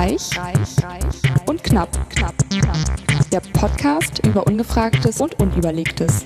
Reich, 0.00 0.30
reich, 0.38 0.82
reich 0.82 1.46
und 1.46 1.62
knapp, 1.62 1.90
knapp, 2.08 2.34
knapp. 2.48 3.30
Der 3.30 3.40
Podcast 3.40 4.26
über 4.26 4.46
Ungefragtes 4.46 5.20
und 5.20 5.38
Unüberlegtes. 5.38 6.24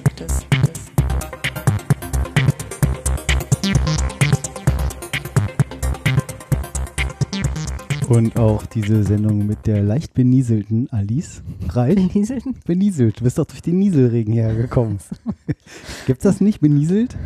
Und 8.08 8.38
auch 8.38 8.64
diese 8.66 9.02
Sendung 9.02 9.44
mit 9.44 9.66
der 9.66 9.82
leicht 9.82 10.14
benieselten 10.14 10.88
Alice 10.92 11.42
Reich. 11.70 11.96
Benieselten? 11.96 12.54
Benieselt. 12.64 13.18
Du 13.18 13.24
bist 13.24 13.38
doch 13.38 13.46
durch 13.46 13.62
den 13.62 13.80
Nieselregen 13.80 14.34
hergekommen. 14.34 15.00
Gibt's 16.06 16.22
das 16.22 16.40
nicht, 16.40 16.60
benieselt? 16.60 17.16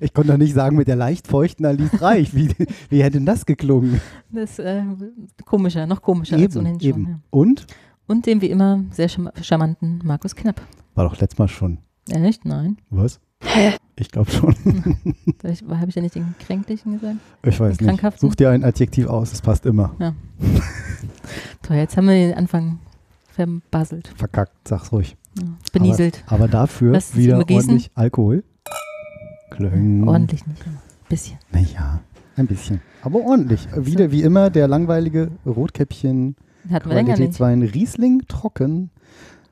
Ich 0.00 0.12
konnte 0.12 0.32
doch 0.32 0.38
nicht 0.38 0.54
sagen 0.54 0.76
mit 0.76 0.88
der 0.88 0.96
leicht 0.96 1.26
feuchten 1.26 1.64
Alice 1.66 2.00
Reich. 2.00 2.34
Wie, 2.34 2.48
wie 2.90 3.02
hätte 3.02 3.18
denn 3.18 3.26
das 3.26 3.46
geklungen? 3.46 4.00
Das 4.30 4.50
ist 4.52 4.58
äh, 4.60 4.82
komischer, 5.44 5.86
noch 5.86 6.02
komischer 6.02 6.36
als 6.36 6.56
ohnehin 6.56 6.80
schon. 6.80 6.88
eben. 6.88 7.06
Ja. 7.08 7.20
Und? 7.30 7.66
Und 8.06 8.26
dem 8.26 8.40
wie 8.40 8.50
immer 8.50 8.84
sehr 8.90 9.08
charm- 9.08 9.30
charmanten 9.42 10.00
Markus 10.04 10.34
Knapp. 10.36 10.60
War 10.94 11.04
doch 11.08 11.18
letztes 11.20 11.38
Mal 11.38 11.48
schon. 11.48 11.78
Echt? 12.10 12.44
Nein. 12.44 12.76
Was? 12.90 13.20
Ich 13.96 14.10
glaube 14.10 14.30
schon. 14.30 14.54
Habe 15.68 15.88
ich 15.88 15.94
ja 15.94 16.02
nicht 16.02 16.14
den 16.14 16.34
Kränklichen 16.38 16.94
gesagt? 16.98 17.16
Ich 17.42 17.58
weiß 17.60 17.78
nicht. 17.80 17.88
Krankhaften? 17.88 18.28
Such 18.28 18.34
dir 18.34 18.50
ein 18.50 18.64
Adjektiv 18.64 19.06
aus, 19.06 19.30
das 19.30 19.42
passt 19.42 19.66
immer. 19.66 19.94
Toll, 21.62 21.76
jetzt 21.76 21.96
haben 21.96 22.06
wir 22.08 22.14
den 22.14 22.34
Anfang 22.34 22.78
verbaselt. 23.28 24.08
Verkackt, 24.16 24.68
sag's 24.68 24.92
ruhig. 24.92 25.16
Ja. 25.38 25.44
Benieselt. 25.72 26.22
Aber, 26.26 26.44
aber 26.44 26.48
dafür 26.48 26.94
es 26.94 27.16
wieder 27.16 27.38
ordentlich 27.38 27.90
Alkohol. 27.94 28.44
Klöng. 29.54 30.08
Ordentlich 30.08 30.46
nicht. 30.46 30.66
ein 30.66 30.78
Bisschen. 31.08 31.38
Naja, 31.52 32.00
ein 32.36 32.46
bisschen. 32.46 32.80
Aber 33.02 33.20
ordentlich. 33.20 33.68
Wieder 33.76 34.10
wie 34.10 34.22
immer 34.22 34.50
der 34.50 34.66
langweilige 34.68 35.30
Rotkäppchen 35.46 36.36
Hatten. 36.70 36.90
Qualitätswein 36.90 37.62
Riesling 37.62 38.22
trocken. 38.26 38.90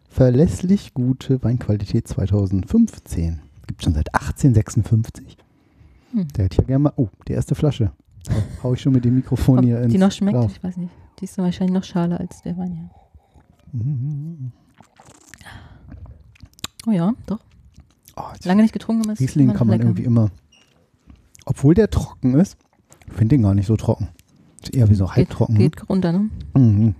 Verlässlich 0.09 0.93
gute 0.93 1.43
Weinqualität 1.43 2.09
2015. 2.09 3.41
Gibt 3.67 3.83
schon 3.83 3.95
seit 3.95 4.13
1856. 4.15 5.37
Hm. 6.13 6.29
Der 6.37 6.45
hätte 6.47 6.59
ja 6.59 6.65
gerne 6.65 6.79
mal. 6.81 6.93
Oh, 6.97 7.09
die 7.29 7.33
erste 7.33 7.55
Flasche. 7.55 7.93
Da 8.25 8.35
hau 8.63 8.75
ich 8.75 8.81
schon 8.81 8.93
mit 8.93 9.05
dem 9.05 9.15
Mikrofon 9.17 9.59
Ob 9.59 9.65
hier 9.65 9.81
ins 9.81 9.93
die 9.93 9.99
noch 9.99 10.13
schmeckt? 10.13 10.39
Glas. 10.39 10.53
Ich 10.53 10.65
weiß 10.65 10.77
nicht. 10.77 10.93
Die 11.21 11.25
ist 11.25 11.39
wahrscheinlich 11.39 11.75
noch 11.75 11.85
schaler 11.85 12.21
als 12.21 12.43
der 12.43 12.57
Wein 12.59 12.73
hier. 12.73 12.91
Mhm. 13.73 14.53
Oh 16.87 16.91
ja, 16.91 17.13
doch. 17.27 17.39
Oh, 18.17 18.23
Lange 18.45 18.63
nicht 18.63 18.73
getrunken, 18.73 19.11
ist 19.11 19.21
Riesling 19.21 19.53
kann 19.55 19.67
man 19.67 19.79
lecker. 19.79 19.89
irgendwie 19.89 20.05
immer. 20.05 20.31
Obwohl 21.47 21.75
der 21.75 21.91
trocken 21.91 22.35
ist, 22.35 22.57
ich 23.09 23.15
finde 23.15 23.37
den 23.37 23.43
gar 23.43 23.55
nicht 23.55 23.67
so 23.67 23.77
trocken. 23.77 24.09
Ist 24.63 24.75
eher 24.75 24.89
wie 24.91 24.95
so 24.95 25.11
halbtrocken. 25.13 25.57
Geht, 25.57 25.77
geht 25.77 25.89
runter, 25.89 26.13
ne? 26.13 26.31
Mhm. 26.55 26.95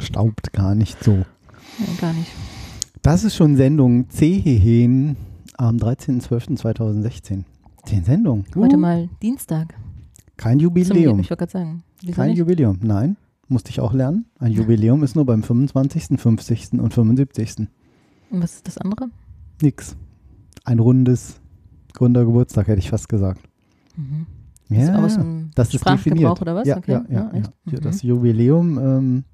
Staubt 0.00 0.52
gar 0.52 0.74
nicht 0.74 1.02
so. 1.02 1.12
Ja, 1.12 1.86
gar 2.00 2.12
nicht. 2.12 2.30
Das 3.02 3.24
ist 3.24 3.34
schon 3.34 3.56
Sendung 3.56 4.08
Zehehen 4.10 5.16
am 5.56 5.76
13.12.2016. 5.76 7.44
Zehn 7.86 8.04
Sendungen. 8.04 8.44
Heute 8.54 8.76
Uh, 8.76 8.78
mal 8.78 9.08
Dienstag. 9.22 9.74
Kein 10.36 10.58
Zum, 10.58 10.64
Jubiläum. 10.64 11.20
ich 11.20 11.30
wollte 11.30 11.36
gerade 11.46 11.52
sagen. 11.52 11.82
Wieso 12.02 12.14
Kein 12.14 12.30
nicht? 12.30 12.38
Jubiläum. 12.38 12.78
Nein, 12.82 13.16
musste 13.48 13.70
ich 13.70 13.80
auch 13.80 13.92
lernen. 13.94 14.26
Ein 14.38 14.52
Jubiläum 14.52 15.02
ist 15.02 15.16
nur 15.16 15.24
beim 15.26 15.42
25., 15.42 16.20
50. 16.20 16.72
und 16.74 16.92
75. 16.92 17.66
Und 18.30 18.42
was 18.42 18.54
ist 18.56 18.66
das 18.66 18.78
andere? 18.78 19.08
Nix. 19.62 19.96
Ein 20.70 20.78
rundes 20.78 21.40
Gründergeburtstag, 21.94 22.68
hätte 22.68 22.78
ich 22.78 22.90
fast 22.90 23.08
gesagt. 23.08 23.40
Mhm. 23.96 24.26
Ja, 24.68 24.82
ist 24.82 24.90
aus 24.94 25.14
dem 25.16 25.50
das 25.56 25.74
ist 25.74 25.84
definiert. 25.84 26.40
oder 26.40 26.54
was? 26.54 26.68
Ja, 26.68 26.76
Okay. 26.76 26.92
ja, 26.92 27.04
ja, 27.08 27.30
Ja, 27.34 27.38
ja. 27.40 27.42
Mhm. 27.64 27.80
Das 27.82 28.02
Jubiläum, 28.02 28.78
ähm, 28.78 29.24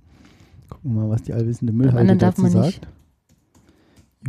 gucken 0.71 0.95
wir 0.95 1.03
mal, 1.03 1.11
was 1.11 1.23
die 1.25 1.35
allwissende 1.35 1.75
Müllhalde 1.75 2.17
darf 2.17 2.37
dazu 2.37 2.43
man 2.43 2.51
sagt. 2.53 2.67
nicht 2.67 2.89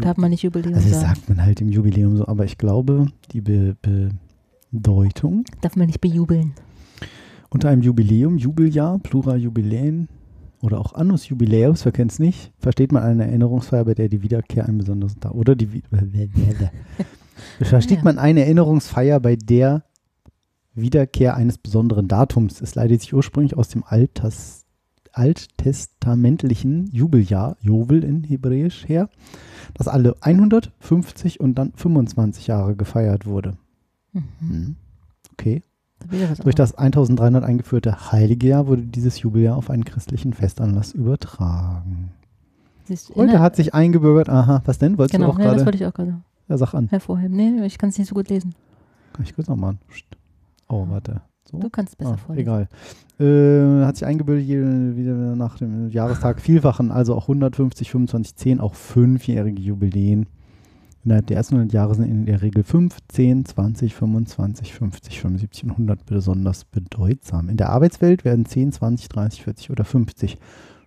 Darf 0.03 0.17
man 0.17 0.29
nicht 0.31 0.43
Jubiläum 0.43 0.73
Also 0.75 0.89
das 0.89 0.99
sagen. 1.01 1.15
sagt 1.15 1.29
man 1.29 1.41
halt 1.43 1.61
im 1.61 1.69
Jubiläum 1.69 2.17
so, 2.17 2.27
aber 2.27 2.43
ich 2.43 2.57
glaube, 2.57 3.05
die 3.31 3.39
Be 3.39 3.77
Bedeutung 4.71 5.45
Darf 5.61 5.77
man 5.77 5.87
nicht 5.87 6.01
bejubeln. 6.01 6.51
unter 7.49 7.69
einem 7.69 7.81
Jubiläum, 7.83 8.37
Jubeljahr, 8.37 8.99
Plural 8.99 9.37
Jubiläen 9.39 10.09
oder 10.61 10.79
auch 10.79 10.93
Annus 10.93 11.27
Jubiläus, 11.29 11.85
wer 11.85 11.91
kennt 11.91 12.11
es 12.11 12.19
nicht, 12.19 12.51
versteht 12.57 12.91
man 12.91 13.03
eine 13.03 13.25
Erinnerungsfeier, 13.27 13.85
bei 13.85 13.93
der 13.93 14.09
die 14.09 14.23
Wiederkehr 14.23 14.65
ein 14.67 14.77
besonderes 14.77 15.15
Tag 15.19 15.33
oder 15.33 15.55
die 15.55 15.83
versteht 17.61 17.97
Ja. 17.99 18.03
man 18.03 18.17
eine 18.17 18.41
Erinnerungsfeier, 18.41 19.19
bei 19.19 19.35
der 19.35 19.83
Wiederkehr 20.73 21.35
eines 21.35 21.57
besonderen 21.57 22.07
Datums. 22.07 22.61
Es 22.61 22.75
leitet 22.75 23.01
sich 23.01 23.13
ursprünglich 23.13 23.57
aus 23.57 23.69
dem 23.69 23.83
Altas, 23.83 24.65
alttestamentlichen 25.11 26.87
Jubeljahr, 26.91 27.57
Jovel 27.61 28.03
in 28.03 28.23
Hebräisch 28.23 28.87
her, 28.87 29.09
das 29.73 29.87
alle 29.87 30.15
150 30.21 31.39
und 31.39 31.55
dann 31.55 31.73
25 31.75 32.47
Jahre 32.47 32.75
gefeiert 32.75 33.25
wurde. 33.25 33.57
Mhm. 34.13 34.23
Hm. 34.39 34.75
Okay. 35.33 35.61
Durch 36.43 36.55
das 36.55 36.75
1300 36.75 37.43
eingeführte 37.43 38.11
Heilige 38.11 38.47
Jahr 38.47 38.67
wurde 38.67 38.83
dieses 38.83 39.19
Jubeljahr 39.21 39.57
auf 39.57 39.69
einen 39.69 39.83
christlichen 39.83 40.33
Festanlass 40.33 40.93
übertragen. 40.93 42.11
Siehst 42.85 43.09
du, 43.09 43.15
Heute 43.15 43.31
inner- 43.31 43.39
hat 43.41 43.55
sich 43.55 43.73
eingebürgert, 43.73 44.29
aha, 44.29 44.61
was 44.65 44.77
denn? 44.77 44.97
Wolltest 44.97 45.15
Genau, 45.15 45.27
du 45.27 45.33
auch 45.33 45.39
ja, 45.39 45.45
das 45.45 45.53
gerade? 45.55 45.65
wollte 45.65 45.77
ich 45.77 45.85
auch 45.85 45.93
gerade 45.93 46.21
Ja, 46.47 46.57
sag 46.57 46.73
an. 46.73 46.87
hervorheben. 46.89 47.35
Nee, 47.35 47.65
ich 47.65 47.77
kann 47.77 47.89
es 47.89 47.97
nicht 47.97 48.07
so 48.07 48.15
gut 48.15 48.29
lesen. 48.29 48.53
Kann 49.13 49.25
ich 49.25 49.35
kurz 49.35 49.47
nochmal. 49.47 49.77
Oh, 50.69 50.85
warte. 50.89 51.21
So? 51.49 51.57
Du 51.59 51.69
kannst 51.69 51.97
besser 51.97 52.11
Ah, 52.13 52.17
vorlesen. 52.17 52.47
egal. 52.47 52.67
Äh, 53.19 53.85
hat 53.85 53.95
sich 53.97 54.05
eingebildet, 54.05 54.45
jede- 54.45 54.95
wieder 54.95 55.35
nach 55.35 55.57
dem 55.57 55.89
Jahrestag 55.89 56.39
vielfachen, 56.39 56.91
also 56.91 57.15
auch 57.15 57.27
150, 57.27 57.89
25, 57.91 58.35
10, 58.35 58.59
auch 58.61 58.75
fünfjährige 58.75 59.61
Jubiläen. 59.61 60.27
Innerhalb 61.07 61.27
der 61.27 61.37
ersten 61.37 61.55
100 61.55 61.73
Jahre 61.73 61.95
sind 61.95 62.11
in 62.11 62.25
der 62.25 62.41
Regel 62.41 62.63
5, 62.63 62.97
10, 63.07 63.45
20, 63.45 63.95
25, 63.95 64.73
50, 64.73 65.21
75 65.21 65.63
und 65.63 65.71
100 65.71 66.05
besonders 66.05 66.65
bedeutsam. 66.65 67.47
In 67.47 67.55
der 67.55 67.69
Arbeitswelt 67.69 68.25
werden 68.25 68.45
10, 68.45 68.73
20, 68.73 69.07
30, 69.07 69.43
40 69.43 69.69
oder 69.69 69.85
50. 69.85 70.37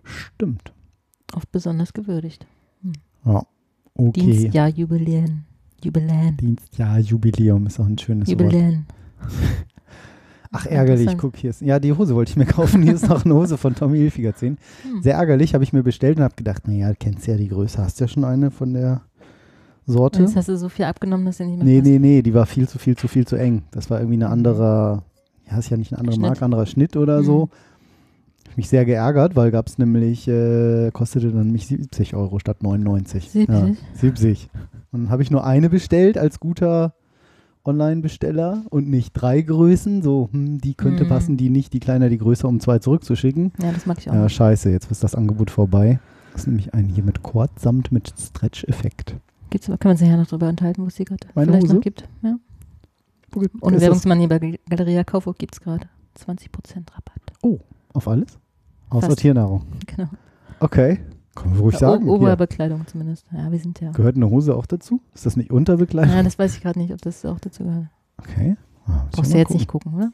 Stimmt. 0.03 0.73
Oft 1.33 1.51
besonders 1.51 1.93
gewürdigt. 1.93 2.45
Ja. 3.25 3.41
Okay. 3.95 4.21
Dienstjahr, 4.21 4.67
Jubiläen. 4.67 5.45
Jubiläen. 5.83 6.37
Dienstjahr, 6.37 6.99
Jubiläum 6.99 7.65
ist 7.65 7.79
auch 7.79 7.87
ein 7.87 7.97
schönes 7.97 8.27
Wort. 8.27 8.41
Jubiläen. 8.41 8.85
Ach, 10.51 10.67
ärgerlich. 10.67 11.17
Guck, 11.17 11.35
hier 11.37 11.49
ist. 11.49 11.61
Ja, 11.61 11.79
die 11.79 11.93
Hose 11.93 12.13
wollte 12.13 12.29
ich 12.29 12.37
mir 12.37 12.45
kaufen. 12.45 12.83
Hier 12.83 12.93
ist 12.93 13.09
noch 13.09 13.25
eine 13.25 13.33
Hose 13.33 13.57
von 13.57 13.73
Tommy 13.73 13.97
Hilfiger 13.97 14.35
10. 14.35 14.57
Hm. 14.83 15.01
Sehr 15.01 15.15
ärgerlich, 15.15 15.55
habe 15.55 15.63
ich 15.63 15.73
mir 15.73 15.81
bestellt 15.81 16.17
und 16.17 16.23
habe 16.23 16.35
gedacht, 16.35 16.67
naja, 16.67 16.93
kennst 16.93 17.25
ja 17.25 17.37
die 17.37 17.47
Größe, 17.47 17.81
hast 17.81 17.99
ja 17.99 18.07
schon 18.07 18.23
eine 18.23 18.51
von 18.51 18.73
der 18.75 19.01
Sorte. 19.85 20.21
Jetzt 20.21 20.35
hast 20.35 20.47
du 20.49 20.57
so 20.57 20.69
viel 20.69 20.85
abgenommen, 20.85 21.25
dass 21.25 21.37
du 21.37 21.45
nicht 21.45 21.57
mehr 21.57 21.65
Nee, 21.65 21.79
passt. 21.79 21.89
nee, 21.91 21.99
nee, 21.99 22.21
die 22.21 22.33
war 22.33 22.45
viel 22.45 22.67
zu 22.67 22.77
viel, 22.79 22.95
zu 22.95 23.07
viel 23.07 23.25
zu 23.25 23.35
eng. 23.35 23.63
Das 23.71 23.89
war 23.89 23.99
irgendwie 23.99 24.17
eine 24.17 24.29
andere, 24.29 25.03
ja, 25.49 25.57
ist 25.57 25.69
ja 25.69 25.77
nicht 25.77 25.91
eine 25.91 25.99
andere 25.99 26.15
Schnitt. 26.15 26.27
Marke, 26.27 26.45
anderer 26.45 26.65
Schnitt 26.65 26.95
oder 26.97 27.21
Mhm. 27.21 27.25
so. 27.25 27.49
Hab 28.49 28.57
mich 28.57 28.69
sehr 28.69 28.85
geärgert, 28.85 29.35
weil 29.35 29.49
gab 29.51 29.67
es 29.67 29.77
nämlich, 29.77 30.27
äh, 30.27 30.91
kostete 30.91 31.31
dann 31.31 31.45
nämlich 31.47 31.67
70 31.67 32.15
Euro 32.15 32.37
statt 32.39 32.63
99. 32.63 33.29
70? 33.29 33.47
Ja, 33.49 33.69
70. 33.93 34.49
Und 34.91 35.03
dann 35.03 35.09
habe 35.09 35.23
ich 35.23 35.31
nur 35.31 35.45
eine 35.45 35.69
bestellt 35.69 36.17
als 36.17 36.39
guter 36.39 36.93
Online-Besteller 37.63 38.63
und 38.69 38.89
nicht 38.89 39.13
drei 39.13 39.41
Größen. 39.41 40.01
So, 40.01 40.29
hm, 40.31 40.59
die 40.59 40.73
könnte 40.73 41.05
Mhm. 41.05 41.09
passen, 41.09 41.37
die 41.37 41.49
nicht, 41.49 41.73
die 41.73 41.79
kleiner, 41.79 42.09
die 42.09 42.17
größer, 42.17 42.47
um 42.47 42.59
zwei 42.59 42.79
zurückzuschicken. 42.79 43.51
Ja, 43.61 43.71
das 43.71 43.85
mag 43.85 43.97
ich 43.99 44.09
auch. 44.09 44.13
Ja, 44.15 44.27
scheiße, 44.27 44.69
jetzt 44.69 44.91
ist 44.91 45.03
das 45.03 45.15
Angebot 45.15 45.49
vorbei. 45.51 45.99
Das 46.33 46.41
ist 46.41 46.47
nämlich 46.47 46.73
ein 46.73 46.85
hier 46.87 47.03
mit 47.03 47.23
Kord 47.23 47.51
samt 47.59 47.91
mit 47.91 48.13
Stretch-Effekt. 48.19 49.15
Gibt's, 49.51 49.67
können 49.67 49.79
wir 49.83 49.91
uns 49.91 50.01
nachher 50.01 50.17
noch 50.17 50.27
drüber 50.27 50.49
unterhalten, 50.49 50.81
wo 50.81 50.87
es 50.87 50.95
die 50.95 51.05
gerade 51.05 51.27
vielleicht 51.33 51.63
Hose? 51.63 51.75
noch 51.75 51.81
gibt. 51.81 52.07
Ja. 52.23 52.35
Ohne 53.61 53.79
Werbungsmann 53.79 54.19
hier 54.19 54.27
bei 54.27 54.39
Gal- 54.39 54.59
Galeria 54.69 55.03
Kaufhof 55.03 55.37
gibt 55.37 55.53
es 55.55 55.61
gerade 55.61 55.87
20% 56.17 56.49
Rabatt. 56.91 57.59
auf 57.93 58.07
alles? 58.07 58.39
Außer 58.89 59.07
Fast. 59.07 59.19
Tiernahrung. 59.19 59.63
Genau. 59.87 60.09
Okay, 60.59 60.99
können 61.35 61.53
wir 61.55 61.61
ruhig 61.61 61.75
O- 61.75 61.79
sagen. 61.79 62.09
Oberbekleidung 62.09 62.85
zumindest. 62.87 63.25
Ja, 63.31 63.51
wir 63.51 63.59
sind 63.59 63.79
ja. 63.79 63.91
Gehört 63.91 64.15
eine 64.17 64.29
Hose 64.29 64.55
auch 64.55 64.65
dazu? 64.65 65.01
Ist 65.13 65.25
das 65.25 65.37
nicht 65.37 65.51
Unterbekleidung? 65.51 66.13
Ja, 66.13 66.23
das 66.23 66.37
weiß 66.39 66.55
ich 66.55 66.61
gerade 66.61 66.79
nicht, 66.79 66.91
ob 66.93 67.01
das 67.01 67.23
auch 67.25 67.39
dazu 67.39 67.63
gehört. 67.63 67.87
Okay. 68.17 68.57
Ah, 68.85 69.05
Brauchst 69.11 69.31
du 69.33 69.37
jetzt 69.37 69.47
gucken. 69.47 69.57
nicht 69.59 69.67
gucken, 69.67 69.93
oder? 69.93 70.11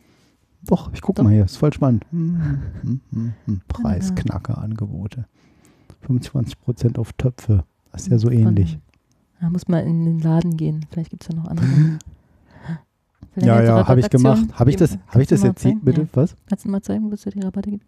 Doch, 0.63 0.91
ich 0.93 1.01
gucke 1.01 1.17
Doch. 1.17 1.23
mal 1.23 1.33
hier. 1.33 1.45
Ist 1.45 1.57
voll 1.57 1.73
spannend. 1.73 2.05
Hm, 2.11 2.61
hm, 2.81 3.01
hm, 3.11 3.33
hm. 3.45 3.61
Preisknacker-Angebote. 3.67 5.25
25% 6.07 6.97
auf 6.99 7.13
Töpfe. 7.13 7.63
Das 7.91 8.03
ist 8.03 8.11
ja 8.11 8.17
so 8.19 8.29
ähnlich. 8.29 8.77
Da 9.39 9.49
muss 9.49 9.67
man 9.67 9.85
in 9.85 10.05
den 10.05 10.19
Laden 10.19 10.57
gehen. 10.57 10.85
Vielleicht 10.91 11.11
gibt 11.11 11.23
es 11.23 11.29
ja 11.29 11.35
noch 11.35 11.47
andere. 11.49 11.67
Ja, 13.39 13.61
ja, 13.61 13.87
habe 13.87 13.99
ich 13.99 14.09
gemacht. 14.09 14.47
Habe 14.53 14.71
ich 14.71 14.77
das, 14.77 14.97
hab 15.09 15.21
ich 15.21 15.27
das 15.27 15.43
jetzt? 15.43 15.61
Bitte? 15.61 15.77
Bitte, 15.83 16.07
was? 16.13 16.35
Kannst 16.47 16.65
du 16.65 16.69
mal 16.69 16.81
zeigen, 16.81 17.07
wo 17.09 17.13
es 17.13 17.21
da 17.21 17.29
die 17.29 17.41
Rabatte 17.41 17.69
gibt? 17.69 17.85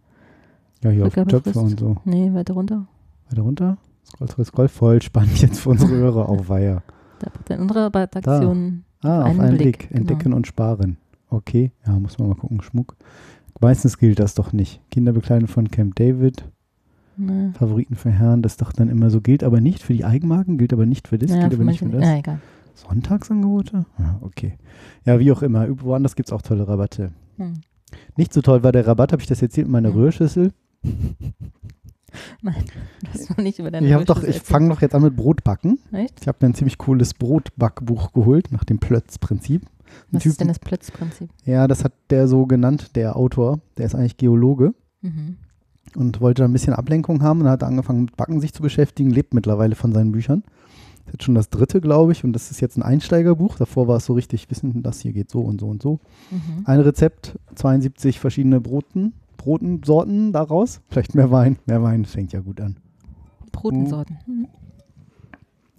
Ja, 0.84 0.92
hier 0.92 1.07
auf 1.07 1.18
Rückgabefrist. 1.18 1.56
Töpfe 1.56 1.60
und 1.60 1.80
so. 1.80 1.98
Nee, 2.06 2.31
weiter 2.36 2.54
runter. 2.54 2.86
Weiter 3.30 3.42
runter. 3.42 3.78
Scroll, 4.06 4.28
scroll, 4.28 4.46
scroll. 4.46 4.68
Voll 4.68 5.01
spannend 5.01 5.42
jetzt 5.42 5.60
für 5.62 5.69
unsere 5.69 5.92
Hörer 5.92 6.30
auf 6.30 6.50
Weiher. 6.50 6.84
Da 7.18 7.31
sind 7.48 7.62
unsere 7.62 7.86
Rabattaktionen. 7.86 8.86
Ah, 9.01 9.22
auf 9.22 9.30
einen 9.30 9.42
einen 9.42 9.57
Blick, 9.57 9.80
Blick. 9.80 9.90
genau. 9.90 10.00
Entdecken 10.01 10.34
und 10.34 10.46
sparen. 10.46 10.98
Okay, 11.30 11.72
ja, 11.86 11.98
muss 12.00 12.19
man 12.19 12.30
mal 12.30 12.36
gucken. 12.36 12.62
Schmuck. 12.62 12.96
Meistens 13.60 13.98
gilt 13.98 14.19
das 14.19 14.36
doch 14.36 14.54
nicht. 14.54 14.81
Kinderbekleidung 14.92 15.48
von 15.48 15.69
Camp 15.72 15.96
David, 15.96 16.46
Ne. 17.21 17.51
Favoriten 17.57 17.95
für 17.95 18.12
Herren, 18.12 18.42
das 18.42 18.56
doch 18.57 18.71
dann 18.71 18.88
immer 18.88 19.10
so 19.10 19.19
gilt, 19.19 19.44
aber 19.44 19.60
nicht 19.60 19.83
für 19.83 19.94
die 19.94 20.06
Eigenmarken, 20.06 20.57
gilt 20.57 20.71
aber 20.71 20.86
nicht 20.86 21.10
für 21.10 21.18
das, 21.18 21.30
Ja, 21.31 21.42
gilt 21.42 21.54
aber 21.56 21.66
nicht 21.66 21.80
für 21.80 21.89
das. 21.89 22.04
Ja, 22.06 22.18
egal. 22.18 22.39
Sonntagsangebote? 22.75 23.86
Ja, 23.98 24.18
okay. 24.21 24.54
Ja, 25.06 25.19
wie 25.19 25.31
auch 25.33 25.42
immer. 25.42 25.68
Woanders 25.81 26.16
gibt 26.16 26.30
es 26.30 26.33
auch 26.33 26.42
tolle 26.42 26.66
Rabatte. 26.68 27.12
Hm. 27.38 27.56
Nicht 28.16 28.31
so 28.33 28.42
toll 28.42 28.63
war 28.63 28.71
der 28.71 28.88
Rabatt, 28.88 29.12
habe 29.12 29.21
ich 29.21 29.27
das 29.27 29.42
erzählt, 29.42 29.68
mit 29.68 29.74
meiner 29.74 29.89
Hm. 29.89 29.95
Rührschüssel. 30.00 30.54
Nein, 32.42 32.63
das 33.12 33.30
war 33.30 33.42
nicht 33.44 33.60
über 33.60 33.69
deine 33.69 33.86
Ich, 33.88 33.94
hab 33.94 34.06
doch, 34.06 34.18
Rührschüssel 34.18 34.42
ich 34.42 34.48
fange 34.48 34.69
doch 34.69 34.81
jetzt 34.81 34.95
an 34.95 35.04
mit 35.04 35.15
Brotbacken. 35.15 35.77
Echt? 35.92 36.19
Ich 36.22 36.27
habe 36.27 36.38
mir 36.42 36.50
ein 36.51 36.56
ziemlich 36.56 36.77
cooles 36.77 37.13
Brotbackbuch 37.13 38.13
geholt, 38.13 38.51
nach 38.51 38.63
dem 38.63 38.80
Plötz-Prinzip. 38.80 39.63
Was 40.12 40.24
Typen- 40.24 40.31
ist 40.31 40.39
denn 40.42 40.48
das 40.48 40.60
Plötzprinzip? 40.60 41.30
Ja, 41.45 41.68
das 41.68 41.83
hat 41.83 41.94
der 42.10 42.27
so 42.27 42.45
genannt, 42.45 42.95
der 42.95 43.15
Autor. 43.15 43.60
Der 43.77 43.86
ist 43.86 43.95
eigentlich 43.95 44.18
Geologe 44.18 44.74
Mhm. 45.01 45.38
Und 45.95 46.21
wollte 46.21 46.44
ein 46.44 46.53
bisschen 46.53 46.74
Ablenkung 46.74 47.21
haben 47.21 47.41
und 47.41 47.47
hat 47.47 47.63
angefangen 47.63 48.01
mit 48.01 48.18
Backen 48.18 48.39
sich 48.39 48.53
zu 48.53 48.62
beschäftigen, 48.62 49.09
lebt 49.09 49.33
mittlerweile 49.33 49.75
von 49.75 49.91
seinen 49.94 50.12
Büchern. 50.12 50.44
Das 51.06 51.07
ist 51.07 51.13
jetzt 51.13 51.24
schon 51.24 51.36
das 51.36 51.50
dritte, 51.50 51.81
glaube 51.81 52.12
ich, 52.12 52.24
und 52.24 52.33
das 52.33 52.51
ist 52.51 52.62
jetzt 52.62 52.77
ein 52.77 52.83
Einsteigerbuch. 52.83 53.57
Davor 53.57 53.88
war 53.88 53.97
es 53.97 54.06
so 54.06 54.13
richtig, 54.13 54.50
wissen, 54.51 54.83
das 54.83 55.00
hier 55.00 55.13
geht 55.13 55.31
so 55.31 55.41
und 55.41 55.59
so 55.59 55.68
und 55.68 55.81
so. 55.81 56.00
Mhm. 56.30 56.63
Ein 56.65 56.80
Rezept, 56.81 57.38
72 57.56 58.19
verschiedene 58.19 58.62
Broten, 58.62 59.13
Brotensorten 59.38 60.33
daraus. 60.33 60.81
Vielleicht 60.89 61.15
mehr 61.15 61.31
Wein. 61.31 61.57
Mehr 61.65 61.81
Wein 61.81 62.06
fängt 62.06 62.33
ja 62.33 62.41
gut 62.41 62.62
an. 62.62 62.77
Brotensorten. 63.51 64.19
Mhm. 64.27 64.47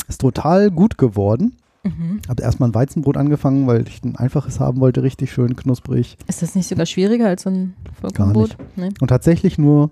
Ist 0.08 0.20
total 0.20 0.70
gut 0.70 0.98
geworden. 0.98 1.54
Mhm. 1.84 2.20
Habe 2.28 2.42
erstmal 2.42 2.68
ein 2.68 2.74
Weizenbrot 2.74 3.16
angefangen, 3.16 3.66
weil 3.66 3.86
ich 3.86 4.02
ein 4.02 4.16
einfaches 4.16 4.60
haben 4.60 4.80
wollte, 4.80 5.02
richtig 5.02 5.32
schön 5.32 5.56
knusprig. 5.56 6.16
Ist 6.26 6.42
das 6.42 6.54
nicht 6.54 6.68
sogar 6.68 6.86
schwieriger 6.86 7.26
als 7.26 7.42
so 7.42 7.50
ein 7.50 7.74
Vollkornbrot? 8.00 8.56
Nee. 8.76 8.90
Und 9.00 9.08
tatsächlich 9.08 9.56
nur 9.56 9.90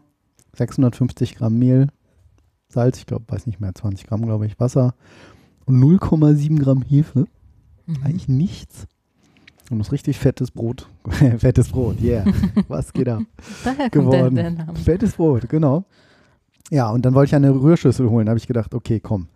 650 0.55 1.37
Gramm 1.37 1.59
Mehl, 1.59 1.89
Salz, 2.69 2.99
ich 2.99 3.07
glaube, 3.07 3.25
weiß 3.29 3.47
nicht 3.47 3.61
mehr, 3.61 3.75
20 3.75 4.07
Gramm, 4.07 4.23
glaube 4.23 4.47
ich, 4.47 4.59
Wasser 4.61 4.95
und 5.65 5.81
0,7 5.81 6.59
Gramm 6.59 6.83
Hefe. 6.83 7.27
Mhm. 7.87 7.97
Eigentlich 8.05 8.29
nichts. 8.29 8.87
Und 9.71 9.79
das 9.79 9.93
richtig 9.93 10.19
fettes 10.19 10.51
Brot. 10.51 10.89
fettes 11.39 11.69
Brot, 11.69 12.01
yeah. 12.01 12.25
Was 12.69 12.93
geht 12.93 13.09
ab? 13.09 13.23
Daher 13.65 13.91
kommt 13.91 14.13
der, 14.13 14.21
geworden. 14.21 14.35
der 14.35 14.51
Name. 14.51 14.75
Fettes 14.77 15.15
Brot, 15.15 15.49
genau. 15.49 15.85
Ja, 16.71 16.91
und 16.91 17.05
dann 17.05 17.15
wollte 17.15 17.31
ich 17.31 17.35
eine 17.35 17.51
Rührschüssel 17.55 18.09
holen. 18.09 18.27
Da 18.27 18.31
habe 18.31 18.39
ich 18.39 18.47
gedacht, 18.47 18.75
okay, 18.75 19.01
komm. 19.01 19.29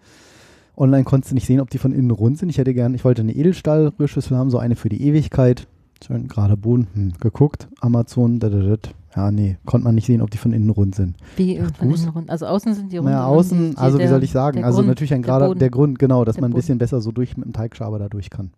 Online 0.76 1.05
konntest 1.05 1.31
du 1.31 1.35
nicht 1.35 1.47
sehen, 1.47 1.61
ob 1.61 1.70
die 1.70 1.79
von 1.79 1.93
innen 1.93 2.11
rund 2.11 2.38
sind. 2.38 2.49
Ich 2.49 2.58
hätte 2.58 2.73
gern, 2.73 2.94
ich 2.94 3.05
wollte 3.05 3.23
eine 3.23 3.35
Edelstahl-Rührschüssel 3.35 4.37
haben, 4.37 4.50
so 4.50 4.58
eine 4.58 4.76
für 4.76 4.88
die 4.88 5.03
Ewigkeit. 5.03 5.67
Schön 6.05 6.29
gerade 6.29 6.56
Boden. 6.56 6.88
Hm, 6.94 7.12
geguckt, 7.20 7.69
Amazon, 7.81 8.41
da, 8.41 8.49
da, 8.49 8.58
da. 8.58 8.76
Ja, 9.14 9.31
nee, 9.31 9.59
konnte 9.67 9.85
man 9.85 9.94
nicht 9.94 10.06
sehen, 10.06 10.23
ob 10.23 10.31
die 10.31 10.38
von 10.38 10.53
innen 10.53 10.70
rund 10.70 10.94
sind. 10.94 11.17
Wie 11.37 11.56
Ja, 11.56 11.64
von 11.64 11.91
Fuß. 11.91 12.03
innen 12.05 12.12
rund. 12.12 12.31
Also 12.31 12.47
außen 12.47 12.73
sind 12.75 12.93
die 12.93 12.97
rund. 12.97 13.06
Naja, 13.11 13.26
außen, 13.26 13.59
die- 13.59 13.70
die- 13.73 13.76
also 13.76 13.99
wie 13.99 14.06
soll 14.06 14.23
ich 14.25 14.31
sagen? 14.31 14.64
Also 14.64 14.76
Grund, 14.79 14.88
natürlich 14.88 15.12
ein 15.12 15.23
Boden. 15.23 15.59
der 15.59 15.70
Grund, 15.70 15.99
genau, 15.99 16.25
dass 16.25 16.41
man 16.41 16.50
ein 16.50 16.55
bisschen 16.55 16.79
besser 16.79 17.00
so 17.03 17.12
durch 17.12 17.37
mit 17.37 17.44
dem 17.47 17.53
Teigschaber 17.53 17.99
da 17.99 18.09
durch 18.09 18.31
kann. 18.31 18.50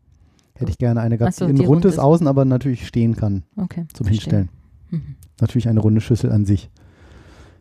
Hätte 0.55 0.71
ich 0.71 0.79
gerne 0.79 1.01
eine 1.01 1.19
gehabt, 1.19 1.35
Ach 1.35 1.39
so, 1.41 1.47
die 1.47 1.51
innen 1.51 1.67
rund 1.67 1.85
ist, 1.85 1.99
außen 1.99 2.29
aber 2.29 2.45
natürlich 2.45 2.87
stehen 2.87 3.17
kann 3.17 3.43
Okay. 3.57 3.87
zum. 3.93 4.07
Hinstellen. 4.07 4.49
Mhm. 4.91 5.03
Natürlich 5.41 5.69
eine 5.69 5.81
runde 5.81 6.01
Schüssel 6.01 6.31
an 6.31 6.45
sich. 6.47 6.71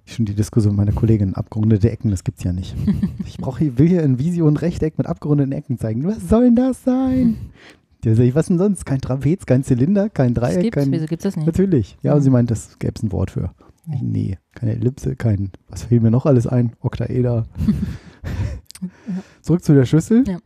Schon 0.05 0.25
die 0.25 0.35
Diskussion 0.35 0.75
meiner 0.75 0.91
Kollegin, 0.91 1.33
abgerundete 1.33 1.89
Ecken, 1.89 2.11
das 2.11 2.23
gibt's 2.23 2.43
ja 2.43 2.53
nicht. 2.53 2.75
Ich 3.25 3.37
brauche 3.37 3.59
hier, 3.59 3.79
will 3.79 3.87
hier 3.87 4.03
in 4.03 4.19
Visio 4.19 4.47
ein 4.47 4.57
Rechteck 4.57 4.97
mit 4.99 5.07
abgerundeten 5.07 5.53
Ecken 5.53 5.79
zeigen. 5.79 6.05
Was 6.05 6.29
soll 6.29 6.43
denn 6.43 6.55
das 6.57 6.83
sein? 6.83 7.37
Der 8.03 8.15
sag 8.15 8.23
ich, 8.25 8.35
was 8.35 8.47
denn 8.47 8.57
sonst? 8.57 8.85
Kein 8.85 8.99
Trapez, 9.01 9.45
kein 9.45 9.63
Zylinder, 9.63 10.09
kein 10.09 10.33
Das 10.33 10.43
Dreieck, 10.49 10.61
gibt's. 10.63 10.75
kein. 10.75 10.91
Wieso 10.91 11.05
gibt's 11.05 11.23
das 11.23 11.35
nicht? 11.37 11.45
Natürlich. 11.45 11.97
Ja, 12.01 12.11
Mhm. 12.11 12.17
und 12.17 12.21
sie 12.23 12.29
meint, 12.29 12.51
das 12.51 12.77
gäbe 12.79 12.93
es 12.95 13.03
ein 13.03 13.11
Wort 13.11 13.31
für. 13.31 13.51
Ich, 13.93 14.01
nee, 14.01 14.37
keine 14.55 14.73
Ellipse, 14.73 15.15
kein. 15.15 15.51
Was 15.69 15.83
fehlt 15.83 16.01
mir 16.03 16.11
noch 16.11 16.25
alles 16.25 16.47
ein? 16.47 16.73
Oktaeder. 16.81 17.45
Zurück 19.41 19.63
zu 19.63 19.73
der 19.73 19.85
Schüssel. 19.85 20.23
Ja. 20.27 20.37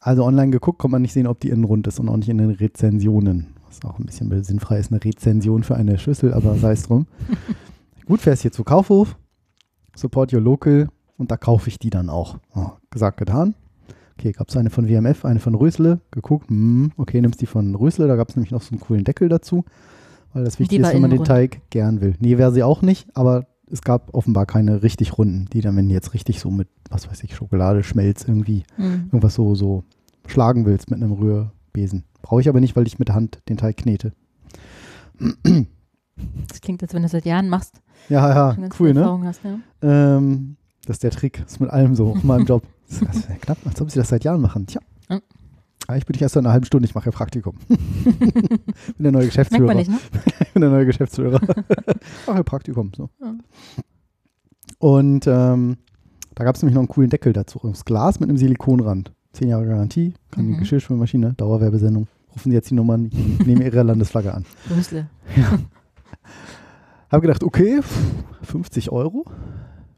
Also 0.00 0.24
online 0.24 0.50
geguckt, 0.50 0.80
kann 0.80 0.90
man 0.92 1.02
nicht 1.02 1.12
sehen, 1.12 1.26
ob 1.26 1.40
die 1.40 1.48
innen 1.50 1.64
rund 1.64 1.86
ist 1.86 1.98
und 1.98 2.08
auch 2.08 2.16
nicht 2.16 2.28
in 2.28 2.38
den 2.38 2.50
Rezensionen. 2.50 3.48
Was 3.66 3.84
auch 3.84 3.98
ein 3.98 4.06
bisschen 4.06 4.42
sinnfrei 4.44 4.78
ist, 4.78 4.92
eine 4.92 5.04
Rezension 5.04 5.62
für 5.64 5.74
eine 5.76 5.98
Schüssel, 5.98 6.32
aber 6.32 6.54
sei 6.58 6.72
es 6.72 6.84
drum. 6.84 7.06
Gut, 8.06 8.20
fährst 8.20 8.42
hier 8.42 8.52
zu 8.52 8.64
Kaufhof, 8.64 9.16
support 9.96 10.32
your 10.32 10.40
local 10.40 10.88
und 11.18 11.30
da 11.30 11.36
kaufe 11.36 11.68
ich 11.68 11.78
die 11.78 11.90
dann 11.90 12.08
auch. 12.08 12.38
Oh, 12.54 12.70
gesagt, 12.90 13.18
getan. 13.18 13.54
Okay, 14.18 14.32
gab 14.32 14.48
es 14.48 14.56
eine 14.56 14.70
von 14.70 14.88
WMF, 14.88 15.24
eine 15.24 15.38
von 15.38 15.54
Rösle, 15.54 16.00
geguckt, 16.10 16.50
hm, 16.50 16.90
okay, 16.96 17.20
nimmst 17.20 17.40
die 17.40 17.46
von 17.46 17.76
Rösle, 17.76 18.08
da 18.08 18.16
gab 18.16 18.30
es 18.30 18.34
nämlich 18.36 18.50
noch 18.50 18.62
so 18.62 18.72
einen 18.72 18.80
coolen 18.80 19.04
Deckel 19.04 19.28
dazu, 19.28 19.64
weil 20.32 20.42
das 20.44 20.58
wichtig 20.58 20.80
ist, 20.80 20.92
wenn 20.92 21.00
man 21.00 21.10
den 21.10 21.18
innen 21.18 21.24
Teig 21.24 21.60
gern 21.70 22.00
will. 22.00 22.14
Nee, 22.18 22.36
wäre 22.36 22.50
sie 22.52 22.64
auch 22.64 22.82
nicht, 22.82 23.08
aber 23.16 23.46
es 23.70 23.80
gab 23.82 24.12
offenbar 24.14 24.44
keine 24.44 24.82
richtig 24.82 25.18
runden, 25.18 25.46
die 25.52 25.60
dann, 25.60 25.76
wenn 25.76 25.88
du 25.88 25.94
jetzt 25.94 26.14
richtig 26.14 26.40
so 26.40 26.50
mit, 26.50 26.66
was 26.90 27.08
weiß 27.08 27.22
ich, 27.22 27.36
Schokolade, 27.36 27.84
Schmelz 27.84 28.24
irgendwie 28.24 28.64
Mhm. 28.76 29.04
irgendwas 29.06 29.34
so, 29.34 29.54
so 29.54 29.84
schlagen 30.26 30.66
willst 30.66 30.90
mit 30.90 31.00
einem 31.00 31.12
Rührbesen. 31.12 32.02
Brauche 32.20 32.40
ich 32.40 32.48
aber 32.48 32.58
nicht, 32.60 32.74
weil 32.74 32.88
ich 32.88 32.98
mit 32.98 33.08
der 33.08 33.14
Hand 33.14 33.38
den 33.48 33.56
Teig 33.56 33.76
knete. 33.76 34.12
Das 36.48 36.60
klingt, 36.60 36.82
als 36.82 36.92
wenn 36.92 37.02
du 37.02 37.04
das 37.04 37.12
seit 37.12 37.24
Jahren 37.24 37.48
machst. 37.48 37.80
Ja, 38.08 38.28
ja, 38.56 38.56
cool, 38.80 38.94
ne? 38.94 39.20
Hast, 39.24 39.40
ja. 39.44 39.58
Ähm, 39.82 40.56
das 40.88 40.96
ist 40.96 41.02
der 41.04 41.10
Trick. 41.10 41.40
Das 41.44 41.52
ist 41.52 41.60
mit 41.60 41.70
allem 41.70 41.94
so, 41.94 42.14
in 42.20 42.26
meinem 42.26 42.46
Job. 42.46 42.62
Das 42.88 43.16
ist 43.16 43.28
ja 43.28 43.34
knapp, 43.34 43.58
als 43.66 43.80
ob 43.82 43.90
sie 43.90 43.98
das 43.98 44.08
seit 44.08 44.24
Jahren 44.24 44.40
machen. 44.40 44.66
Tja. 44.66 44.80
Ja. 45.10 45.20
Ah, 45.88 45.96
Ich 45.96 46.06
bin 46.06 46.14
nicht 46.14 46.22
erst 46.22 46.32
seit 46.34 46.42
einer 46.42 46.52
halben 46.52 46.64
Stunde, 46.64 46.86
ich 46.88 46.94
mache 46.94 47.04
ja 47.06 47.12
Praktikum. 47.12 47.54
bin 47.68 48.58
der 48.98 49.12
neue 49.12 49.24
Merkt 49.24 49.26
Geschäftsführer. 49.26 49.66
man 49.66 49.76
nicht, 49.76 49.90
ne? 49.90 49.98
Ich 50.40 50.52
bin 50.54 50.62
der 50.62 50.70
neue 50.70 50.86
Geschäftsführer. 50.86 51.38
mache 52.26 52.36
ja 52.38 52.42
Praktikum. 52.42 52.90
So. 52.96 53.10
Ja. 53.20 53.34
Und 54.78 55.26
ähm, 55.26 55.76
da 56.34 56.44
gab 56.44 56.56
es 56.56 56.62
nämlich 56.62 56.74
noch 56.74 56.80
einen 56.82 56.88
coolen 56.88 57.10
Deckel 57.10 57.32
dazu. 57.34 57.58
Das 57.62 57.84
Glas 57.84 58.20
mit 58.20 58.28
einem 58.30 58.38
Silikonrand. 58.38 59.12
Zehn 59.32 59.48
Jahre 59.48 59.66
Garantie, 59.66 60.14
kann 60.30 60.46
die 60.46 60.52
Mhm. 60.54 60.58
Geschirrspülmaschine, 60.60 61.34
Dauerwerbesendung. 61.34 62.06
Rufen 62.32 62.50
Sie 62.50 62.56
jetzt 62.56 62.70
die 62.70 62.74
Nummern, 62.74 63.10
ich 63.12 63.46
nehme 63.46 63.64
Ihre 63.64 63.82
Landesflagge 63.82 64.32
an. 64.32 64.46
Rösle. 64.70 65.08
Habe 67.10 67.20
gedacht, 67.22 67.42
okay, 67.44 67.80
50 68.42 68.90
Euro. 68.92 69.24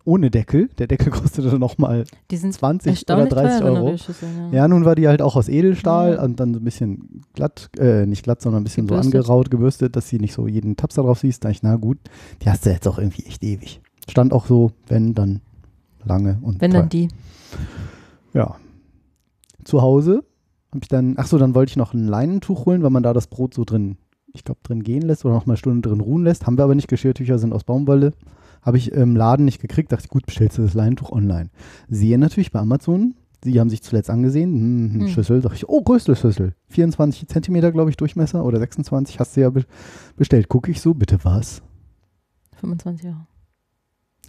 Ohne 0.04 0.30
Deckel. 0.30 0.68
Der 0.78 0.86
Deckel 0.86 1.10
kostete 1.12 1.58
nochmal 1.58 2.04
Die 2.30 2.36
sind 2.36 2.52
20 2.54 2.90
oder 3.10 3.22
erstaunlich 3.24 3.28
30 3.30 3.50
teuer, 3.50 3.58
so 3.58 3.64
eine 3.66 3.76
Euro. 3.76 3.90
Rührschüssel, 3.90 4.28
ja. 4.50 4.56
Ja, 4.58 4.68
nun 4.68 4.84
war 4.84 4.94
die 4.94 5.08
halt 5.08 5.20
auch 5.22 5.36
aus 5.36 5.48
Edelstahl 5.48 6.14
Ja. 6.14 6.22
und 6.22 6.40
dann 6.40 6.54
so 6.54 6.60
ein 6.60 6.64
bisschen 6.64 7.22
glatt, 7.34 7.68
äh, 7.78 8.06
nicht 8.06 8.22
glatt, 8.24 8.40
sondern 8.40 8.62
ein 8.62 8.64
bisschen 8.64 8.86
Gebürstet. 8.86 9.12
so 9.12 9.18
angeraut, 9.18 9.50
gebürstet, 9.50 9.96
dass 9.96 10.08
sie 10.08 10.18
nicht 10.18 10.32
so 10.32 10.46
jeden 10.46 10.76
Taps 10.76 10.94
da 10.94 11.02
drauf 11.02 11.18
siehst. 11.20 11.44
Da 11.44 11.48
dachte 11.48 11.56
ich, 11.58 11.62
na 11.62 11.76
gut, 11.76 11.98
die 12.42 12.48
hast 12.50 12.64
du 12.64 12.70
jetzt 12.70 12.88
auch 12.88 12.98
irgendwie 12.98 13.24
echt 13.26 13.42
ewig. 13.44 13.80
Stand 14.08 14.32
auch 14.32 14.46
so, 14.46 14.72
wenn, 14.88 15.14
dann 15.14 15.40
lange 16.04 16.38
und 16.42 16.60
Wenn 16.60 16.70
teuer. 16.70 16.80
dann 16.80 16.88
die. 16.88 17.08
Ja. 18.32 18.56
Zu 19.64 19.82
Hause 19.82 20.24
habe 20.72 20.80
ich 20.82 20.88
dann, 20.88 21.14
ach 21.18 21.26
so, 21.26 21.36
dann 21.36 21.54
wollte 21.54 21.70
ich 21.70 21.76
noch 21.76 21.92
ein 21.94 22.06
Leinentuch 22.06 22.64
holen, 22.64 22.82
weil 22.82 22.90
man 22.90 23.02
da 23.02 23.12
das 23.12 23.26
Brot 23.26 23.52
so 23.54 23.64
drin, 23.64 23.96
ich 24.32 24.44
glaube, 24.44 24.60
drin 24.62 24.82
gehen 24.82 25.02
lässt 25.02 25.24
oder 25.24 25.34
noch 25.34 25.46
mal 25.46 25.52
eine 25.54 25.58
Stunde 25.58 25.86
drin 25.88 26.00
ruhen 26.00 26.24
lässt. 26.24 26.46
Haben 26.46 26.56
wir 26.56 26.64
aber 26.64 26.74
nicht. 26.74 26.88
Geschirrtücher 26.88 27.38
sind 27.38 27.52
aus 27.52 27.64
Baumwolle. 27.64 28.12
Habe 28.62 28.76
ich 28.78 28.92
im 28.92 29.16
Laden 29.16 29.44
nicht 29.44 29.60
gekriegt. 29.60 29.90
Dachte 29.92 30.04
ich, 30.04 30.10
gut, 30.10 30.26
bestellst 30.26 30.58
du 30.58 30.62
das 30.62 30.74
Leinentuch 30.74 31.10
online. 31.12 31.50
Sehe 31.88 32.18
natürlich 32.18 32.52
bei 32.52 32.60
Amazon. 32.60 33.14
Sie 33.42 33.58
haben 33.58 33.70
sich 33.70 33.82
zuletzt 33.82 34.10
angesehen. 34.10 34.52
Hm, 34.52 34.92
hm, 34.92 35.00
Hm. 35.02 35.08
Schüssel. 35.08 35.40
Dachte 35.40 35.56
ich, 35.56 35.68
oh, 35.68 35.80
größte 35.82 36.14
Schüssel. 36.14 36.54
24 36.68 37.26
Zentimeter, 37.28 37.72
glaube 37.72 37.88
ich, 37.90 37.96
Durchmesser 37.96 38.44
oder 38.44 38.58
26. 38.58 39.18
Hast 39.18 39.36
du 39.36 39.40
ja 39.40 39.50
be 39.50 39.64
bestellt. 40.16 40.48
Gucke 40.48 40.70
ich 40.70 40.80
so, 40.80 40.92
bitte 40.94 41.18
was? 41.24 41.62
25 42.60 43.06
Euro. 43.06 43.16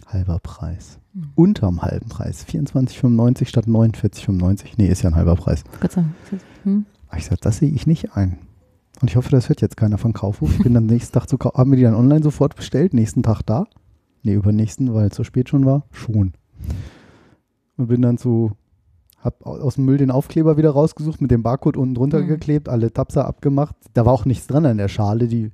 Halber 0.06 0.38
Preis. 0.42 0.98
Hm. 1.14 1.30
Unterm 1.34 1.82
halben 1.82 2.08
Preis. 2.08 2.46
24,95 2.46 3.46
statt 3.46 3.66
49,95. 3.66 4.72
Nee, 4.78 4.86
ist 4.88 5.02
ja 5.02 5.10
ein 5.10 5.16
halber 5.16 5.36
Preis. 5.36 5.62
Gott 5.80 5.92
sei 5.92 6.02
Dank. 6.02 6.42
Hm? 6.64 6.86
Ich 7.16 7.26
sage, 7.26 7.40
das 7.42 7.58
sehe 7.58 7.70
ich 7.70 7.86
nicht 7.86 8.16
ein. 8.16 8.38
Und 9.02 9.10
ich 9.10 9.16
hoffe, 9.16 9.30
das 9.30 9.48
hört 9.50 9.60
jetzt 9.60 9.76
keiner 9.76 9.98
von 9.98 10.12
Kaufhof. 10.14 10.50
Ich 10.56 10.62
bin 10.62 10.72
dann 10.74 10.86
nächsten 10.86 11.12
Tag 11.12 11.28
zu 11.28 11.36
Kaufhof. 11.36 11.58
Haben 11.58 11.70
wir 11.72 11.76
die 11.76 11.82
dann 11.82 11.94
online 11.94 12.22
sofort 12.22 12.56
bestellt? 12.56 12.94
Nächsten 12.94 13.22
Tag 13.22 13.42
da? 13.42 13.66
Nee, 14.22 14.34
übernächsten, 14.34 14.92
weil 14.94 15.08
es 15.08 15.16
so 15.16 15.24
spät 15.24 15.48
schon 15.48 15.64
war? 15.66 15.84
Schon. 15.90 16.32
Und 17.76 17.88
bin 17.88 18.02
dann 18.02 18.18
zu, 18.18 18.52
hab 19.18 19.44
au- 19.46 19.58
aus 19.60 19.74
dem 19.76 19.84
Müll 19.84 19.96
den 19.98 20.10
Aufkleber 20.10 20.56
wieder 20.56 20.70
rausgesucht, 20.70 21.20
mit 21.20 21.30
dem 21.30 21.42
Barcode 21.42 21.76
unten 21.76 21.94
drunter 21.94 22.20
Mhm. 22.20 22.28
geklebt, 22.28 22.68
alle 22.68 22.92
Tapser 22.92 23.26
abgemacht. 23.26 23.74
Da 23.94 24.04
war 24.06 24.12
auch 24.12 24.24
nichts 24.24 24.46
dran 24.46 24.66
an 24.66 24.78
der 24.78 24.88
Schale, 24.88 25.26
die 25.28 25.50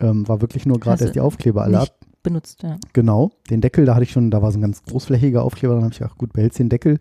ähm, 0.00 0.26
war 0.28 0.40
wirklich 0.40 0.66
nur 0.66 0.78
gerade 0.80 0.98
du 0.98 1.04
erst 1.04 1.14
die 1.16 1.20
Aufkleber 1.20 1.62
alle 1.62 1.80
ab. 1.80 1.88
Benutzt, 2.22 2.62
ja. 2.62 2.78
Genau, 2.92 3.32
den 3.50 3.60
Deckel, 3.60 3.84
da 3.84 3.94
hatte 3.94 4.04
ich 4.04 4.12
schon, 4.12 4.30
da 4.30 4.42
war 4.42 4.52
so 4.52 4.58
ein 4.58 4.62
ganz 4.62 4.82
großflächiger 4.84 5.42
Aufkleber, 5.42 5.74
dann 5.74 5.82
habe 5.84 5.92
ich 5.92 5.98
gedacht, 5.98 6.18
gut, 6.18 6.32
behältst 6.32 6.58
den 6.60 6.68
Deckel. 6.68 7.00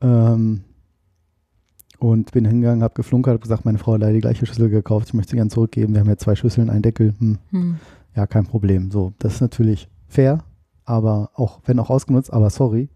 Ähm, 0.00 0.60
und 1.98 2.32
bin 2.32 2.44
hingegangen, 2.46 2.82
habe 2.82 2.94
geflunkert, 2.94 3.32
habe 3.32 3.42
gesagt, 3.42 3.64
meine 3.64 3.78
Frau 3.78 3.94
hat 3.94 4.00
leider 4.00 4.14
die 4.14 4.20
gleiche 4.20 4.46
Schüssel 4.46 4.70
gekauft, 4.70 5.08
ich 5.08 5.14
möchte 5.14 5.30
sie 5.30 5.36
gerne 5.36 5.50
zurückgeben. 5.50 5.92
Wir 5.94 6.00
haben 6.00 6.08
ja 6.08 6.16
zwei 6.16 6.34
Schüsseln, 6.36 6.70
einen 6.70 6.82
Deckel. 6.82 7.14
Hm, 7.18 7.38
Hm. 7.50 7.76
Ja, 8.14 8.26
kein 8.26 8.46
Problem. 8.46 8.90
So, 8.90 9.12
das 9.18 9.34
ist 9.34 9.40
natürlich 9.40 9.88
fair, 10.08 10.44
aber 10.84 11.30
auch, 11.34 11.60
wenn 11.64 11.78
auch 11.78 11.90
ausgenutzt, 11.90 12.32
aber 12.32 12.50
sorry. 12.50 12.88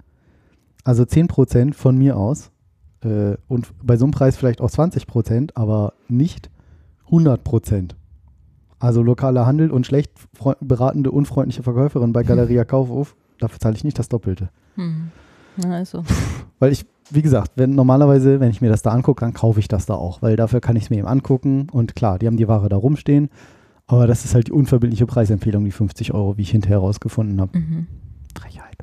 Also 0.85 1.04
10% 1.04 1.75
von 1.75 1.97
mir 1.97 2.16
aus 2.16 2.50
äh, 3.02 3.37
und 3.49 3.73
bei 3.83 3.97
so 3.97 4.04
einem 4.04 4.12
Preis 4.12 4.37
vielleicht 4.37 4.61
auch 4.61 4.71
20%, 4.71 5.50
aber 5.54 5.94
nicht 6.09 6.50
100%. 7.11 7.92
Also 8.78 9.02
lokaler 9.02 9.47
Handel 9.47 9.71
und 9.71 9.87
schlecht 9.87 10.12
beratende, 10.61 11.11
unfreundliche 11.11 11.62
Verkäuferin 11.62 12.12
bei 12.12 12.23
Galeria 12.23 12.64
Kaufhof, 12.66 13.16
dafür 13.38 13.59
zahle 13.59 13.76
ich 13.76 13.85
nicht 13.85 13.99
das 13.99 14.09
Doppelte. 14.09 14.50
Hm. 14.75 15.11
Na, 15.56 15.76
also. 15.76 16.04
Weil 16.59 16.73
ich, 16.73 16.85
wie 17.11 17.23
gesagt, 17.23 17.52
wenn 17.56 17.71
normalerweise, 17.71 18.40
wenn 18.40 18.50
ich 18.50 18.61
mir 18.61 18.71
das 18.71 18.83
da 18.83 18.90
angucke, 18.90 19.21
dann 19.25 19.33
kaufe 19.33 19.61
ich 19.61 19.68
das 19.68 19.87
da 19.87 19.94
auch, 19.94 20.21
weil 20.21 20.37
dafür 20.37 20.61
kann 20.61 20.76
ich 20.76 20.85
es 20.85 20.90
mir 20.90 20.99
eben 20.99 21.06
angucken 21.06 21.68
und 21.71 21.94
klar, 21.94 22.18
die 22.18 22.26
haben 22.26 22.37
die 22.37 22.49
Ware 22.49 22.68
da 22.68 22.76
rumstehen, 22.76 23.30
aber 23.86 24.06
das 24.06 24.24
ist 24.24 24.34
halt 24.34 24.48
die 24.48 24.52
unverbindliche 24.52 25.06
Preisempfehlung, 25.06 25.64
die 25.64 25.70
50 25.72 26.14
Euro, 26.14 26.36
wie 26.36 26.42
ich 26.42 26.50
hinterher 26.50 26.80
herausgefunden 26.80 27.40
habe. 27.40 27.58
Mhm. 27.58 27.86
Frechheit. 28.38 28.76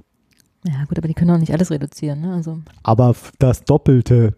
Ja, 0.65 0.83
gut, 0.87 0.97
aber 0.97 1.07
die 1.07 1.13
können 1.13 1.31
auch 1.31 1.39
nicht 1.39 1.53
alles 1.53 1.71
reduzieren, 1.71 2.21
ne? 2.21 2.33
Also. 2.33 2.59
Aber 2.83 3.15
das 3.39 3.63
Doppelte. 3.63 4.37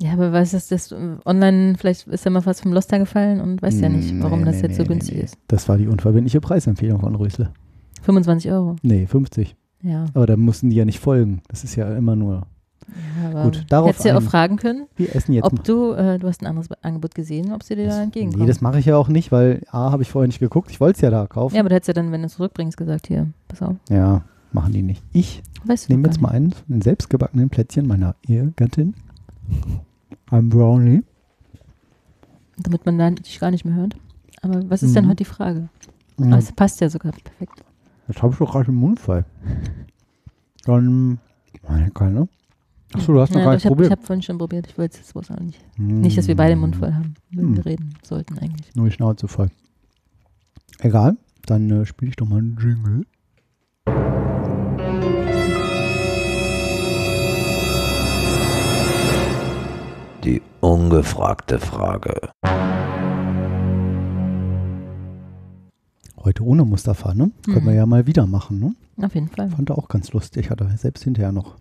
Ja, 0.00 0.12
aber 0.14 0.32
was 0.32 0.54
ist 0.54 0.72
das? 0.72 0.90
äh, 0.90 1.16
Online, 1.24 1.76
vielleicht 1.78 2.08
ist 2.08 2.24
ja 2.24 2.30
mal 2.30 2.44
was 2.46 2.60
vom 2.60 2.72
Loster 2.72 2.98
gefallen 2.98 3.40
und 3.40 3.62
weiß 3.62 3.80
ja 3.80 3.88
nicht, 3.88 4.12
warum 4.20 4.40
Nee, 4.40 4.46
das 4.46 4.56
nee, 4.56 4.62
jetzt 4.62 4.76
so 4.76 4.82
nee, 4.82 4.88
günstig 4.88 5.14
nee, 5.14 5.20
nee. 5.20 5.24
ist. 5.26 5.36
Das 5.48 5.68
war 5.68 5.76
die 5.78 5.86
unverbindliche 5.86 6.40
Preisempfehlung 6.40 7.00
von 7.00 7.14
Rösle. 7.14 7.52
25 8.02 8.50
Euro. 8.50 8.76
Nee, 8.82 9.06
50. 9.06 9.54
Ja. 9.82 10.06
Aber 10.14 10.26
da 10.26 10.36
mussten 10.36 10.70
die 10.70 10.76
ja 10.76 10.84
nicht 10.84 10.98
folgen. 10.98 11.42
Das 11.48 11.62
ist 11.62 11.76
ja 11.76 11.94
immer 11.94 12.16
nur. 12.16 12.46
Ja 13.22 13.30
aber 13.30 13.42
Gut, 13.44 13.64
darauf 13.68 13.88
Hättest 13.88 14.04
du 14.04 14.08
ja 14.10 14.16
auch 14.18 14.22
fragen 14.22 14.56
können, 14.56 14.86
Wir 14.96 15.14
essen 15.14 15.32
jetzt 15.32 15.44
ob 15.44 15.62
du, 15.64 15.92
äh, 15.92 16.18
du 16.18 16.26
hast 16.28 16.42
ein 16.42 16.46
anderes 16.46 16.68
Angebot 16.82 17.14
gesehen, 17.14 17.52
ob 17.52 17.62
sie 17.62 17.74
dir 17.76 17.88
da 17.88 18.02
entgegenkommen. 18.02 18.42
Nee, 18.42 18.48
das 18.48 18.60
mache 18.60 18.78
ich 18.78 18.86
ja 18.86 18.96
auch 18.96 19.08
nicht, 19.08 19.32
weil 19.32 19.62
A, 19.70 19.90
habe 19.90 20.02
ich 20.02 20.10
vorher 20.10 20.26
nicht 20.26 20.38
geguckt. 20.40 20.70
Ich 20.70 20.80
wollte 20.80 20.96
es 20.96 21.00
ja 21.02 21.10
da 21.10 21.26
kaufen. 21.26 21.54
ja, 21.54 21.60
aber 21.60 21.68
du 21.70 21.74
hättest 21.74 21.88
ja 21.88 21.94
dann, 21.94 22.12
wenn 22.12 22.20
du 22.22 22.26
es 22.26 22.34
zurückbringst, 22.34 22.76
gesagt, 22.76 23.06
hier, 23.06 23.28
pass 23.48 23.62
auf. 23.62 23.76
Ja, 23.88 24.22
machen 24.52 24.72
die 24.72 24.82
nicht. 24.82 25.02
Ich 25.12 25.42
Weißt 25.64 25.88
du 25.88 25.92
nehme 25.94 26.08
jetzt 26.08 26.20
mal 26.20 26.28
einen, 26.30 26.54
einen 26.68 26.82
selbstgebackenen 26.82 27.48
Plätzchen 27.50 27.86
meiner 27.86 28.14
Ehegattin. 28.26 28.94
Ein 30.30 30.48
Brownie. 30.50 31.02
Damit 32.58 32.84
man 32.86 32.98
da 32.98 33.10
dich 33.10 33.40
gar 33.40 33.50
nicht 33.50 33.64
mehr 33.64 33.74
hört. 33.74 33.96
Aber 34.42 34.68
was 34.70 34.82
ist 34.82 34.94
denn 34.94 35.04
Mhm. 35.04 35.08
heute 35.08 35.16
die 35.16 35.24
Frage? 35.24 35.68
Ja, 36.18 36.26
Ah, 36.32 36.38
es 36.38 36.52
passt 36.52 36.80
ja 36.80 36.88
sogar 36.88 37.12
perfekt. 37.12 37.64
Jetzt 38.06 38.22
habe 38.22 38.32
ich 38.32 38.38
doch 38.38 38.52
gerade 38.52 38.66
den 38.66 38.74
Mund 38.76 39.00
voll. 39.00 39.24
Dann. 40.64 41.18
Meine 41.68 41.90
keine. 41.90 42.28
Achso, 42.94 43.12
du 43.12 43.20
hast 43.20 43.30
noch 43.30 43.38
ja, 43.40 43.44
gar 43.46 43.52
nicht 43.54 43.62
ich 43.62 43.66
habe 43.66 43.74
probiert. 43.76 43.92
hab 43.92 44.04
vorhin 44.04 44.22
schon 44.22 44.38
probiert. 44.38 44.66
Ich 44.68 44.78
wollte 44.78 44.94
es 44.94 44.98
jetzt 45.00 45.12
bloß 45.14 45.30
auch 45.32 45.40
nicht. 45.40 45.60
Nicht, 45.78 46.16
dass 46.16 46.28
wir 46.28 46.36
beide 46.36 46.54
den 46.54 46.60
Mund 46.60 46.76
voll 46.76 46.92
haben, 46.94 47.14
wenn 47.32 47.56
wir 47.56 47.66
reden 47.66 47.94
sollten 48.02 48.38
eigentlich. 48.38 48.74
Nur 48.74 48.86
die 48.86 48.92
Schnauze 48.92 49.26
voll. 49.28 49.48
Egal, 50.78 51.16
dann 51.46 51.70
äh, 51.70 51.86
spiele 51.86 52.10
ich 52.10 52.16
doch 52.16 52.26
mal 52.28 52.38
einen 52.38 52.56
Jingle. 52.60 53.04
Die 60.24 60.40
ungefragte 60.60 61.58
Frage. 61.58 62.30
Heute 66.22 66.42
ohne 66.42 66.64
Mustafa, 66.64 67.12
ne? 67.14 67.30
Können 67.44 67.66
wir 67.66 67.72
Mhm. 67.72 67.76
ja 67.78 67.86
mal 67.86 68.06
wieder 68.06 68.26
machen, 68.26 68.58
ne? 68.58 68.74
Auf 69.04 69.14
jeden 69.14 69.28
Fall. 69.28 69.50
Fand 69.50 69.68
er 69.70 69.76
auch 69.76 69.88
ganz 69.88 70.12
lustig, 70.12 70.48
hat 70.50 70.60
er 70.62 70.74
selbst 70.78 71.04
hinterher 71.04 71.32
noch 71.32 71.56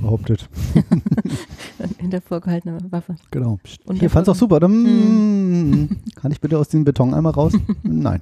behauptet. 0.00 0.48
Hinter 1.98 2.20
vorgehaltener 2.20 2.78
Waffe. 2.90 3.16
Genau. 3.30 3.58
Und 3.84 3.96
Hier 3.98 4.10
fand's 4.10 4.28
auch 4.28 4.34
super. 4.34 4.60
Dann, 4.60 4.82
Mhm. 4.82 5.88
Kann 6.14 6.32
ich 6.32 6.40
bitte 6.40 6.58
aus 6.58 6.68
diesem 6.68 6.84
Beton 6.84 7.14
einmal 7.14 7.32
raus? 7.32 7.52
Nein. 7.82 8.20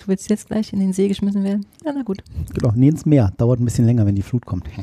Du 0.00 0.08
willst 0.08 0.28
jetzt 0.28 0.48
gleich 0.48 0.72
in 0.72 0.80
den 0.80 0.92
See 0.92 1.08
geschmissen 1.08 1.44
werden? 1.44 1.64
Ja, 1.84 1.92
na 1.94 2.02
gut. 2.02 2.22
Genau. 2.52 2.72
Nee, 2.76 2.88
ins 2.88 3.06
Meer. 3.06 3.32
Dauert 3.38 3.60
ein 3.60 3.64
bisschen 3.64 3.86
länger, 3.86 4.04
wenn 4.06 4.14
die 4.14 4.22
Flut 4.22 4.44
kommt. 4.46 4.66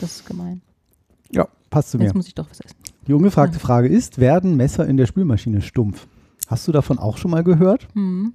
Das 0.00 0.16
ist 0.16 0.26
gemein. 0.26 0.60
Ja, 1.32 1.48
passt 1.70 1.90
zu 1.90 1.96
mir. 1.98 2.04
Jetzt 2.04 2.14
muss 2.14 2.26
ich 2.28 2.34
doch 2.34 2.48
was 2.50 2.60
essen. 2.60 2.76
Die 3.06 3.14
ungefragte 3.14 3.58
Frage 3.58 3.88
ist, 3.88 4.18
werden 4.18 4.54
Messer 4.56 4.86
in 4.86 4.98
der 4.98 5.06
Spülmaschine 5.06 5.62
stumpf? 5.62 6.06
Hast 6.48 6.68
du 6.68 6.72
davon 6.72 6.98
auch 6.98 7.16
schon 7.16 7.30
mal 7.30 7.42
gehört? 7.42 7.88
Hm. 7.94 8.34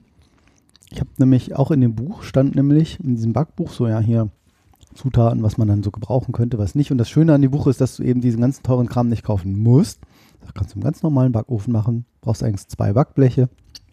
Ich 0.90 1.00
habe 1.00 1.10
nämlich 1.20 1.56
auch 1.56 1.70
in 1.72 1.82
dem 1.82 1.94
Buch 1.96 2.24
stand 2.24 2.56
nämlich 2.56 3.00
in 3.00 3.16
diesem 3.16 3.32
Backbuch 3.32 3.72
so 3.72 3.88
ja 3.88 4.00
hier 4.00 4.30
Zutaten, 4.96 5.44
was 5.44 5.58
man 5.58 5.68
dann 5.68 5.84
so 5.84 5.92
gebrauchen 5.92 6.32
könnte, 6.34 6.58
was 6.58 6.76
nicht. 6.76 6.92
Und 6.92 6.98
das 6.98 7.10
Schöne 7.10 7.34
an 7.34 7.42
dem 7.42 7.52
Buch 7.52 7.68
ist, 7.68 7.80
dass 7.82 7.98
du 7.98 8.04
eben 8.04 8.22
diesen 8.22 8.42
ganzen 8.42 8.64
teuren 8.64 8.88
Kram 8.88 9.08
nicht 9.10 9.24
kaufen 9.24 9.58
musst. 9.62 10.02
Das 10.42 10.54
kannst 10.54 10.74
du 10.74 10.80
im 10.80 10.84
ganz 10.84 11.04
normalen 11.04 11.32
Backofen 11.32 11.72
machen. 11.72 12.06
Brauchst 12.22 12.44
eigentlich 12.44 12.68
zwei 12.68 12.94
Backbleche 12.94 13.50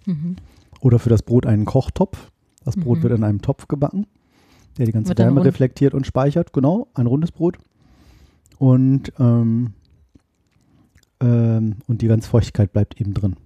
Mhm. 0.07 0.37
oder 0.81 0.99
für 0.99 1.11
das 1.11 1.23
Brot 1.23 1.47
einen 1.47 1.65
Kochtopf. 1.67 2.31
Das 2.65 2.77
Brot 2.77 2.99
Mhm. 2.99 3.03
wird 3.03 3.13
in 3.19 3.25
einem 3.25 3.43
Topf 3.43 3.69
gebacken, 3.69 4.07
der 4.77 4.87
die 4.87 4.93
ganze 4.93 5.17
Wärme 5.17 5.45
reflektiert 5.45 5.95
und 5.95 6.07
speichert. 6.07 6.53
Genau, 6.53 6.89
ein 6.95 7.07
rundes 7.07 7.33
Brot. 7.33 7.59
Und, 8.59 9.13
ähm, 9.19 9.75
ähm, 11.21 11.77
und 11.87 12.03
die 12.03 12.09
ganze 12.09 12.29
Feuchtigkeit 12.29 12.73
bleibt 12.73 13.01
eben 13.01 13.15
drin. 13.15 13.37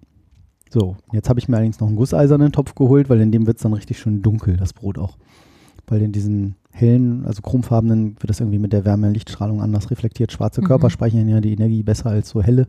So, 0.70 0.96
jetzt 1.12 1.28
habe 1.28 1.38
ich 1.38 1.48
mir 1.48 1.56
allerdings 1.56 1.80
noch 1.80 1.88
einen 1.88 1.96
gusseisernen 1.96 2.52
Topf 2.52 2.74
geholt, 2.74 3.10
weil 3.10 3.20
in 3.20 3.30
dem 3.30 3.46
wird 3.46 3.58
es 3.58 3.62
dann 3.62 3.74
richtig 3.74 3.98
schön 3.98 4.22
dunkel, 4.22 4.56
das 4.56 4.72
Brot 4.72 4.98
auch. 4.98 5.16
Weil 5.86 6.02
in 6.02 6.12
diesen 6.12 6.54
hellen, 6.70 7.24
also 7.26 7.42
chromfarbenen, 7.42 8.16
wird 8.20 8.30
das 8.30 8.40
irgendwie 8.40 8.58
mit 8.58 8.72
der 8.72 8.84
Wärme 8.84 9.08
und 9.08 9.14
Lichtstrahlung 9.14 9.60
anders 9.60 9.90
reflektiert. 9.90 10.32
Schwarze 10.32 10.60
Mhm. 10.62 10.66
Körper 10.66 10.90
speichern 10.90 11.28
ja 11.28 11.40
die 11.40 11.52
Energie 11.52 11.82
besser 11.82 12.10
als 12.10 12.28
so 12.30 12.42
helle. 12.42 12.68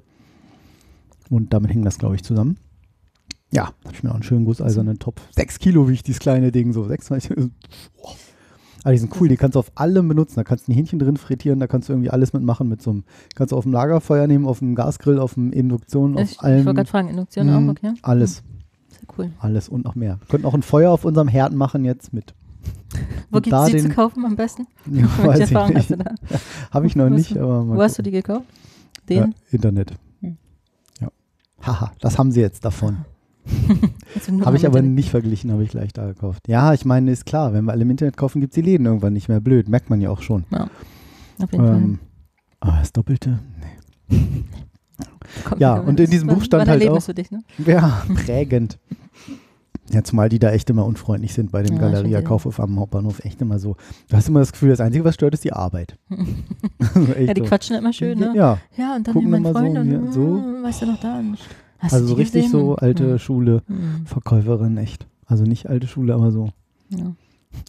Und 1.29 1.53
damit 1.53 1.71
hängt 1.71 1.85
das, 1.85 1.97
glaube 1.97 2.15
ich, 2.15 2.23
zusammen. 2.23 2.57
Ja, 3.51 3.65
habe 3.85 3.93
ich 3.93 4.03
mir 4.03 4.09
auch 4.09 4.15
einen 4.15 4.23
schönen 4.23 4.45
gusseisernen 4.45 4.99
Topf. 4.99 5.21
Sechs 5.31 5.59
Kilo 5.59 5.87
wiegt 5.87 6.07
dieses 6.07 6.19
kleine 6.19 6.51
Ding 6.51 6.73
so. 6.73 6.83
26. 6.85 7.35
Boah. 7.95 8.15
Aber 8.83 8.91
die 8.91 8.97
sind 8.97 9.13
cool, 9.21 9.29
die 9.29 9.37
kannst 9.37 9.55
du 9.55 9.59
auf 9.59 9.71
allem 9.75 10.09
benutzen. 10.09 10.35
Da 10.35 10.43
kannst 10.43 10.67
du 10.67 10.71
ein 10.71 10.75
Hähnchen 10.75 10.99
drin 10.99 11.15
frittieren, 11.15 11.59
da 11.61 11.67
kannst 11.67 11.87
du 11.87 11.93
irgendwie 11.93 12.09
alles 12.09 12.33
mitmachen 12.33 12.67
mit 12.67 12.81
so 12.81 12.89
einem, 12.91 13.03
kannst 13.35 13.53
du 13.53 13.55
auf 13.57 13.63
dem 13.63 13.71
Lagerfeuer 13.71 14.27
nehmen, 14.27 14.45
auf 14.45 14.59
dem 14.59 14.75
Gasgrill, 14.75 15.19
auf 15.19 15.35
dem 15.35 15.53
Induktion, 15.53 16.15
auf 16.15 16.23
Ich, 16.23 16.31
ich 16.33 16.41
allem. 16.41 16.65
wollte 16.65 16.77
gerade 16.77 16.89
fragen, 16.89 17.07
Induktion 17.09 17.47
Mhm, 17.47 17.69
auch, 17.69 17.71
okay? 17.71 17.93
Alles, 18.01 18.39
Hm, 18.39 18.45
Sehr 18.89 19.07
cool. 19.17 19.31
alles 19.39 19.69
und 19.69 19.85
noch 19.85 19.95
mehr. 19.95 20.17
Wir 20.19 20.27
könnten 20.27 20.45
auch 20.47 20.53
ein 20.53 20.63
Feuer 20.63 20.91
auf 20.91 21.05
unserem 21.05 21.29
Herd 21.29 21.53
machen 21.53 21.85
jetzt 21.85 22.11
mit. 22.11 22.33
Wo 23.31 23.39
gibt 23.41 23.55
es 23.55 23.65
die 23.65 23.77
zu 23.77 23.87
den- 23.87 23.95
kaufen 23.95 24.25
am 24.25 24.35
besten? 24.35 24.67
Ja, 24.85 25.01
Welche 25.03 25.27
weiß 25.27 25.35
ich 25.35 25.41
Erfahrung 25.55 25.75
hast 25.75 25.89
nicht. 25.89 25.99
du 26.01 26.03
da? 26.03 26.15
Habe 26.71 26.87
ich 26.87 26.95
noch 26.95 27.09
nicht, 27.09 27.35
du- 27.35 27.39
aber 27.39 27.63
mal 27.63 27.77
Wo 27.77 27.81
hast 27.81 27.97
du 27.97 28.03
die 28.03 28.11
gekauft? 28.11 28.45
Ja, 29.09 29.23
Den? 29.23 29.35
Internet. 29.51 29.93
Hm. 30.21 30.37
Ja. 31.01 31.09
Haha, 31.61 31.91
das 31.99 32.17
haben 32.17 32.31
sie 32.31 32.41
jetzt 32.41 32.63
davon. 32.65 32.99
Nur 34.31 34.45
Habe 34.45 34.55
ich 34.57 34.65
aber 34.65 34.77
Internet- 34.77 34.95
nicht 34.95 35.09
verglichen, 35.09 35.51
habe 35.51 35.63
ich 35.63 35.69
gleich 35.69 35.91
da 35.91 36.05
gekauft. 36.05 36.47
Ja, 36.47 36.73
ich 36.73 36.85
meine, 36.85 37.11
ist 37.11 37.25
klar, 37.25 37.53
wenn 37.53 37.65
wir 37.65 37.71
alle 37.73 37.81
im 37.81 37.89
Internet 37.89 38.15
kaufen, 38.15 38.39
gibt 38.39 38.53
es 38.53 38.55
die 38.55 38.61
Läden 38.61 38.85
irgendwann 38.85 39.13
nicht 39.13 39.27
mehr. 39.27 39.41
Blöd, 39.41 39.67
merkt 39.67 39.89
man 39.89 39.99
ja 39.99 40.09
auch 40.11 40.21
schon. 40.21 40.45
Auf 40.51 41.51
jeden 41.51 41.65
Ähm, 41.67 41.99
aber 42.61 42.77
das 42.79 42.93
Doppelte? 42.93 43.39
Fall. 44.09 44.19
Kommt 45.45 45.61
ja, 45.61 45.73
und 45.75 45.99
in 45.99 46.09
diesem 46.09 46.27
Buch 46.29 46.43
stand 46.43 46.69
halt 46.69 46.87
auch- 46.87 47.05
dich, 47.07 47.31
ne? 47.31 47.43
Ja, 47.65 48.03
prägend. 48.15 48.77
Ja, 49.91 50.03
zumal 50.03 50.29
die 50.29 50.39
da 50.39 50.51
echt 50.51 50.69
immer 50.69 50.85
unfreundlich 50.85 51.33
sind 51.33 51.51
bei 51.51 51.61
dem 51.61 51.75
Ja, 51.75 51.81
Galeria. 51.81 52.21
Kaufhof 52.21 52.59
am 52.59 52.79
Hauptbahnhof. 52.79 53.19
Echt 53.25 53.41
immer 53.41 53.59
so. 53.59 53.75
Du 54.09 54.15
hast 54.15 54.29
immer 54.29 54.39
das 54.39 54.51
Gefühl, 54.53 54.69
das 54.69 54.79
Einzige, 54.79 55.03
was 55.03 55.15
stört, 55.15 55.33
ist 55.33 55.43
die 55.43 55.51
Arbeit. 55.53 55.97
Also 56.95 57.13
Ja, 57.19 57.33
die 57.33 57.41
so. 57.41 57.47
quatschen 57.47 57.75
immer 57.75 57.91
schön, 57.93 58.17
ne? 58.19 58.33
Ja, 58.35 58.57
Ja, 58.77 58.95
und 58.95 59.05
dann 59.07 59.13
Gucken 59.13 59.29
mein 59.29 59.41
immer 59.41 59.53
so, 59.53 59.59
Freund 59.59 59.77
und 59.77 59.87
hier, 59.87 60.11
so. 60.11 60.21
mm, 60.21 60.63
weißt 60.63 60.81
du 60.83 60.85
noch 60.87 60.99
da? 60.99 61.19
Und 61.19 61.37
Hast 61.79 61.93
also 61.93 62.07
so 62.07 62.13
richtig 62.13 62.43
gesehen? 62.45 62.51
so 62.51 62.75
alte 62.75 63.13
Und- 63.13 63.19
Schule, 63.19 63.61
Mhm. 63.67 64.05
Verkäuferin, 64.05 64.77
echt. 64.77 65.05
Also 65.25 65.43
nicht 65.43 65.67
alte 65.69 65.87
Schule, 65.87 66.13
aber 66.13 66.31
so 66.31 66.49
Ja. 66.89 67.13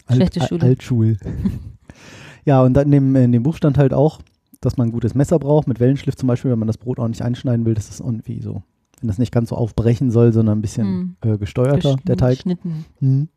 Alt, 0.07 0.17
Schlechte 0.17 0.41
Schule. 0.47 0.63
Altschul. 0.63 1.17
ja, 2.45 2.63
und 2.63 2.75
dann 2.75 2.87
in 2.87 2.93
dem, 2.93 3.17
in 3.17 3.33
dem 3.33 3.43
Buch 3.43 3.57
stand 3.57 3.77
halt 3.79 3.93
auch, 3.93 4.21
dass 4.61 4.77
man 4.77 4.89
ein 4.89 4.93
gutes 4.93 5.15
Messer 5.15 5.39
braucht, 5.39 5.67
mit 5.69 5.81
Wellenschliff 5.81 6.17
zum 6.17 6.27
Beispiel, 6.27 6.51
wenn 6.51 6.59
man 6.59 6.69
das 6.69 6.79
Brot 6.79 6.99
auch 6.99 7.09
nicht 7.09 7.23
einschneiden 7.23 7.67
will, 7.67 7.75
das 7.75 7.91
ist 7.91 8.01
irgendwie 8.01 8.41
so, 8.41 8.63
wenn 9.01 9.09
das 9.09 9.19
nicht 9.19 9.33
ganz 9.33 9.51
so 9.51 9.57
aufbrechen 9.57 10.11
soll, 10.11 10.33
sondern 10.33 10.59
ein 10.59 10.63
bisschen 10.63 11.17
äh, 11.23 11.37
gesteuerter, 11.39 11.97
der 12.07 12.17
Teig. 12.17 12.37
Geschnitten. 12.39 12.85
Mhm. 13.01 13.29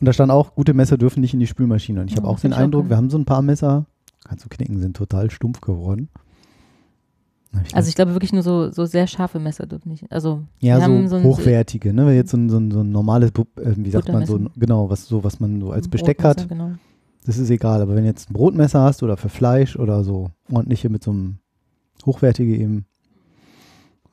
Und 0.00 0.06
da 0.06 0.12
stand 0.12 0.32
auch, 0.32 0.54
gute 0.54 0.74
Messer 0.74 0.98
dürfen 0.98 1.20
nicht 1.20 1.32
in 1.34 1.40
die 1.40 1.46
Spülmaschine. 1.46 2.00
Und 2.00 2.08
ich 2.10 2.16
habe 2.16 2.26
Ja, 2.26 2.30
auch 2.30 2.34
das 2.36 2.42
den 2.42 2.52
auch 2.52 2.58
Eindruck, 2.58 2.84
wir 2.84 2.88
gehört. 2.88 2.98
haben 3.02 3.10
so 3.10 3.18
ein 3.18 3.24
paar 3.24 3.42
Messer, 3.42 3.86
kannst 4.24 4.44
du 4.44 4.48
knicken, 4.48 4.80
sind 4.80 4.96
total 4.96 5.30
stumpf 5.30 5.60
geworden. 5.60 6.08
Ich 7.66 7.76
Also 7.76 7.88
ich 7.90 7.94
glaube 7.94 8.14
wirklich 8.14 8.32
nur 8.32 8.42
so, 8.42 8.70
so 8.70 8.86
sehr 8.86 9.06
scharfe 9.06 9.38
Messer 9.38 9.66
dürfen 9.66 9.90
nicht. 9.90 10.10
Also 10.10 10.42
Ja, 10.60 10.78
wir 10.78 11.02
so, 11.02 11.08
so 11.08 11.16
ein 11.16 11.24
hochwertige, 11.24 11.92
ne? 11.92 12.06
Wenn 12.06 12.14
jetzt 12.14 12.30
so 12.30 12.36
ein, 12.38 12.48
so 12.48 12.56
ein, 12.56 12.70
so 12.70 12.80
ein 12.80 12.90
normales, 12.90 13.30
äh, 13.30 13.74
wie 13.76 13.90
sagt 13.90 14.08
man 14.10 14.24
so, 14.26 14.40
genau, 14.56 14.88
was 14.88 15.06
so, 15.06 15.22
was 15.22 15.38
man 15.38 15.60
so 15.60 15.70
als 15.70 15.86
Besteck 15.88 16.18
Brotmesser, 16.18 16.42
hat, 16.42 16.48
Genau. 16.48 16.70
das 17.26 17.36
ist 17.38 17.50
egal. 17.50 17.82
Aber 17.82 17.94
wenn 17.94 18.04
du 18.04 18.08
jetzt 18.08 18.30
ein 18.30 18.32
Brotmesser 18.32 18.80
hast 18.80 19.02
oder 19.02 19.16
für 19.18 19.28
Fleisch 19.28 19.76
oder 19.76 20.02
so 20.02 20.30
ordentliche 20.50 20.88
mit 20.88 21.04
so 21.04 21.10
einem 21.10 21.38
hochwertige 22.06 22.56
eben, 22.56 22.86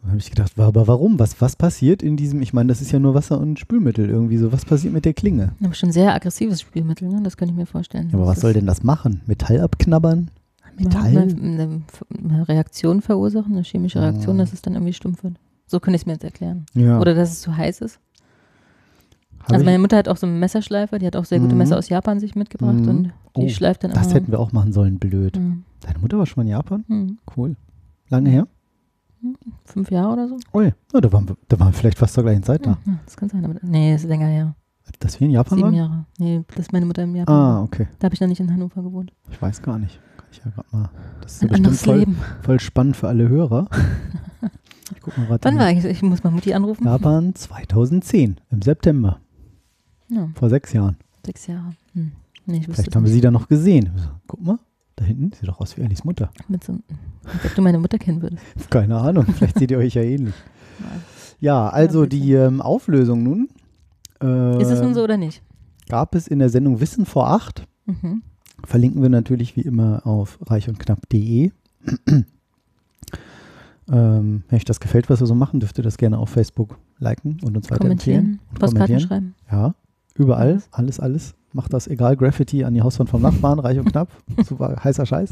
dann 0.01 0.11
habe 0.11 0.19
ich 0.19 0.29
gedacht, 0.29 0.53
aber 0.57 0.87
warum? 0.87 1.19
Was, 1.19 1.39
was 1.41 1.55
passiert 1.55 2.01
in 2.01 2.15
diesem, 2.15 2.41
ich 2.41 2.53
meine, 2.53 2.67
das 2.69 2.79
ist 2.81 2.91
ja 2.91 2.99
nur 2.99 3.13
Wasser 3.15 3.39
und 3.39 3.59
Spülmittel 3.59 4.09
irgendwie 4.09 4.37
so, 4.37 4.51
was 4.51 4.63
passiert 4.65 4.93
mit 4.93 5.03
der 5.05 5.13
Klinge? 5.13 5.53
Aber 5.63 5.73
schon 5.73 5.91
sehr 5.91 6.13
aggressives 6.13 6.61
Spielmittel, 6.61 7.09
ne? 7.09 7.21
Das 7.23 7.35
könnte 7.37 7.51
ich 7.53 7.57
mir 7.57 7.65
vorstellen. 7.65 8.07
Ja, 8.09 8.15
aber 8.17 8.25
Das 8.27 8.37
was 8.37 8.41
soll 8.41 8.53
denn 8.53 8.65
das 8.65 8.83
machen? 8.83 9.21
Metall 9.27 9.59
abknabbern? 9.61 10.31
Metall? 10.77 11.05
Eine, 11.17 11.81
eine, 12.23 12.47
Reaktion 12.47 13.01
verursachen, 13.01 13.51
eine 13.53 13.63
chemische 13.63 14.01
Reaktion, 14.01 14.37
Ja. 14.37 14.43
dass 14.43 14.53
es 14.53 14.61
dann 14.61 14.73
irgendwie 14.75 14.93
stumpf 14.93 15.23
wird. 15.23 15.35
So 15.67 15.79
könnte 15.81 15.97
ich 15.97 16.03
es 16.03 16.05
mir 16.05 16.13
jetzt 16.13 16.23
erklären. 16.23 16.65
Ja. 16.73 16.99
Oder 17.01 17.13
dass 17.13 17.31
es 17.33 17.41
zu 17.41 17.55
heiß 17.57 17.81
ist. 17.81 17.99
Hab 19.41 19.53
also 19.53 19.65
meine 19.65 19.79
Mutter 19.79 19.97
hat 19.97 20.07
auch 20.07 20.17
so 20.17 20.25
einen 20.27 20.39
Messerschleifer, 20.39 20.99
die 20.99 21.05
hat 21.07 21.15
auch 21.17 21.25
sehr 21.25 21.39
gute 21.39 21.53
Mhm. 21.53 21.59
Messer 21.59 21.77
aus 21.77 21.89
Japan 21.89 22.19
sich 22.19 22.35
mitgebracht 22.35 22.75
Mhm. 22.75 22.87
und 22.87 23.03
die 23.35 23.45
Oh, 23.45 23.49
schleift 23.49 23.83
dann 23.83 23.91
das 23.91 24.07
immer. 24.07 24.15
hätten 24.15 24.31
wir 24.31 24.39
auch 24.39 24.51
machen 24.53 24.71
sollen, 24.73 24.99
blöd. 24.99 25.37
Mhm. 25.37 25.63
Deine 25.81 25.99
Mutter 25.99 26.17
war 26.17 26.25
schon 26.25 26.41
mal 26.41 26.43
in 26.43 26.51
Japan? 26.55 26.83
Mhm. 26.87 27.17
Cool. 27.35 27.55
Lange 28.09 28.29
her? 28.29 28.47
Fünf 29.65 29.91
Jahre 29.91 30.13
oder 30.13 30.27
so. 30.27 30.37
Ui, 30.53 30.73
na, 30.93 31.01
da, 31.01 31.11
waren 31.11 31.27
wir, 31.27 31.37
da 31.47 31.59
waren 31.59 31.69
wir 31.69 31.73
vielleicht 31.73 31.97
fast 31.97 32.13
zur 32.13 32.23
gleichen 32.23 32.43
Zeit 32.43 32.65
da. 32.65 32.77
Ja, 32.85 32.93
das 33.05 33.17
kann 33.17 33.29
sein, 33.29 33.43
aber 33.45 33.55
nee, 33.61 33.93
ist 33.95 34.05
länger 34.05 34.27
her. 34.27 34.55
Dass 34.99 35.19
wir 35.19 35.27
in 35.27 35.33
Japan 35.33 35.57
Sieben 35.57 35.65
waren? 35.67 35.75
Jahre. 35.75 36.05
Nee, 36.17 36.43
das 36.47 36.59
ist 36.65 36.73
meine 36.73 36.85
Mutter 36.85 37.03
im 37.03 37.15
Japan. 37.15 37.35
Ah, 37.35 37.61
okay. 37.61 37.87
Da 37.99 38.05
habe 38.05 38.15
ich 38.15 38.21
noch 38.21 38.27
nicht 38.27 38.39
in 38.39 38.51
Hannover 38.51 38.81
gewohnt. 38.81 39.13
Ich 39.29 39.39
weiß 39.41 39.61
gar 39.61 39.77
nicht. 39.77 39.99
Kann 40.17 40.25
ich 40.31 40.37
ja 40.43 40.49
gerade 40.51 40.67
mal. 40.71 40.89
Das 41.21 41.33
ist 41.33 41.41
ja 41.41 41.45
Ein 41.45 41.49
bestimmt 41.49 41.67
anderes 41.67 41.83
voll, 41.83 41.99
Leben. 41.99 42.17
voll 42.41 42.59
spannend 42.59 42.97
für 42.97 43.07
alle 43.07 43.27
Hörer. 43.29 43.67
Ich 44.95 45.01
guck 45.01 45.15
mal 45.19 45.27
gerade. 45.27 45.43
Wann 45.43 45.59
war 45.59 45.65
eigentlich? 45.67 45.85
Ich 45.85 46.01
muss 46.01 46.23
mal 46.23 46.31
Mutti 46.31 46.51
anrufen. 46.51 46.83
Japan 46.85 47.35
2010, 47.35 48.41
im 48.49 48.61
September, 48.63 49.19
Ja, 50.09 50.27
vor 50.33 50.49
sechs 50.49 50.73
Jahren. 50.73 50.97
sechs 51.23 51.45
Jahre. 51.45 51.73
Hm. 51.93 52.11
Nee, 52.47 52.61
Vielleicht 52.63 52.95
haben 52.95 53.03
wir 53.05 53.11
sie 53.11 53.21
da 53.21 53.29
noch 53.29 53.47
gesehen. 53.47 53.91
Guck 54.25 54.41
mal, 54.43 54.57
da 54.99 55.05
hinten 55.05 55.31
sieht 55.33 55.47
doch 55.47 55.59
aus 55.59 55.77
wie 55.77 55.83
Alice 55.83 56.03
Mutter. 56.03 56.29
Mit 56.47 56.63
so, 56.63 56.73
als 56.73 57.45
ob 57.45 57.55
du 57.55 57.61
meine 57.61 57.79
Mutter 57.79 57.97
kennen 57.97 58.21
würdest. 58.21 58.43
Keine 58.69 58.97
Ahnung, 58.97 59.25
vielleicht 59.25 59.57
seht 59.59 59.71
ihr 59.71 59.77
euch 59.77 59.93
ja 59.93 60.01
ähnlich. 60.01 60.33
Ja, 61.39 61.69
also 61.69 62.05
die 62.05 62.33
ähm, 62.33 62.61
Auflösung 62.61 63.23
nun. 63.23 63.49
Äh, 64.21 64.61
Ist 64.61 64.69
es 64.71 64.81
nun 64.81 64.93
so 64.93 65.03
oder 65.03 65.15
nicht? 65.17 65.41
Gab 65.87 66.15
es 66.15 66.27
in 66.27 66.39
der 66.39 66.49
Sendung 66.49 66.81
Wissen 66.81 67.05
vor 67.05 67.29
acht. 67.29 67.65
Mhm. 67.85 68.23
Verlinken 68.65 69.01
wir 69.01 69.09
natürlich 69.09 69.55
wie 69.55 69.61
immer 69.61 70.05
auf 70.05 70.37
reichundknapp.de. 70.45 71.51
ähm, 73.91 74.43
wenn 74.49 74.55
euch 74.55 74.65
das 74.65 74.79
gefällt, 74.81 75.09
was 75.09 75.21
wir 75.21 75.27
so 75.27 75.35
machen, 75.35 75.59
dürft 75.61 75.77
ihr 75.77 75.83
das 75.83 75.97
gerne 75.97 76.17
auf 76.17 76.29
Facebook 76.29 76.77
liken 76.97 77.37
und 77.43 77.55
uns 77.55 77.71
weiterempfehlen. 77.71 78.21
Kommentieren, 78.21 78.39
Und 78.51 78.59
Postkarten 78.59 78.97
kommentieren. 78.97 79.07
schreiben. 79.07 79.35
Ja, 79.49 79.75
überall, 80.15 80.61
alles, 80.71 80.99
alles. 80.99 81.35
Macht 81.53 81.73
das 81.73 81.87
egal. 81.87 82.15
Graffiti 82.15 82.63
an 82.63 82.73
die 82.73 82.81
Hauswand 82.81 83.09
vom 83.09 83.21
Nachbarn, 83.21 83.59
reich 83.59 83.79
und 83.79 83.91
knapp. 83.91 84.09
Super 84.45 84.75
heißer 84.83 85.05
Scheiß. 85.05 85.31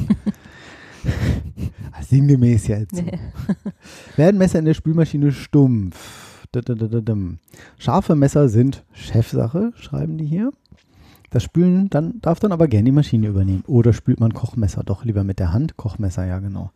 Sinngemäß 2.02 2.68
jetzt. 2.68 2.94
Nee. 2.94 3.20
Werden 4.16 4.38
Messer 4.38 4.60
in 4.60 4.66
der 4.66 4.74
Spülmaschine 4.74 5.32
stumpf? 5.32 6.38
Scharfe 7.78 8.16
Messer 8.16 8.50
sind 8.50 8.86
Chefsache, 8.94 9.74
schreiben 9.76 10.18
die 10.18 10.26
hier. 10.26 10.52
Das 11.30 11.44
Spülen 11.44 11.90
dann, 11.90 12.22
darf 12.22 12.40
dann 12.40 12.54
aber 12.54 12.68
gerne 12.68 12.86
die 12.86 12.92
Maschine 12.92 13.28
übernehmen. 13.28 13.64
Oder 13.68 13.92
spült 13.92 14.20
man 14.20 14.34
Kochmesser 14.34 14.84
doch 14.84 15.04
lieber 15.04 15.24
mit 15.24 15.40
der 15.40 15.52
Hand? 15.52 15.76
Kochmesser, 15.76 16.26
ja 16.26 16.40
genau. 16.40 16.72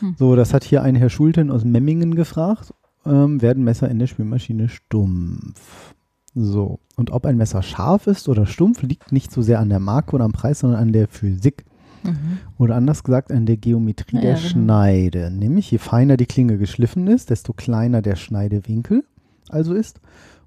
Hm. 0.00 0.16
So, 0.18 0.36
das 0.36 0.52
hat 0.52 0.64
hier 0.64 0.82
ein 0.82 0.94
Herr 0.96 1.08
Schulten 1.08 1.50
aus 1.50 1.64
Memmingen 1.64 2.14
gefragt. 2.14 2.74
Ähm, 3.06 3.40
werden 3.40 3.64
Messer 3.64 3.88
in 3.88 3.98
der 3.98 4.06
Spülmaschine 4.06 4.68
stumpf? 4.68 5.94
So, 6.38 6.80
und 6.96 7.10
ob 7.12 7.24
ein 7.24 7.38
Messer 7.38 7.62
scharf 7.62 8.06
ist 8.06 8.28
oder 8.28 8.44
stumpf, 8.44 8.82
liegt 8.82 9.10
nicht 9.10 9.32
so 9.32 9.40
sehr 9.40 9.58
an 9.58 9.70
der 9.70 9.80
Marke 9.80 10.14
oder 10.14 10.24
am 10.26 10.32
Preis, 10.32 10.58
sondern 10.60 10.78
an 10.80 10.92
der 10.92 11.08
Physik. 11.08 11.64
Mhm. 12.04 12.38
Oder 12.58 12.76
anders 12.76 13.02
gesagt 13.04 13.32
an 13.32 13.46
der 13.46 13.56
Geometrie 13.56 14.16
Ja, 14.16 14.20
der 14.22 14.34
genau. 14.34 14.46
Schneide. 14.46 15.30
Nämlich 15.30 15.70
je 15.70 15.78
feiner 15.78 16.18
die 16.18 16.26
Klinge 16.26 16.58
geschliffen 16.58 17.06
ist, 17.06 17.30
desto 17.30 17.54
kleiner 17.54 18.02
der 18.02 18.16
Schneidewinkel 18.16 19.02
also 19.48 19.72
ist, 19.74 20.00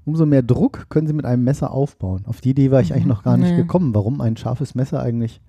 umso 0.06 0.26
mehr 0.28 0.44
Druck 0.44 0.86
können 0.90 1.08
Sie 1.08 1.14
mit 1.14 1.26
einem 1.26 1.44
Messer 1.44 1.72
aufbauen. 1.72 2.24
Auf 2.28 2.40
die 2.42 2.52
Idee 2.52 2.70
war 2.70 2.82
ich 2.82 2.90
Mhm. 2.90 2.96
eigentlich 2.96 3.06
noch 3.08 3.24
gar 3.24 3.38
nicht 3.38 3.52
Nee. 3.52 3.58
gekommen, 3.58 3.96
warum 3.96 4.22
ein 4.22 4.38
scharfes 4.38 4.76
Messer 4.76 5.02
eigentlich 5.02 5.42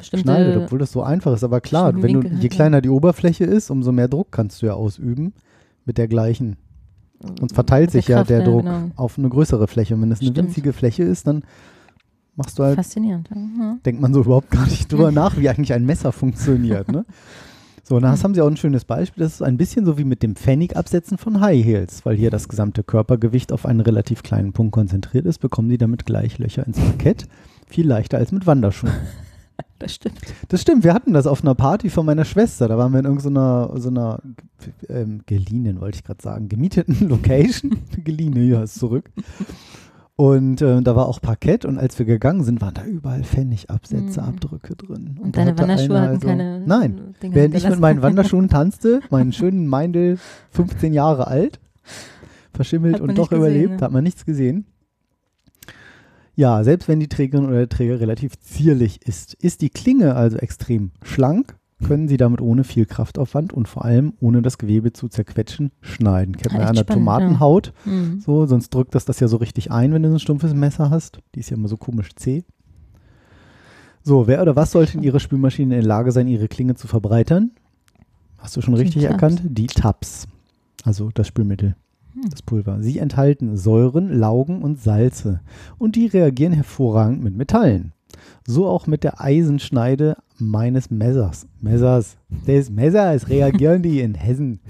schneidet, 0.00 0.56
obwohl 0.56 0.78
das 0.78 0.92
so 0.92 1.02
einfach 1.02 1.34
ist. 1.34 1.44
Aber 1.44 1.60
klar, 1.60 2.00
wenn 2.02 2.20
du, 2.22 2.28
je 2.28 2.48
kleiner 2.48 2.80
die 2.80 2.88
Oberfläche 2.88 3.44
ist, 3.44 3.68
umso 3.70 3.92
mehr 3.92 4.08
Druck 4.08 4.28
kannst 4.32 4.62
du 4.62 4.66
ja 4.66 4.72
ausüben 4.74 5.34
mit 5.84 5.98
der 5.98 6.08
gleichen. 6.08 6.56
Und 7.40 7.52
verteilt 7.52 7.92
der 7.92 8.00
sich 8.00 8.08
ja 8.08 8.18
Kraft, 8.18 8.30
der 8.30 8.38
ja, 8.40 8.44
Druck 8.44 8.62
genau. 8.62 8.90
auf 8.96 9.18
eine 9.18 9.28
größere 9.28 9.66
Fläche. 9.66 9.94
Und 9.94 10.02
wenn 10.02 10.12
es 10.12 10.20
eine 10.20 10.30
Stimmt. 10.30 10.48
winzige 10.48 10.72
Fläche 10.72 11.02
ist, 11.02 11.26
dann 11.26 11.42
machst 12.36 12.58
du 12.58 12.64
halt 12.64 12.76
Faszinierend. 12.76 13.30
Mhm. 13.30 13.80
denkt 13.84 14.00
man 14.00 14.12
so 14.12 14.20
überhaupt 14.20 14.50
gar 14.50 14.66
nicht 14.66 14.92
drüber 14.92 15.12
nach, 15.12 15.36
wie 15.36 15.48
eigentlich 15.48 15.72
ein 15.72 15.86
Messer 15.86 16.12
funktioniert. 16.12 16.90
Ne? 16.90 17.04
So, 17.86 17.96
und 17.96 18.02
da 18.02 18.18
haben 18.18 18.34
sie 18.34 18.40
auch 18.40 18.48
ein 18.48 18.56
schönes 18.56 18.86
Beispiel. 18.86 19.22
Das 19.22 19.34
ist 19.34 19.42
ein 19.42 19.58
bisschen 19.58 19.84
so 19.84 19.98
wie 19.98 20.04
mit 20.04 20.22
dem 20.22 20.36
Pfennigabsetzen 20.36 21.18
von 21.18 21.40
High 21.40 21.62
Heels, 21.62 22.06
weil 22.06 22.16
hier 22.16 22.30
das 22.30 22.48
gesamte 22.48 22.82
Körpergewicht 22.82 23.52
auf 23.52 23.66
einen 23.66 23.80
relativ 23.80 24.22
kleinen 24.22 24.54
Punkt 24.54 24.72
konzentriert 24.72 25.26
ist, 25.26 25.38
bekommen 25.38 25.68
sie 25.68 25.76
damit 25.76 26.06
gleich 26.06 26.38
Löcher 26.38 26.66
ins 26.66 26.78
Parkett. 26.78 27.26
Viel 27.66 27.86
leichter 27.86 28.18
als 28.18 28.32
mit 28.32 28.46
Wanderschuhen. 28.46 28.92
Das 29.78 29.94
stimmt. 29.94 30.18
Das 30.48 30.60
stimmt, 30.62 30.84
wir 30.84 30.94
hatten 30.94 31.12
das 31.12 31.26
auf 31.26 31.42
einer 31.42 31.54
Party 31.54 31.90
von 31.90 32.06
meiner 32.06 32.24
Schwester. 32.24 32.68
Da 32.68 32.78
waren 32.78 32.92
wir 32.92 33.00
in 33.00 33.04
irgendeiner 33.06 33.70
so 33.76 33.88
einer 33.88 34.20
ähm, 34.88 35.22
geliehenen, 35.26 35.80
wollte 35.80 35.96
ich 35.98 36.04
gerade 36.04 36.22
sagen, 36.22 36.48
gemieteten 36.48 37.08
Location. 37.08 37.78
Geliehene, 38.04 38.40
ja, 38.44 38.62
ist 38.62 38.76
zurück. 38.78 39.10
Und 40.16 40.62
äh, 40.62 40.80
da 40.80 40.94
war 40.94 41.06
auch 41.08 41.20
Parkett 41.20 41.64
und 41.64 41.76
als 41.76 41.98
wir 41.98 42.06
gegangen 42.06 42.44
sind, 42.44 42.60
waren 42.60 42.74
da 42.74 42.84
überall 42.84 43.24
Pfennigabsätze, 43.24 44.20
Mhm. 44.22 44.26
Abdrücke 44.28 44.76
drin. 44.76 45.18
Und, 45.20 45.36
da 45.36 45.44
deine 45.44 45.58
Wanderschuhe 45.58 46.00
hatten 46.00 46.14
also- 46.14 46.26
keine 46.28 46.62
Nein, 46.64 47.14
Dinge 47.20 47.34
während 47.34 47.54
ich 47.56 47.68
mit 47.68 47.80
meinen 47.80 48.00
Wanderschuhen 48.00 48.48
tanzte, 48.48 49.00
meinen 49.10 49.32
schönen 49.32 49.66
Meindl, 49.66 50.18
15 50.50 50.92
Jahre 50.92 51.26
alt, 51.26 51.58
verschimmelt 52.52 52.94
Hat 52.94 53.00
und 53.00 53.18
doch 53.18 53.28
gesehen, 53.30 53.40
überlebt, 53.40 53.80
ne? 53.80 53.80
hat 53.80 53.90
man 53.90 54.04
nichts 54.04 54.24
gesehen. 54.24 54.66
Ja, 56.36 56.64
selbst 56.64 56.88
wenn 56.88 57.00
die 57.00 57.08
Trägerin 57.08 57.46
oder 57.46 57.58
der 57.58 57.68
Träger 57.68 58.00
relativ 58.00 58.38
zierlich 58.40 59.02
ist, 59.06 59.34
ist 59.34 59.60
die 59.62 59.70
Klinge 59.70 60.16
also 60.16 60.36
extrem 60.38 60.90
schlank, 61.02 61.56
können 61.84 62.08
Sie 62.08 62.16
damit 62.16 62.40
ohne 62.40 62.64
viel 62.64 62.86
Kraftaufwand 62.86 63.52
und 63.52 63.68
vor 63.68 63.84
allem 63.84 64.14
ohne 64.20 64.42
das 64.42 64.58
Gewebe 64.58 64.92
zu 64.92 65.08
zerquetschen 65.08 65.70
schneiden. 65.80 66.36
Kennt 66.36 66.52
man 66.54 66.62
Ah, 66.62 66.64
ja 66.64 66.68
an 66.70 66.74
der 66.76 66.82
spannend, 66.82 67.06
ja. 67.06 67.12
Tomatenhaut, 67.18 67.72
Mhm. 67.84 68.20
so, 68.20 68.46
sonst 68.46 68.70
drückt 68.74 68.94
das 68.94 69.04
das 69.04 69.20
ja 69.20 69.28
so 69.28 69.36
richtig 69.36 69.70
ein, 69.70 69.92
wenn 69.92 70.02
du 70.02 70.08
so 70.08 70.16
ein 70.16 70.20
stumpfes 70.20 70.54
Messer 70.54 70.90
hast. 70.90 71.18
Die 71.34 71.40
ist 71.40 71.50
ja 71.50 71.56
immer 71.56 71.68
so 71.68 71.76
komisch 71.76 72.14
zäh. 72.16 72.42
So, 74.02 74.26
wer 74.26 74.42
oder 74.42 74.56
was 74.56 74.72
sollte 74.72 74.96
in 74.98 75.02
Ihrer 75.02 75.20
Spülmaschine 75.20 75.74
in 75.74 75.80
der 75.80 75.88
Lage 75.88 76.12
sein, 76.12 76.26
ihre 76.28 76.48
Klinge 76.48 76.74
zu 76.74 76.86
verbreitern? 76.86 77.52
Hast 78.38 78.56
du 78.56 78.60
schon 78.60 78.74
Die 78.74 78.82
richtig 78.82 79.02
Tabs. 79.02 79.12
erkannt? 79.12 79.42
Die 79.44 79.66
Tabs. 79.66 80.26
Also 80.84 81.10
das 81.14 81.26
Spülmittel. 81.26 81.76
Das 82.30 82.42
Pulver. 82.42 82.78
Sie 82.80 82.98
enthalten 82.98 83.56
Säuren, 83.56 84.08
Laugen 84.18 84.62
und 84.62 84.80
Salze. 84.80 85.40
Und 85.78 85.96
die 85.96 86.06
reagieren 86.06 86.52
hervorragend 86.52 87.22
mit 87.22 87.36
Metallen. 87.36 87.92
So 88.46 88.66
auch 88.66 88.86
mit 88.86 89.04
der 89.04 89.20
Eisenschneide 89.20 90.16
meines 90.38 90.90
Messers. 90.90 91.46
Messers. 91.60 92.16
Des 92.46 92.70
Messers 92.70 93.28
reagieren 93.28 93.82
die 93.82 94.00
in 94.00 94.14
Hessen. 94.14 94.60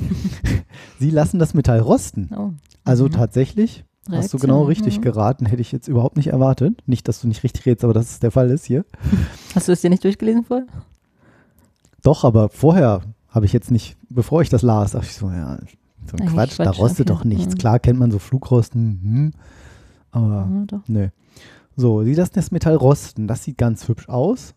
Sie 0.98 1.10
lassen 1.10 1.38
das 1.38 1.54
Metall 1.54 1.80
rosten. 1.80 2.30
Oh. 2.36 2.50
Also 2.84 3.04
Mhm. 3.06 3.12
tatsächlich, 3.12 3.84
hast 4.02 4.08
du 4.08 4.12
Reaktion, 4.16 4.40
genau 4.40 4.62
richtig 4.64 4.98
mhm. 4.98 5.02
geraten, 5.02 5.46
hätte 5.46 5.62
ich 5.62 5.72
jetzt 5.72 5.88
überhaupt 5.88 6.16
nicht 6.16 6.28
erwartet. 6.28 6.82
Nicht, 6.86 7.08
dass 7.08 7.20
du 7.20 7.28
nicht 7.28 7.42
richtig 7.42 7.66
redest, 7.66 7.84
aber 7.84 7.94
dass 7.94 8.10
es 8.10 8.20
der 8.20 8.30
Fall 8.30 8.50
ist 8.50 8.64
hier. 8.64 8.84
Hast 9.54 9.68
du 9.68 9.72
es 9.72 9.80
dir 9.80 9.90
nicht 9.90 10.04
durchgelesen 10.04 10.44
vorher? 10.44 10.66
Doch, 12.02 12.24
aber 12.24 12.48
vorher 12.48 13.02
habe 13.28 13.46
ich 13.46 13.52
jetzt 13.52 13.70
nicht, 13.70 13.96
bevor 14.08 14.42
ich 14.42 14.48
das 14.48 14.62
las, 14.62 14.92
dachte 14.92 15.06
ich 15.06 15.14
so, 15.16 15.30
ja, 15.30 15.58
so 16.06 16.16
ein 16.16 16.22
Eigentlich 16.22 16.34
Quatsch, 16.34 16.58
da 16.58 16.64
Quatsch, 16.64 16.78
rostet 16.78 17.10
okay. 17.10 17.18
doch 17.18 17.24
nichts. 17.24 17.54
Mhm. 17.54 17.58
Klar 17.58 17.78
kennt 17.78 17.98
man 17.98 18.10
so 18.10 18.18
Flugrosten, 18.18 19.00
hm, 19.02 19.30
aber 20.10 20.48
Ja, 20.70 20.82
nö. 20.86 21.08
So, 21.76 22.04
sie 22.04 22.14
lassen 22.14 22.34
das 22.34 22.50
Metall 22.50 22.76
rosten. 22.76 23.26
Das 23.26 23.42
sieht 23.44 23.58
ganz 23.58 23.88
hübsch 23.88 24.08
aus. 24.08 24.54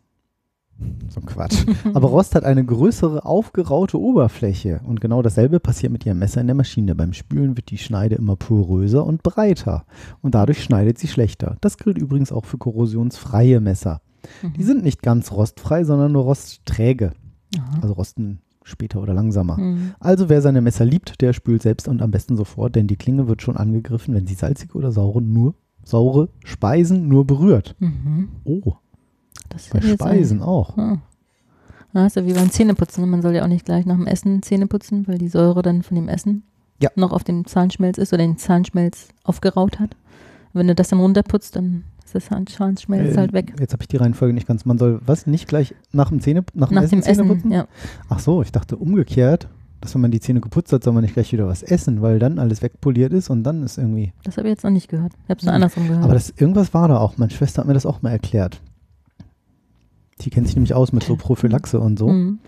So 1.10 1.20
ein 1.20 1.26
Quatsch. 1.26 1.66
Aber 1.96 2.10
Rost 2.10 2.36
hat 2.36 2.44
eine 2.44 2.64
größere, 2.64 3.26
aufgeraute 3.26 4.00
Oberfläche. 4.00 4.82
Und 4.86 5.02
genau 5.02 5.24
dasselbe 5.24 5.60
passiert 5.60 5.92
mit 5.92 6.06
ihrem 6.06 6.20
Messer 6.20 6.42
in 6.42 6.48
der 6.48 6.56
Maschine. 6.56 6.94
Beim 6.94 7.14
Spülen 7.14 7.58
wird 7.58 7.72
die 7.72 7.80
Schneide 7.80 8.16
immer 8.16 8.36
poröser 8.36 9.04
und 9.04 9.24
breiter. 9.24 9.86
Und 10.22 10.36
dadurch 10.36 10.64
schneidet 10.64 11.00
sie 11.00 11.08
schlechter. 11.08 11.58
Das 11.62 11.78
gilt 11.78 11.98
übrigens 11.98 12.32
auch 12.32 12.46
für 12.46 12.60
korrosionsfreie 12.60 13.60
Messer. 13.60 14.02
Die 14.56 14.64
sind 14.64 14.84
nicht 14.84 15.02
ganz 15.02 15.32
rostfrei, 15.32 15.84
sondern 15.84 16.12
nur 16.12 16.24
rostträge. 16.24 17.14
Aha. 17.58 17.80
Also 17.82 17.94
rosten 17.94 18.42
später 18.68 19.02
oder 19.02 19.14
langsamer. 19.14 19.58
Mhm. 19.58 19.92
Also 20.00 20.30
wer 20.30 20.42
seine 20.42 20.62
Messer 20.62 20.86
liebt, 20.86 21.22
der 21.22 21.34
spült 21.34 21.62
selbst 21.62 21.88
und 21.88 22.02
am 22.02 22.12
besten 22.12 22.36
sofort, 22.38 22.76
denn 22.76 22.88
die 22.88 22.96
Klinge 22.98 23.28
wird 23.28 23.42
schon 23.42 23.58
angegriffen, 23.58 24.14
wenn 24.14 24.28
sie 24.28 24.34
salzige 24.36 24.78
oder 24.78 24.92
saure, 24.92 25.22
nur, 25.22 25.56
saure 25.84 26.30
Speisen 26.44 27.08
nur 27.08 27.26
berührt. 27.26 27.76
Mhm. 27.80 28.30
Oh, 28.44 28.74
Das 29.50 29.70
bei 29.70 29.82
Speisen 29.82 30.42
auch. 30.42 30.78
Ah. 30.78 30.98
Ja, 31.94 32.08
ja 32.08 32.26
wie 32.26 32.34
beim 32.34 32.52
Zähneputzen. 32.52 33.04
ne? 33.04 33.10
Man 33.10 33.22
soll 33.22 33.34
ja 33.36 33.44
auch 33.44 33.48
nicht 33.48 33.66
gleich 33.66 33.86
nach 33.86 33.96
dem 33.96 34.06
Essen 34.08 34.44
Zähne 34.44 34.68
putzen, 34.68 35.08
weil 35.08 35.18
die 35.18 35.30
Säure 35.30 35.62
dann 35.62 35.82
von 35.84 35.96
dem 35.96 36.10
Essen 36.10 36.44
Ja. 36.82 36.90
noch 36.96 37.12
auf 37.12 37.24
dem 37.24 37.46
Zahnschmelz 37.46 37.98
ist 37.98 38.14
oder 38.14 38.24
den 38.24 38.38
Zahnschmelz 38.38 39.08
aufgeraut 39.24 39.80
hat. 39.80 39.96
Wenn 40.54 40.68
du 40.68 40.76
das 40.76 40.90
dann 40.90 41.00
runterputzt, 41.00 41.56
dann 41.56 41.86
ist 42.08 42.16
das 42.16 42.26
Zahn- 42.26 42.48
Zahnschmelz 42.48 43.16
Äh, 43.16 43.18
halt 43.18 43.34
weg. 43.34 43.54
Jetzt 43.60 43.74
habe 43.74 43.84
ich 43.84 43.88
die 43.88 43.98
Reihenfolge 43.98 44.34
nicht 44.34 44.48
ganz. 44.48 44.66
Man 44.66 44.78
soll 44.78 45.00
was? 45.06 45.28
Nicht 45.28 45.48
gleich 45.48 45.76
nach 45.92 46.10
dem 46.10 46.20
Zähne, 46.22 46.44
nach 46.54 46.70
dem 46.70 46.76
Nach 46.76 46.84
Essen 46.84 46.96
dem 47.00 47.04
Zähne 47.04 47.12
Essen, 47.24 47.28
putzen? 47.28 47.52
ja. 47.52 47.68
Ach 48.10 48.20
so, 48.20 48.42
ich 48.42 48.52
dachte 48.52 48.78
umgekehrt, 48.78 49.48
dass 49.82 49.94
wenn 49.94 50.02
man 50.02 50.12
die 50.12 50.20
Zähne 50.20 50.42
geputzt 50.42 50.74
hat, 50.74 50.84
soll 50.84 50.94
man 50.94 51.04
nicht 51.04 51.14
gleich 51.14 51.32
wieder 51.32 51.48
was 51.48 51.62
essen, 51.64 52.02
weil 52.02 52.18
dann 52.20 52.40
alles 52.40 52.62
wegpoliert 52.64 53.14
ist 53.14 53.30
und 53.30 53.44
dann 53.44 53.62
ist 53.64 53.78
irgendwie. 53.78 54.12
Das 54.24 54.38
habe 54.38 54.48
ich 54.48 54.54
jetzt 54.54 54.64
noch 54.64 54.72
nicht 54.72 54.88
gehört. 54.90 55.14
Ich 55.26 55.30
habe 55.30 55.38
es 55.40 55.44
nur 55.46 55.52
Hm. 55.54 55.56
andersrum 55.56 55.88
gehört. 55.88 56.04
Aber 56.04 56.14
das, 56.14 56.34
irgendwas 56.36 56.74
war 56.74 56.88
da 56.88 56.98
auch. 56.98 57.18
Meine 57.18 57.32
Schwester 57.32 57.62
hat 57.62 57.68
mir 57.68 57.74
das 57.76 57.86
auch 57.86 58.02
mal 58.02 58.10
erklärt. 58.12 58.60
Die 60.22 60.30
kennt 60.32 60.48
sich 60.48 60.56
nämlich 60.56 60.74
aus 60.74 60.94
mit 60.94 61.04
so 61.04 61.16
Prophylaxe 61.18 61.80
und 61.80 62.00
so. 62.00 62.08
Mhm. 62.10 62.40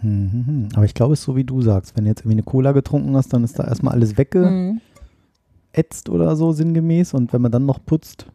Hm, 0.00 0.30
hm. 0.46 0.68
Aber 0.74 0.84
ich 0.84 0.94
glaube, 0.94 1.14
es 1.14 1.20
ist 1.20 1.24
so, 1.26 1.34
wie 1.36 1.44
du 1.44 1.62
sagst. 1.62 1.96
Wenn 1.96 2.04
du 2.04 2.10
jetzt 2.10 2.20
irgendwie 2.20 2.34
eine 2.34 2.42
Cola 2.42 2.72
getrunken 2.72 3.16
hast, 3.16 3.32
dann 3.32 3.42
ist 3.44 3.58
da 3.58 3.64
erstmal 3.64 3.94
alles 3.94 4.16
weggeätzt 4.18 4.50
Mhm. 4.52 4.80
Oder 6.08 6.36
so 6.36 6.52
sinngemäß. 6.52 7.14
Und 7.14 7.32
wenn 7.32 7.42
man 7.42 7.52
dann 7.52 7.66
noch 7.66 7.84
putzt, 7.84 8.26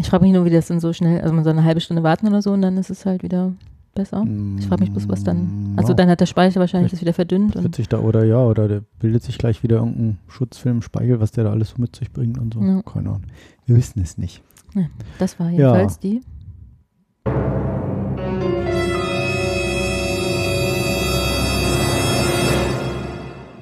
Ich 0.00 0.08
frage 0.08 0.24
mich 0.24 0.32
nur, 0.32 0.44
wie 0.44 0.50
das 0.50 0.68
dann 0.68 0.80
so 0.80 0.92
schnell, 0.92 1.20
also 1.20 1.34
man 1.34 1.44
soll 1.44 1.52
eine 1.52 1.64
halbe 1.64 1.80
Stunde 1.80 2.02
warten 2.02 2.26
oder 2.26 2.40
so 2.42 2.52
und 2.52 2.62
dann 2.62 2.76
ist 2.78 2.90
es 2.90 3.04
halt 3.06 3.22
wieder 3.22 3.52
besser. 3.94 4.24
Ich 4.58 4.66
frage 4.66 4.80
mich 4.82 4.90
bloß, 4.92 5.06
was 5.08 5.22
dann. 5.22 5.74
Mm, 5.74 5.78
Also 5.78 5.90
ja. 5.90 5.94
dann 5.96 6.08
hat 6.08 6.20
der 6.20 6.26
Speicher 6.26 6.60
wahrscheinlich 6.60 6.90
Vielleicht 6.92 7.02
das 7.02 7.06
wieder 7.06 7.12
verdünnt. 7.12 7.54
wird 7.54 7.64
Und, 7.66 7.74
sich 7.76 7.88
da, 7.88 7.98
oder 7.98 8.24
ja, 8.24 8.38
oder 8.42 8.66
der 8.68 8.82
bildet 9.00 9.22
sich 9.22 9.36
gleich 9.36 9.62
wieder 9.62 9.76
irgendein 9.76 10.18
Schutzfilm 10.28 10.76
im 10.78 10.82
Speichel, 10.82 11.20
was 11.20 11.30
der 11.32 11.44
da 11.44 11.50
alles 11.50 11.70
so 11.70 11.74
mit 11.78 11.94
sich 11.94 12.10
bringt 12.10 12.38
und 12.38 12.54
so. 12.54 12.60
Ja. 12.62 12.82
Keine 12.82 13.10
Ahnung. 13.10 13.22
Wir 13.66 13.76
wissen 13.76 14.00
es 14.02 14.16
nicht. 14.16 14.42
das 15.18 15.38
war 15.38 15.50
jedenfalls 15.50 15.98
die. 15.98 16.22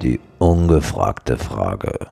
Die 0.01 0.19
ungefragte 0.39 1.37
Frage. 1.37 2.07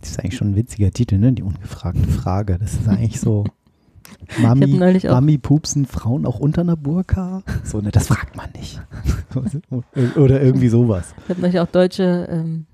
Das 0.00 0.10
ist 0.10 0.20
eigentlich 0.20 0.36
schon 0.36 0.52
ein 0.52 0.56
witziger 0.56 0.90
Titel, 0.90 1.18
ne? 1.18 1.32
Die 1.32 1.42
ungefragte 1.42 2.06
Frage. 2.08 2.58
Das 2.58 2.74
ist 2.74 2.88
eigentlich 2.88 3.20
so. 3.20 3.44
Mami. 4.38 4.66
Mami 5.04 5.38
pupsen 5.38 5.86
Frauen 5.86 6.26
auch 6.26 6.38
unter 6.38 6.62
einer 6.62 6.76
Burka? 6.76 7.42
So, 7.64 7.80
ne, 7.80 7.90
das 7.90 8.08
fragt 8.08 8.36
man 8.36 8.50
nicht. 8.56 8.80
Oder 10.16 10.40
irgendwie 10.40 10.68
sowas. 10.68 11.14
Ich 11.24 11.30
habe 11.30 11.40
neulich 11.40 11.60
auch 11.60 11.66
deutsche 11.66 12.26
ähm, 12.30 12.66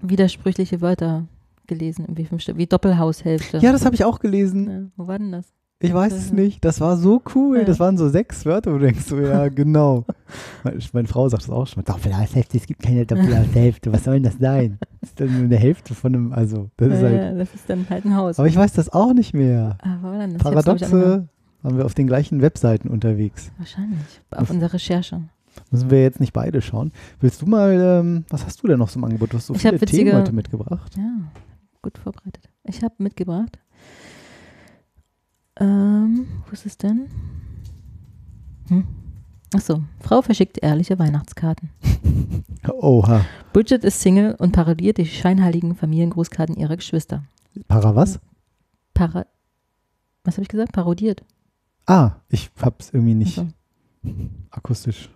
widersprüchliche 0.00 0.80
Wörter 0.80 1.26
gelesen, 1.66 2.06
Stück, 2.38 2.56
wie 2.56 2.66
Doppelhaushälfte. 2.66 3.58
Ja, 3.58 3.72
das 3.72 3.84
habe 3.84 3.94
ich 3.94 4.04
auch 4.04 4.18
gelesen. 4.18 4.70
Ja, 4.70 4.80
wo 4.96 5.06
war 5.06 5.18
denn 5.18 5.32
das? 5.32 5.46
Ich 5.82 5.94
weiß 5.94 6.12
es 6.12 6.30
nicht. 6.30 6.62
Das 6.64 6.78
war 6.80 6.96
so 6.98 7.22
cool. 7.34 7.64
Das 7.64 7.80
waren 7.80 7.96
so 7.96 8.08
sechs 8.10 8.44
Wörter, 8.44 8.72
wo 8.72 8.76
du 8.78 8.84
denkst, 8.84 9.02
so, 9.06 9.18
ja, 9.18 9.48
genau. 9.48 10.04
Meine, 10.62 10.78
meine 10.92 11.08
Frau 11.08 11.26
sagt 11.28 11.44
das 11.44 11.50
auch 11.50 11.66
schon. 11.66 11.82
Doppelhaushälfte, 11.84 12.58
es 12.58 12.66
gibt 12.66 12.82
keine 12.82 13.06
Doppelhaushälfte. 13.06 13.90
Was 13.92 14.04
soll 14.04 14.14
denn 14.14 14.24
das 14.24 14.36
sein? 14.38 14.78
Das 15.00 15.08
ist 15.10 15.20
dann 15.20 15.32
nur 15.34 15.44
eine 15.44 15.56
Hälfte 15.56 15.94
von 15.94 16.14
einem, 16.14 16.32
also, 16.34 16.68
das 16.76 16.88
ist 16.88 16.94
Ja, 17.02 17.08
halt. 17.08 17.16
ja, 17.16 17.32
das 17.32 17.54
ist 17.54 17.70
dann 17.70 17.86
halt 17.88 18.04
ein 18.04 18.14
Haus. 18.14 18.38
Aber 18.38 18.46
ich 18.46 18.56
weiß 18.56 18.72
das 18.74 18.92
auch 18.92 19.14
nicht 19.14 19.32
mehr. 19.32 19.78
ah, 19.82 19.96
wo 20.02 20.08
war 20.08 20.18
denn 20.18 20.34
das? 20.34 20.42
Paradoxe 20.42 21.28
waren 21.62 21.76
wir 21.78 21.84
auf 21.86 21.94
den 21.94 22.06
gleichen 22.06 22.42
Webseiten 22.42 22.88
unterwegs. 22.88 23.50
Wahrscheinlich. 23.58 23.98
Auf 24.30 24.50
unserer 24.50 24.74
Recherche. 24.74 25.22
Müssen 25.70 25.90
wir 25.90 26.02
jetzt 26.02 26.20
nicht 26.20 26.32
beide 26.32 26.60
schauen. 26.62 26.92
Willst 27.20 27.40
du 27.42 27.46
mal, 27.46 27.72
ähm, 28.02 28.24
was 28.28 28.44
hast 28.44 28.62
du 28.62 28.66
denn 28.66 28.78
noch 28.78 28.88
zum 28.90 29.02
Angebot? 29.04 29.32
Du 29.32 29.36
hast 29.38 29.46
so 29.46 29.54
Ich 29.54 29.60
viele 29.62 29.80
witzige- 29.80 30.04
Themen 30.10 30.16
heute 30.18 30.32
mitgebracht. 30.32 30.94
Ja, 30.96 31.10
gut 31.82 31.96
vorbereitet. 31.98 32.48
Ich 32.64 32.82
habe 32.82 32.94
mitgebracht. 32.98 33.58
Ähm, 35.60 36.26
wo 36.46 36.52
ist 36.52 36.66
es 36.66 36.76
denn? 36.78 37.08
Hm. 38.68 38.86
Achso, 39.54 39.82
Frau 39.98 40.22
verschickt 40.22 40.58
ehrliche 40.62 40.98
Weihnachtskarten. 40.98 41.70
Oha. 42.68 43.24
Bridget 43.52 43.84
ist 43.84 44.00
Single 44.00 44.36
und 44.38 44.52
parodiert 44.52 44.98
die 44.98 45.06
scheinheiligen 45.06 45.74
Familiengrußkarten 45.74 46.56
ihrer 46.56 46.76
Geschwister. 46.76 47.24
Para 47.66 47.94
was? 47.96 48.20
Para 48.94 49.26
was 50.22 50.34
habe 50.34 50.42
ich 50.42 50.48
gesagt? 50.48 50.72
Parodiert. 50.72 51.24
Ah, 51.86 52.12
ich 52.28 52.50
hab's 52.60 52.90
irgendwie 52.92 53.14
nicht 53.14 53.38
Also, 53.38 53.50
akustisch. 54.50 55.10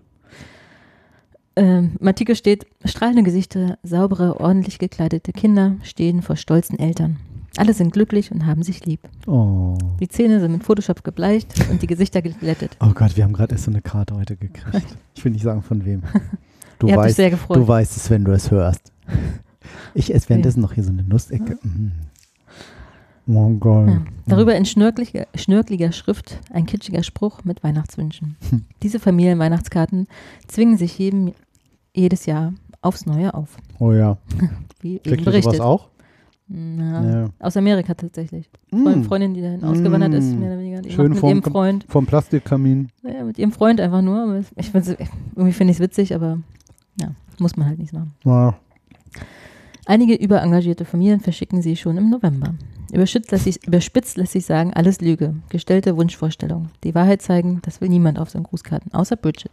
ähm, 1.57 1.97
Im 2.01 2.07
Artikel 2.09 2.35
steht, 2.35 2.67
strahlende 2.85 3.23
Gesichter, 3.23 3.79
saubere, 3.83 4.41
ordentlich 4.41 4.79
gekleidete 4.79 5.33
Kinder 5.33 5.77
stehen 5.83 6.23
vor 6.23 6.37
stolzen 6.37 6.79
Eltern. 6.79 7.19
Alle 7.57 7.73
sind 7.73 7.93
glücklich 7.93 8.33
und 8.33 8.47
haben 8.47 8.63
sich 8.63 8.85
lieb. 8.85 9.01
Oh. 9.27 9.77
Die 10.01 10.09
Zähne 10.09 10.41
sind 10.41 10.53
mit 10.53 10.65
Photoshop 10.65 11.05
gebleicht 11.05 11.55
und 11.71 11.83
die 11.83 11.87
Gesichter 11.87 12.21
geglättet. 12.21 12.77
Oh 12.81 12.91
Gott, 12.95 13.17
wir 13.17 13.25
haben 13.25 13.33
gerade 13.33 13.53
erst 13.55 13.65
so 13.65 13.71
eine 13.71 13.81
Karte 13.81 14.17
heute 14.17 14.37
gekriegt. 14.37 14.97
Ich 15.15 15.25
will 15.25 15.33
nicht 15.33 15.45
sagen 15.45 15.63
von 15.63 15.85
wem. 15.85 16.03
Du 16.81 16.89
Ihr 16.89 16.97
weißt, 16.97 17.15
sehr 17.15 17.31
gefreut. 17.31 17.57
du 17.57 17.69
weißt 17.69 17.97
es, 17.97 18.11
wenn 18.11 18.25
du 18.25 18.33
es 18.33 18.51
hörst. 18.51 18.93
Ich 19.95 20.13
esse 20.13 20.29
währenddessen 20.29 20.61
noch 20.61 20.73
hier 20.73 20.83
so 20.83 20.91
eine 20.91 21.05
Nussecke. 21.05 21.57
Mm. 21.63 21.93
Oh 23.27 23.49
Gott. 23.51 23.89
Ja. 23.89 24.03
Darüber 24.27 24.55
in 24.57 24.67
schnörkeliger, 24.67 25.29
schnörkeliger 25.37 25.93
Schrift 25.93 26.41
ein 26.51 26.67
kitschiger 26.67 27.05
Spruch 27.05 27.45
mit 27.45 27.63
Weihnachtswünschen. 27.63 28.37
Hm. 28.51 28.65
Diese 28.83 28.99
Familienweihnachtskarten 28.99 30.09
zwingen 30.49 30.77
sich 30.77 30.99
jedem, 30.99 31.33
jedes 31.95 32.27
Jahr 32.27 32.53
aufs 32.83 33.07
Neue 33.07 33.33
auf. 33.33 33.57
Oh 33.79 33.93
ja. 33.93 34.19
Wie 34.81 34.99
Kriegt 34.99 35.27
ihr 35.27 35.43
sowas 35.43 35.61
auch? 35.61 35.89
Na, 36.47 37.23
Ja. 37.23 37.29
Aus 37.39 37.57
Amerika 37.57 37.95
tatsächlich. 37.95 38.51
Mm. 38.71 38.83
Freund, 38.83 39.07
Freundin, 39.07 39.35
die 39.35 39.41
dahin 39.41 39.65
ausgewandert 39.65 40.13
ist, 40.15 40.35
Mm. 40.35 40.39
mehr 40.41 40.51
oder 40.51 40.59
weniger. 40.61 40.83
Die 40.83 40.91
Schön 40.91 41.11
mit 41.11 41.19
vorm 41.19 41.39
ihrem 41.39 41.43
Freund, 41.43 41.87
Vom 41.89 42.07
Plastikkamin. 42.07 42.89
ja, 43.03 43.25
mit 43.25 43.39
ihrem 43.39 43.53
Freund 43.53 43.81
einfach 43.81 44.03
nur. 44.03 44.43
Ich 44.57 44.71
find's, 44.71 44.89
irgendwie 44.89 45.53
finde 45.53 45.71
ich 45.73 45.79
es 45.79 45.83
witzig, 45.83 46.15
aber 46.15 46.39
ja, 47.01 47.13
muss 47.39 47.57
man 47.57 47.67
halt 47.67 47.79
nicht 47.79 47.93
machen. 47.95 48.13
Ja. 48.25 48.55
Einige 49.87 50.15
überengagierte 50.15 50.85
Familien 50.85 51.21
verschicken 51.21 51.61
sie 51.63 51.77
schon 51.77 51.97
im 51.97 52.11
November. 52.11 52.55
Überspitzt 52.93 53.31
lässt, 53.33 53.45
sich, 53.45 53.67
überspitzt 53.67 54.17
lässt 54.17 54.33
sich 54.33 54.47
sagen, 54.47 54.73
alles 54.73 55.01
Lüge, 55.01 55.35
gestellte 55.49 55.97
Wunschvorstellungen. 55.97 56.71
Die 56.85 56.95
Wahrheit 56.95 57.23
zeigen, 57.23 57.61
das 57.63 57.81
will 57.81 57.89
niemand 57.89 58.19
auf 58.19 58.31
seinen 58.31 58.45
Grußkarten, 58.45 58.93
außer 58.95 59.17
Bridget. 59.17 59.51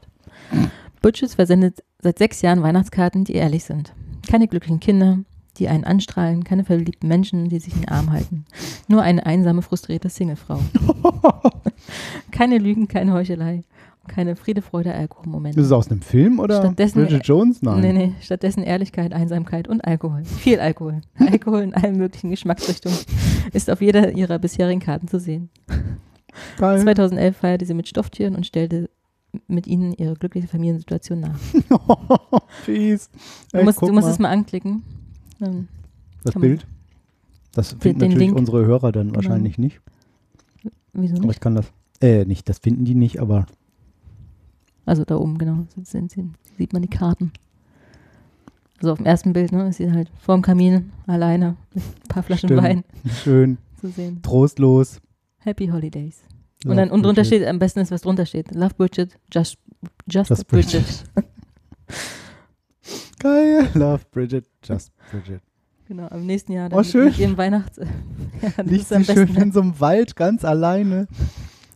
Bridget 1.01 1.31
versendet 1.31 1.83
seit 2.01 2.19
sechs 2.19 2.41
Jahren 2.41 2.61
Weihnachtskarten, 2.61 3.23
die 3.23 3.33
ehrlich 3.33 3.63
sind. 3.63 3.93
Keine 4.29 4.47
glücklichen 4.47 4.79
Kinder, 4.79 5.19
die 5.57 5.67
einen 5.67 5.83
anstrahlen, 5.83 6.43
keine 6.43 6.63
verliebten 6.63 7.07
Menschen, 7.07 7.49
die 7.49 7.59
sich 7.59 7.73
in 7.73 7.81
den 7.81 7.89
Arm 7.89 8.11
halten. 8.11 8.45
Nur 8.87 9.01
eine 9.01 9.25
einsame, 9.25 9.61
frustrierte 9.61 10.09
Singlefrau. 10.09 10.59
keine 12.31 12.57
Lügen, 12.57 12.87
keine 12.87 13.13
Heuchelei, 13.13 13.63
keine 14.07 14.35
Friede, 14.35 14.61
Freude, 14.61 14.93
Alkoholmomente. 14.93 15.59
Ist 15.59 15.67
es 15.67 15.71
aus 15.71 15.89
einem 15.91 16.01
Film 16.01 16.39
oder 16.39 16.59
Stattdessen- 16.61 17.03
Bridget 17.03 17.25
Jones? 17.27 17.61
Nein. 17.61 17.81
Nee, 17.81 17.93
nee, 17.93 18.13
stattdessen 18.21 18.63
Ehrlichkeit, 18.63 19.13
Einsamkeit 19.13 19.67
und 19.67 19.81
Alkohol. 19.85 20.23
Viel 20.25 20.59
Alkohol. 20.59 21.01
Alkohol 21.19 21.61
in 21.61 21.73
allen 21.73 21.97
möglichen 21.97 22.29
Geschmacksrichtungen 22.29 22.97
ist 23.53 23.69
auf 23.69 23.81
jeder 23.81 24.13
ihrer 24.13 24.39
bisherigen 24.39 24.79
Karten 24.81 25.07
zu 25.07 25.19
sehen. 25.19 25.49
Geil. 26.57 26.79
2011 26.81 27.35
feierte 27.37 27.65
sie 27.65 27.73
mit 27.73 27.89
Stofftieren 27.89 28.35
und 28.35 28.45
stellte 28.45 28.89
mit 29.47 29.67
ihnen 29.67 29.93
ihre 29.93 30.15
glückliche 30.15 30.47
Familiensituation 30.47 31.19
nach. 31.19 31.37
Fies. 32.63 33.09
Du 33.51 33.59
Ey, 33.59 33.63
musst, 33.65 33.79
guck 33.79 33.89
du 33.89 33.93
musst 33.93 34.07
es 34.07 34.19
mal 34.19 34.29
anklicken. 34.29 34.83
Ähm, 35.41 35.67
Das 36.23 36.35
Bild. 36.35 36.65
Das 37.53 37.69
Den- 37.69 37.79
finden 37.81 37.99
den 37.99 38.09
natürlich 38.09 38.27
Link. 38.27 38.37
unsere 38.39 38.65
Hörer 38.65 38.91
dann 38.91 39.07
Genau. 39.07 39.15
wahrscheinlich 39.17 39.57
nicht. 39.57 39.81
wieso 40.93 41.15
Aber 41.15 41.23
ich 41.23 41.27
nicht? 41.29 41.41
kann 41.41 41.55
das. 41.55 41.71
Äh, 42.01 42.25
nicht, 42.25 42.47
das 42.49 42.59
finden 42.59 42.85
die 42.85 42.95
nicht, 42.95 43.19
aber 43.19 43.45
Also 44.85 45.03
da 45.05 45.15
oben, 45.17 45.37
genau, 45.37 45.65
sind, 45.85 46.09
sind, 46.11 46.33
sieht 46.57 46.73
man 46.73 46.81
die 46.81 46.87
Karten. 46.87 47.31
Also 48.79 48.93
auf 48.93 48.97
dem 48.97 49.05
ersten 49.05 49.31
Bild, 49.33 49.51
ne, 49.51 49.67
ist 49.69 49.77
sie 49.77 49.91
halt 49.91 50.09
vorm 50.19 50.41
Kamin, 50.41 50.91
alleine, 51.05 51.55
mit 51.73 51.83
ein 51.83 52.07
paar 52.07 52.23
Flaschen 52.23 52.49
Stimmt. 52.49 52.63
Wein 52.63 52.83
schön, 53.23 53.57
zu 53.79 53.89
sehen. 53.89 54.21
trostlos. 54.23 54.99
Happy 55.37 55.67
Holidays. 55.67 56.21
Ja, 56.63 56.71
Und 56.71 56.77
dann 56.77 56.89
und 56.91 57.03
drunter 57.03 57.21
Bridget. 57.21 57.37
steht, 57.41 57.47
am 57.47 57.59
besten 57.59 57.79
ist, 57.79 57.91
was 57.91 58.01
drunter 58.01 58.25
steht. 58.25 58.53
Love 58.55 58.73
Bridget, 58.75 59.17
just, 59.31 59.57
just, 60.07 60.29
Just 60.31 60.47
Bridget. 60.47 61.03
Geil. 63.21 63.69
Love 63.73 64.03
Bridget, 64.11 64.45
just 64.63 64.91
Bridget. 65.11 65.41
Genau, 65.87 66.07
am 66.07 66.25
nächsten 66.25 66.53
Jahr 66.53 66.69
dann 66.69 66.79
Oh, 66.79 66.83
schön. 66.83 67.05
mit 67.05 67.19
ihrem 67.19 67.37
Weihnachts... 67.37 67.77
ja, 68.41 68.63
Liegt 68.63 68.87
sie 68.87 69.03
schön 69.03 69.25
besten. 69.27 69.41
in 69.41 69.51
so 69.51 69.61
einem 69.61 69.79
Wald 69.79 70.15
ganz 70.15 70.45
alleine. 70.45 71.07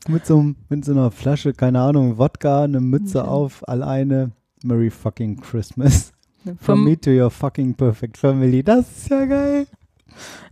Mit 0.07 0.25
so, 0.25 0.39
einem- 0.39 0.55
mit 0.69 0.85
so 0.85 0.91
einer 0.93 1.11
Flasche, 1.11 1.53
keine 1.53 1.81
Ahnung, 1.81 2.17
Wodka, 2.17 2.63
eine 2.63 2.79
Mütze 2.79 3.19
Schön. 3.19 3.27
auf, 3.27 3.67
alleine. 3.67 4.31
Merry 4.63 4.89
fucking 4.89 5.41
Christmas. 5.41 6.11
From 6.43 6.57
Vom 6.59 6.83
me 6.85 6.99
to 6.99 7.09
your 7.11 7.29
fucking 7.31 7.73
perfect 7.73 8.17
family. 8.17 8.63
Das 8.63 8.89
ist 8.97 9.09
ja 9.09 9.25
geil. 9.25 9.67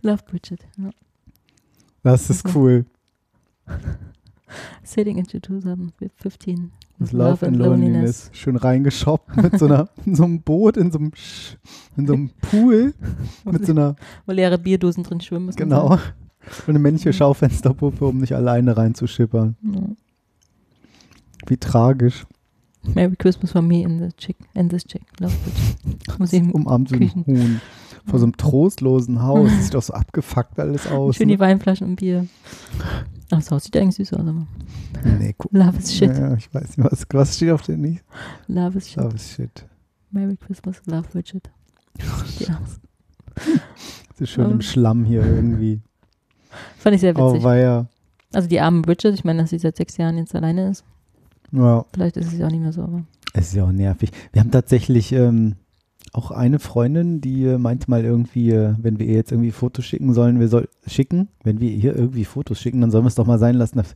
Love 0.02 0.22
Bridget. 0.28 0.60
Ja. 0.76 0.90
Das 2.02 2.28
ist 2.28 2.44
Okay. 2.44 2.54
cool. 2.58 2.84
Sailing 4.82 5.18
into 5.18 5.38
2015. 5.40 6.70
With 6.98 7.12
Love 7.12 7.44
and 7.46 7.56
Loneliness. 7.56 8.30
Schön 8.32 8.56
reingeschoppt 8.56 9.36
mit 9.36 9.58
so, 9.58 9.66
einer, 9.66 9.88
in 10.06 10.14
so 10.14 10.24
einem 10.24 10.40
Boot, 10.42 10.76
in 10.76 10.92
so 10.92 10.98
einem, 10.98 11.10
Sch- 11.10 11.56
in 11.96 12.06
so 12.06 12.12
einem 12.14 12.30
Pool, 12.40 12.94
mit 13.44 13.66
so 13.66 13.72
einer, 13.72 13.96
Wo 14.26 14.32
leere 14.32 14.58
Bierdosen 14.58 15.02
drin 15.02 15.20
schwimmen. 15.20 15.46
muss 15.46 15.58
man 15.58 15.68
genau, 15.68 15.92
und 15.94 16.68
eine 16.68 16.78
männliche 16.78 17.12
Schaufensterpuppe, 17.12 18.04
um 18.06 18.18
nicht 18.18 18.34
alleine 18.34 18.76
reinzuschippern. 18.76 19.56
Ja. 19.62 19.80
Wie 21.46 21.56
tragisch. 21.56 22.26
Merry 22.94 23.16
Christmas 23.16 23.50
from 23.52 23.66
me 23.66 23.82
in, 23.82 23.98
the 23.98 24.14
chick, 24.16 24.36
in 24.54 24.68
this 24.68 24.84
chick. 24.84 25.02
Love 25.18 25.32
Bridget. 25.42 26.18
Muss 26.18 26.32
ich 26.32 26.42
Umarmt 26.54 26.90
so 26.90 26.94
ein 26.96 27.00
Küchen. 27.00 27.24
Huhn. 27.26 27.60
Vor 28.06 28.18
so 28.18 28.26
einem 28.26 28.36
trostlosen 28.36 29.22
Haus. 29.22 29.50
Das 29.50 29.62
sieht 29.64 29.74
doch 29.74 29.82
so 29.82 29.94
abgefuckt 29.94 30.58
alles 30.60 30.86
aus. 30.86 31.16
schön 31.16 31.28
die 31.28 31.34
Ne? 31.34 31.40
Weinflaschen 31.40 31.86
und 31.88 31.96
Bier. 31.96 32.26
Ach, 33.30 33.38
das 33.38 33.50
Haus 33.50 33.64
sieht 33.64 33.76
eigentlich 33.76 33.96
süß 33.96 34.12
aus. 34.14 34.20
Aber 34.26 34.46
Nee, 35.18 35.34
guck. 35.36 35.52
Love 35.52 35.78
is 35.78 35.94
shit. 35.94 36.10
Ja, 36.16 36.34
ich 36.34 36.52
weiß 36.52 36.76
nicht, 36.76 36.90
was, 36.90 37.06
was 37.12 37.36
steht 37.36 37.50
auf 37.50 37.62
der 37.62 37.76
nicht? 37.76 38.04
Love 38.46 38.78
is 38.78 38.88
shit. 38.88 39.02
Love 39.02 39.14
is 39.16 39.30
shit. 39.32 39.66
Merry 40.10 40.36
Christmas, 40.36 40.80
Love 40.86 41.08
Bridget. 41.12 41.50
Ja. 42.40 42.60
Das 44.10 44.20
ist 44.20 44.30
schön 44.30 44.46
Oh. 44.46 44.50
im 44.50 44.60
Schlamm 44.60 45.04
hier 45.04 45.24
irgendwie. 45.24 45.80
Fand 46.78 46.94
ich 46.94 47.00
sehr 47.00 47.18
Oh, 47.18 47.32
witzig. 47.32 47.42
weia. 47.44 47.86
Also 48.32 48.48
die 48.48 48.60
arme 48.60 48.82
Bridget, 48.82 49.14
ich 49.14 49.24
meine, 49.24 49.42
dass 49.42 49.50
sie 49.50 49.58
seit 49.58 49.76
sechs 49.76 49.96
Jahren 49.96 50.18
jetzt 50.18 50.34
alleine 50.34 50.70
ist. 50.70 50.84
Ja, 51.52 51.84
Vielleicht 51.92 52.16
ist 52.16 52.32
es 52.32 52.38
ja 52.38 52.46
auch 52.46 52.50
nicht 52.50 52.60
mehr 52.62 52.72
so, 52.72 52.82
aber 52.82 53.02
es 53.32 53.48
ist 53.48 53.54
ja 53.54 53.64
auch 53.64 53.72
nervig. 53.72 54.10
Wir 54.32 54.40
haben 54.42 54.50
tatsächlich, 54.50 55.12
ähm, 55.12 55.56
auch 56.12 56.30
eine 56.30 56.58
Freundin, 56.60 57.20
die 57.20 57.44
äh, 57.44 57.58
meinte 57.58 57.90
mal 57.90 58.04
irgendwie, 58.04 58.50
äh, 58.52 58.74
wenn 58.78 58.98
wir 58.98 59.06
ihr 59.06 59.14
jetzt 59.14 59.32
irgendwie 59.32 59.50
Fotos 59.50 59.84
schicken 59.84 60.14
sollen, 60.14 60.38
wir 60.38 60.48
soll 60.48 60.68
schicken, 60.86 61.28
wenn 61.42 61.60
wir 61.60 61.70
ihr 61.70 61.96
irgendwie 61.96 62.24
Fotos 62.24 62.60
schicken, 62.60 62.80
dann 62.80 62.90
sollen 62.90 63.04
wir 63.04 63.08
es 63.08 63.14
doch 63.16 63.26
mal 63.26 63.38
sein 63.38 63.56
lassen, 63.56 63.78
dass 63.78 63.94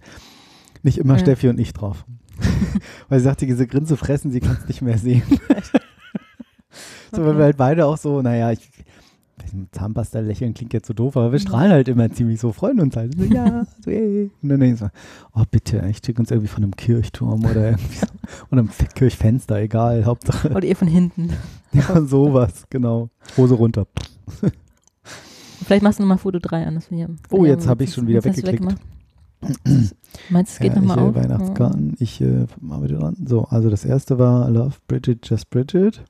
nicht 0.83 0.99
immer 0.99 1.15
Ja. 1.15 1.21
Steffi 1.21 1.49
und 1.49 1.61
ich 1.61 1.73
drauf. 1.73 2.05
Weil 3.09 3.19
sie 3.21 3.25
sagte, 3.25 3.47
diese 3.47 3.67
Grinse 3.67 3.97
fressen, 3.97 4.31
sie 4.33 4.41
kann 4.41 4.57
es 4.61 4.67
nicht 4.69 4.83
mehr 4.83 4.99
sehen. 4.99 5.23
so, 7.13 7.23
weil 7.23 7.29
Okay. 7.31 7.39
wir 7.39 7.45
halt 7.45 7.57
beide 7.57 7.87
auch 7.87 7.97
so, 7.97 8.23
naja, 8.23 8.53
ich, 8.53 8.69
Zahnpasta 9.73 10.21
lächeln 10.21 10.55
klingt 10.55 10.73
jetzt 10.75 10.87
so 10.87 10.95
doof, 10.95 11.17
aber 11.17 11.33
wir 11.33 11.39
strahlen 11.39 11.73
halt 11.73 11.89
immer 11.89 12.11
ziemlich 12.13 12.39
so, 12.39 12.53
freuen 12.53 12.81
uns 12.81 12.97
halt. 12.97 13.17
So, 13.19 13.25
ja, 13.25 13.67
so, 13.83 13.91
ey. 13.91 14.31
Und 14.43 14.49
dann 14.51 14.61
denke 14.61 14.75
ich 14.75 14.81
so, 14.81 14.89
oh 15.35 15.45
bitte, 15.51 15.83
ich 15.89 16.01
schicke 16.05 16.21
uns 16.21 16.31
irgendwie 16.31 16.49
von 16.49 16.63
einem 16.63 16.77
Kirchturm 16.77 17.45
oder 17.45 17.71
irgendwie 17.71 17.97
so, 17.97 18.07
oder 18.51 18.61
einem 18.61 18.71
Kirchfenster, 18.95 19.57
egal, 19.61 20.05
Hauptsache. 20.05 20.51
Oder 20.51 20.67
ihr 20.67 20.77
von 20.77 20.89
hinten. 20.89 21.31
Ja, 21.73 22.01
sowas, 22.07 22.65
genau. 22.71 23.11
Hose 23.37 23.55
runter. 23.55 23.87
Vielleicht 25.65 25.83
machst 25.83 25.99
du 25.99 26.03
nochmal 26.03 26.19
Foto 26.19 26.39
3 26.39 26.67
an. 26.67 26.75
Das 26.77 26.91
ich 26.91 27.05
am- 27.05 27.17
Oh, 27.31 27.45
jetzt 27.45 27.65
am 27.65 27.71
hab 27.71 27.81
ich 27.81 27.93
schon 27.93 28.07
wieder 28.07 28.25
weggeklickt. 28.25 28.65
Meinst 30.31 30.53
du, 30.53 30.55
es 30.55 30.59
geht 30.59 30.75
ja, 30.75 30.81
nochmal 30.81 30.99
ich, 30.99 31.05
auf? 31.05 31.17
äh, 31.17 31.23
Weihnachtskarten, 31.23 31.95
ich 32.01 32.21
äh, 32.21 32.47
arbeite 32.69 32.95
dran. 32.95 33.17
So, 33.25 33.45
also 33.45 33.71
das 33.71 33.85
erste 33.85 34.19
war 34.19 34.51
Love 34.51 34.75
Bridget, 34.89 35.29
Just 35.29 35.49
Bridget. 35.51 36.03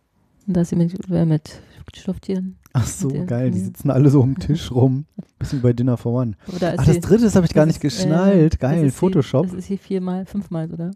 Und 0.47 0.57
da 0.57 0.63
ist 0.63 0.71
sie 0.71 0.77
mit, 0.77 0.95
äh, 1.11 1.27
mit 1.27 1.61
Stofftieren. 1.95 2.57
Ach 2.75 2.87
so, 2.87 3.09
geil, 3.27 3.51
die 3.51 3.59
sitzen 3.61 3.91
alle 3.91 4.09
so 4.11 4.21
um 4.21 4.35
den 4.35 4.41
Tisch 4.41 4.71
rum. 4.71 5.07
Bisschen 5.39 5.61
bei 5.63 5.73
Dinner 5.73 5.97
for 5.97 6.13
One. 6.13 6.37
Ist 6.47 6.63
Ach, 6.63 6.85
das 6.87 7.01
dritte, 7.01 7.25
das 7.25 7.35
habe 7.35 7.47
ich 7.47 7.53
gar 7.55 7.67
das 7.67 7.75
nicht 7.75 7.85
äh, 7.85 7.89
geschnallt. 7.89 8.53
das 8.55 8.61
Geil, 8.61 8.85
sie- 8.85 8.91
Photoshop. 8.91 9.47
Das 9.47 9.55
ist 9.55 9.67
hier 9.67 9.79
viermal, 9.79 10.25
fünfmal, 10.27 10.71
oder? 10.71 10.91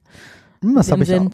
Hm, 0.62 0.74
das 0.74 0.90
habe 0.92 1.02
ich, 1.02 1.12
auch- 1.14 1.28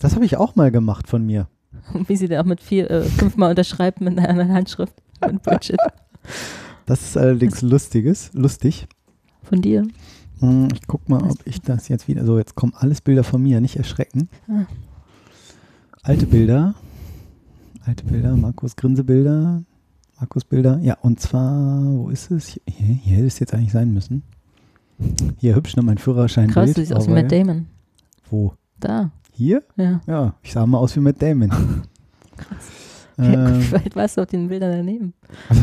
das 0.00 0.14
hab 0.16 0.22
ich 0.22 0.36
auch 0.36 0.56
mal 0.56 0.70
gemacht 0.70 1.08
von 1.08 1.24
mir. 1.26 1.48
Und 1.94 2.08
wie 2.08 2.16
sie 2.16 2.28
da 2.28 2.40
auch 2.40 2.44
mit 2.46 2.60
vier, 2.60 2.90
äh, 2.90 3.02
fünfmal 3.02 3.50
unterschreibt 3.50 4.00
mit 4.00 4.18
einer 4.18 4.28
anderen 4.28 4.52
Handschrift. 4.52 4.94
Bridget. 5.42 5.78
Das 6.86 7.02
ist 7.02 7.16
allerdings 7.16 7.62
lustiges, 7.62 8.30
lustig. 8.34 8.88
Von 9.44 9.62
dir. 9.62 9.86
Hm, 10.40 10.68
Ich 10.74 10.86
guck 10.88 11.08
mal, 11.08 11.22
ob 11.22 11.38
ich 11.46 11.60
das 11.60 11.86
jetzt 11.88 12.08
wieder. 12.08 12.24
So, 12.26 12.36
jetzt 12.36 12.56
kommen 12.56 12.72
alles 12.76 13.00
Bilder 13.00 13.22
von 13.22 13.40
mir, 13.40 13.60
nicht 13.60 13.76
erschrecken. 13.76 14.28
Ah. 14.48 14.66
Alte 16.02 16.26
Bilder. 16.26 16.74
Alte 17.86 18.04
Bilder, 18.04 18.34
Markus 18.34 18.74
Grinsebilder. 18.74 19.62
Markus 20.18 20.44
Bilder. 20.44 20.78
Ja, 20.82 20.98
und 21.00 21.20
zwar, 21.20 21.80
wo 21.84 22.10
ist 22.10 22.30
es? 22.32 22.48
Hier, 22.48 22.60
hier 22.66 23.16
hätte 23.18 23.26
es 23.28 23.38
jetzt 23.38 23.54
eigentlich 23.54 23.72
sein 23.72 23.92
müssen. 23.94 24.22
Hier 25.38 25.54
hübsch, 25.54 25.76
ne? 25.76 25.82
Mein 25.82 25.98
Führerschein. 25.98 26.50
Krass, 26.50 26.72
du 26.72 26.80
siehst 26.80 26.92
aus 26.92 27.06
wie 27.06 27.12
Matt 27.12 27.30
Damon. 27.30 27.66
Wo? 28.28 28.52
Da. 28.80 29.12
Hier? 29.40 29.62
Ja. 29.76 30.02
Ja, 30.06 30.34
ich 30.42 30.52
sah 30.52 30.66
mal 30.66 30.76
aus 30.76 30.94
wie 30.96 31.00
Matt 31.00 31.22
Damon. 31.22 31.48
Krass. 32.36 32.68
Ähm, 33.18 33.60
Vielleicht 33.60 33.96
warst 33.96 34.16
du 34.16 34.22
auf 34.22 34.28
den 34.28 34.48
Bildern 34.48 34.70
daneben. 34.72 35.12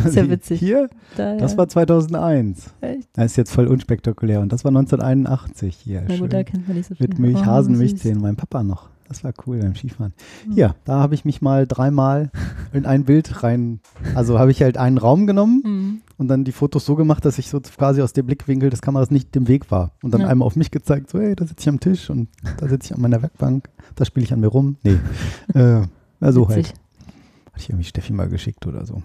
ist 0.06 0.16
ja 0.16 0.30
witzig. 0.30 0.60
Hier? 0.60 0.90
Da, 1.16 1.38
Das 1.38 1.54
ja. 1.54 1.58
war 1.58 1.68
2001. 1.68 2.70
Echt? 2.82 3.10
Das 3.14 3.26
ist 3.32 3.36
jetzt 3.36 3.52
voll 3.52 3.66
unspektakulär. 3.66 4.42
Und 4.42 4.52
das 4.54 4.64
war 4.64 4.70
1981 4.70 5.76
hier. 5.76 6.04
Na 6.08 6.12
Schön. 6.14 6.20
gut, 6.22 6.34
da 6.34 6.44
kennt 6.44 6.68
man 6.68 6.78
nicht 6.78 6.88
so 6.88 6.94
viel. 6.94 7.08
Mit 7.08 7.18
Milch, 7.18 7.38
Oh, 7.40 7.46
Hasenmilchzähnen, 7.46 8.22
mein 8.22 8.36
Papa 8.36 8.62
noch. 8.62 8.90
Das 9.10 9.24
war 9.24 9.34
cool 9.46 9.60
beim 9.60 9.74
Skifahren. 9.76 10.14
Mhm. 10.48 10.52
Hier, 10.54 10.76
da 10.86 11.00
habe 11.00 11.16
ich 11.16 11.24
mich 11.26 11.42
mal 11.42 11.66
dreimal 11.68 12.30
in 12.74 12.86
ein 12.86 13.06
Bild 13.06 13.42
rein, 13.44 13.80
also 14.16 14.38
habe 14.38 14.52
ich 14.52 14.62
halt 14.62 14.78
einen 14.78 14.98
Raum 14.98 15.28
genommen. 15.28 15.62
Mhm. 15.66 16.02
und 16.20 16.30
dann 16.30 16.44
die 16.44 16.52
Fotos 16.52 16.84
so 16.86 16.96
gemacht, 16.96 17.24
dass 17.26 17.38
ich 17.38 17.48
so 17.48 17.60
quasi 17.62 18.02
aus 18.02 18.12
dem 18.12 18.26
Blickwinkel 18.26 18.72
des 18.72 18.82
Kameras 18.82 19.12
nicht 19.12 19.36
im 19.36 19.48
Weg 19.48 19.70
war. 19.70 19.92
Und 20.02 20.14
dann 20.16 20.22
Ja. 20.22 20.28
einmal 20.28 20.48
auf 20.48 20.56
mich 20.56 20.72
gezeigt, 20.72 21.12
so 21.12 21.20
hey, 21.20 21.36
da 21.36 21.46
sitze 21.46 21.62
ich 21.62 21.70
am 21.70 21.80
Tisch 21.80 22.10
und 22.10 22.28
da 22.58 22.68
sitze 22.68 22.88
ich 22.88 22.96
an 22.96 23.02
meiner 23.02 23.22
Werkbank, 23.22 23.70
da 23.96 24.04
spiele 24.04 24.24
ich 24.26 24.34
an 24.34 24.40
mir 24.40 24.48
rum. 24.48 24.78
Nee, 24.84 24.98
äh, 25.54 25.82
ja, 26.20 26.32
so 26.32 26.48
halt. 26.50 26.70
Hatte 26.70 27.60
ich 27.60 27.70
irgendwie 27.70 27.84
Steffi 27.86 28.14
mal 28.14 28.28
geschickt 28.30 28.66
oder 28.66 28.86
so. 28.86 29.02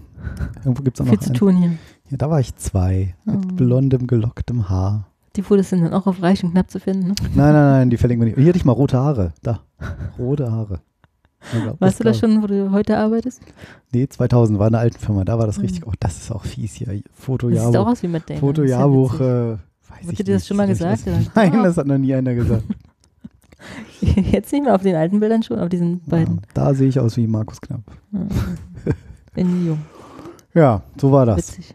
Irgendwo 0.64 0.82
gibt 0.82 0.98
es 0.98 1.02
auch 1.02 1.08
Viel 1.08 1.16
noch 1.16 1.22
zu 1.22 1.28
einen. 1.30 1.34
tun 1.38 1.56
hier. 1.56 1.72
Hier, 2.08 2.16
da 2.18 2.30
war 2.30 2.40
ich 2.40 2.56
zwei, 2.56 3.14
mit 3.26 3.36
Oh. 3.36 3.54
blondem, 3.56 4.06
gelocktem 4.06 4.68
Haar. 4.70 5.06
Die 5.36 5.42
Fotos 5.42 5.68
sind 5.70 5.82
dann 5.82 5.92
auch 5.94 6.06
auf 6.06 6.20
reich 6.22 6.42
und 6.44 6.52
knapp 6.52 6.70
zu 6.70 6.78
finden. 6.80 7.08
Ne? 7.08 7.14
Nein, 7.34 7.52
nein, 7.52 7.54
nein, 7.54 7.90
die 7.90 7.96
verlinken 7.98 8.26
wir 8.26 8.32
nicht. 8.34 8.38
Hier 8.42 8.48
hatte 8.48 8.58
ich 8.58 8.64
mal 8.66 8.72
rote 8.72 8.98
Haare. 8.98 9.32
Da. 9.42 9.60
Rote 10.18 10.50
Haare. 10.50 10.80
Unglaublich 11.54 11.80
Weißt 11.80 12.00
du 12.00 12.04
das 12.04 12.20
geil. 12.20 12.30
schon, 12.30 12.42
wo 12.42 12.46
du 12.46 12.70
heute 12.70 12.96
arbeitest? 12.98 13.40
Nee, 13.92 14.06
2000 14.08 14.58
war 14.60 14.68
eine 14.68 14.78
alten 14.78 14.98
Firma. 14.98 15.24
Da 15.24 15.38
war 15.38 15.46
das 15.46 15.56
Mhm. 15.58 15.62
richtig. 15.64 15.86
Oh, 15.86 15.92
das 15.98 16.16
ist 16.18 16.30
auch 16.30 16.44
fies 16.44 16.74
hier. 16.74 16.86
Das 16.86 16.96
sieht 16.96 17.06
auch 17.10 17.14
Fotojahrbuch. 17.24 17.86
aus 17.86 18.02
wie 18.02 18.08
Matt 18.08 18.28
Damon. 18.30 18.40
Fotojahrbuch. 18.40 19.10
Das 19.10 19.20
ist 19.20 19.26
ja 19.26 19.26
Äh, 19.26 19.50
weiß 19.52 19.58
Wurde 20.04 20.12
ich 20.12 20.16
dir 20.18 20.24
das 20.24 20.34
nicht. 20.34 20.46
schon 20.46 20.56
mal 20.56 20.66
gesagt, 20.68 21.06
das-? 21.06 21.30
Nein, 21.34 21.54
Ah. 21.56 21.62
das 21.64 21.76
hat 21.76 21.86
noch 21.86 21.98
nie 21.98 22.14
einer 22.14 22.34
gesagt. 22.34 22.62
Jetzt 24.00 24.52
nicht 24.52 24.64
mehr 24.64 24.74
auf 24.74 24.82
den 24.82 24.94
alten 24.96 25.20
Bildern 25.20 25.42
schon, 25.42 25.58
auf 25.60 25.68
diesen 25.68 26.00
beiden. 26.06 26.36
Ja, 26.36 26.42
da 26.54 26.74
sehe 26.74 26.88
ich 26.88 26.98
aus 26.98 27.16
wie 27.16 27.26
Markus 27.26 27.60
Knapp. 27.60 27.82
Ja. 28.12 28.20
In 29.34 29.66
jung. 29.66 29.78
Ja, 30.54 30.82
so 31.00 31.10
war 31.12 31.26
das. 31.26 31.38
Witzig. 31.38 31.74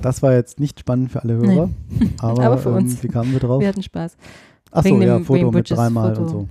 Das 0.00 0.22
war 0.22 0.32
jetzt 0.32 0.58
nicht 0.58 0.80
spannend 0.80 1.12
für 1.12 1.22
alle 1.22 1.34
Hörer. 1.34 1.68
Aber, 2.18 2.42
Aber 2.46 2.58
für 2.58 2.70
ähm, 2.70 2.76
uns. 2.76 3.02
Wie 3.02 3.08
kamen 3.08 3.30
wir 3.32 3.40
drauf? 3.40 3.60
Wir 3.60 3.68
hatten 3.68 3.82
Spaß. 3.82 4.16
Achso, 4.70 4.88
wegen 4.90 5.02
ja, 5.02 5.16
dem- 5.18 5.24
Foto 5.24 5.50
mit 5.50 5.70
dreimal 5.70 6.10
und 6.10 6.16
Foto. 6.16 6.28
so. 6.28 6.48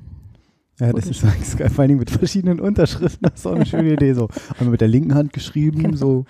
Ja, 0.85 0.91
das 0.91 1.07
ist, 1.07 1.23
das 1.23 1.35
ist. 1.37 1.57
Vor 1.73 1.79
allen 1.79 1.87
Dingen 1.89 1.99
mit 1.99 2.09
verschiedenen 2.11 2.59
Unterschriften. 2.59 3.29
Das 3.29 3.39
ist 3.39 3.45
auch 3.47 3.55
eine 3.55 3.65
schöne 3.65 3.93
Idee. 3.93 4.13
So 4.13 4.27
einmal 4.57 4.71
mit 4.71 4.81
der 4.81 4.87
linken 4.89 5.15
Hand 5.15 5.31
geschrieben, 5.33 5.79
Genau. 5.83 5.95
so. 5.97 6.25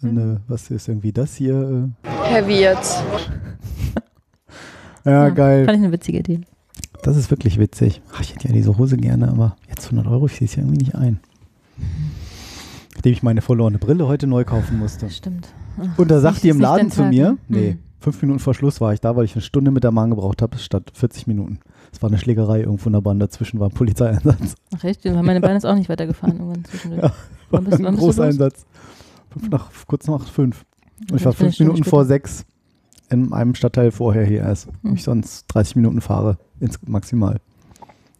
Dann, 0.00 0.16
äh, 0.36 0.40
was 0.48 0.70
ist 0.70 0.88
irgendwie 0.88 1.12
das 1.12 1.34
hier? 1.36 1.90
Heavy 2.24 2.60
jetzt. 2.60 3.02
Äh, 5.04 5.10
ja, 5.10 5.12
Ja, 5.12 5.28
geil. 5.30 5.64
Fand 5.64 5.78
ich 5.78 5.84
eine 5.84 5.92
witzige 5.92 6.18
Idee. 6.18 6.40
Das 7.02 7.16
ist 7.16 7.30
wirklich 7.30 7.58
witzig. 7.58 8.00
Ach, 8.14 8.20
ich 8.20 8.34
hätte 8.34 8.48
ja 8.48 8.54
diese 8.54 8.76
Hose 8.78 8.96
gerne, 8.96 9.28
aber 9.28 9.56
jetzt 9.68 9.84
100 9.86 10.06
Euro, 10.06 10.26
ich 10.26 10.36
sehe 10.36 10.46
es 10.46 10.54
ja 10.54 10.62
irgendwie 10.62 10.78
nicht 10.84 10.94
ein. 10.94 11.18
Nachdem 12.94 13.12
ich 13.12 13.22
meine 13.22 13.40
verlorene 13.40 13.78
Brille 13.78 14.06
heute 14.06 14.26
neu 14.26 14.44
kaufen 14.44 14.78
musste. 14.78 15.08
Stimmt. 15.10 15.48
Ach, 15.80 15.98
Und 15.98 16.10
da 16.10 16.20
sagt 16.20 16.42
die 16.42 16.48
im 16.50 16.60
Laden 16.60 16.90
zu 16.90 17.02
mir, 17.04 17.32
ne? 17.32 17.38
nee, 17.48 17.70
Hm. 17.72 17.78
Fünf 18.02 18.20
Minuten 18.20 18.40
vor 18.40 18.54
Schluss 18.54 18.80
war 18.80 18.92
ich 18.92 19.00
da, 19.00 19.16
weil 19.16 19.24
ich 19.24 19.34
eine 19.34 19.42
Stunde 19.42 19.70
mit 19.70 19.84
der 19.84 19.92
Bahn 19.92 20.10
gebraucht 20.10 20.42
habe, 20.42 20.58
statt 20.58 20.90
40 20.92 21.26
Minuten. 21.26 21.60
Es 21.92 22.02
war 22.02 22.10
eine 22.10 22.18
Schlägerei 22.18 22.60
irgendwo 22.60 22.88
in 22.88 22.92
der 22.94 23.00
Bahn, 23.00 23.18
dazwischen 23.18 23.60
war 23.60 23.68
ein 23.68 23.74
Polizeieinsatz. 23.74 24.56
Ach 24.76 24.84
echt? 24.84 25.04
Meine 25.04 25.40
Beine 25.40 25.56
ist 25.56 25.64
auch 25.64 25.74
nicht 25.74 25.88
weitergefahren 25.88 26.38
irgendwann 26.38 26.64
zwischendurch. 26.64 27.02
Ja, 27.50 27.60
bist, 27.60 27.78
ein 27.78 27.84
los? 27.94 28.00
Großeinsatz. 28.00 28.66
Fünf 29.30 29.48
nach, 29.50 29.70
kurz 29.86 30.06
nach 30.06 30.26
fünf. 30.26 30.64
Und 31.10 31.16
ich 31.16 31.24
war 31.24 31.32
fünf 31.32 31.58
Minuten 31.58 31.84
vor 31.84 32.04
sechs 32.04 32.44
in 33.10 33.32
einem 33.32 33.54
Stadtteil 33.54 33.90
vorher 33.90 34.24
hier 34.24 34.40
erst. 34.40 34.68
Hm. 34.82 34.94
ich 34.94 35.02
sonst 35.02 35.46
30 35.48 35.76
Minuten 35.76 36.00
fahre, 36.00 36.38
ins 36.60 36.78
maximal. 36.86 37.40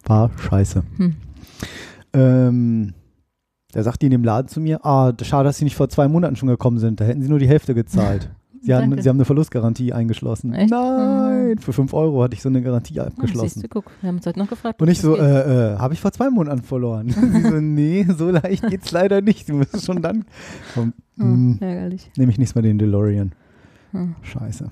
War 0.05 0.31
scheiße. 0.37 0.83
Hm. 0.97 1.15
Ähm, 2.13 2.93
der 3.73 3.83
sagt 3.83 4.01
die 4.01 4.05
in 4.05 4.11
dem 4.11 4.23
Laden 4.23 4.47
zu 4.47 4.61
mir, 4.61 4.85
ah, 4.85 5.13
schade, 5.21 5.45
dass 5.45 5.57
sie 5.57 5.63
nicht 5.63 5.75
vor 5.75 5.89
zwei 5.89 6.07
Monaten 6.07 6.35
schon 6.35 6.49
gekommen 6.49 6.77
sind. 6.77 6.99
Da 6.99 7.05
hätten 7.05 7.21
sie 7.21 7.29
nur 7.29 7.39
die 7.39 7.47
Hälfte 7.47 7.73
gezahlt. 7.73 8.29
Sie, 8.65 8.73
haben, 8.73 9.01
sie 9.01 9.09
haben 9.09 9.17
eine 9.17 9.25
Verlustgarantie 9.25 9.91
eingeschlossen. 9.93 10.53
Echt? 10.53 10.71
Nein, 10.71 11.57
für 11.59 11.73
fünf 11.73 11.93
Euro 11.93 12.23
hatte 12.23 12.33
ich 12.33 12.41
so 12.41 12.47
eine 12.49 12.61
Garantie 12.61 12.99
Ah, 12.99 13.03
siehst 13.05 13.17
abgeschlossen. 13.19 13.61
du, 13.61 13.67
guck, 13.67 13.85
wir 14.01 14.07
haben 14.07 14.15
uns 14.15 14.25
heute 14.25 14.39
noch 14.39 14.47
gefragt. 14.49 14.81
Und 14.81 14.87
ich 14.87 15.01
so, 15.01 15.17
äh, 15.17 15.73
äh, 15.73 15.77
habe 15.77 15.93
ich 15.93 15.99
vor 16.01 16.11
zwei 16.13 16.29
Monaten 16.29 16.61
verloren. 16.63 17.09
sie 17.33 17.41
so, 17.41 17.59
nee, 17.59 18.07
so 18.17 18.29
leicht 18.31 18.67
geht's 18.69 18.91
leider 18.91 19.21
nicht. 19.21 19.49
Du 19.49 19.55
musst 19.55 19.85
schon 19.85 20.01
dann. 20.01 20.25
Komm, 20.73 20.93
Hm, 21.17 21.51
mh, 21.51 21.57
ärgerlich. 21.67 22.09
nehme 22.17 22.31
ich 22.31 22.37
nächstes 22.37 22.55
Mal 22.55 22.61
den 22.61 22.79
DeLorean. 22.79 23.33
Hm. 23.91 24.15
Scheiße. 24.23 24.69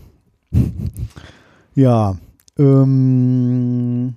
Ja. 1.76 2.16
Ähm, 2.58 4.14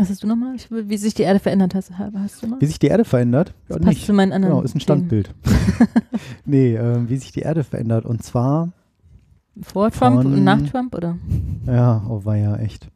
Was 0.00 0.08
hast 0.10 0.22
du 0.22 0.26
nochmal? 0.26 0.56
Wie 0.70 0.96
sich 0.96 1.14
die 1.14 1.22
Erde 1.22 1.40
verändert 1.40 1.74
hast, 1.74 1.90
hast 1.98 2.42
du 2.42 2.46
noch? 2.48 2.60
wie 2.60 2.66
sich 2.66 2.78
die 2.78 2.86
Erde 2.86 3.04
verändert? 3.04 3.52
Ja, 3.68 3.76
Das 3.76 3.84
passt 3.86 4.06
zu 4.06 4.12
meinen 4.14 4.32
anderen 4.32 4.54
Genau, 4.54 4.64
ist 4.64 4.74
ein. 4.74 4.80
Standbild. 4.80 5.34
nee, 6.46 6.74
ähm, 6.74 7.08
wie 7.08 7.16
sich 7.16 7.32
die 7.32 7.40
Erde 7.40 7.64
verändert. 7.64 8.06
Und 8.06 8.22
zwar, 8.22 8.72
Vor 9.60 9.90
Trump 9.90 10.24
und 10.24 10.42
nach 10.44 10.62
Trump, 10.62 10.94
oder? 10.94 11.18
ja, 11.66 12.02
oh 12.08 12.24
war 12.24 12.36
ja 12.36 12.56
echt. 12.56 12.88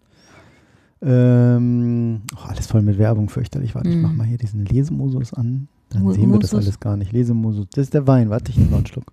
Ähm, 1.03 2.23
oh, 2.35 2.49
alles 2.49 2.67
voll 2.67 2.81
mit 2.83 2.97
Werbung, 2.99 3.29
fürchterlich. 3.29 3.75
Warte, 3.75 3.91
ich 3.91 3.97
Mhm. 3.97 4.03
mach 4.03 4.13
mal 4.13 4.27
hier 4.27 4.39
diesen 4.39 4.65
Lesemosus 4.65 5.35
an. 5.35 5.69
Dann 5.91 6.03
Mu- 6.03 6.13
sehen 6.13 6.31
wir 6.33 6.39
das 6.39 6.53
Musus? 6.53 6.67
alles 6.67 6.81
gar 6.81 6.97
nicht. 6.97 7.13
Lesemosus, 7.13 7.67
das 7.75 7.83
ist 7.85 7.95
der 7.95 8.07
Wein. 8.07 8.31
Warte, 8.31 8.51
ich 8.51 8.57
nehme 8.57 8.71
noch 8.71 8.79
einen 8.79 8.87
Schluck. 8.87 9.13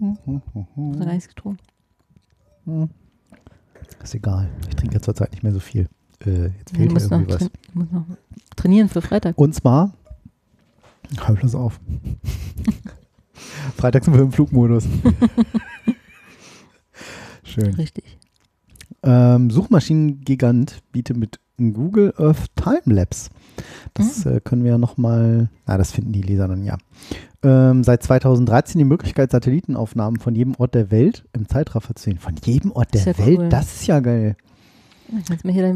Gar 0.00 1.12
nichts 1.12 1.28
getrunken? 1.28 1.60
Ist 4.02 4.14
egal. 4.14 4.48
Ich 4.68 4.74
trinke 4.74 4.94
ja 4.96 5.00
zurzeit 5.00 5.30
nicht 5.30 5.44
mehr 5.44 5.52
so 5.52 5.60
viel. 5.60 5.88
Äh, 6.26 6.50
jetzt 6.58 6.76
fehlt 6.76 6.92
noch 6.92 7.00
irgendwie 7.00 7.34
was. 7.34 7.38
du 7.38 7.48
musst 7.74 7.92
noch 7.92 8.04
trainieren 8.56 8.88
für 8.88 9.02
Freitag. 9.02 9.38
Und 9.38 9.54
zwar, 9.54 9.92
hör 11.24 11.34
bloß 11.34 11.54
auf. 11.54 11.80
Freitag 13.76 14.04
sind 14.04 14.14
wir 14.14 14.22
im 14.22 14.32
Flugmodus. 14.32 14.86
Schön. 17.42 17.74
Richtig. 17.74 18.04
Ähm, 19.02 19.50
Suchmaschinengigant 19.50 20.78
bietet 20.92 21.16
mit 21.16 21.40
Google 21.58 22.14
Earth 22.16 22.46
Timelapse. 22.56 23.30
Das 23.94 24.24
äh, 24.26 24.40
können 24.40 24.64
wir 24.64 24.72
ja 24.72 24.78
nochmal, 24.78 25.48
na, 25.66 25.76
das 25.76 25.92
finden 25.92 26.12
die 26.12 26.22
Leser 26.22 26.48
dann 26.48 26.64
ja. 26.64 26.78
Ähm, 27.42 27.84
seit 27.84 28.02
2013 28.02 28.78
die 28.78 28.84
Möglichkeit, 28.84 29.32
Satellitenaufnahmen 29.32 30.20
von 30.20 30.34
jedem 30.34 30.54
Ort 30.56 30.74
der 30.74 30.90
Welt 30.90 31.24
im 31.32 31.48
Zeitraffer 31.48 31.94
zu 31.94 32.04
sehen. 32.04 32.18
Von 32.18 32.34
jedem 32.44 32.72
Ort 32.72 32.94
der 32.94 33.18
Welt? 33.18 33.38
cool. 33.38 33.48
Das 33.48 33.74
ist 33.74 33.86
ja 33.86 34.00
geil. 34.00 34.36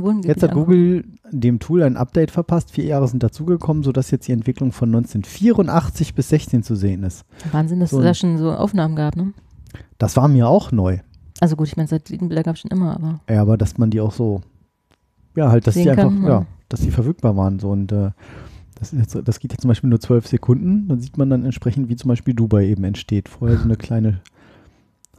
Wohngebiet 0.03 0.29
Jetzt 0.29 0.43
hat. 0.43 0.53
Google 0.53 1.05
dem 1.31 1.59
Tool 1.59 1.83
ein 1.83 1.97
Update 1.97 2.31
verpasst. 2.31 2.71
Vier 2.71 2.85
Jahre 2.85 3.09
sind 3.09 3.23
dazugekommen, 3.23 3.83
sodass 3.83 4.11
jetzt 4.11 4.27
die 4.29 4.33
Entwicklung 4.33 4.73
von 4.73 4.89
1984 4.89 6.15
bis 6.15 6.29
16 6.31 6.63
zu 6.63 6.75
sehen 6.75 7.03
ist. 7.03 7.25
Wahnsinn, 7.53 7.81
dass 7.81 7.91
so 7.91 7.99
es 7.99 8.05
da 8.05 8.15
schon 8.15 8.39
so 8.39 8.53
Aufnahmen 8.53 8.97
gab, 8.97 9.17
ne? 9.17 9.33
Das 9.99 10.17
war 10.17 10.29
mir 10.29 10.49
auch 10.49 10.73
neu. 10.73 10.99
Also 11.41 11.57
gut, 11.57 11.69
ich 11.69 11.77
meine, 11.77 11.89
Satellitenbilder 11.89 12.43
gab 12.43 12.55
es 12.55 12.63
schon 12.63 12.71
immer, 12.71 12.95
aber 12.95 13.21
Ja, 13.29 13.43
aber 13.43 13.57
dass 13.57 13.77
man 13.79 13.91
die 13.91 14.01
auch 14.01 14.13
so, 14.13 14.41
ja, 15.35 15.51
halt, 15.51 15.67
dass 15.67 15.75
die 15.75 15.91
einfach, 15.91 16.05
kann, 16.05 16.25
ja. 16.25 16.47
dass 16.69 16.81
die 16.81 16.91
verfügbar 16.91 17.37
waren. 17.37 17.59
So 17.59 17.71
und 17.71 17.93
äh, 17.93 18.11
das, 18.77 18.93
jetzt, 18.93 19.19
das 19.23 19.39
geht 19.39 19.53
jetzt 19.53 19.63
zum 19.63 19.69
Beispiel 19.69 19.91
nur 19.91 20.01
zwölf 20.01 20.27
Sekunden. 20.27 20.89
Dann 20.89 21.01
sieht 21.01 21.19
man 21.19 21.29
dann 21.29 21.45
entsprechend, 21.45 21.89
wie 21.89 21.97
zum 21.97 22.09
Beispiel 22.09 22.35
Dubai 22.35 22.67
eben 22.67 22.85
entsteht. 22.85 23.29
Vorher 23.29 23.59
so 23.59 23.65
eine 23.65 23.77
kleine 23.77 24.21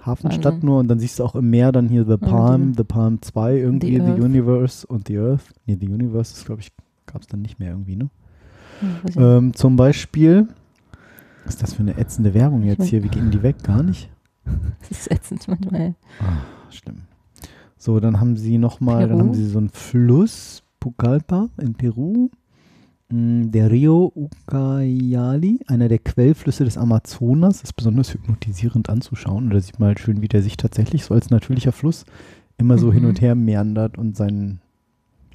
Hafenstadt 0.06 0.54
Wahnsinn. 0.56 0.66
nur 0.70 0.80
und 0.80 0.88
dann 0.88 1.00
siehst 1.00 1.20
du 1.20 1.24
auch 1.24 1.36
im 1.36 1.50
Meer 1.50 1.72
dann 1.72 1.90
hier 1.90 2.06
The 2.06 2.18
Palm, 2.18 2.74
The 2.76 2.84
Palm 2.84 3.22
2, 3.22 3.58
irgendwie 3.58 4.00
The 4.00 4.14
The. 4.16 4.22
Universe 4.22 4.86
und 4.88 5.08
The 5.08 5.18
Earth. 5.20 5.54
Nee, 5.66 5.78
The 5.80 5.88
Universe 5.90 6.34
ist, 6.36 6.46
glaube 6.46 6.62
ich, 6.62 6.72
gab 7.06 7.22
es 7.22 7.28
dann 7.28 7.42
nicht 7.42 7.60
mehr 7.60 7.72
irgendwie, 7.72 7.96
ne? 7.96 8.10
hm, 8.80 9.22
Ähm, 9.22 9.54
zum 9.54 9.76
Beispiel, 9.76 10.48
was 11.46 11.56
ist 11.56 11.64
das 11.64 11.74
für 11.74 11.82
eine 11.82 11.98
ätzende 11.98 12.34
Werbung 12.34 12.64
jetzt 12.64 12.86
hier? 12.86 13.04
Wie 13.04 13.10
gehen 13.10 13.32
die 13.32 13.42
weg? 13.44 13.64
Gar 13.64 13.84
nicht? 13.84 14.10
Das 14.80 14.92
ist 14.92 15.12
ätzend 15.12 15.46
manchmal. 15.50 15.96
Ah, 16.22 16.38
schlimm. 16.70 17.02
So, 17.78 18.00
dann 18.00 18.20
haben 18.22 18.38
sie 18.38 18.58
nochmal, 18.58 19.08
dann 19.10 19.20
haben 19.20 19.34
sie 19.34 19.46
so 19.46 19.58
einen 19.58 19.70
Fluss, 19.70 20.64
Pucallpa 20.80 21.50
in 21.62 21.74
Peru. 21.74 22.30
Mm, 23.10 23.52
Der 23.52 23.72
Rio 23.72 24.12
Ucayali, 24.16 25.60
einer 25.68 25.88
der 25.88 26.00
Quellflüsse 26.00 26.66
des 26.66 26.78
Amazonas, 26.78 27.62
ist 27.64 27.74
besonders 27.74 28.14
hypnotisierend 28.14 28.90
anzuschauen. 28.90 29.46
Und 29.46 29.50
da 29.54 29.60
sieht 29.62 29.80
man 29.80 29.88
halt 29.90 30.00
schön, 30.00 30.22
wie 30.22 30.28
der 30.28 30.42
sich 30.42 30.58
tatsächlich 30.58 31.06
so 31.06 31.14
als 31.14 31.30
natürlicher 31.30 31.72
Fluss 31.72 32.06
immer 32.58 32.78
so 32.78 32.92
hin 32.92 33.04
Mhm. 33.04 33.10
und 33.10 33.22
her 33.22 33.36
meandert 33.36 33.98
und 33.98 34.18
seinen 34.18 34.60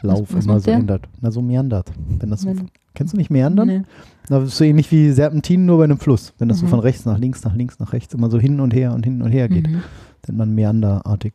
Lauf 0.02 0.34
was 0.34 0.44
immer 0.44 0.54
macht 0.54 0.64
so 0.64 0.70
der? 0.72 0.80
ändert. 0.80 1.08
Na, 1.20 1.30
so 1.30 1.40
meandert. 1.40 1.92
Wenn 2.18 2.28
das 2.30 2.40
so, 2.42 2.52
kennst 2.94 3.14
du 3.14 3.16
nicht 3.18 3.30
meandern? 3.30 3.68
Nee. 3.68 3.82
Na, 4.28 4.40
Das 4.40 4.48
ist 4.48 4.56
so 4.58 4.64
ähnlich 4.64 4.90
wie 4.90 5.10
Serpentinen, 5.12 5.64
nur 5.64 5.78
bei 5.78 5.84
einem 5.84 5.98
Fluss. 5.98 6.34
Wenn 6.38 6.48
das 6.48 6.58
so 6.58 6.66
Mhm. 6.66 6.70
von 6.70 6.80
rechts 6.80 7.04
nach 7.06 7.18
links, 7.18 7.44
nach 7.44 7.54
links, 7.54 7.78
nach 7.78 7.92
rechts 7.92 8.12
immer 8.12 8.28
so 8.28 8.40
hin 8.40 8.58
und 8.58 8.74
her 8.74 8.92
und 8.92 9.04
hin 9.04 9.22
und 9.22 9.30
her 9.30 9.48
geht, 9.48 9.68
Mhm. 9.68 9.82
nennt 10.26 10.38
man 10.38 10.54
meanderartig. 10.54 11.34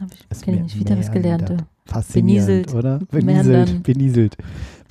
Hab 0.00 0.12
ich 0.12 0.26
Ist 0.28 0.42
kenne 0.42 0.64
ich. 0.66 0.78
Wieder 0.78 0.98
was 0.98 1.12
gelernt. 1.12 1.64
Faszinierend, 1.84 2.46
Benieselt, 2.66 2.74
oder? 2.74 3.00
meandern. 3.12 3.82
Benieselt, 3.82 4.36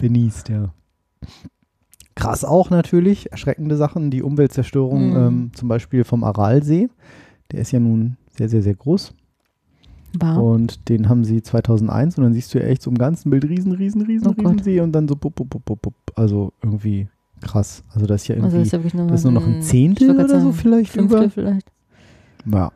benießt, 0.01 0.49
ja. 0.49 0.73
Krass 2.15 2.43
auch 2.43 2.69
natürlich, 2.69 3.31
erschreckende 3.31 3.77
Sachen, 3.77 4.11
die 4.11 4.21
Umweltzerstörung 4.21 5.11
Mhm. 5.11 5.15
ähm, 5.17 5.51
zum 5.53 5.69
Beispiel 5.69 6.03
vom 6.03 6.23
Aralsee. 6.23 6.89
Der 7.51 7.61
ist 7.61 7.71
ja 7.71 7.79
nun 7.79 8.17
sehr, 8.35 8.49
sehr, 8.49 8.61
sehr 8.61 8.75
groß. 8.75 9.13
War. 10.19 10.43
Und 10.43 10.89
den 10.89 11.07
haben 11.07 11.23
sie 11.23 11.41
2001 11.41 12.17
und 12.17 12.25
dann 12.25 12.33
siehst 12.33 12.53
du 12.53 12.59
ja 12.59 12.65
echt 12.65 12.81
so 12.81 12.89
im 12.91 12.97
ganzen 12.97 13.29
Bild 13.29 13.45
riesen, 13.45 13.71
riesen, 13.71 14.01
riesen, 14.01 14.27
Oh 14.27 14.33
Gott. 14.33 14.45
riesen 14.55 14.63
See 14.63 14.79
und 14.81 14.91
dann 14.91 15.07
so 15.07 15.15
pup, 15.15 15.35
pup, 15.35 15.49
pup, 15.49 15.63
pup, 15.63 15.81
pup. 15.81 15.93
Also 16.15 16.51
irgendwie 16.61 17.07
krass. 17.39 17.83
Also 17.93 18.05
das 18.07 18.23
ist 18.23 18.27
ja 18.27 18.35
irgendwie, 18.35 18.57
Also 18.57 18.77
das 18.77 18.85
ist 18.85 18.93
nur, 18.93 19.07
das 19.07 19.19
ist 19.21 19.23
nur 19.23 19.33
noch 19.33 19.47
ein 19.47 19.61
Zehntel 19.61 20.09
oder 20.09 20.19
grad 20.19 20.29
so 20.31 20.39
sagen, 20.39 20.53
vielleicht 20.53 20.91
Fünftel 20.91 21.19
über. 21.23 21.29
vielleicht. 21.29 21.71
Ja, 22.45 22.71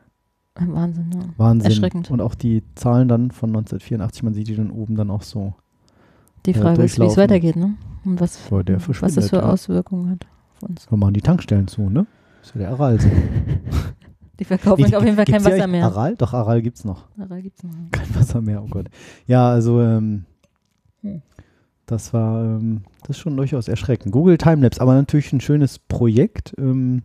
Wahnsinn, 0.58 1.10
ja. 1.14 1.20
Wahnsinn. 1.36 1.72
Erschreckend. 1.72 2.10
Und 2.10 2.22
auch 2.22 2.36
die 2.36 2.64
Zahlen 2.76 3.10
dann 3.10 3.32
von 3.32 3.50
1984, 3.50 4.24
man 4.24 4.34
sieht 4.34 4.48
die 4.48 4.56
dann 4.56 4.72
oben 4.72 4.96
dann 4.96 5.12
auch 5.12 5.24
so. 5.24 5.54
Die 6.46 6.54
Frage 6.54 6.84
ist, 6.84 7.00
wie 7.00 7.06
es 7.06 7.18
weitergeht, 7.18 7.56
ne? 7.56 7.76
Und 8.04 8.22
was, 8.22 8.40
was 8.52 9.16
das 9.16 9.30
für. 9.30 9.44
Auswirkungen 9.44 10.12
hat 10.12 10.28
auf 10.56 10.70
uns. 10.70 10.90
Wir 10.92 10.98
machen 10.98 11.14
die 11.14 11.22
Tankstellen 11.22 11.68
zu, 11.68 11.90
ne? 11.90 12.06
Ist 12.44 12.54
ja 12.54 12.60
der 12.62 12.70
Aralsee. 12.72 13.10
Die 14.40 14.44
verkaufen 14.44 14.84
Nee, 14.84 14.96
auf 14.96 15.04
jeden 15.04 15.16
Fall 15.16 15.26
kein 15.26 15.46
Wasser 15.46 15.66
mehr. 15.66 15.86
Aral? 15.86 16.16
Doch, 16.18 16.34
Aral 16.34 16.62
gibt's 16.62 16.84
noch. 16.84 17.06
Aral 17.18 17.42
gibt's 17.42 17.64
noch. 17.64 17.72
Kein 17.92 18.14
Wasser 18.16 18.42
mehr, 18.42 18.62
oh 18.62 18.68
Gott. 18.68 18.90
Ja, 19.28 19.50
also 19.50 19.82
ähm, 19.82 20.26
Hm. 21.02 21.22
das 21.86 22.14
war 22.14 22.44
ähm, 22.44 22.82
das 23.02 23.12
ist 23.12 23.20
schon 23.20 23.38
durchaus 23.38 23.68
erschreckend. 23.70 24.12
Google 24.12 24.38
Timelapse, 24.38 24.82
aber 24.82 24.94
natürlich 24.94 25.32
ein 25.32 25.40
schönes 25.40 25.80
Projekt. 25.80 26.54
Ähm, 26.58 27.04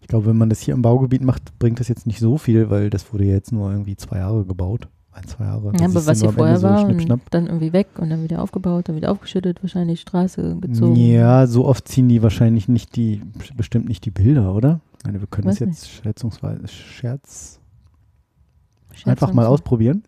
ich 0.00 0.08
glaube, 0.08 0.26
wenn 0.26 0.38
man 0.38 0.48
das 0.48 0.60
hier 0.60 0.72
im 0.72 0.82
Baugebiet 0.82 1.22
macht, 1.22 1.58
bringt 1.58 1.78
das 1.80 1.88
jetzt 1.88 2.06
nicht 2.06 2.20
so 2.20 2.38
viel, 2.38 2.70
weil 2.70 2.88
das 2.90 3.12
wurde 3.12 3.24
ja 3.24 3.34
jetzt 3.34 3.52
nur 3.52 3.70
irgendwie 3.70 3.96
zwei 3.96 4.18
Jahre 4.18 4.44
gebaut. 4.46 4.88
Ein, 5.16 5.26
zwei 5.26 5.44
Jahre. 5.44 5.72
Ja, 5.78 5.86
aber 5.86 5.94
was 5.94 6.20
Ende 6.20 6.32
vorher 6.34 6.60
war, 6.62 6.90
schnipp, 7.00 7.30
dann 7.30 7.46
irgendwie 7.46 7.72
weg 7.72 7.86
und 7.98 8.10
dann 8.10 8.22
wieder 8.22 8.42
aufgebaut, 8.42 8.88
dann 8.90 8.96
wieder 8.96 9.10
aufgeschüttet, 9.10 9.62
wahrscheinlich 9.62 10.02
Straße 10.02 10.58
gezogen. 10.60 10.94
Ja, 10.94 11.46
so 11.46 11.64
oft 11.64 11.88
ziehen 11.88 12.08
die 12.10 12.22
wahrscheinlich 12.22 12.68
nicht 12.68 12.96
die, 12.96 13.22
bestimmt 13.56 13.88
nicht 13.88 14.04
die 14.04 14.10
Bilder, 14.10 14.54
oder? 14.54 14.80
Ich 14.98 15.06
meine, 15.06 15.20
wir 15.20 15.26
können 15.26 15.46
Weiß 15.48 15.58
das 15.58 15.68
jetzt 15.68 15.88
schätzungsweise, 15.88 16.68
Scherz, 16.68 17.60
Scherz 18.92 19.06
einfach 19.08 19.32
mal 19.32 19.44
so. 19.44 19.48
ausprobieren. 19.52 20.02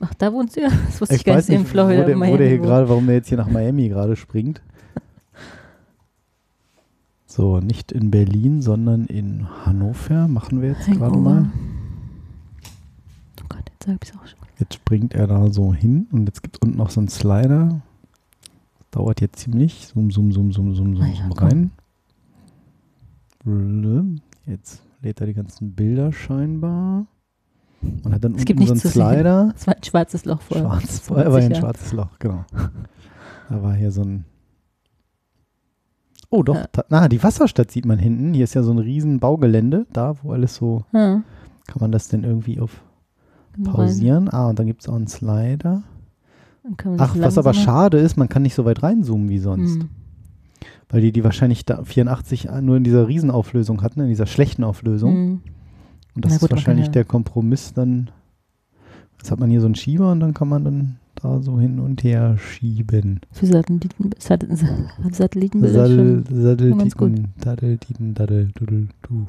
Ach, 0.00 0.12
da 0.14 0.32
wohnst 0.32 0.56
du 0.56 0.62
ja. 0.62 0.68
Das 0.86 1.00
wusste 1.00 1.14
ich, 1.14 1.20
Ich 1.20 1.24
gar 1.24 1.36
nicht, 1.36 1.48
in 1.48 1.60
nicht, 1.60 1.66
wo 1.66 1.70
Florida. 1.70 2.04
der, 2.04 2.16
wo 2.16 2.36
der 2.36 2.48
hier 2.48 2.58
wohnt. 2.58 2.66
gerade, 2.66 2.88
warum 2.88 3.06
der 3.06 3.14
jetzt 3.14 3.28
hier 3.28 3.38
nach 3.38 3.48
Miami 3.48 3.88
gerade 3.88 4.16
springt. 4.16 4.60
So, 7.26 7.60
nicht 7.60 7.92
in 7.92 8.10
Berlin, 8.10 8.60
sondern 8.62 9.06
in 9.06 9.46
Hannover 9.64 10.26
machen 10.26 10.60
wir 10.60 10.70
jetzt 10.70 10.90
gerade 10.90 11.16
mal. 11.16 11.50
Jetzt 13.86 14.04
ich's 14.04 14.16
auch 14.16 14.26
schon. 14.26 14.38
Jetzt 14.58 14.74
springt 14.74 15.14
er 15.14 15.26
da 15.26 15.50
so 15.52 15.74
hin 15.74 16.06
und 16.12 16.26
jetzt 16.26 16.42
gibt 16.42 16.56
es 16.56 16.62
unten 16.62 16.76
noch 16.78 16.90
so 16.90 17.00
einen 17.00 17.08
Slider. 17.08 17.80
Dauert 18.90 19.20
jetzt 19.20 19.38
ziemlich. 19.40 19.86
Zoom, 19.88 20.10
zoom, 20.10 20.32
zoom, 20.32 20.52
zoom, 20.52 20.74
zoom, 20.74 20.96
zoom, 20.96 21.14
zoom 21.14 21.32
rein. 21.32 21.70
Jetzt 24.46 24.82
lädt 25.00 25.20
er 25.20 25.26
die 25.26 25.34
ganzen 25.34 25.72
Bilder 25.74 26.12
scheinbar. 26.12 27.06
Man 28.04 28.14
hat 28.14 28.22
dann 28.22 28.34
Es 28.36 28.44
gibt 28.44 28.60
unten 28.60 28.76
so 28.76 28.88
einen. 28.88 28.92
Slider. 28.92 29.54
Es 29.56 29.66
war 29.66 29.74
ein 29.74 29.82
schwarzes 29.82 30.24
Loch 30.24 30.40
vorher. 30.40 30.66
Schwarz, 30.66 30.98
vorher 31.00 31.32
war 31.32 31.40
ein 31.40 31.54
schwarzes 31.54 31.92
Loch, 31.92 32.18
genau. 32.18 32.44
Da 33.48 33.62
war 33.62 33.74
hier 33.74 33.90
so 33.90 34.02
ein. 34.02 34.24
Oh, 36.30 36.42
doch. 36.42 36.54
Ja. 36.54 36.66
Da, 36.72 36.84
na, 36.88 37.08
die 37.08 37.22
Wasserstadt 37.22 37.70
sieht 37.70 37.84
man 37.84 37.98
hinten. 37.98 38.34
Hier 38.34 38.44
ist 38.44 38.54
ja 38.54 38.62
so 38.62 38.72
ein 38.72 38.78
riesen 38.78 39.18
Baugelände, 39.18 39.86
da, 39.92 40.14
wo 40.22 40.32
alles 40.32 40.54
so. 40.54 40.84
Ja, 40.92 41.22
Kann 41.66 41.80
man 41.80 41.92
das 41.92 42.08
denn 42.08 42.24
irgendwie 42.24 42.60
auf. 42.60 42.82
Pausieren? 43.64 44.28
Ah, 44.28 44.48
und 44.48 44.58
dann 44.58 44.66
gibt 44.66 44.82
es 44.82 44.88
auch 44.88 44.94
einen 44.94 45.06
Slider. 45.08 45.82
Ach, 46.98 47.16
was 47.18 47.38
aber 47.38 47.54
schade 47.54 47.98
ist, 47.98 48.16
man 48.16 48.28
kann 48.28 48.42
nicht 48.42 48.54
so 48.54 48.64
weit 48.64 48.82
reinzoomen 48.82 49.28
wie 49.28 49.38
sonst. 49.38 49.80
Hm. 49.80 49.88
Weil 50.88 51.00
die 51.00 51.12
die 51.12 51.24
wahrscheinlich 51.24 51.64
da 51.64 51.82
84 51.82 52.48
nur 52.60 52.76
in 52.76 52.84
dieser 52.84 53.08
Riesenauflösung 53.08 53.82
hatten, 53.82 54.00
in 54.00 54.08
dieser 54.08 54.26
schlechten 54.26 54.62
Auflösung. 54.62 55.14
Hm. 55.14 55.40
Und 56.14 56.24
das 56.24 56.38
gut, 56.38 56.42
ist 56.42 56.50
wahrscheinlich 56.50 56.86
ja- 56.86 56.92
der 56.92 57.04
Kompromiss 57.04 57.72
dann. 57.72 58.10
Jetzt 59.18 59.30
hat 59.30 59.40
man 59.40 59.50
hier 59.50 59.60
so 59.60 59.66
einen 59.66 59.74
Schieber 59.74 60.12
und 60.12 60.20
dann 60.20 60.34
kann 60.34 60.48
man 60.48 60.64
dann 60.64 60.96
da 61.14 61.40
so 61.40 61.58
hin 61.58 61.78
und 61.78 62.02
her 62.04 62.36
schieben. 62.38 63.20
Für 63.30 63.46
Satelliten, 63.46 64.10
Sat 64.18 64.46
Satellitenbilder 65.10 65.88
gut. 65.88 66.26
Sadeltiten, 66.30 67.32
Dadeltiten, 67.40 68.14
Daddel, 68.14 68.50
Duddel, 68.54 68.88
du. 69.02 69.26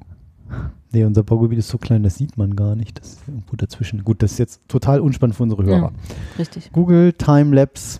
Nee, 0.93 1.05
unser 1.05 1.23
Baugebiet 1.23 1.57
ist 1.57 1.69
so 1.69 1.79
klein, 1.79 2.03
das 2.03 2.15
sieht 2.15 2.37
man 2.37 2.55
gar 2.55 2.75
nicht. 2.75 2.99
Das 2.99 3.13
ist 3.13 3.27
irgendwo 3.27 3.55
dazwischen. 3.55 4.03
Gut, 4.03 4.21
das 4.21 4.33
ist 4.33 4.37
jetzt 4.37 4.61
total 4.67 4.99
unspannend 4.99 5.35
für 5.35 5.43
unsere 5.43 5.63
Hörer. 5.63 5.91
Ja, 5.91 5.91
richtig. 6.37 6.71
Google 6.71 7.13
Timelapse. 7.13 7.99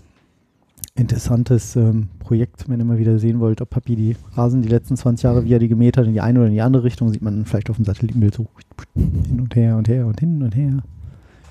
Interessantes 0.95 1.75
ähm, 1.75 2.09
Projekt, 2.19 2.69
wenn 2.69 2.79
ihr 2.79 2.85
mal 2.85 2.99
wieder 2.99 3.17
sehen 3.17 3.39
wollt, 3.39 3.61
ob 3.61 3.71
Papi 3.71 3.95
die 3.95 4.15
Rasen 4.35 4.61
die 4.61 4.69
letzten 4.69 4.95
20 4.95 5.23
Jahre, 5.23 5.43
wie 5.43 5.51
er 5.51 5.57
die 5.57 5.67
gemäht 5.67 5.97
hat, 5.97 6.05
in 6.05 6.13
die 6.13 6.21
eine 6.21 6.37
oder 6.37 6.49
in 6.49 6.53
die 6.53 6.61
andere 6.61 6.83
Richtung, 6.83 7.09
sieht 7.09 7.23
man 7.23 7.45
vielleicht 7.45 7.71
auf 7.71 7.77
dem 7.77 7.85
Satellitenbild 7.85 8.35
so 8.35 8.45
hin 8.93 9.39
und 9.41 9.55
her 9.55 9.75
und 9.75 9.87
her 9.87 10.05
und 10.05 10.19
hin 10.19 10.43
und 10.43 10.55
her. 10.55 10.83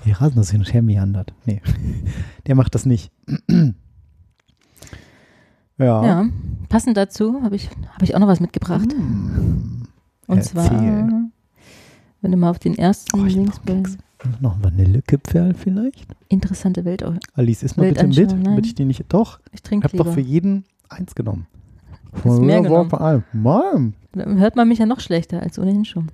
Der 0.05 0.21
Rasen 0.21 0.37
das 0.37 0.49
hin 0.49 0.61
und 0.61 0.73
her 0.73 0.81
meandert. 0.81 1.33
Nee, 1.45 1.61
der 2.47 2.55
macht 2.55 2.73
das 2.73 2.85
nicht. 2.85 3.11
ja. 3.49 3.73
Ja, 5.77 6.25
passend 6.69 6.95
dazu 6.95 7.41
habe 7.43 7.57
ich, 7.57 7.69
hab 7.93 8.01
ich 8.01 8.15
auch 8.15 8.19
noch 8.19 8.27
was 8.27 8.39
mitgebracht. 8.39 8.93
Hm. 8.93 9.82
Und 10.27 10.37
Erzähl. 10.37 10.51
zwar, 10.53 10.81
wenn 12.21 12.31
du 12.31 12.37
mal 12.37 12.49
auf 12.49 12.59
den 12.59 12.77
ersten 12.77 13.19
Oh, 13.19 13.23
Links 13.23 13.61
Keks. 13.65 13.97
Noch 14.39 14.61
Vanillekipferl 14.63 15.53
vielleicht? 15.53 16.07
Interessante 16.29 16.85
Welt. 16.85 17.03
Alice, 17.35 17.61
ist 17.63 17.75
mal 17.75 17.89
bitte 17.89 18.07
mit, 18.07 18.17
nein. 18.29 18.43
damit 18.43 18.65
ich 18.65 18.73
die 18.75 18.85
nicht. 18.85 19.03
Doch, 19.09 19.39
Ich 19.47 19.55
ich 19.55 19.63
trinke 19.63 19.85
habe 19.87 19.97
doch 19.97 20.13
für 20.13 20.21
jeden 20.21 20.63
eins 20.87 21.13
genommen. 21.13 21.45
hast 22.23 22.39
mehr 22.39 22.61
genommen. 22.61 22.89
Von 22.89 22.99
allem. 22.99 23.23
Mann. 23.33 23.93
Dann 24.13 24.37
hört 24.39 24.55
man 24.55 24.67
mich 24.69 24.79
ja 24.79 24.85
noch 24.85 25.01
schlechter 25.01 25.41
als 25.41 25.59
ohnehin 25.59 25.83
schon. 25.83 26.09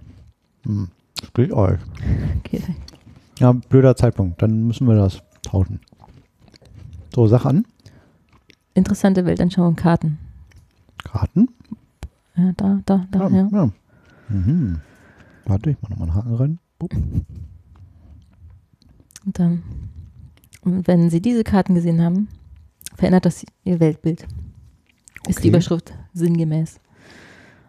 Hm. 0.65 0.87
Spielt 1.23 1.51
euch. 1.51 1.79
Okay. 2.39 2.61
Ja, 3.39 3.51
blöder 3.51 3.95
Zeitpunkt. 3.95 4.41
Dann 4.41 4.65
müssen 4.67 4.87
wir 4.87 4.95
das 4.95 5.21
tauschen. 5.43 5.79
So, 7.13 7.27
sag 7.27 7.45
an. 7.45 7.65
Interessante 8.73 9.25
Weltanschauung 9.25 9.75
Karten. 9.75 10.17
Karten. 11.03 11.49
Ja, 12.35 12.53
da, 12.57 12.79
da, 12.85 13.05
da, 13.11 13.29
ja. 13.29 13.49
ja. 13.51 13.69
Mhm. 14.29 14.79
Warte, 15.45 15.71
ich 15.71 15.77
mach 15.81 15.89
nochmal 15.89 16.09
einen 16.09 16.15
Haken 16.17 16.35
rein. 16.35 16.59
Bup. 16.77 16.93
Und 19.25 19.39
dann, 19.39 19.63
und 20.61 20.87
wenn 20.87 21.09
Sie 21.09 21.21
diese 21.21 21.43
Karten 21.43 21.75
gesehen 21.75 22.01
haben, 22.01 22.29
verändert 22.95 23.25
das 23.25 23.45
Ihr 23.63 23.79
Weltbild. 23.79 24.21
Ist 25.27 25.37
Okay. 25.37 25.41
die 25.43 25.47
Überschrift 25.49 25.93
sinngemäß. 26.13 26.79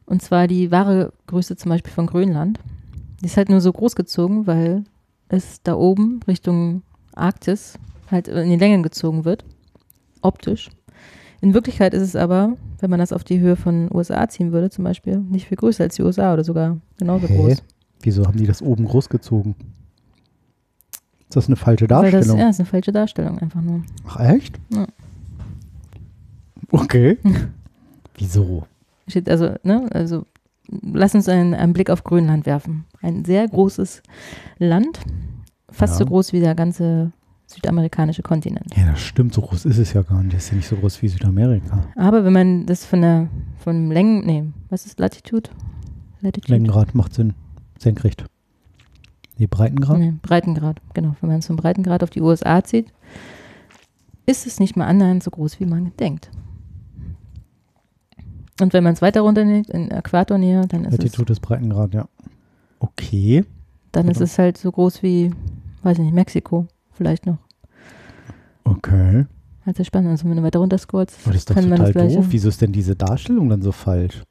Und 0.07 0.23
zwar 0.23 0.47
die 0.47 0.71
wahre 0.71 1.13
Größe 1.27 1.57
zum 1.57 1.71
Beispiel 1.71 1.93
von 1.93 2.07
Grönland. 2.07 2.61
Die 3.21 3.27
ist 3.27 3.37
halt 3.37 3.49
nur 3.49 3.61
so 3.61 3.73
groß 3.73 3.95
gezogen, 3.97 4.47
weil 4.47 4.85
es 5.29 5.63
da 5.63 5.75
oben 5.75 6.21
Richtung 6.27 6.83
Arktis 7.13 7.79
halt 8.11 8.29
in 8.29 8.49
die 8.51 8.57
Länge 8.57 8.83
gezogen 8.83 9.25
wird, 9.25 9.45
optisch. 10.21 10.71
In 11.41 11.55
Wirklichkeit 11.55 11.95
ist 11.95 12.03
es 12.03 12.17
aber, 12.17 12.57
wenn 12.83 12.91
man 12.91 12.99
das 13.01 13.13
auf 13.13 13.25
die 13.25 13.41
Höhe 13.41 13.57
von 13.57 13.89
USA 13.93 14.29
ziehen 14.29 14.53
würde, 14.53 14.71
zum 14.71 14.85
Beispiel, 14.85 15.19
nicht 15.19 15.47
viel 15.49 15.57
größer 15.57 15.85
als 15.85 15.97
die 15.97 16.03
USA 16.03 16.33
oder 16.33 16.45
sogar 16.45 16.79
genauso 16.99 17.27
Hä? 17.29 17.37
groß. 17.37 17.63
Wieso 18.03 18.27
haben 18.27 18.39
die 18.39 18.47
das 18.47 18.63
oben 18.63 18.85
großgezogen? 18.87 19.55
Ist 21.29 21.37
das 21.37 21.47
eine 21.47 21.57
falsche 21.57 21.89
Weil 21.91 22.03
das, 22.11 22.13
Darstellung? 22.13 22.39
ja, 22.39 22.49
ist 22.49 22.59
eine 22.61 22.67
falsche 22.67 22.93
Darstellung 22.93 23.39
einfach 23.39 23.61
nur. 23.61 23.83
Ach, 24.07 24.19
echt? 24.21 24.59
Ja. 24.73 24.87
Okay. 26.71 27.19
Wieso? 28.17 28.67
Steht 29.09 29.29
also, 29.29 29.55
ne, 29.63 29.89
also 29.93 30.25
lass 30.69 31.15
uns 31.15 31.29
einen, 31.29 31.55
einen 31.55 31.73
Blick 31.73 31.91
auf 31.91 32.05
Grönland 32.05 32.47
werfen. 32.47 32.85
Ein 33.03 33.25
sehr 33.25 33.49
großes 33.49 34.03
Land, 34.59 35.01
fast 35.71 35.95
Ja. 35.95 35.99
so 36.01 36.07
groß 36.07 36.33
wie 36.33 36.41
der 36.41 36.55
ganze 36.55 37.13
südamerikanische 37.51 38.23
Kontinent. 38.23 38.77
Ja, 38.77 38.87
das 38.93 39.01
stimmt. 39.01 39.35
So 39.35 39.43
groß 39.43 39.65
ist 39.65 39.79
es 39.79 39.93
ja 39.93 40.03
gar 40.03 40.23
nicht. 40.23 40.35
Das 40.35 40.45
ist 40.45 40.51
ja 40.51 40.57
nicht 40.57 40.69
so 40.69 40.77
groß 40.77 41.03
wie 41.03 41.09
Südamerika. 41.09 41.85
Aber 41.97 42.25
wenn 42.25 42.33
man 42.33 42.67
das 42.67 42.85
von 42.85 43.01
der 43.03 43.29
von 43.59 43.91
Längen, 43.91 44.25
nee, 44.25 44.45
was 44.69 44.87
ist 44.87 44.99
Latitude? 45.01 45.51
Latitude? 46.21 46.53
Längengrad 46.53 46.95
macht 46.95 47.15
Sinn. 47.15 47.35
Senkrecht. 47.79 48.25
Nee, 49.39 49.47
Breitengrad? 49.47 49.99
Nee, 49.99 50.13
Breitengrad, 50.23 50.81
genau. 50.95 51.17
Wenn 51.21 51.31
man 51.31 51.39
es 51.39 51.47
vom 51.47 51.57
Breitengrad 51.57 52.03
auf 52.03 52.11
die 52.11 52.21
USA 52.21 52.63
zieht, 52.63 52.93
ist 54.27 54.47
es 54.47 54.61
nicht 54.61 54.77
mal 54.77 54.87
annähernd 54.87 55.23
so 55.23 55.31
groß, 55.31 55.59
wie 55.61 55.67
man 55.67 55.93
denkt. 55.99 56.31
Und 58.61 58.73
wenn 58.75 58.85
man 58.85 58.93
es 58.93 59.01
weiter 59.03 59.23
runternimmt, 59.23 59.71
in 59.71 59.91
Äquatornähe, 59.91 60.67
dann 60.69 60.85
ist 60.85 60.93
es 60.93 60.99
Latitude 60.99 61.33
ist 61.33 61.41
Breitengrad, 61.41 61.95
ja. 61.95 62.07
Okay. 62.79 63.45
Dann 63.93 64.09
ist 64.09 64.19
Genau. 64.19 64.25
es 64.25 64.39
halt 64.39 64.59
so 64.59 64.71
groß 64.71 65.03
wie, 65.03 65.31
weiß 65.83 65.99
ich 65.99 66.05
nicht, 66.05 66.15
Mexiko 66.15 66.67
vielleicht 67.01 67.25
noch. 67.25 67.39
Okay. 68.65 69.25
Halt 69.65 69.77
sehr 69.77 69.87
spannend. 69.87 70.11
Also 70.11 70.29
wenn 70.29 70.37
du 70.37 70.43
weiter 70.43 70.59
runter 70.59 70.77
scrollst, 70.77 71.17
Aber 71.25 71.33
das 71.33 71.41
ist 71.41 71.51
doch 71.51 71.55
kann 71.55 71.71
man 71.71 71.79
total 71.79 71.95
das 71.95 72.13
doof. 72.13 72.27
Wieso 72.29 72.51
ist 72.51 72.61
denn 72.61 72.73
diese 72.73 72.95
Darstellung 72.95 73.49
dann 73.49 73.63
so 73.63 73.73
falsch? 73.73 74.23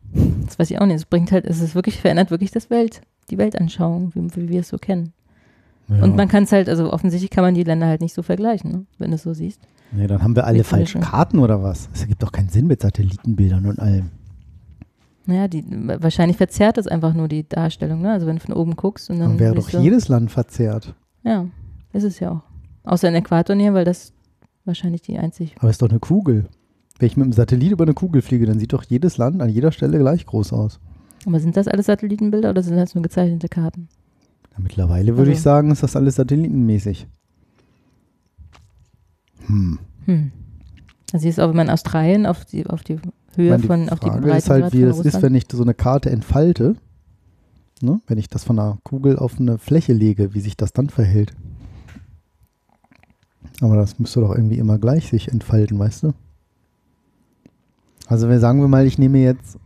Das 0.45 0.59
weiß 0.59 0.69
ich 0.69 0.79
auch 0.79 0.85
nicht. 0.85 0.97
Es 0.97 1.05
bringt 1.05 1.31
halt, 1.31 1.45
es 1.45 1.61
ist 1.61 1.73
wirklich, 1.73 1.99
verändert 1.99 2.29
wirklich 2.29 2.51
das 2.51 2.69
Welt, 2.69 3.01
die 3.31 3.39
Weltanschauung, 3.39 4.13
wie, 4.13 4.35
wie 4.35 4.49
wir 4.49 4.59
es 4.59 4.67
so 4.67 4.77
kennen. 4.77 5.13
Ja. 5.87 6.03
Und 6.03 6.15
man 6.15 6.27
kann 6.27 6.43
es 6.43 6.51
halt, 6.51 6.69
also 6.69 6.93
offensichtlich 6.93 7.31
kann 7.31 7.43
man 7.43 7.55
die 7.55 7.63
Länder 7.63 7.87
halt 7.87 8.01
nicht 8.01 8.13
so 8.13 8.21
vergleichen, 8.21 8.71
ne? 8.71 8.85
wenn 8.99 9.09
du 9.09 9.15
es 9.15 9.23
so 9.23 9.33
siehst. 9.33 9.59
nee, 9.91 10.05
dann 10.05 10.21
haben 10.21 10.35
wir 10.35 10.45
alle 10.45 10.63
falsche? 10.63 10.99
Karten 10.99 11.39
oder 11.39 11.63
was? 11.63 11.89
Es 11.91 12.01
ergibt 12.01 12.21
doch 12.21 12.31
keinen 12.31 12.49
Sinn 12.49 12.67
mit 12.67 12.83
Satellitenbildern 12.83 13.65
und 13.65 13.79
allem. 13.79 14.11
Naja, 15.25 15.47
die, 15.47 15.63
wahrscheinlich 15.67 16.37
verzerrt 16.37 16.77
es 16.77 16.87
einfach 16.87 17.15
nur 17.15 17.27
die 17.27 17.49
Darstellung, 17.49 18.01
ne? 18.01 18.11
Also 18.11 18.27
wenn 18.27 18.35
du 18.35 18.41
von 18.41 18.53
oben 18.53 18.75
guckst 18.75 19.09
und 19.09 19.19
dann. 19.19 19.29
Dann 19.29 19.39
wäre 19.39 19.55
doch 19.55 19.69
jedes 19.69 20.07
Land 20.07 20.31
verzerrt. 20.31 20.93
Ja, 21.23 21.45
ist 21.93 22.03
es 22.03 22.19
ja 22.19 22.31
auch. 22.31 22.48
Außer 22.83 23.09
in 23.09 23.15
Äquatornähe, 23.15 23.73
weil 23.73 23.85
das 23.85 24.13
wahrscheinlich 24.65 25.01
die 25.01 25.17
einzig. 25.17 25.55
Aber 25.59 25.69
es 25.69 25.75
ist 25.75 25.81
doch 25.81 25.89
eine 25.89 25.99
Kugel. 25.99 26.47
Wenn 26.97 27.07
ich 27.07 27.17
mit 27.17 27.25
dem 27.25 27.33
Satellit 27.33 27.71
über 27.71 27.83
eine 27.85 27.93
Kugel 27.93 28.21
fliege, 28.21 28.45
dann 28.45 28.59
sieht 28.59 28.73
doch 28.73 28.83
jedes 28.83 29.17
Land 29.17 29.41
an 29.41 29.49
jeder 29.49 29.71
Stelle 29.71 29.99
gleich 29.99 30.25
groß 30.25 30.53
aus. 30.53 30.79
Aber 31.25 31.39
sind 31.39 31.57
das 31.57 31.67
alles 31.67 31.85
Satellitenbilder 31.87 32.49
oder 32.49 32.63
sind 32.63 32.75
das 32.77 32.95
nur 32.95 33.01
gezeichnete 33.01 33.49
Karten? 33.49 33.87
Ja, 34.51 34.57
mittlerweile 34.59 35.13
würde 35.17 35.21
Also- 35.21 35.31
ich 35.31 35.41
sagen, 35.41 35.71
ist 35.71 35.83
das 35.83 35.95
alles 35.95 36.15
satellitenmäßig. 36.15 37.07
Hm. 39.47 39.79
Hm. 40.05 40.31
Also 41.11 41.23
siehst 41.23 41.39
auch, 41.39 41.49
wenn 41.49 41.55
man 41.55 41.69
Australien 41.69 42.25
auf 42.25 42.45
die, 42.45 42.65
auf 42.67 42.83
die 42.83 42.99
Höhe 43.35 43.49
meine, 43.51 43.61
die 43.61 43.67
von, 43.67 43.89
auf 43.89 43.99
die 43.99 44.07
Frage 44.07 44.21
Breitengrad 44.21 44.37
ist 44.37 44.49
halt, 44.49 44.73
wie 44.73 44.83
es 44.83 44.99
ist, 44.99 45.21
wenn 45.21 45.35
ich 45.35 45.45
so 45.51 45.63
eine 45.63 45.73
Karte 45.73 46.09
entfalte. 46.09 46.75
Ne? 47.81 48.01
Wenn 48.07 48.17
ich 48.17 48.27
das 48.27 48.43
von 48.43 48.59
einer 48.59 48.77
Kugel 48.83 49.17
auf 49.17 49.39
eine 49.39 49.57
Fläche 49.57 49.93
lege, 49.93 50.33
wie 50.33 50.41
sich 50.41 50.57
das 50.57 50.73
dann 50.73 50.89
verhält. 50.89 51.33
Aber 53.61 53.75
das 53.75 53.99
müsste 53.99 54.21
doch 54.21 54.33
irgendwie 54.33 54.57
immer 54.57 54.77
gleich 54.77 55.09
sich 55.09 55.27
entfalten, 55.27 55.77
weißt 55.79 56.03
du? 56.03 56.13
Also 58.07 58.29
wir 58.29 58.39
sagen 58.39 58.61
wir 58.61 58.67
mal, 58.67 58.87
ich 58.87 58.97
nehme 58.97 59.19
jetzt 59.19 59.57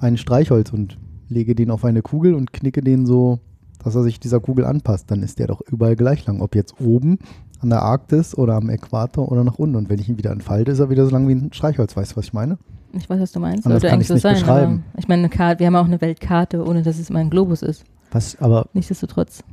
ein 0.00 0.16
Streichholz 0.16 0.72
und 0.72 0.98
lege 1.28 1.54
den 1.54 1.70
auf 1.70 1.84
eine 1.84 2.02
Kugel 2.02 2.34
und 2.34 2.52
knicke 2.52 2.82
den 2.82 3.06
so, 3.06 3.38
dass 3.84 3.94
er 3.94 4.02
sich 4.02 4.18
dieser 4.18 4.40
Kugel 4.40 4.64
anpasst. 4.64 5.10
Dann 5.10 5.22
ist 5.22 5.38
der 5.38 5.46
doch 5.46 5.60
überall 5.60 5.94
gleich 5.96 6.26
lang. 6.26 6.40
Ob 6.40 6.54
jetzt 6.54 6.80
oben 6.80 7.18
an 7.60 7.70
der 7.70 7.82
Arktis 7.82 8.36
oder 8.36 8.54
am 8.54 8.70
Äquator 8.70 9.30
oder 9.30 9.44
nach 9.44 9.58
unten. 9.58 9.76
Und 9.76 9.88
wenn 9.88 9.98
ich 9.98 10.08
ihn 10.08 10.18
wieder 10.18 10.30
entfalte, 10.30 10.72
ist 10.72 10.78
er 10.78 10.90
wieder 10.90 11.04
so 11.04 11.12
lang 11.12 11.28
wie 11.28 11.32
ein 11.32 11.52
Streichholz. 11.52 11.96
Weißt 11.96 12.12
du, 12.12 12.16
was 12.16 12.26
ich 12.26 12.32
meine? 12.32 12.58
Ich 12.92 13.08
weiß, 13.08 13.20
was 13.20 13.32
du 13.32 13.40
meinst. 13.40 13.66
Anders 13.66 13.82
Sollte 13.82 13.88
kann 13.88 13.94
eigentlich 13.94 14.08
so 14.08 14.14
nicht 14.14 14.22
sein. 14.22 14.34
Beschreiben. 14.34 14.84
ich 14.96 15.08
meine, 15.08 15.20
eine 15.20 15.28
Karte, 15.28 15.60
wir 15.60 15.66
haben 15.66 15.76
auch 15.76 15.84
eine 15.84 16.00
Weltkarte, 16.00 16.64
ohne 16.64 16.82
dass 16.82 16.98
es 16.98 17.10
mal 17.10 17.20
ein 17.20 17.30
Globus 17.30 17.62
ist. 17.62 17.84
Was, 18.10 18.40
aber 18.40 18.66
Nichtsdestotrotz. 18.72 19.44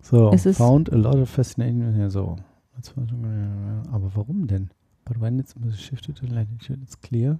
So, 0.00 0.32
Es 0.32 0.56
found 0.56 0.92
a 0.92 0.96
lot 0.96 1.16
of 1.16 1.28
fascinating. 1.28 1.96
Ja, 1.98 2.08
so. 2.08 2.36
Aber 2.90 4.10
warum 4.14 4.46
denn? 4.46 4.70
But 5.04 5.20
when 5.20 5.38
it's 5.38 5.54
shifted 5.78 6.16
to 6.16 6.26
latitude, 6.26 6.80
it's 6.82 7.00
clear. 7.00 7.38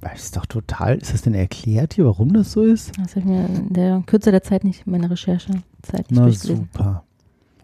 Das 0.00 0.24
ist 0.24 0.36
doch 0.36 0.44
total. 0.44 0.96
Ist 0.98 1.14
das 1.14 1.22
denn 1.22 1.34
erklärt 1.34 1.94
hier, 1.94 2.04
warum 2.04 2.32
das 2.34 2.52
so 2.52 2.62
ist? 2.62 2.92
Das 2.98 3.16
habe 3.16 3.20
ich 3.20 3.24
mir 3.24 3.46
in 3.46 3.72
der 3.72 4.02
Kürze 4.06 4.30
der 4.30 4.42
Zeit 4.42 4.62
nicht, 4.62 4.86
meiner 4.86 5.10
Recherchezeit 5.10 6.10
nicht 6.10 6.12
Na 6.12 6.30
super. 6.30 7.04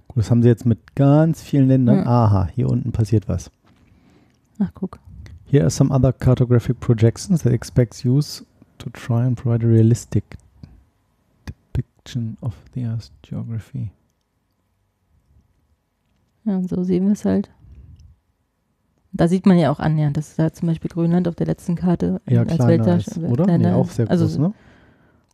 Gut, 0.09 0.17
das 0.17 0.31
haben 0.31 0.43
sie 0.43 0.49
jetzt 0.49 0.65
mit 0.65 0.95
ganz 0.97 1.43
vielen 1.43 1.69
Ländern. 1.69 1.99
Ja. 1.99 2.07
Aha, 2.07 2.49
hier 2.55 2.71
unten 2.71 2.93
passiert 2.93 3.29
was. 3.29 3.51
Ach, 4.59 4.71
guck. 4.75 4.99
Here 5.45 5.63
are 5.65 5.71
some 5.71 5.95
other 5.95 6.13
cartographic 6.13 6.81
projections 6.81 7.43
that 7.43 7.53
expects 7.53 8.05
use 8.05 8.45
to 8.79 8.89
try 8.91 9.27
and 9.27 9.37
provide 9.37 9.63
a 9.65 9.69
realistic 9.69 10.39
depiction 11.45 12.39
of 12.41 12.55
the 12.73 12.87
Earth's 12.87 13.13
geography. 13.23 13.91
Ja, 16.45 16.57
und 16.57 16.69
so 16.69 16.83
sehen 16.83 17.07
wir 17.07 17.13
es 17.13 17.25
halt. 17.25 17.51
Da 19.13 19.27
sieht 19.29 19.45
man 19.45 19.59
ja 19.59 19.71
auch 19.71 19.81
annähernd, 19.81 20.17
dass 20.17 20.37
da 20.37 20.53
zum 20.53 20.69
Beispiel 20.69 20.89
Grönland 20.91 21.27
auf 21.29 21.35
der 21.35 21.47
letzten 21.47 21.75
Karte 21.75 22.21
Ja, 22.29 22.41
als 22.41 22.55
kleiner 22.55 22.85
Weltdarst- 22.85 23.09
ist, 23.09 23.19
oder? 23.19 23.45
kleiner 23.45 23.71
Nee, 23.71 23.75
auch 23.75 23.91
sehr 23.91 24.07
groß, 24.07 24.21
also 24.23 24.41
ne? 24.41 24.53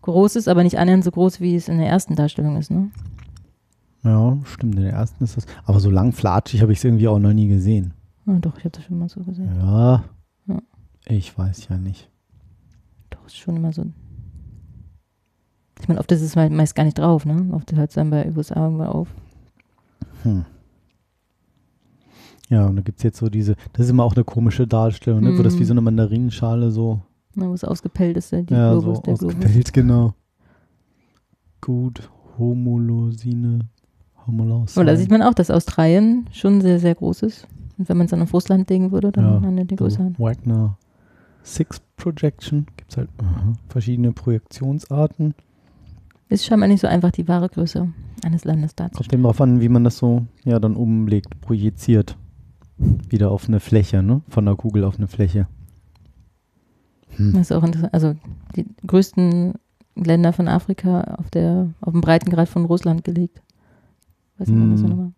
groß 0.03 0.37
ist, 0.37 0.49
aber 0.49 0.63
nicht 0.63 0.79
annähernd 0.79 1.05
so 1.05 1.11
groß, 1.11 1.41
wie 1.41 1.55
es 1.55 1.69
in 1.69 1.79
der 1.79 1.89
ersten 1.89 2.15
Darstellung 2.17 2.57
ist, 2.57 2.71
ne? 2.71 2.91
Ja, 4.03 4.39
stimmt. 4.45 4.77
In 4.77 4.83
der 4.83 4.93
ersten 4.93 5.23
ist 5.25 5.37
das. 5.37 5.47
Aber 5.65 5.81
so 5.81 5.91
lang 5.91 6.13
flatschig 6.13 6.63
habe 6.63 6.73
ich 6.73 6.79
es 6.79 6.85
irgendwie 6.85 7.09
auch 7.09 7.19
noch 7.19 7.33
nie 7.33 7.49
gesehen. 7.49 7.93
Ah, 8.27 8.39
doch, 8.41 8.57
ich 8.57 8.65
habe 8.65 8.71
das 8.71 8.85
schon 8.85 8.99
mal 8.99 9.09
so 9.09 9.21
gesehen. 9.23 9.51
Ja. 9.59 10.05
Ja. 10.47 10.59
Ich 11.09 11.37
weiß 11.37 11.69
ja 11.69 11.77
nicht. 11.77 12.09
Doch, 13.11 13.25
ist 13.27 13.37
schon 13.37 13.57
immer 13.57 13.73
so. 13.73 13.85
Ich 15.81 15.89
meine, 15.89 16.01
oft 16.01 16.11
ist 16.13 16.23
es 16.23 16.35
meist 16.37 16.75
gar 16.75 16.85
nicht 16.85 16.99
drauf, 16.99 17.27
ne? 17.27 17.49
Oft 17.53 17.73
hört 17.73 17.91
es 17.91 17.95
dann 17.97 18.11
bei 18.11 18.31
USA 18.35 18.65
irgendwann 18.65 18.89
auf. 18.89 19.09
Hm. 20.23 20.45
Ja, 22.49 22.67
und 22.67 22.77
da 22.77 22.83
gibt 22.83 22.99
es 22.99 23.03
jetzt 23.03 23.19
so 23.19 23.29
diese, 23.29 23.57
das 23.73 23.87
ist 23.87 23.91
immer 23.91 24.05
auch 24.05 24.15
eine 24.15 24.25
komische 24.25 24.67
Darstellung, 24.67 25.21
ne? 25.23 25.37
wo 25.37 25.43
das 25.43 25.57
wie 25.59 25.63
Mhm. 25.63 25.67
so 25.67 25.73
eine 25.73 25.81
Mandarinenschale 25.81 26.71
so, 26.71 27.01
Ne, 27.35 27.49
wo 27.49 27.53
es 27.53 27.65
ausgepellt 27.65 28.17
ist, 28.17 28.33
der, 28.33 28.43
die 28.45 28.55
ja, 28.55 28.71
Globus, 28.73 28.97
so 28.99 29.03
der 29.03 29.15
Globus. 29.15 29.35
ausgepellt, 29.37 29.73
genau. 29.73 30.15
Gut, 31.61 32.09
Homolosine, 32.39 33.61
Homolosine. 34.27 34.71
Aber 34.77 34.85
da 34.85 34.97
sieht 34.97 35.11
man 35.11 35.23
auch, 35.23 35.35
dass 35.35 35.51
Australien 35.51 36.27
schon 36.33 36.61
sehr, 36.61 36.79
sehr 36.79 36.95
groß 36.95 37.23
ist. 37.23 37.47
Und 37.79 37.89
wenn 37.89 37.97
man 37.99 38.07
es 38.07 38.11
dann 38.11 38.23
auf 38.23 38.33
Russland 38.33 38.71
legen 38.71 38.93
würde, 38.93 39.13
dann 39.13 39.25
Ja, 39.25 39.31
haben 39.43 39.57
wir 39.57 39.65
die 39.65 39.75
so 39.75 39.85
größeren. 39.85 40.15
Wagner 40.19 40.79
Six 41.43 41.81
Projection, 41.97 42.67
gibt 42.77 42.91
es 42.91 42.97
halt 42.97 43.09
aha, 43.23 43.53
verschiedene 43.69 44.13
Projektionsarten. 44.13 45.35
Ist 46.29 46.45
scheinbar 46.45 46.69
nicht 46.69 46.81
so 46.81 46.87
einfach, 46.89 47.13
die 47.13 47.29
wahre 47.29 47.49
Größe 47.49 47.89
eines 48.25 48.45
Landes 48.45 48.71
Kommt 48.75 48.81
darzustellen. 48.95 49.21
eben 49.21 49.23
darauf 49.25 49.41
an, 49.41 49.61
wie 49.61 49.69
man 49.69 49.85
das 49.85 49.99
so 49.99 50.25
ja 50.45 50.59
dann 50.59 50.75
umlegt, 50.75 51.41
projiziert. 51.41 52.17
Wieder 52.79 53.31
auf 53.31 53.49
eine 53.49 53.61
Fläche, 53.61 54.03
ne? 54.03 54.23
Von 54.29 54.45
der 54.45 54.55
Kugel 54.55 54.85
auf 54.85 54.99
eine 54.99 55.09
Fläche. 55.09 55.49
Hm. 57.17 57.33
Das 57.33 57.43
ist 57.43 57.53
auch 57.53 57.63
interessant. 57.65 57.95
Also 57.95 58.15
die 58.55 58.67
größten 58.87 59.55
Länder 59.95 60.33
von 60.35 60.47
Afrika 60.49 61.01
auf, 61.19 61.31
der, 61.31 61.71
auf 61.81 61.93
dem 61.93 62.03
Breitengrad 62.03 62.49
von 62.49 62.67
Russland 62.67 63.03
gelegt. 63.05 63.41
Weiß 64.39 64.49
nicht, 64.49 64.61
was 64.61 64.81
das 64.81 64.83
Hm. 64.83 64.89
nochmal. 64.91 65.13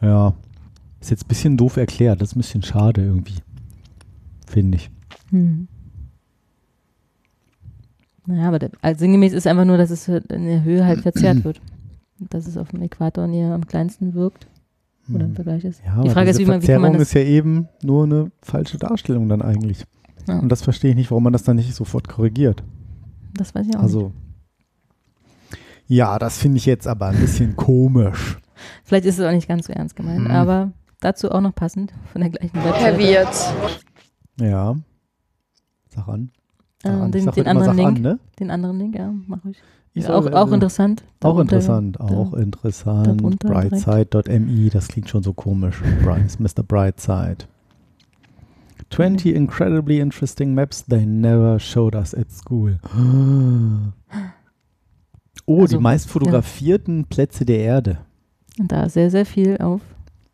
Ja. 0.00 0.34
Ist 1.00 1.10
jetzt 1.10 1.24
ein 1.26 1.28
bisschen 1.28 1.56
doof 1.56 1.76
erklärt, 1.76 2.20
das 2.20 2.30
ist 2.30 2.36
ein 2.36 2.40
bisschen 2.40 2.62
schade 2.62 3.02
irgendwie. 3.04 3.36
Finde 4.46 4.76
ich. 4.78 4.90
Hm. 5.30 5.68
Naja, 8.26 8.48
aber 8.48 8.58
der, 8.58 8.70
also 8.80 8.98
sinngemäß 9.00 9.32
ist 9.32 9.46
einfach 9.46 9.64
nur, 9.64 9.76
dass 9.76 9.90
es 9.90 10.08
in 10.08 10.46
der 10.46 10.64
Höhe 10.64 10.84
halt 10.86 11.00
verzerrt 11.02 11.44
wird. 11.44 11.60
Dass 12.18 12.46
es 12.46 12.56
auf 12.56 12.70
dem 12.70 12.82
Äquator 12.82 13.26
näher 13.26 13.54
am 13.54 13.66
kleinsten 13.66 14.14
wirkt 14.14 14.48
oder 15.10 15.24
im 15.24 15.30
Hm. 15.30 15.34
Vergleich 15.34 15.64
ist. 15.64 15.82
Ja, 15.84 16.02
die 16.02 16.10
Frage 16.10 16.30
ist, 16.30 16.38
wie 16.38 16.44
man, 16.46 16.60
wie 16.62 16.66
Verzerrung 16.66 16.82
man 16.82 16.92
das. 16.94 17.02
ist 17.02 17.14
ja 17.14 17.20
eben 17.22 17.68
nur 17.82 18.04
eine 18.04 18.30
falsche 18.42 18.78
Darstellung 18.78 19.28
dann 19.28 19.42
eigentlich. 19.42 19.84
Ja, 20.26 20.38
Und 20.38 20.50
das 20.50 20.62
verstehe 20.62 20.90
ich 20.90 20.96
nicht, 20.96 21.10
warum 21.10 21.24
man 21.24 21.32
das 21.32 21.42
dann 21.44 21.56
nicht 21.56 21.74
sofort 21.74 22.08
korrigiert. 22.08 22.62
das 23.34 23.54
weiß 23.54 23.66
ich 23.66 23.74
auch 23.76 23.82
nicht. 23.82 23.94
Also. 23.94 24.12
Ja, 25.86 26.18
das 26.18 26.38
finde 26.38 26.58
ich 26.58 26.66
jetzt 26.66 26.86
aber 26.86 27.06
ein 27.06 27.18
bisschen 27.18 27.56
komisch. 27.56 28.38
Vielleicht 28.84 29.06
ist 29.06 29.18
es 29.18 29.24
auch 29.24 29.32
nicht 29.32 29.48
ganz 29.48 29.66
so 29.66 29.72
ernst 29.72 29.96
gemeint, 29.96 30.26
Hm. 30.26 30.30
aber 30.30 30.72
dazu 31.00 31.30
auch 31.30 31.40
noch 31.40 31.54
passend 31.54 31.92
von 32.12 32.20
der 32.20 32.30
gleichen 32.30 32.56
Webseite. 32.56 32.78
Herr 32.84 32.98
Wirtz. 32.98 33.52
Ja. 34.40 34.76
Sag 35.88 36.08
an. 36.08 36.30
Äh, 36.82 36.88
daran. 36.90 37.12
den, 37.12 37.18
ich 37.20 37.24
sag 37.24 37.34
den 37.34 37.44
immer, 37.44 37.50
anderen 37.50 37.76
sag 37.76 37.84
Link. 37.86 37.96
an, 37.96 38.02
ne? 38.02 38.18
Den 38.38 38.50
anderen 38.50 38.78
Link, 38.78 38.96
ja, 38.96 39.12
mach 39.26 39.44
ich. 39.46 39.62
Ist 39.98 40.10
auch, 40.10 40.22
soll, 40.22 40.34
auch 40.34 40.52
interessant. 40.52 41.04
Auch 41.22 41.38
interessant, 41.38 41.96
da- 41.98 42.04
auch 42.04 42.34
interessant. 42.34 43.38
Brightside.mi, 43.40 44.70
das 44.70 44.88
klingt 44.88 45.08
schon 45.08 45.22
so 45.22 45.32
komisch. 45.32 45.80
Mr. 46.38 46.62
Brightside. 46.62 47.46
20 48.90 49.34
incredibly 49.34 50.00
interesting 50.00 50.54
maps 50.54 50.84
they 50.86 51.04
never 51.04 51.58
showed 51.60 51.94
us 51.94 52.14
at 52.14 52.30
school. 52.30 52.78
Oh, 55.46 55.62
Also, 55.62 55.78
die 55.78 55.82
meist 55.82 56.10
fotografierten 56.10 57.04
Plätze 57.06 57.46
der 57.46 57.60
Erde. 57.60 57.98
Und 58.58 58.70
da 58.70 58.86
sehr, 58.90 59.10
sehr 59.10 59.24
viel 59.24 59.56
auf 59.58 59.80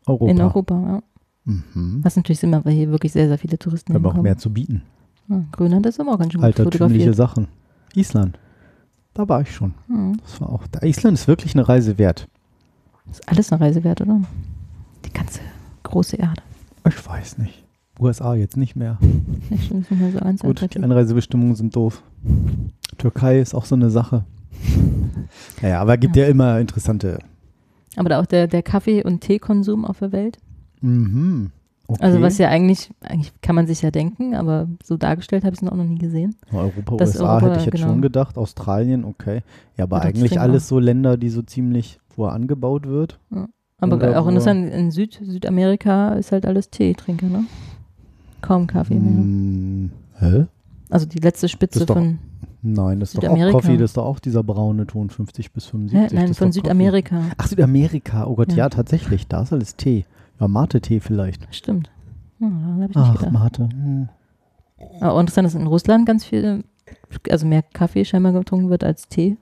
Europa. 0.07 0.31
in 0.33 0.41
Europa. 0.41 0.75
Ja. 0.75 1.53
Mhm. 1.53 2.01
Was 2.03 2.17
natürlich 2.17 2.41
Sinn 2.41 2.51
macht, 2.51 2.65
weil 2.65 2.73
hier 2.73 2.91
wirklich 2.91 3.13
sehr, 3.13 3.29
sehr 3.29 3.39
viele 3.39 3.57
Touristen 3.59 3.93
Wir 3.93 3.97
haben 4.03 4.07
auch 4.07 4.21
mehr 4.21 4.39
zu 4.39 4.53
bieten. 4.53 4.83
Ja, 5.29 5.45
Grönland 5.53 5.87
ist 5.87 6.01
aber 6.01 6.15
auch 6.15 6.19
ganz 6.19 6.33
schön 6.33 6.43
Altertümliche. 6.43 7.15
Sachen. 7.15 7.47
Island. 7.95 8.39
Da 9.15 9.29
war 9.29 9.41
ich 9.41 9.55
schon. 9.55 9.75
Mhm. 9.89 10.19
Das 10.23 10.41
war 10.41 10.51
auch. 10.51 10.65
Island 10.83 11.19
ist 11.19 11.29
wirklich 11.29 11.55
eine 11.55 11.69
Reise 11.69 11.99
wert. 11.99 12.29
Ist 13.11 13.29
alles 13.29 13.53
eine 13.53 13.61
Reise 13.61 13.85
wert, 13.85 14.01
oder? 14.01 14.21
Die 15.05 15.13
ganze 15.13 15.41
große 15.85 16.17
Erde. 16.17 16.43
Ich 16.89 17.07
weiß 17.07 17.39
nicht. 17.39 17.65
USA 18.01 18.35
jetzt 18.35 18.57
nicht 18.57 18.75
mehr. 18.75 18.99
Schon 19.69 19.79
nicht 19.79 19.91
mehr 19.91 20.13
so 20.13 20.19
ganz 20.19 20.41
Gut, 20.41 20.61
die. 20.75 20.83
Einreisebestimmungen 20.83 21.55
sind 21.55 21.77
doof. 21.77 22.03
Türkei 22.99 23.39
ist 23.41 23.55
auch 23.55 23.65
so 23.65 23.75
eine 23.75 23.91
Sache. 23.91 24.25
Naja, 25.63 25.81
aber 25.81 25.97
gibt 25.97 26.17
ja, 26.17 26.27
immer 26.27 26.61
interessante. 26.61 27.19
Aber 27.97 28.09
da 28.09 28.21
auch 28.21 28.27
der, 28.27 28.47
der 28.47 28.63
Kaffee- 28.63 29.03
und 29.03 29.21
Teekonsum 29.21 29.85
auf 29.85 29.99
der 30.01 30.13
Welt. 30.13 30.39
Mhm. 30.81 31.51
Okay. 31.87 32.03
Also 32.03 32.23
was 32.23 32.39
ja 32.39 32.49
eigentlich, 32.49 32.91
eigentlich 33.03 33.33
kann 33.43 33.55
man 33.55 33.67
sich 33.67 33.83
ja 33.83 33.91
denken, 33.91 34.35
aber 34.35 34.69
so 34.83 34.97
dargestellt 34.97 35.45
habe 35.45 35.55
ich 35.55 35.61
es 35.61 35.69
auch 35.69 35.77
noch 35.77 35.85
nie 35.85 35.99
gesehen. 35.99 36.35
Europa, 36.51 36.97
das 36.97 37.11
USA 37.11 37.35
Europa, 37.35 37.47
hätte 37.47 37.59
ich 37.61 37.67
jetzt 37.67 37.75
genau. 37.77 37.89
schon 37.89 38.03
gedacht. 38.03 38.39
Australien, 38.39 39.05
okay. 39.05 39.43
Ja, 39.77 39.85
aber 39.85 39.99
Ja, 39.99 40.05
eigentlich 40.05 40.41
alles 40.41 40.65
auch. 40.65 40.69
so 40.69 40.79
Länder, 40.79 41.19
die 41.19 41.29
so 41.29 41.43
ziemlich, 41.43 41.99
wo 42.17 42.25
er 42.27 42.33
angebaut 42.33 42.87
wird. 42.87 43.19
Aber 43.79 43.97
Oder 43.97 44.19
auch 44.19 44.27
interessant, 44.29 44.73
in 44.73 44.91
Süd, 44.93 45.21
Südamerika 45.23 46.15
ist 46.15 46.33
halt 46.33 46.47
alles 46.47 46.71
Teetrinker, 46.71 47.27
ne? 47.27 47.45
Kaum 48.41 48.67
Kaffee 48.67 48.95
mehr. 48.95 49.23
Hm, 49.23 49.91
hä? 50.21 50.47
Also 50.89 51.07
die 51.07 51.19
letzte 51.19 51.49
Spitze 51.49 51.85
doch 51.85 51.95
von, 51.95 52.19
Nein, 52.63 53.01
das 53.01 53.13
ist 53.13 53.23
doch 53.23 53.29
auch. 53.29 53.53
Kaffee, 53.53 53.77
das 53.77 53.91
ist 53.91 53.97
doch 53.99 54.07
auch 54.07 54.21
dieser 54.21 54.43
braune 54.43 54.87
Ton, 54.87 55.11
50 55.11 55.53
bis 55.53 55.67
Hä? 55.67 55.71
75. 55.73 56.13
nein, 56.17 56.23
das 56.23 56.31
ist 56.31 56.39
von. 56.39 56.53
Südamerika. 56.53 57.21
Ach, 57.37 57.47
Südamerika. 57.47 58.27
Oh 58.27 58.37
Gott, 58.37 58.53
ja, 58.53 58.57
Ja. 58.57 58.69
tatsächlich. 58.71 59.27
Da 59.27 59.43
ist 59.43 59.53
alles 59.53 59.77
Tee. 59.77 60.07
Ja, 60.41 60.49
Mate-Tee 60.49 61.01
vielleicht. 61.01 61.47
Stimmt. 61.55 61.91
Ja, 62.41 62.49
habe 62.51 62.83
ich 62.83 62.89
nicht 62.89 62.97
Ach, 62.97 63.15
gedacht. 63.17 63.33
Mate. 63.33 63.69
Hm. 63.73 64.09
Aber 65.01 65.13
auch 65.15 65.21
interessant, 65.21 65.47
dass 65.47 65.55
in 65.55 65.67
Russland 65.67 66.07
ganz 66.07 66.25
viel, 66.25 66.65
also 67.31 67.47
mehr 67.47 67.63
Kaffee 67.63 68.05
scheinbar 68.05 68.33
getrunken 68.33 68.69
wird 68.71 68.85
als 68.85 69.09
Tee. 69.09 69.37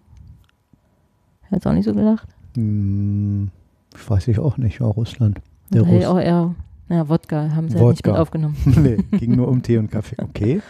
Hätte 1.43 1.57
ich 1.61 1.67
auch 1.67 1.73
nicht 1.75 1.85
so 1.87 1.95
gedacht. 1.95 2.29
Hm, 2.55 3.51
ich 3.95 4.11
weiß 4.11 4.29
ich 4.29 4.39
auch 4.39 4.57
nicht, 4.59 4.79
ja, 4.81 4.87
Russland. 4.87 5.41
Der 5.73 5.83
Russ. 5.83 6.05
auch 6.05 6.19
eher, 6.21 6.55
naja, 6.89 7.09
Wodka 7.09 7.51
haben 7.55 7.69
sie 7.69 7.79
halt 7.79 7.89
nicht 7.89 7.99
Wodka. 8.07 8.11
mit 8.13 8.21
aufgenommen. 8.21 8.57
nee, 8.65 8.97
ging 9.19 9.35
nur 9.37 9.49
um 9.49 9.63
Tee 9.63 9.79
und 9.79 9.91
Kaffee. 9.91 10.17
Okay. 10.23 10.61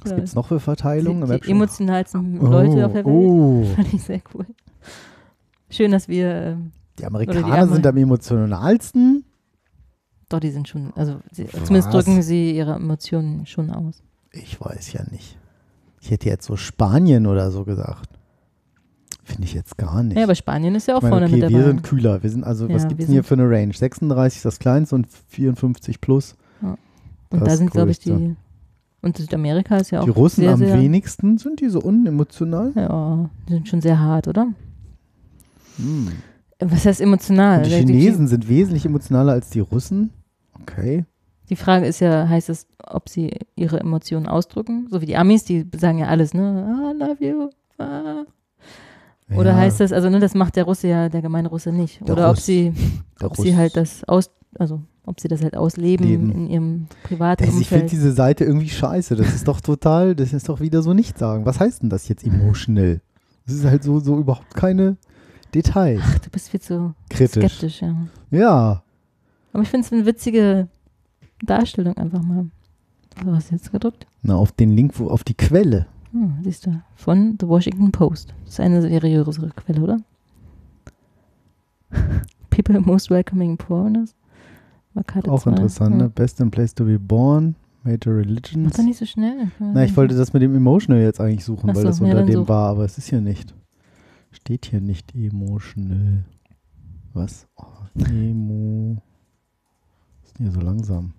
Was 0.00 0.10
Ja. 0.10 0.16
gibt 0.16 0.28
es 0.28 0.34
noch 0.34 0.48
für 0.48 0.58
Verteilungen? 0.58 1.30
Die, 1.30 1.40
die 1.40 1.50
emotionalsten 1.52 2.40
Leute 2.40 2.86
auf 2.86 2.92
der 2.92 3.04
Welt. 3.04 3.06
Oh, 3.06 3.64
Fand 3.76 3.92
ich 3.94 4.02
sehr 4.02 4.20
cool. 4.34 4.46
Schön, 5.70 5.92
dass 5.92 6.08
wir, 6.08 6.28
ähm, 6.28 6.72
die 6.98 7.04
Amerikaner 7.04 7.42
die 7.46 7.52
Amer- 7.52 7.68
sind 7.74 7.86
am 7.86 7.96
emotionalsten. 7.96 9.24
Doch, 10.32 10.40
die 10.40 10.50
sind 10.50 10.68
schon, 10.68 10.92
also 10.96 11.20
sie, 11.30 11.44
Was? 11.52 11.64
zumindest 11.64 11.92
drücken 11.92 12.22
sie 12.22 12.56
ihre 12.56 12.74
Emotionen 12.74 13.46
schon 13.46 13.70
aus. 13.70 14.02
Ich 14.32 14.60
weiß 14.60 14.92
ja 14.92 15.02
nicht. 15.10 15.38
Ich 16.00 16.10
hätte 16.10 16.28
jetzt 16.28 16.46
so 16.46 16.56
Spanien 16.56 17.26
oder 17.26 17.50
so 17.50 17.64
gesagt. 17.64 18.08
Finde 19.24 19.44
ich 19.44 19.54
jetzt 19.54 19.78
gar 19.78 20.02
nicht. 20.02 20.16
Ja, 20.16 20.24
aber 20.24 20.34
Spanien 20.34 20.74
ist 20.74 20.88
ja 20.88 20.94
auch 20.94 20.98
ich 20.98 21.02
meine, 21.04 21.12
vorne 21.12 21.26
okay, 21.26 21.34
mit 21.36 21.42
dabei. 21.44 21.54
wir 21.54 21.64
sind 21.64 21.82
kühler. 21.84 22.22
Wir 22.22 22.30
sind 22.30 22.44
also, 22.44 22.68
was 22.68 22.82
Ja, 22.82 22.88
gibt 22.88 22.98
wir 22.98 23.04
es 23.04 23.06
denn 23.06 23.12
hier 23.14 23.24
für 23.24 23.34
eine 23.34 23.48
Range? 23.48 23.72
36 23.72 24.38
ist 24.38 24.44
das 24.44 24.58
kleinste 24.58 24.94
und 24.96 25.06
54 25.28 26.00
plus. 26.00 26.36
und 26.60 27.40
das 27.40 27.48
da 27.48 27.56
sind, 27.56 27.70
glaube 27.70 27.92
ich, 27.92 28.00
die, 28.00 28.36
und 29.02 29.16
Südamerika 29.16 29.76
ist 29.76 29.90
ja 29.90 30.00
auch 30.00 30.04
Die 30.04 30.10
Russen 30.10 30.42
sehr, 30.42 30.52
am 30.52 30.58
sehr, 30.58 30.80
wenigsten. 30.80 31.36
Sind 31.36 31.60
die 31.60 31.68
so 31.68 31.80
unemotional? 31.80 32.72
Ja, 32.76 33.28
die 33.48 33.54
sind 33.54 33.68
schon 33.68 33.80
sehr 33.80 33.98
hart, 33.98 34.28
oder? 34.28 34.48
Hm. 35.76 36.12
Was 36.60 36.86
heißt 36.86 37.00
emotional? 37.00 37.58
Und 37.58 37.66
die 37.66 37.74
Chinesen 37.74 38.28
sind 38.28 38.48
wesentlich 38.48 38.86
emotionaler 38.86 39.32
als 39.32 39.50
die 39.50 39.60
Russen. 39.60 40.10
Okay. 40.60 41.04
Die 41.48 41.56
Frage 41.56 41.86
ist 41.86 42.00
ja, 42.00 42.28
heißt 42.28 42.48
es, 42.48 42.66
ob 42.86 43.08
sie 43.08 43.30
ihre 43.56 43.80
Emotionen 43.80 44.26
ausdrücken? 44.26 44.86
So 44.90 45.00
wie 45.00 45.06
die 45.06 45.16
Amis, 45.16 45.44
die 45.44 45.66
sagen 45.78 45.98
ja 45.98 46.06
alles, 46.06 46.34
ne? 46.34 46.92
I 46.94 46.98
love 46.98 47.24
you. 47.24 47.50
Ah. 47.78 48.24
Oder 49.34 49.50
Ja, 49.52 49.56
heißt 49.56 49.80
das, 49.80 49.92
also 49.92 50.08
ne, 50.10 50.18
das 50.20 50.34
macht 50.34 50.56
der 50.56 50.64
Russe 50.64 50.88
ja, 50.88 51.08
der 51.08 51.22
gemeine 51.22 51.48
Russe 51.48 51.72
nicht. 51.72 52.00
Der 52.06 52.14
Oder 52.14 52.30
ob 52.30 52.36
Russ- 52.36 52.46
sie, 52.46 52.72
der 53.20 53.26
ob 53.30 53.38
Russ- 53.38 53.44
sie 53.46 53.56
halt 53.56 53.76
das 53.76 54.04
aus, 54.04 54.30
also 54.58 54.82
ob 55.04 55.20
sie 55.20 55.28
das 55.28 55.42
halt 55.42 55.56
ausleben 55.56 56.06
Leben. 56.06 56.32
in 56.32 56.46
ihrem 56.50 56.86
privaten 57.02 57.44
Also 57.44 57.58
ich 57.60 57.68
finde 57.68 57.84
Umfeld. 57.84 57.92
diese 57.92 58.12
Seite 58.12 58.44
irgendwie 58.44 58.68
scheiße. 58.68 59.16
Das 59.16 59.34
ist 59.34 59.48
doch 59.48 59.60
total, 59.60 60.14
das 60.14 60.32
ist 60.32 60.48
doch 60.48 60.60
wieder 60.60 60.82
so 60.82 60.92
nicht 60.94 61.18
sagen. 61.18 61.44
Was 61.46 61.60
heißt 61.60 61.82
denn 61.82 61.90
das 61.90 62.08
jetzt 62.08 62.24
emotional? 62.26 63.00
Das 63.46 63.54
ist 63.56 63.64
halt 63.64 63.82
so, 63.82 63.98
so 64.00 64.18
überhaupt 64.18 64.54
keine 64.54 64.96
Details. 65.54 66.00
Ach, 66.04 66.18
du 66.18 66.30
bist 66.30 66.50
viel 66.50 66.60
zu 66.60 66.94
Kritisch. 67.10 67.42
skeptisch, 67.54 67.82
ja. 67.82 67.96
Ja. 68.30 68.82
Aber 69.52 69.62
ich 69.62 69.68
finde 69.68 69.86
es 69.86 69.92
eine 69.92 70.06
witzige 70.06 70.68
Darstellung 71.42 71.96
einfach 71.96 72.22
mal. 72.22 72.46
So, 73.22 73.30
was 73.30 73.50
jetzt 73.50 73.72
gedrückt? 73.72 74.06
Na, 74.22 74.36
auf 74.36 74.52
den 74.52 74.70
Link, 74.70 74.98
wo, 74.98 75.08
auf 75.08 75.24
die 75.24 75.34
Quelle. 75.34 75.86
Hm, 76.12 76.38
siehst 76.42 76.66
du, 76.66 76.80
von 76.94 77.36
The 77.40 77.46
Washington 77.46 77.92
Post. 77.92 78.34
Das 78.44 78.54
ist 78.54 78.60
eine 78.60 78.80
seriösere 78.82 79.50
Quelle, 79.50 79.82
oder? 79.82 80.00
People 82.50 82.80
most 82.80 83.10
welcoming 83.10 83.58
foreigners. 83.58 84.14
Auch 85.26 85.42
zwei. 85.42 85.50
interessant, 85.50 85.96
ne? 85.96 86.04
Ja. 86.04 86.08
Best 86.08 86.40
in 86.40 86.50
place 86.50 86.74
to 86.74 86.84
be 86.84 86.98
born, 86.98 87.54
major 87.82 88.14
religions. 88.14 88.64
Mach 88.64 88.76
doch 88.76 88.84
nicht 88.84 88.98
so 88.98 89.06
schnell. 89.06 89.50
Na, 89.58 89.84
ich 89.84 89.96
wollte 89.96 90.14
das 90.14 90.32
mit 90.32 90.42
dem 90.42 90.54
emotional 90.54 91.00
jetzt 91.00 91.20
eigentlich 91.20 91.44
suchen, 91.44 91.70
Ach 91.70 91.74
weil 91.74 91.82
so, 91.82 91.88
das 91.88 92.00
unter 92.00 92.24
dem 92.24 92.40
such. 92.40 92.48
war, 92.48 92.68
aber 92.68 92.84
es 92.84 92.98
ist 92.98 93.08
hier 93.08 93.20
nicht. 93.20 93.54
Steht 94.30 94.66
hier 94.66 94.80
nicht 94.80 95.14
emotional. 95.14 96.24
Was? 97.14 97.46
Oh, 97.56 97.64
emo. 98.10 99.02
Ist 100.32 100.38
denn 100.38 100.46
hier 100.46 100.52
so 100.52 100.60
langsam? 100.60 101.14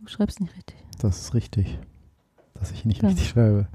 Du 0.00 0.06
schreibst 0.08 0.40
nicht 0.40 0.54
richtig. 0.56 0.76
Das 0.98 1.18
ist 1.20 1.34
richtig. 1.34 1.78
Dass 2.54 2.70
ich 2.72 2.84
nicht 2.84 3.02
Ja. 3.02 3.08
richtig 3.08 3.28
schreibe. 3.28 3.68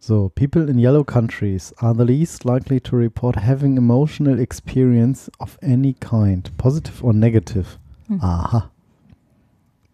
So, 0.00 0.28
people 0.34 0.68
in 0.70 0.78
yellow 0.78 1.02
countries 1.04 1.72
are 1.78 1.94
the 1.94 2.04
least 2.04 2.44
likely 2.44 2.80
to 2.80 2.96
report 2.96 3.36
having 3.36 3.76
emotional 3.76 4.38
experience 4.38 5.28
of 5.40 5.58
any 5.62 5.94
kind, 5.94 6.56
positive 6.58 7.02
or 7.04 7.12
negative. 7.12 7.78
Hm. 8.06 8.20
Aha. 8.22 8.70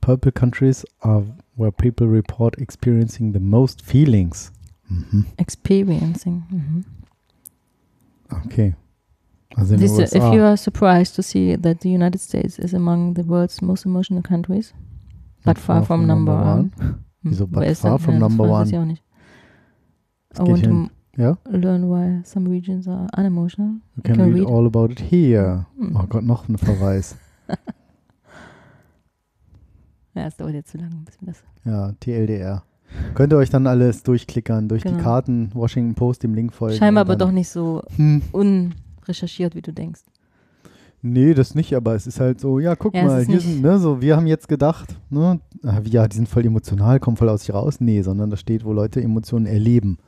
Purple 0.03 0.33
countries 0.33 0.85
are 1.01 1.25
where 1.57 1.71
people 1.73 2.07
report 2.07 2.59
experiencing 2.59 3.33
the 3.33 3.41
most 3.41 3.81
feelings. 3.83 4.53
Mhm. 4.91 5.27
Experiencing. 5.39 6.43
Mhm. 6.51 6.85
Okay. 8.45 8.75
Also 9.57 9.77
Siehst 9.77 9.99
du, 9.99 10.03
if 10.03 10.15
you 10.33 10.43
are 10.43 10.57
surprised 10.57 11.15
to 11.17 11.23
see 11.23 11.57
that 11.61 11.83
the 11.83 11.89
United 11.95 12.21
States 12.21 12.59
is 12.59 12.73
among 12.75 13.15
the 13.17 13.27
world's 13.29 13.61
most 13.61 13.85
emotional 13.87 14.23
countries, 14.23 14.73
but 15.45 15.59
far 15.59 15.85
from 15.85 16.07
number 16.07 16.33
one. 16.35 16.71
Hm, 16.79 16.95
Wieso 17.23 17.47
but 17.47 17.65
ist 17.65 17.83
far 17.83 17.99
from 17.99 18.15
ja, 18.15 18.21
number 18.21 18.45
one? 18.49 18.69
ich 18.69 18.77
auch 18.77 18.85
nicht. 18.85 19.03
Das 20.31 20.41
I 20.47 20.51
want 20.51 20.61
hin. 20.67 20.91
to 21.17 21.23
Ja? 21.23 21.37
learn 21.51 21.89
why 21.91 22.23
some 22.25 22.49
regions 22.49 22.89
are 22.89 23.07
unemotional. 23.17 23.75
You 23.97 24.03
can, 24.03 24.17
can 24.17 24.25
read, 24.33 24.35
read. 24.45 24.47
all 24.49 24.67
about 24.67 24.91
it 24.93 25.01
here. 25.01 25.67
Hm. 25.79 25.97
Oh 25.97 26.07
Gott, 26.09 26.25
noch 26.25 26.49
ein 26.49 26.57
Verweis. 26.59 27.17
Ja, 30.15 30.27
es 30.27 30.37
dauert 30.37 30.53
jetzt 30.55 30.71
zu 30.71 30.79
lange, 30.79 30.95
bis 31.07 31.19
wir 31.21 31.29
das. 31.29 31.43
Ja, 31.65 31.93
TLDR. 32.01 32.63
Könnt 33.15 33.33
ihr 33.33 33.39
euch 33.39 33.49
dann 33.49 33.67
alles 33.67 34.03
durchklickern, 34.03 34.69
durch 34.69 34.83
die 34.83 34.89
Genau. 34.91 35.03
Karten, 35.03 35.51
Washington 35.55 35.95
Post, 35.95 36.23
dem 36.23 36.35
Link 36.35 36.53
folgen. 36.53 36.77
Scheinbar 36.77 37.03
aber 37.03 37.17
doch 37.17 37.31
nicht 37.33 37.49
so 37.49 37.83
Hm, 37.97 38.21
unrecherchiert, 39.03 39.55
wie 39.55 39.63
du 39.63 39.73
denkst. 39.73 40.03
nee, 41.05 41.35
das 41.35 41.55
nicht, 41.55 41.75
aber 41.75 41.95
es 41.95 42.07
ist 42.07 42.21
halt 42.21 42.41
so, 42.41 42.61
ja, 42.61 42.77
guck 42.77 42.95
Ja, 42.95 43.05
mal, 43.05 43.25
hier 43.25 43.41
sind, 43.41 43.61
ne, 43.63 43.79
so, 43.79 44.01
wir 44.01 44.17
haben 44.17 44.27
jetzt 44.29 44.49
gedacht, 44.49 44.95
ne, 45.11 45.41
ah, 45.65 45.81
ja, 45.85 46.07
die 46.07 46.17
sind 46.17 46.29
voll 46.29 46.47
emotional, 46.47 47.01
kommen 47.01 47.17
voll 47.17 47.29
aus 47.29 47.41
sich 47.45 47.55
raus. 47.55 47.81
Nee, 47.81 48.03
sondern 48.03 48.31
da 48.31 48.37
steht, 48.37 48.65
wo 48.65 48.73
Leute 48.73 49.03
Emotionen 49.03 49.47
erleben. 49.47 49.99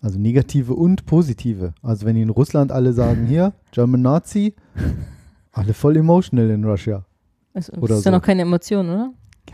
Also 0.00 0.18
negative 0.18 0.74
und 0.74 1.06
positive. 1.06 1.74
Also 1.82 2.06
wenn 2.06 2.16
die 2.16 2.22
in 2.22 2.30
Russland 2.30 2.72
alle 2.72 2.92
sagen, 2.92 3.26
hier, 3.26 3.52
German 3.72 4.02
Nazi, 4.02 4.54
alle 5.52 5.74
voll 5.74 5.96
emotional 5.96 6.50
in 6.50 6.64
Russia. 6.64 7.04
Es 7.52 7.68
es 7.68 7.78
Oder 7.78 7.96
ist 7.98 8.04
ja 8.06 8.10
so. 8.10 8.16
noch 8.16 8.22
keine 8.24 8.42
Emotion, 8.42 8.88
oder? 8.88 9.12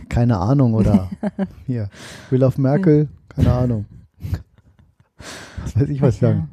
Keine 0.08 0.38
Ahnung, 0.38 0.74
oder 0.74 1.10
hier, 1.66 1.88
Will 2.30 2.44
of 2.44 2.56
Merkel, 2.56 3.08
keine 3.28 3.52
Ahnung. 3.52 3.86
Was 5.64 5.74
weiß 5.76 5.88
ich, 5.88 6.00
was 6.00 6.16
Ach 6.18 6.20
ja. 6.20 6.28
sagen. 6.28 6.48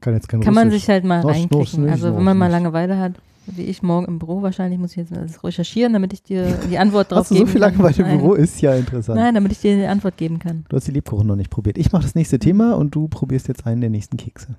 Kann 0.00 0.14
jetzt 0.14 0.28
kein 0.28 0.40
Kann 0.40 0.54
man 0.54 0.68
Russisch. 0.68 0.82
sich 0.82 0.90
halt 0.90 1.04
mal 1.04 1.20
reinklicken. 1.20 1.88
Also 1.88 2.16
wenn 2.16 2.22
man 2.24 2.36
mal. 2.38 2.50
Langeweile 2.50 2.98
hat, 2.98 3.12
wie 3.46 3.62
ich 3.62 3.82
morgen 3.82 4.06
im 4.06 4.18
Büro 4.18 4.42
wahrscheinlich, 4.42 4.78
muss 4.78 4.92
ich 4.92 4.96
jetzt 4.98 5.14
das 5.14 5.42
recherchieren, 5.44 5.92
damit 5.92 6.12
ich 6.12 6.22
dir 6.22 6.58
die 6.70 6.78
Antwort 6.78 7.10
drauf 7.10 7.20
Hast 7.20 7.30
du 7.30 7.36
so 7.36 7.46
viel. 7.46 7.60
Langeweile 7.60 7.96
im. 7.96 8.18
Büro? 8.18 8.34
Ist 8.34 8.60
ja 8.60 8.74
interessant. 8.74 9.18
Nein, 9.18 9.34
damit 9.34 9.52
ich 9.52 9.60
dir 9.60 9.76
die 9.76 9.86
Antwort 9.86 10.16
geben 10.16 10.38
kann. 10.38 10.64
Du 10.68 10.76
hast 10.76 10.86
die 10.86 10.92
Lebkuchen 10.92 11.26
noch 11.26 11.36
nicht 11.36 11.50
probiert. 11.50 11.78
Ich 11.78 11.92
mache 11.92 12.02
das 12.02 12.14
nächste 12.14 12.38
Thema 12.38 12.74
und 12.76 12.94
du 12.94 13.08
probierst 13.08 13.48
jetzt 13.48 13.66
einen 13.66 13.80
der 13.80 13.90
nächsten 13.90 14.16
Kekse. 14.16 14.56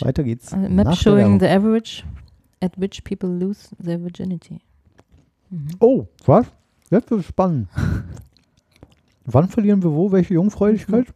Weiter 0.00 0.24
geht's. 0.24 0.52
Also, 0.52 0.68
nach 0.68 0.84
Map 0.86 0.96
showing 0.96 1.38
the 1.38 1.46
average 1.46 2.02
at 2.60 2.72
which 2.80 3.04
people 3.04 3.28
lose 3.28 3.68
their 3.82 4.00
virginity. 4.00 4.60
Mhm. 5.50 5.68
Oh, 5.78 6.06
was? 6.26 6.46
Jetzt 6.90 7.10
wird 7.10 7.24
spannend. 7.24 7.68
Wann 9.26 9.48
verlieren 9.48 9.82
wir 9.82 9.92
wo? 9.92 10.10
Welche 10.12 10.34
Jungfräulichkeit? 10.34 11.06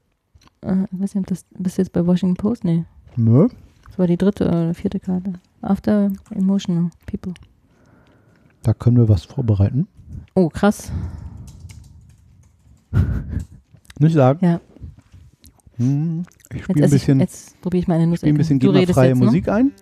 Äh, 0.62 0.84
ich 0.90 1.00
weiß 1.00 1.14
nicht, 1.14 1.16
ob 1.16 1.26
das 1.26 1.44
bist 1.58 1.78
du 1.78 1.82
jetzt 1.82 1.92
bei 1.92 2.06
Washington 2.06 2.36
Post? 2.36 2.64
Nee. 2.64 2.84
Nö. 3.18 3.48
Das 3.88 3.98
war 3.98 4.06
die 4.06 4.16
dritte 4.16 4.46
oder 4.46 4.74
vierte 4.74 5.00
Karte. 5.00 5.32
After 5.60 6.10
emotional 6.30 6.90
people. 7.06 7.34
Da 8.62 8.72
können 8.74 8.96
wir 8.96 9.08
was 9.08 9.24
vorbereiten. 9.24 9.88
Oh, 10.34 10.48
krass. 10.48 10.92
Nicht 13.98 14.14
sagen. 14.14 14.44
Ja. 14.46 14.60
Hm, 15.78 16.22
ich 16.50 16.56
Jetzt, 16.56 16.64
spiele 16.64 16.78
ein 16.78 16.84
esse 16.84 16.96
ich, 16.96 17.02
bisschen, 17.02 17.20
jetzt 17.20 17.60
probiere 17.60 17.80
ich 17.82 17.88
meine 17.88 18.06
Nuss. 18.06 18.18
spiel 18.18 18.32
ein 18.32 18.36
bisschen 18.36 18.60
du 18.60 18.70
redest 18.70 18.86
GEMA-freie 18.98 19.08
jetzt, 19.10 19.18
ne? 19.18 19.24
Musik 19.26 19.48
ein. 19.48 19.72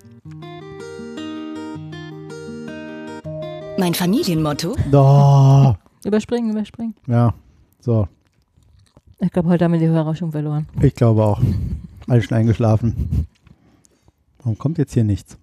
Mein 3.79 3.93
Familienmotto? 3.95 4.75
Da. 4.91 5.79
Überspringen, 6.05 6.51
überspringen. 6.51 6.95
Ja. 7.07 7.35
So, 7.81 8.09
Ich 9.21 9.31
glaube, 9.31 9.49
heute 9.49 9.65
haben 9.65 9.73
wir 9.73 9.81
die 9.81 9.89
Hörer 9.89 10.15
schon 10.15 10.33
verloren. 10.33 10.67
ich 10.81 10.95
glaube 10.95 11.23
auch. 11.25 11.41
Alle 12.09 12.23
schon 12.23 12.37
eingeschlafen. 12.37 13.27
Warum 14.39 14.57
kommt 14.59 14.79
jetzt 14.79 14.95
hier 14.95 15.05
nichts? 15.05 15.37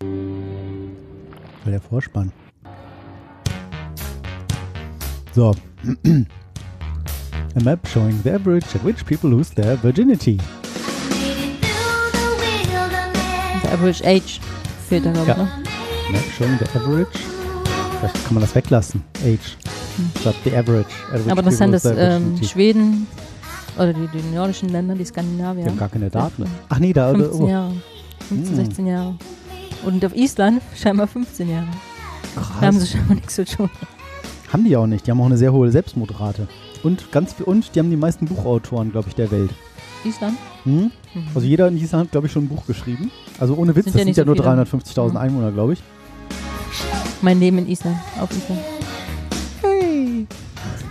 Weil 0.00 1.70
der 1.72 1.80
Vorspann. 1.80 2.32
So. 5.34 5.54
A 7.56 7.60
map 7.62 7.86
showing 7.86 8.20
the 8.24 8.30
average 8.32 8.66
at 8.74 8.84
which 8.84 9.04
people 9.06 9.30
lose 9.30 9.54
their 9.54 9.76
virginity. 9.76 10.38
The 13.62 13.68
average 13.72 14.02
age 14.04 14.40
fehlt 14.88 15.06
da, 15.06 15.12
glaube 15.12 15.30
ich, 15.30 15.36
Ja. 15.36 15.44
ne? 15.44 15.48
Map 16.10 16.24
showing 16.36 16.58
the 16.58 16.64
average. 16.76 17.18
Vielleicht 18.00 18.24
kann 18.24 18.34
man 18.34 18.40
das 18.40 18.54
weglassen. 18.56 19.04
Age. 19.24 19.56
Statt 20.20 20.34
the 20.42 20.56
average. 20.56 20.88
Aber 21.28 21.42
das 21.42 21.58
sind 21.58 21.70
das 21.70 21.84
ähm. 21.84 22.42
Schweden 22.42 23.06
oder 23.76 23.92
die, 23.92 24.08
die 24.08 24.34
nordischen 24.34 24.68
Länder, 24.68 24.94
die 24.94 25.04
Skandinavier. 25.04 25.64
Wir 25.64 25.70
haben 25.70 25.78
gar 25.78 25.88
keine 25.88 26.10
Daten. 26.10 26.42
Ja. 26.42 26.48
Ach 26.68 26.78
nee, 26.78 26.92
da. 26.92 27.12
15 27.12 27.42
oh, 27.42 27.48
Jahre. 27.48 27.72
15, 28.28 28.48
Hm. 28.58 28.64
16 28.66 28.86
Jahre. 28.86 29.14
Und 29.84 30.04
auf 30.04 30.14
Island 30.16 30.62
scheinbar 30.76 31.06
15 31.06 31.48
Jahre. 31.50 31.66
Da 32.34 32.66
haben 32.66 32.72
sie 32.72 32.78
krass. 32.86 32.90
scheinbar 32.92 33.14
nichts 33.16 33.34
zu 33.34 33.44
tun. 33.44 33.70
Haben 34.52 34.64
die 34.64 34.76
auch 34.76 34.86
nicht. 34.86 35.06
Die 35.06 35.10
haben 35.10 35.20
auch 35.20 35.26
eine 35.26 35.36
sehr 35.36 35.52
hohe 35.52 35.70
Selbstmordrate. 35.70 36.46
Und 36.82 37.10
ganz 37.12 37.34
und 37.44 37.74
die 37.74 37.78
haben 37.80 37.90
die 37.90 37.96
meisten 37.96 38.26
Buchautoren, 38.26 38.92
glaube 38.92 39.08
ich, 39.08 39.14
der 39.14 39.30
Welt. 39.30 39.50
Island? 40.04 40.36
Hm? 40.64 40.72
Mhm. 40.72 40.90
Also 41.34 41.46
jeder 41.46 41.66
in 41.68 41.76
Island 41.76 42.04
hat, 42.04 42.12
glaube 42.12 42.26
ich, 42.26 42.32
schon 42.32 42.44
ein 42.44 42.48
Buch 42.48 42.66
geschrieben. 42.66 43.10
Also 43.40 43.54
ohne 43.56 43.74
Witz, 43.74 43.84
Sind 43.84 43.94
das 43.94 44.00
ja 44.00 44.04
sind 44.04 44.16
ja 44.16 44.22
so 44.24 44.26
nur 44.26 44.36
viele. 44.36 44.48
350.000 44.62 45.14
Ja. 45.14 45.20
Einwohner, 45.20 45.50
glaube 45.50 45.72
ich. 45.74 45.82
mein 47.22 47.40
Leben 47.40 47.58
in 47.58 47.68
Island. 47.68 47.96
Auf 48.20 48.30
Island. 48.32 48.60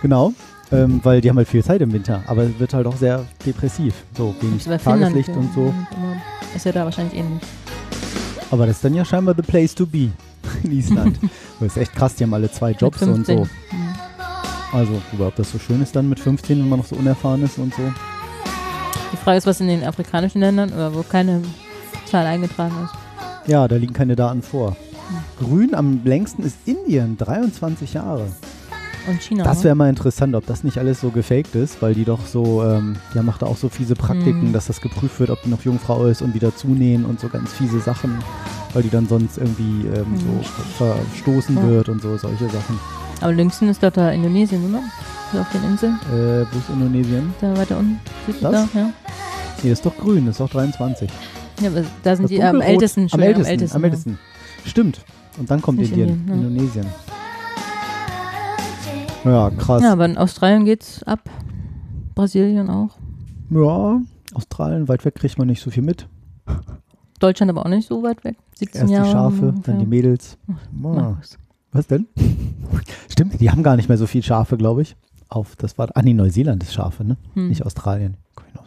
Genau. 0.01 0.33
Ähm, 0.73 0.99
weil 1.03 1.21
die 1.21 1.29
haben 1.29 1.37
halt 1.37 1.47
viel 1.47 1.63
Zeit 1.63 1.81
im 1.81 1.93
Winter, 1.93 2.23
aber 2.25 2.43
es 2.43 2.59
wird 2.59 2.73
halt 2.73 2.87
auch 2.87 2.97
sehr 2.97 3.25
depressiv. 3.45 3.93
So 4.17 4.33
wenig 4.41 4.63
Finnland, 4.63 4.83
Tageslicht 4.83 5.29
ja. 5.29 5.35
und 5.35 5.53
so. 5.53 5.73
Ist 6.55 6.65
ja 6.65 6.71
da 6.71 6.85
wahrscheinlich 6.85 7.19
ähnlich. 7.19 7.41
Aber 8.49 8.65
das 8.65 8.77
ist 8.77 8.85
dann 8.85 8.93
ja 8.93 9.05
scheinbar 9.05 9.35
the 9.35 9.43
place 9.43 9.75
to 9.75 9.85
be 9.85 10.09
in 10.63 10.71
Island. 10.71 11.19
das 11.59 11.75
ist 11.75 11.77
echt 11.77 11.95
krass, 11.95 12.15
die 12.15 12.23
haben 12.23 12.33
alle 12.33 12.51
zwei 12.51 12.71
Jobs 12.71 13.01
und 13.03 13.25
15. 13.25 13.37
so. 13.37 13.47
Also, 14.71 15.01
ob 15.19 15.35
das 15.35 15.51
so 15.51 15.59
schön 15.59 15.81
ist 15.83 15.95
dann 15.95 16.09
mit 16.09 16.19
15, 16.19 16.59
wenn 16.59 16.69
man 16.69 16.79
noch 16.79 16.85
so 16.87 16.95
unerfahren 16.95 17.43
ist 17.43 17.59
und 17.59 17.73
so. 17.75 17.81
Die 19.11 19.17
Frage 19.17 19.37
ist, 19.37 19.45
was 19.45 19.61
in 19.61 19.67
den 19.67 19.83
afrikanischen 19.83 20.39
Ländern, 20.39 20.73
oder 20.73 20.93
wo 20.95 21.03
keine 21.03 21.43
Zahl 22.05 22.25
eingetragen 22.25 22.73
ist. 22.83 23.49
Ja, 23.49 23.67
da 23.67 23.75
liegen 23.75 23.93
keine 23.93 24.15
Daten 24.15 24.41
vor. 24.41 24.75
Grün 25.39 25.75
am 25.75 26.01
längsten 26.03 26.43
ist 26.43 26.57
Indien, 26.65 27.17
23 27.17 27.93
Jahre. 27.93 28.27
Und 29.07 29.21
China. 29.21 29.43
Das 29.43 29.59
ne? 29.59 29.63
wäre 29.65 29.75
mal 29.75 29.89
interessant, 29.89 30.33
ob 30.35 30.45
das 30.45 30.63
nicht 30.63 30.77
alles 30.77 31.01
so 31.01 31.09
gefaked 31.09 31.55
ist, 31.55 31.81
weil 31.81 31.93
die 31.93 32.05
doch 32.05 32.25
so, 32.25 32.63
ähm, 32.63 32.95
die 33.13 33.19
macht 33.19 33.41
da 33.41 33.47
auch 33.47 33.57
so 33.57 33.67
fiese 33.69 33.95
Praktiken, 33.95 34.49
Mhm. 34.49 34.53
dass 34.53 34.67
das 34.67 34.79
geprüft 34.81 35.19
wird, 35.19 35.29
ob 35.29 35.41
die 35.43 35.49
noch 35.49 35.61
Jungfrau 35.63 36.05
ist 36.05 36.21
und 36.21 36.33
wieder 36.33 36.55
zunähen 36.55 37.03
und 37.05 37.19
so 37.19 37.27
ganz 37.27 37.51
fiese 37.53 37.79
Sachen, 37.81 38.17
weil 38.73 38.83
die 38.83 38.89
dann 38.89 39.07
sonst 39.07 39.37
irgendwie 39.37 39.87
ähm, 39.87 40.05
Mhm. 40.11 40.19
so 40.19 40.85
verstoßen 40.85 41.55
Ja. 41.57 41.67
wird 41.67 41.89
und 41.89 42.01
so, 42.01 42.15
solche 42.17 42.45
Sachen. 42.49 42.79
Aber 43.21 43.33
längsten 43.33 43.67
ist 43.69 43.81
doch 43.83 43.91
da 43.91 44.11
Indonesien, 44.11 44.63
oder? 44.69 44.81
So 45.31 45.39
auf 45.39 45.51
den 45.51 45.63
Inseln. 45.65 45.95
Äh, 46.11 46.45
wo 46.51 46.57
ist 46.59 46.69
Indonesien? 46.69 47.33
Da 47.41 47.57
weiter 47.57 47.77
unten. 47.79 47.99
Das? 48.41 48.51
da? 48.51 48.79
Ja. 48.79 48.89
Nee, 49.63 49.69
das 49.69 49.79
ist 49.79 49.85
doch 49.85 49.97
grün, 49.97 50.25
das 50.25 50.35
ist 50.35 50.39
doch 50.39 50.49
23. 50.49 51.09
ja 51.61 51.69
aber 51.69 51.83
da 52.03 52.15
sind 52.15 52.23
Das 52.23 52.29
die 52.31 52.43
am 52.43 52.61
ältesten. 52.61 53.07
Am 53.11 53.19
ältesten, 53.21 53.75
am 53.75 53.81
ja. 53.81 53.87
ältesten. 53.87 54.19
Stimmt. 54.65 55.01
Und 55.37 55.49
dann 55.49 55.61
kommt 55.61 55.79
Indien, 55.81 56.09
Indien, 56.09 56.27
ja. 56.27 56.33
Indonesien. 56.35 56.85
Ja, 59.23 59.49
krass. 59.51 59.81
Ja, 59.81 59.93
aber 59.93 60.05
in 60.05 60.17
Australien 60.17 60.65
geht's 60.65 61.03
ab. 61.03 61.21
Brasilien 62.15 62.69
auch. 62.69 62.97
Ja, 63.49 64.01
Australien, 64.33 64.87
weit 64.87 65.05
weg 65.05 65.15
kriegt 65.15 65.37
man 65.37 65.47
nicht 65.47 65.61
so 65.61 65.71
viel 65.71 65.83
mit. 65.83 66.07
Deutschland 67.19 67.49
aber 67.49 67.65
auch 67.65 67.69
nicht 67.69 67.87
so 67.87 68.03
weit 68.03 68.23
weg. 68.23 68.37
17 68.55 68.81
Erst 68.81 68.89
die 68.89 68.95
Jahre. 68.95 69.11
Schafe, 69.11 69.47
ungefähr. 69.49 69.73
dann 69.73 69.79
die 69.79 69.85
Mädels. 69.85 70.37
Ah. 70.83 71.15
Was 71.71 71.87
denn? 71.87 72.07
Stimmt, 73.09 73.39
die 73.39 73.49
haben 73.49 73.63
gar 73.63 73.75
nicht 73.75 73.89
mehr 73.89 73.97
so 73.97 74.07
viel 74.07 74.23
Schafe, 74.23 74.57
glaube 74.57 74.81
ich. 74.81 74.95
Auf, 75.29 75.55
das 75.55 75.77
war, 75.77 75.89
ah 75.95 76.01
nee, 76.01 76.13
Neuseeland 76.13 76.61
ist 76.63 76.73
Schafe, 76.73 77.03
ne? 77.03 77.17
Hm. 77.33 77.49
Nicht 77.49 77.65
Australien. 77.65 78.17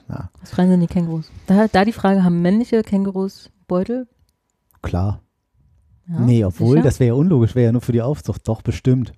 Na, 0.08 0.30
Australien 0.42 0.72
sind 0.72 0.80
die 0.80 0.86
Kängurus. 0.86 1.30
Da, 1.46 1.66
da 1.68 1.84
die 1.84 1.92
Frage, 1.92 2.22
haben 2.22 2.40
männliche 2.42 2.82
Kängurus 2.82 3.50
Beutel? 3.66 4.06
klar. 4.82 5.20
Ja, 6.08 6.20
nee, 6.20 6.44
obwohl, 6.44 6.76
sicher? 6.76 6.84
das 6.84 7.00
wäre 7.00 7.08
ja 7.08 7.14
unlogisch, 7.14 7.56
wäre 7.56 7.66
ja 7.66 7.72
nur 7.72 7.80
für 7.80 7.90
die 7.90 8.02
Aufzucht. 8.02 8.46
Doch, 8.46 8.62
bestimmt. 8.62 9.12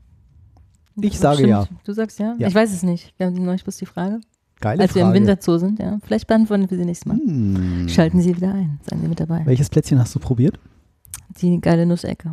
Ich 1.01 1.13
Das 1.13 1.21
sage 1.21 1.37
stimmt. 1.39 1.51
ja. 1.51 1.67
Du 1.85 1.93
sagst 1.93 2.19
ja? 2.19 2.35
Ja. 2.39 2.49
Ich 2.49 2.55
weiß 2.55 2.73
es 2.73 2.83
nicht. 2.83 3.15
Wir 3.17 3.27
haben 3.27 3.35
die 3.35 3.41
neulich 3.41 3.63
bloß 3.65 3.77
die 3.77 3.87
Frage. 3.87 4.21
Geile 4.61 4.83
Als 4.83 4.95
wir 4.95 5.03
Frage. 5.03 5.17
im 5.17 5.23
Winterzoo 5.23 5.59
sind, 5.59 5.79
ja. 5.79 5.99
Vielleicht 6.05 6.27
beantworten 6.27 6.69
wir 6.69 6.77
sie 6.77 6.85
nächstes 6.85 7.07
Mal. 7.07 7.19
Hm. 7.19 7.89
Schalten 7.89 8.21
Sie 8.21 8.35
wieder 8.37 8.53
ein. 8.53 8.81
Seien 8.89 9.01
Sie 9.01 9.09
mit 9.09 9.21
dabei. 9.21 9.43
Welches 9.45 9.71
Plätzchen 9.71 9.99
hast 10.01 10.15
du 10.15 10.19
probiert? 10.19 10.59
Die 11.41 11.61
geile 11.61 11.87
Nussecke. 11.87 12.33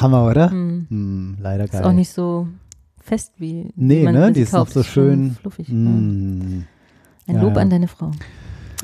Hammer, 0.00 0.26
oder? 0.26 0.50
Hm. 0.50 0.86
Hm, 0.88 1.36
leider 1.40 1.64
Ist 1.64 1.72
geil. 1.72 1.84
auch 1.84 1.92
nicht 1.92 2.10
so 2.10 2.48
fest 3.00 3.32
wie 3.38 3.70
Nee, 3.76 4.02
man 4.04 4.14
ne? 4.14 4.32
Die 4.32 4.40
ist 4.40 4.52
noch 4.52 4.60
kauft. 4.60 4.72
so 4.72 4.82
schön- 4.82 5.32
fluffig. 5.32 5.68
Hm. 5.68 6.64
Ein 7.26 7.34
Ja, 7.34 7.42
Lob 7.42 7.56
ja. 7.56 7.62
an 7.62 7.68
deine 7.70 7.88
Frau. 7.88 8.10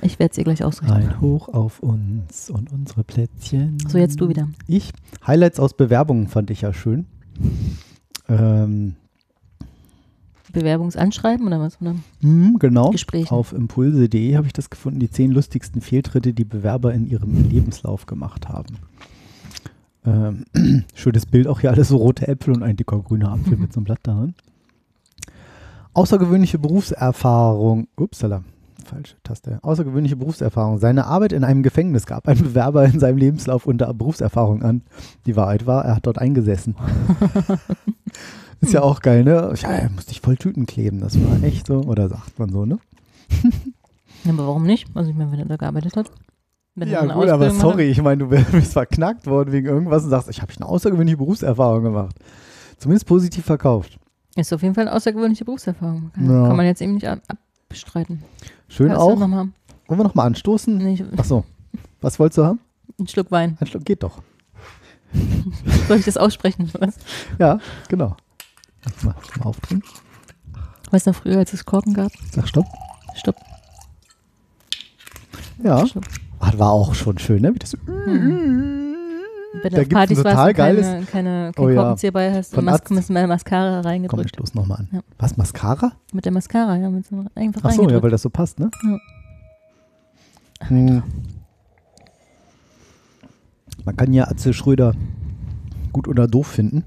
Ich 0.02 0.18
werde 0.18 0.32
es 0.32 0.38
ihr 0.38 0.44
gleich 0.44 0.62
ausrichten. 0.62 0.92
Ein 0.94 1.20
Hoch 1.22 1.48
auf 1.48 1.80
uns 1.80 2.50
und 2.50 2.70
unsere 2.72 3.04
Plätzchen. 3.04 3.78
So, 3.88 3.96
jetzt 3.96 4.20
du 4.20 4.28
wieder. 4.28 4.48
Ich. 4.66 4.92
Highlights 5.26 5.58
aus 5.58 5.74
Bewerbungen 5.74 6.28
fand 6.28 6.50
ich 6.50 6.60
ja 6.60 6.74
schön. 6.74 7.06
Ähm, 8.28 8.96
Bewerbungsanschreiben 10.54 11.46
oder 11.46 11.60
was? 11.60 11.80
Oder? 11.80 11.94
hm, 12.20 12.56
genau. 12.58 12.90
Gesprächen. 12.90 13.34
Auf 13.34 13.52
impulse.de 13.52 14.36
habe 14.36 14.46
ich 14.46 14.52
das 14.52 14.70
gefunden, 14.70 15.00
die 15.00 15.10
zehn 15.10 15.30
lustigsten 15.30 15.80
Fehltritte, 15.80 16.32
die 16.32 16.44
Bewerber 16.44 16.94
in 16.94 17.06
ihrem 17.06 17.50
Lebenslauf 17.50 18.06
gemacht 18.06 18.48
haben. 18.48 18.76
Ähm, 20.06 20.44
schönes 20.94 21.26
Bild, 21.26 21.46
auch 21.46 21.60
hier 21.60 21.70
alles 21.70 21.88
so 21.88 21.96
rote 21.96 22.28
Äpfel 22.28 22.54
und 22.54 22.62
ein 22.62 22.76
dicker 22.76 22.98
grüner 22.98 23.32
Apfel 23.32 23.56
mit 23.56 23.72
so 23.72 23.80
einem 23.80 23.84
Blatt 23.86 24.00
darin. 24.02 24.34
Außergewöhnliche 25.92 26.58
Berufserfahrung. 26.58 27.86
Upsala, 27.96 28.42
falsche 28.84 29.14
Taste. 29.22 29.60
Außergewöhnliche 29.62 30.16
Berufserfahrung. 30.16 30.78
Seine 30.78 31.06
Arbeit 31.06 31.32
in 31.32 31.44
einem 31.44 31.62
Gefängnis 31.62 32.06
gab 32.06 32.28
ein 32.28 32.38
Bewerber 32.38 32.84
in 32.84 32.98
seinem 32.98 33.18
Lebenslauf 33.18 33.66
unter 33.66 33.92
Berufserfahrung 33.94 34.62
an. 34.62 34.82
Die 35.26 35.36
Wahrheit 35.36 35.66
war, 35.66 35.84
er 35.84 35.96
hat 35.96 36.06
dort 36.06 36.18
eingesessen. 36.18 36.74
Ist 38.60 38.72
ja 38.72 38.82
auch 38.82 39.00
geil, 39.00 39.24
ne? 39.24 39.52
Ja, 39.60 39.68
er 39.70 39.90
musste 39.90 40.12
ich 40.12 40.20
voll 40.20 40.36
Tüten 40.36 40.66
kleben. 40.66 41.00
Das 41.00 41.18
war 41.20 41.42
echt 41.42 41.66
so. 41.66 41.80
Oder 41.82 42.08
sagt 42.08 42.38
man 42.38 42.50
so, 42.50 42.64
ne? 42.64 42.78
Ja, 44.24 44.32
aber 44.32 44.46
warum 44.46 44.64
nicht? 44.64 44.86
Also 44.94 45.10
ich 45.10 45.16
meine, 45.16 45.30
wenn 45.32 45.38
er 45.40 45.44
da 45.46 45.56
gearbeitet 45.56 45.96
hat. 45.96 46.10
Wenn 46.74 46.88
Ja, 46.88 47.04
gut, 47.04 47.28
aber 47.28 47.50
sorry, 47.50 47.84
ich 47.84 48.00
meine, 48.02 48.26
du 48.26 48.28
bist 48.28 48.72
verknackt 48.72 49.26
worden 49.26 49.52
wegen 49.52 49.66
irgendwas 49.66 50.04
und 50.04 50.10
sagst, 50.10 50.28
ich 50.28 50.42
habe 50.42 50.52
eine 50.56 50.66
außergewöhnliche 50.66 51.16
Berufserfahrung 51.18 51.84
gemacht. 51.84 52.16
Zumindest 52.78 53.06
positiv 53.06 53.44
verkauft. 53.44 53.98
Ist 54.36 54.52
auf 54.52 54.62
jeden 54.62 54.74
Fall 54.74 54.88
eine 54.88 54.96
außergewöhnliche 54.96 55.44
Berufserfahrung. 55.44 56.10
Kann, 56.14 56.30
Ja. 56.30 56.48
kann 56.48 56.56
man 56.56 56.66
jetzt 56.66 56.82
eben 56.82 56.94
nicht 56.94 57.06
ab 57.06 57.20
abstreiten. 57.68 58.22
Schön 58.68 58.88
Ja, 58.90 58.98
auch. 58.98 59.16
Noch 59.18 59.28
mal, 59.28 59.48
Wollen 59.86 60.00
wir 60.00 60.04
nochmal 60.04 60.26
anstoßen? 60.26 60.76
nee, 60.78 60.94
ich- 60.94 61.18
Achso. 61.18 61.44
Was 62.00 62.18
wolltest 62.18 62.38
du 62.38 62.44
haben? 62.44 62.60
einen 62.98 63.08
Schluck 63.08 63.30
Wein. 63.30 63.56
Ein 63.60 63.66
Schluck 63.66 63.84
geht 63.84 64.02
doch. 64.02 64.22
Soll 65.88 65.98
ich 65.98 66.04
das 66.04 66.16
aussprechen? 66.16 66.70
Was? 66.78 66.96
Ja, 67.38 67.58
genau. 67.88 68.16
Mal, 69.02 69.14
mal 69.38 69.44
aufdrehen. 69.46 69.82
Weißt 70.90 71.06
du 71.06 71.10
noch 71.10 71.16
früher, 71.18 71.38
als 71.38 71.52
es 71.52 71.64
Korken 71.64 71.94
gab? 71.94 72.12
Sag 72.32 72.48
Stopp. 72.48 72.66
Stopp. 73.14 73.36
Ja. 75.62 75.86
Stopp. 75.86 76.04
Ah, 76.40 76.52
war 76.58 76.70
auch 76.72 76.94
schon 76.94 77.18
schön, 77.18 77.42
ne? 77.42 77.54
Wie 77.54 77.58
das 77.58 77.72
Hm. 77.72 78.80
Wenn 79.62 79.62
Da 79.62 79.68
du 79.68 79.76
auf 79.76 79.80
gibt's 79.82 79.86
ein 79.86 79.88
Partys 79.88 80.16
warst 80.24 80.30
total 80.36 80.54
keine, 80.54 81.04
keine, 81.06 81.52
Oh 81.56 81.62
kein 81.66 81.74
ja. 81.74 81.80
Korkenzieher 81.82 82.12
bei 82.12 82.34
hast, 82.34 82.54
Von 82.54 82.64
Mas 82.64 82.80
mit 82.90 83.08
der 83.16 83.26
Mascara 83.28 83.70
Komm, 83.70 83.78
ich 83.80 83.86
reingedrückt. 83.86 84.28
stoß 84.30 84.54
nochmal 84.54 84.78
an. 84.80 84.88
Ja. 84.92 85.00
Was, 85.18 85.36
Mascara? 85.36 85.92
Mit 86.12 86.24
der 86.24 86.32
Mascara, 86.32 86.76
ja, 86.76 86.90
mit 86.90 87.06
so 87.06 87.24
einfach 87.36 87.60
Ach 87.62 87.70
so, 87.70 87.76
ja, 87.76 87.78
reingedrückt. 87.78 88.02
weil 88.02 88.10
das 88.10 88.22
so 88.22 88.30
passt, 88.30 88.58
ne? 88.58 88.70
Ja. 90.60 90.68
Hm. 90.68 91.02
Man 93.84 93.96
kann 93.96 94.12
ja 94.12 94.24
Atze 94.28 94.52
Schröder 94.52 94.94
gut 95.92 96.08
oder 96.08 96.26
doof 96.26 96.48
finden. 96.48 96.84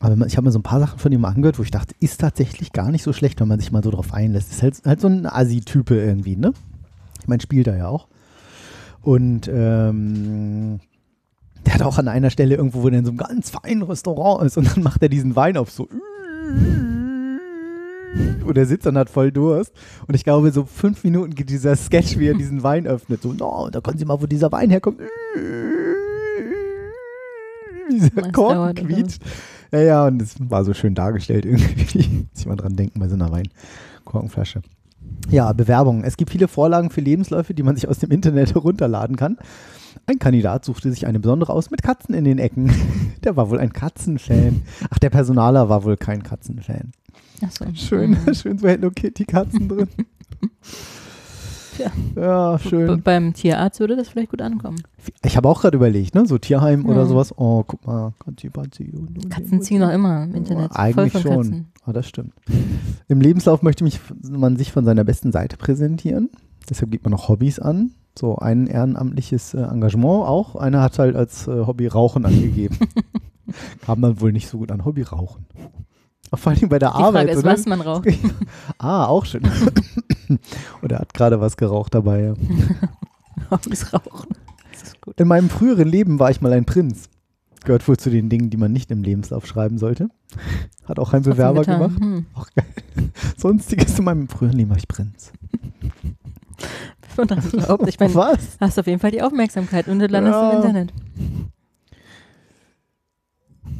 Aber 0.00 0.26
ich 0.26 0.36
habe 0.36 0.44
mir 0.44 0.52
so 0.52 0.58
ein 0.58 0.62
paar 0.62 0.80
Sachen 0.80 0.98
von 0.98 1.10
ihm 1.10 1.24
angehört, 1.24 1.58
wo 1.58 1.62
ich 1.62 1.70
dachte, 1.70 1.94
ist 2.00 2.20
tatsächlich 2.20 2.72
gar 2.72 2.90
nicht 2.90 3.02
so 3.02 3.12
schlecht, 3.12 3.40
wenn 3.40 3.48
man 3.48 3.58
sich 3.58 3.72
mal 3.72 3.82
so 3.82 3.90
drauf 3.90 4.12
einlässt. 4.12 4.50
Ist 4.52 4.62
halt, 4.62 4.82
halt 4.84 5.00
so 5.00 5.08
ein 5.08 5.26
Assi-Type 5.26 5.94
irgendwie, 5.94 6.36
ne? 6.36 6.52
Ich 7.20 7.28
meine, 7.28 7.40
spielt 7.40 7.66
er 7.66 7.76
ja 7.76 7.88
auch. 7.88 8.08
Und 9.00 9.48
ähm, 9.52 10.80
der 11.64 11.74
hat 11.74 11.82
auch 11.82 11.98
an 11.98 12.08
einer 12.08 12.30
Stelle 12.30 12.56
irgendwo, 12.56 12.82
wo 12.82 12.90
der 12.90 12.98
in 12.98 13.04
so 13.04 13.10
einem 13.10 13.18
ganz 13.18 13.50
feinen 13.50 13.82
Restaurant 13.82 14.44
ist 14.44 14.56
und 14.58 14.66
dann 14.70 14.82
macht 14.82 15.02
er 15.02 15.08
diesen 15.08 15.34
Wein 15.34 15.56
auf 15.56 15.70
so. 15.70 15.88
Und 18.46 18.56
er 18.56 18.66
sitzt 18.66 18.86
und 18.86 18.96
hat 18.96 19.10
voll 19.10 19.32
Durst. 19.32 19.72
Und 20.06 20.14
ich 20.14 20.24
glaube, 20.24 20.52
so 20.52 20.64
fünf 20.64 21.04
Minuten 21.04 21.34
geht 21.34 21.50
dieser 21.50 21.74
Sketch, 21.76 22.18
wie 22.18 22.28
er 22.28 22.34
diesen 22.34 22.62
Wein 22.62 22.86
öffnet. 22.86 23.22
So, 23.22 23.32
no, 23.32 23.68
da 23.70 23.80
können 23.80 23.98
Sie 23.98 24.04
mal, 24.04 24.20
wo 24.20 24.26
dieser 24.26 24.52
Wein 24.52 24.70
herkommt. 24.70 25.00
Dieser 27.90 28.22
Korken 28.32 28.54
dauert, 28.54 28.80
oder? 28.80 29.06
Ja, 29.72 29.80
ja, 29.80 30.06
und 30.06 30.22
es 30.22 30.36
war 30.38 30.64
so 30.64 30.74
schön 30.74 30.94
dargestellt 30.94 31.44
irgendwie. 31.44 32.08
Muss 32.32 32.40
ich 32.40 32.46
mal 32.46 32.56
dran 32.56 32.76
denken 32.76 33.00
bei 33.00 33.08
so 33.08 33.14
einer 33.14 33.30
Weinkorkenflasche. 33.32 34.62
Ja, 35.30 35.52
Bewerbungen. 35.52 36.04
Es 36.04 36.16
gibt 36.16 36.30
viele 36.30 36.48
Vorlagen 36.48 36.90
für 36.90 37.00
Lebensläufe, 37.00 37.54
die 37.54 37.62
man 37.62 37.74
sich 37.76 37.88
aus 37.88 37.98
dem 37.98 38.10
Internet 38.10 38.54
herunterladen 38.54 39.16
kann. 39.16 39.38
Ein 40.06 40.18
Kandidat 40.18 40.64
suchte 40.64 40.90
sich 40.90 41.06
eine 41.06 41.18
besondere 41.18 41.52
aus 41.52 41.70
mit 41.70 41.82
Katzen 41.82 42.14
in 42.14 42.24
den 42.24 42.38
Ecken. 42.38 42.72
Der 43.24 43.36
war 43.36 43.50
wohl 43.50 43.58
ein 43.58 43.72
Katzenfan. 43.72 44.62
Ach, 44.90 44.98
der 44.98 45.10
Personaler 45.10 45.68
war 45.68 45.82
wohl 45.84 45.96
kein 45.96 46.22
Katzenfan. 46.22 46.92
Ach 47.44 47.50
so. 47.50 47.64
Schön, 47.74 48.10
Mhm. 48.24 48.34
schön 48.34 48.58
so 48.58 48.68
Hello 48.68 48.90
Kitty 48.90 49.24
Katzen 49.24 49.68
drin. 49.68 49.88
Ja, 52.16 52.56
B 52.56 52.68
schön. 52.68 53.02
beim 53.02 53.34
Tierarzt 53.34 53.80
würde 53.80 53.96
das 53.96 54.08
vielleicht 54.08 54.30
gut 54.30 54.42
ankommen. 54.42 54.78
Ich 55.24 55.36
habe 55.36 55.48
auch 55.48 55.60
gerade 55.60 55.76
überlegt, 55.76 56.14
ne, 56.14 56.26
so 56.26 56.38
Tierheim 56.38 56.86
oder 56.86 57.04
Mhm. 57.04 57.08
sowas. 57.08 57.34
Oh, 57.38 57.62
guck 57.66 57.86
mal, 57.86 58.12
Katzen 59.30 59.62
ziehen 59.62 59.80
noch 59.80 59.90
immer 59.92 60.24
im 60.24 60.34
Internet. 60.34 60.70
Eigentlich 60.74 61.12
Voll 61.12 61.22
von 61.22 61.32
schon. 61.32 61.42
Katzen. 61.42 61.66
Ah, 61.84 61.92
das 61.92 62.08
stimmt. 62.08 62.32
Im 63.08 63.20
Lebenslauf 63.20 63.62
möchte 63.62 63.84
mich, 63.84 64.00
man 64.28 64.56
sich 64.56 64.72
von 64.72 64.84
seiner 64.84 65.04
besten 65.04 65.30
Seite 65.32 65.56
präsentieren. 65.56 66.30
Deshalb 66.68 66.90
gibt 66.90 67.04
man 67.04 67.12
noch 67.12 67.28
Hobbys 67.28 67.58
an. 67.60 67.92
So 68.18 68.36
ein 68.36 68.66
ehrenamtliches 68.66 69.54
äh, 69.54 69.58
Engagement 69.62 70.26
auch. 70.26 70.56
Einer 70.56 70.80
hat 70.82 70.98
halt 70.98 71.14
als 71.16 71.46
äh, 71.46 71.66
Hobby 71.66 71.86
Rauchen 71.86 72.24
angegeben. 72.24 72.76
Kam 73.82 74.00
dann 74.02 74.20
wohl 74.20 74.32
nicht 74.32 74.48
so 74.48 74.58
gut 74.58 74.72
an. 74.72 74.84
Hobby 74.84 75.02
Rauchen. 75.02 75.46
Vor 76.34 76.52
allem 76.52 76.68
bei 76.68 76.78
der 76.78 76.90
Die 76.90 76.94
Arbeit. 76.96 77.12
Frage 77.26 77.30
ist, 77.30 77.38
oder? 77.38 77.52
was 77.52 77.66
man 77.66 77.80
raucht. 77.80 78.08
ah, 78.78 79.06
auch 79.06 79.24
schön. 79.24 79.42
Oder 80.82 80.98
hat 80.98 81.14
gerade 81.14 81.40
was 81.40 81.56
geraucht 81.56 81.94
dabei. 81.94 82.22
Ja. 82.24 82.34
Hobbys 83.50 83.92
rauchen. 83.92 84.28
Das 84.72 84.82
ist 84.82 85.00
gut. 85.00 85.20
In 85.20 85.28
meinem 85.28 85.48
früheren 85.48 85.86
Leben 85.88 86.18
war 86.18 86.30
ich 86.30 86.40
mal 86.40 86.52
ein 86.52 86.64
Prinz. 86.64 87.08
Gehört 87.64 87.86
wohl 87.88 87.96
zu 87.96 88.10
den 88.10 88.28
Dingen, 88.28 88.50
die 88.50 88.56
man 88.56 88.72
nicht 88.72 88.90
im 88.90 89.02
Lebenslauf 89.02 89.46
schreiben 89.46 89.78
sollte. 89.78 90.08
Hat 90.84 90.98
auch 90.98 91.12
ein 91.12 91.22
Bewerber 91.22 91.62
Trotzdem 91.64 91.78
getan. 91.80 91.96
gemacht. 91.96 92.02
Hm. 92.02 92.26
Auch 92.34 92.48
geil. 92.54 93.10
Sonstiges 93.36 93.98
in 93.98 94.04
meinem 94.04 94.28
früheren 94.28 94.56
Leben 94.56 94.70
war 94.70 94.76
ich 94.76 94.86
Prinz. 94.88 95.32
Wenn 97.16 97.26
man 97.26 97.28
dran 97.28 97.50
glaubt. 97.50 97.88
Ich 97.88 97.98
meine, 97.98 98.14
Was? 98.14 98.56
hast 98.60 98.78
auf 98.78 98.86
jeden 98.86 99.00
Fall 99.00 99.10
die 99.10 99.22
Aufmerksamkeit 99.22 99.88
und 99.88 99.98
du 100.00 100.06
landest 100.06 100.34
Ja. 100.34 100.50
im 100.50 100.56
Internet. 100.58 100.92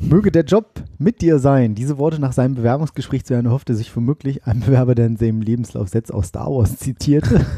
Möge 0.00 0.30
der 0.30 0.44
Job 0.44 0.82
mit 0.98 1.20
dir 1.20 1.38
sein. 1.38 1.74
Diese 1.74 1.98
Worte 1.98 2.20
nach 2.20 2.32
seinem 2.32 2.54
Bewerbungsgespräch 2.54 3.24
zu 3.24 3.34
Jan 3.34 3.50
hoffte 3.50 3.74
sich 3.74 3.94
womöglich 3.96 4.46
ein 4.46 4.60
Bewerber, 4.60 4.94
der 4.94 5.06
in 5.06 5.16
seinem 5.16 5.40
Lebenslauf 5.40 5.88
Sätze 5.88 6.14
aus 6.14 6.28
Star 6.28 6.50
Wars 6.50 6.76
zitierte. 6.78 7.44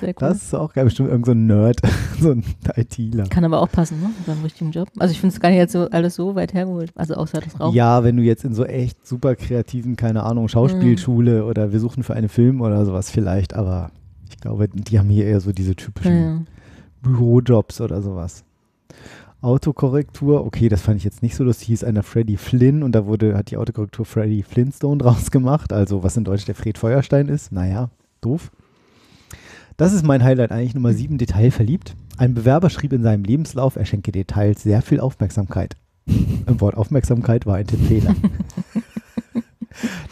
Sehr 0.00 0.10
cool. 0.10 0.14
Das 0.18 0.42
ist 0.42 0.54
auch 0.54 0.72
geil. 0.72 0.84
Bestimmt 0.84 1.08
irgend 1.10 1.26
so 1.26 1.32
ein 1.32 1.46
Nerd, 1.46 1.80
so 2.20 2.32
ein 2.32 2.44
ITler. 2.76 3.24
Kann 3.28 3.44
aber 3.44 3.60
auch 3.62 3.70
passen, 3.70 4.00
ne? 4.00 4.10
Einem 4.26 4.42
richtigen 4.42 4.72
Job. 4.72 4.88
Also 4.98 5.12
ich 5.12 5.20
finde 5.20 5.34
es 5.34 5.40
gar 5.40 5.48
nicht 5.48 5.58
jetzt 5.58 5.72
so 5.72 5.88
alles 5.90 6.14
so 6.14 6.34
weit 6.34 6.52
hergeholt. 6.54 6.92
Also 6.94 7.14
außer 7.14 7.40
das 7.40 7.58
Rauchen. 7.58 7.74
Ja, 7.74 8.04
wenn 8.04 8.16
du 8.16 8.22
jetzt 8.22 8.44
in 8.44 8.54
so 8.54 8.64
echt 8.64 9.06
super 9.06 9.36
kreativen, 9.36 9.96
keine 9.96 10.24
Ahnung, 10.24 10.48
Schauspielschule 10.48 11.44
oder 11.44 11.72
wir 11.72 11.80
suchen 11.80 12.02
für 12.02 12.14
einen 12.14 12.28
Film 12.28 12.60
oder 12.60 12.84
sowas 12.84 13.10
vielleicht, 13.10 13.54
aber 13.54 13.90
ich 14.28 14.38
glaube, 14.38 14.68
die 14.68 14.98
haben 14.98 15.08
hier 15.08 15.24
eher 15.26 15.40
so 15.40 15.52
diese 15.52 15.74
typischen 15.74 16.12
Ja, 16.12 16.30
ja. 16.30 16.40
Bürojobs 17.02 17.80
oder 17.80 18.02
sowas. 18.02 18.44
Autokorrektur, 19.40 20.44
okay, 20.44 20.68
das 20.68 20.82
fand 20.82 20.96
ich 20.96 21.04
jetzt 21.04 21.22
nicht 21.22 21.36
so 21.36 21.44
lustig, 21.44 21.68
hieß 21.68 21.84
einer 21.84 22.02
Freddy 22.02 22.36
Flynn 22.36 22.82
und 22.82 22.92
da 22.92 23.06
wurde, 23.06 23.36
hat 23.36 23.50
die 23.50 23.56
Autokorrektur 23.56 24.04
Freddy 24.04 24.42
Flintstone 24.42 24.98
draus 25.02 25.30
gemacht, 25.30 25.72
also 25.72 26.02
was 26.02 26.16
in 26.16 26.24
Deutsch 26.24 26.44
der 26.44 26.54
Fred 26.56 26.76
Feuerstein 26.76 27.28
ist. 27.28 27.52
Naja, 27.52 27.90
doof. 28.20 28.50
Das 29.76 29.92
ist 29.92 30.04
mein 30.04 30.24
Highlight 30.24 30.50
eigentlich 30.50 30.74
Nummer 30.74 30.92
7, 30.92 31.18
Detail 31.18 31.52
verliebt. 31.52 31.94
Ein 32.16 32.34
Bewerber 32.34 32.68
schrieb 32.68 32.92
in 32.92 33.04
seinem 33.04 33.22
Lebenslauf, 33.22 33.76
er 33.76 33.84
schenke 33.84 34.10
Details 34.10 34.62
sehr 34.62 34.82
viel 34.82 34.98
Aufmerksamkeit. 34.98 35.76
Im 36.04 36.60
Wort 36.60 36.76
Aufmerksamkeit 36.76 37.46
war 37.46 37.56
ein 37.56 37.66
Tippfehler. 37.66 38.16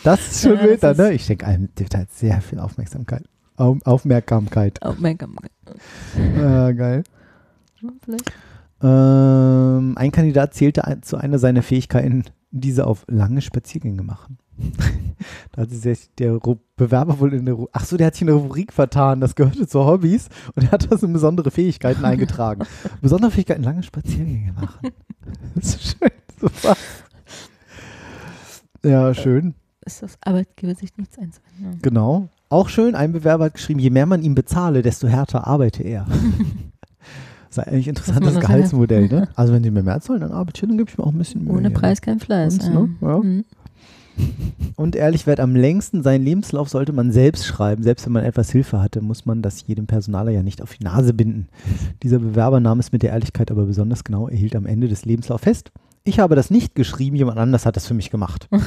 das 0.04 0.20
ist 0.30 0.42
schon 0.42 0.58
Ja, 0.80 0.94
ne? 0.94 1.12
Ich 1.14 1.24
schenke 1.24 1.46
einem 1.46 1.74
Details 1.74 2.16
sehr 2.16 2.40
viel 2.40 2.60
Aufmerksamkeit. 2.60 3.24
Au 3.56 3.76
Aufmerksamkeit. 3.84 4.80
Aufmerksamkeit. 4.82 5.50
Ja, 6.36 6.70
geil. 6.70 7.02
Ja, 7.82 7.88
Vielleicht. 8.04 8.32
Ähm, 8.82 9.94
ein 9.96 10.12
Kandidat 10.12 10.54
zählte 10.54 10.82
zu 11.02 11.16
einer 11.16 11.38
seiner 11.38 11.62
Fähigkeiten, 11.62 12.24
diese 12.50 12.86
auf 12.86 13.04
lange 13.08 13.40
Spaziergänge 13.40 14.02
machen. 14.02 14.38
da 15.52 15.62
hat 15.62 15.70
sich 15.70 16.10
der 16.16 16.32
Ru 16.32 16.56
Bewerber 16.76 17.18
wohl 17.20 17.34
in 17.34 17.44
der 17.44 17.54
Ru 17.54 17.68
Ach 17.72 17.84
so, 17.84 17.96
der 17.96 18.08
hat 18.08 18.14
sich 18.14 18.22
in 18.22 18.28
der 18.28 18.36
Rubrik 18.36 18.72
vertan, 18.72 19.20
das 19.20 19.34
gehörte 19.34 19.66
zu 19.66 19.84
Hobbys 19.86 20.28
und 20.54 20.64
er 20.64 20.72
hat 20.72 20.90
das 20.90 21.02
in 21.02 21.12
besondere 21.12 21.50
Fähigkeiten 21.50 22.04
eingetragen. 22.04 22.64
besondere 23.00 23.30
Fähigkeiten, 23.30 23.62
lange 23.62 23.82
Spaziergänge 23.82 24.52
machen. 24.52 24.90
Das 25.56 25.74
ist 25.74 25.98
schön. 25.98 26.10
Super. 26.38 26.76
Ja, 28.84 29.12
schön. 29.12 29.54
Ist 29.84 30.02
das 30.02 30.16
Arbeitgeber 30.20 30.76
sich 30.76 30.96
nichts 30.96 31.18
einzuwenden. 31.18 31.80
Genau. 31.82 32.28
Auch 32.48 32.68
schön, 32.68 32.94
ein 32.94 33.12
Bewerber 33.12 33.46
hat 33.46 33.54
geschrieben, 33.54 33.80
je 33.80 33.90
mehr 33.90 34.06
man 34.06 34.22
ihm 34.22 34.36
bezahle, 34.36 34.82
desto 34.82 35.08
härter 35.08 35.48
arbeite 35.48 35.82
er. 35.82 36.06
Das 37.56 37.66
ist 37.66 37.72
eigentlich 37.72 37.86
ein 37.86 37.90
interessantes 37.90 38.40
Gehaltsmodell, 38.40 39.08
ne? 39.08 39.28
Also 39.34 39.52
wenn 39.52 39.62
sie 39.62 39.70
mir 39.70 39.82
mehr 39.82 40.00
zahlen, 40.00 40.20
dann 40.20 40.32
arbeite 40.32 40.60
ich, 40.62 40.68
dann 40.68 40.78
gebe 40.78 40.90
ich 40.90 40.98
mir 40.98 41.04
auch 41.04 41.12
ein 41.12 41.18
bisschen 41.18 41.44
Mühe. 41.44 41.54
Ohne 41.54 41.70
Preis 41.70 42.00
kein 42.00 42.20
Fleiß. 42.20 42.56
Sonst, 42.56 42.66
ja. 42.68 42.80
ne? 42.80 42.88
Ja. 43.00 43.18
Mhm. 43.18 43.44
Und 44.76 44.96
ehrlich 44.96 45.26
wird 45.26 45.40
am 45.40 45.54
längsten 45.54 46.02
seinen 46.02 46.24
Lebenslauf 46.24 46.68
sollte 46.68 46.92
man 46.92 47.12
selbst 47.12 47.46
schreiben. 47.46 47.82
Selbst 47.82 48.06
wenn 48.06 48.12
man 48.12 48.24
etwas 48.24 48.50
Hilfe 48.50 48.80
hatte, 48.80 49.02
muss 49.02 49.26
man 49.26 49.42
das 49.42 49.66
jedem 49.66 49.86
Personaler 49.86 50.30
ja 50.30 50.42
nicht 50.42 50.62
auf 50.62 50.74
die 50.74 50.84
Nase 50.84 51.12
binden. 51.12 51.48
Dieser 52.02 52.18
Bewerber 52.18 52.60
nahm 52.60 52.80
es 52.80 52.92
mit 52.92 53.02
der 53.02 53.10
Ehrlichkeit 53.10 53.50
aber 53.50 53.66
besonders 53.66 54.04
genau. 54.04 54.28
Er 54.28 54.36
hielt 54.36 54.56
am 54.56 54.66
Ende 54.66 54.88
des 54.88 55.04
Lebenslaufs 55.04 55.44
fest. 55.44 55.70
Ich 56.04 56.18
habe 56.18 56.36
das 56.36 56.50
nicht 56.50 56.74
geschrieben, 56.74 57.16
jemand 57.16 57.38
anders 57.38 57.66
hat 57.66 57.76
das 57.76 57.86
für 57.86 57.94
mich 57.94 58.10
gemacht. 58.10 58.48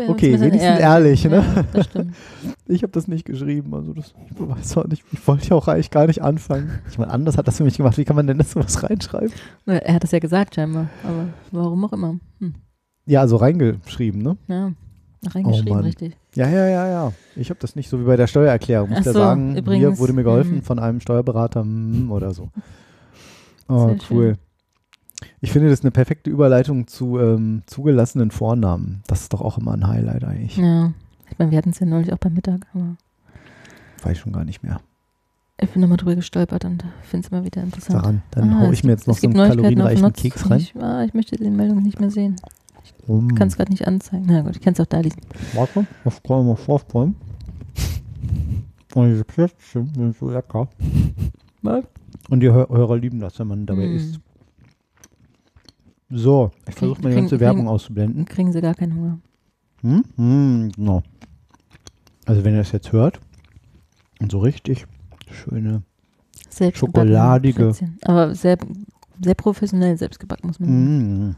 Wäre 0.00 0.10
Okay, 0.10 0.32
uns 0.32 0.42
ein 0.42 0.50
bisschen 0.50 0.62
wenigstens 0.62 0.80
ehrlich, 0.80 1.24
ne? 1.24 1.66
Ja. 1.94 2.04
Ich 2.66 2.84
habe 2.84 2.92
das 2.92 3.08
nicht 3.08 3.24
geschrieben, 3.24 3.74
also 3.74 3.92
das, 3.92 4.14
ich 4.30 4.38
weiß 4.38 4.76
auch 4.78 4.86
nicht, 4.86 5.04
ich 5.10 5.26
wollte 5.26 5.48
ja 5.48 5.56
auch 5.56 5.66
eigentlich 5.66 5.90
gar 5.90 6.06
nicht 6.06 6.22
anfangen. 6.22 6.78
Jemand 6.92 7.10
anders 7.10 7.36
hat 7.36 7.48
das 7.48 7.56
für 7.56 7.64
mich 7.64 7.76
gemacht. 7.76 7.98
Wie 7.98 8.04
kann 8.04 8.14
man 8.14 8.28
denn 8.28 8.38
das 8.38 8.52
sowas 8.52 8.84
reinschreiben? 8.84 9.32
Er 9.66 9.94
hat 9.94 10.04
das 10.04 10.12
ja 10.12 10.20
gesagt 10.20 10.54
scheinbar, 10.54 10.88
aber 11.02 11.26
warum 11.50 11.84
auch 11.84 11.92
immer. 11.92 12.20
Hm. 12.38 12.54
Ja, 13.06 13.26
so 13.26 13.36
reingeschrieben, 13.36 14.22
ne? 14.22 14.36
Ja, 14.46 14.72
reingeschrieben, 15.26 15.74
Mann. 15.74 15.84
richtig. 15.84 16.16
Ja, 16.36 16.48
ja, 16.48 16.68
ja, 16.68 16.86
ja. 16.86 17.12
Ich 17.34 17.50
habe 17.50 17.58
das 17.58 17.74
nicht 17.74 17.88
so 17.88 17.98
wie 17.98 18.04
bei 18.04 18.16
der 18.16 18.28
Steuererklärung. 18.28 18.90
Muss 18.90 19.04
ja 19.04 19.12
so, 19.12 19.18
sagen, 19.18 19.50
hier 19.50 19.58
übrigens, 19.58 19.98
wurde 19.98 20.12
mir 20.12 20.22
geholfen 20.22 20.56
mhm. 20.56 20.62
von 20.62 20.78
einem 20.78 21.00
Steuerberater 21.00 21.64
mm, 21.64 22.12
oder 22.12 22.32
so. 22.32 22.50
Oh, 23.68 23.96
cool. 24.10 24.36
Ich 25.40 25.52
finde 25.52 25.68
das 25.70 25.82
eine 25.82 25.90
perfekte 25.90 26.30
Überleitung 26.30 26.86
zu 26.86 27.18
ähm, 27.18 27.62
zugelassenen 27.66 28.30
Vornamen. 28.30 29.02
Das 29.06 29.22
ist 29.22 29.32
doch 29.32 29.40
auch 29.40 29.58
immer 29.58 29.72
ein 29.72 29.86
Highlight 29.86 30.24
eigentlich. 30.24 30.56
Ja, 30.56 30.92
ich 31.30 31.38
meine, 31.38 31.50
wir 31.50 31.58
hatten 31.58 31.70
es 31.70 31.78
ja 31.80 31.86
neulich 31.86 32.12
auch 32.12 32.18
beim 32.18 32.34
Mittag, 32.34 32.66
aber 32.74 32.96
Weiß 34.02 34.12
ich 34.12 34.18
schon 34.20 34.32
gar 34.32 34.44
nicht 34.44 34.62
mehr. 34.62 34.80
ich 35.60 35.68
bin 35.70 35.82
nochmal 35.82 35.98
drüber 35.98 36.14
gestolpert 36.16 36.64
und 36.64 36.84
finde 37.02 37.26
es 37.26 37.32
immer 37.32 37.44
wieder 37.44 37.62
interessant. 37.62 37.98
Daran. 38.02 38.22
Dann 38.30 38.50
Ah, 38.50 38.60
hau 38.60 38.72
ich 38.72 38.82
mir 38.82 38.92
jetzt 38.92 39.06
noch 39.06 39.16
so 39.18 39.26
einen 39.26 39.36
kalorienreichen. 39.36 40.12
Keks 40.14 40.48
rein. 40.50 40.60
Ich, 40.60 40.74
ah, 40.76 41.04
ich 41.04 41.12
möchte 41.12 41.36
die 41.36 41.50
Meldung 41.50 41.82
nicht 41.82 42.00
mehr 42.00 42.10
sehen. 42.10 42.36
Um, 43.06 43.34
Kann 43.34 43.48
es 43.48 43.56
gerade 43.56 43.70
nicht 43.72 43.86
anzeigen. 43.86 44.24
Na 44.28 44.40
gut, 44.42 44.56
ich 44.56 44.62
kann 44.62 44.72
es 44.74 44.80
auch 44.80 44.86
da 44.86 45.00
lesen. 45.00 45.20
Warte, 45.54 45.86
ich 46.04 46.22
kann 46.22 46.46
mal 46.46 46.56
vorspulen. 46.56 47.14
Und 48.94 49.08
diese 49.10 49.24
Plätzchen 49.24 49.92
sind 49.94 50.16
so 50.16 50.30
lecker. 50.30 50.68
Und 52.28 52.40
die 52.40 52.50
Hör 52.50 52.68
Hörer 52.68 52.96
lieben 52.96 53.20
das, 53.20 53.38
wenn 53.38 53.48
man 53.48 53.66
dabei 53.66 53.86
Mm. 53.86 53.96
isst. 53.96 54.20
So, 56.10 56.50
ich 56.68 56.74
versuche 56.74 57.02
mal 57.02 57.10
die 57.10 57.14
ganze 57.16 57.36
kriegen- 57.36 57.40
Werbung 57.40 57.68
auszublenden. 57.68 58.24
Kriegen 58.24 58.52
sie 58.52 58.60
gar 58.60 58.74
keinen 58.74 58.94
Hunger. 58.96 59.18
Hm? 59.82 60.04
Hm, 60.16 60.72
genau. 60.76 61.02
Also 62.26 62.44
wenn 62.44 62.52
ihr 62.54 62.58
das 62.58 62.72
jetzt 62.72 62.92
hört 62.92 63.20
und 64.20 64.30
so 64.30 64.38
richtig 64.40 64.86
schöne 65.30 65.82
Schokoladige. 66.74 67.72
Aber 68.04 68.34
sehr, 68.34 68.58
sehr 69.24 69.34
professionell 69.34 69.96
selbstgebacken, 69.96 70.48
muss 70.48 70.60
man. 70.60 71.28
Mm, 71.30 71.36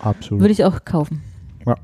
absolut. 0.00 0.40
Würde 0.40 0.52
ich 0.52 0.64
auch 0.64 0.84
kaufen. 0.84 1.22
Ja. 1.66 1.76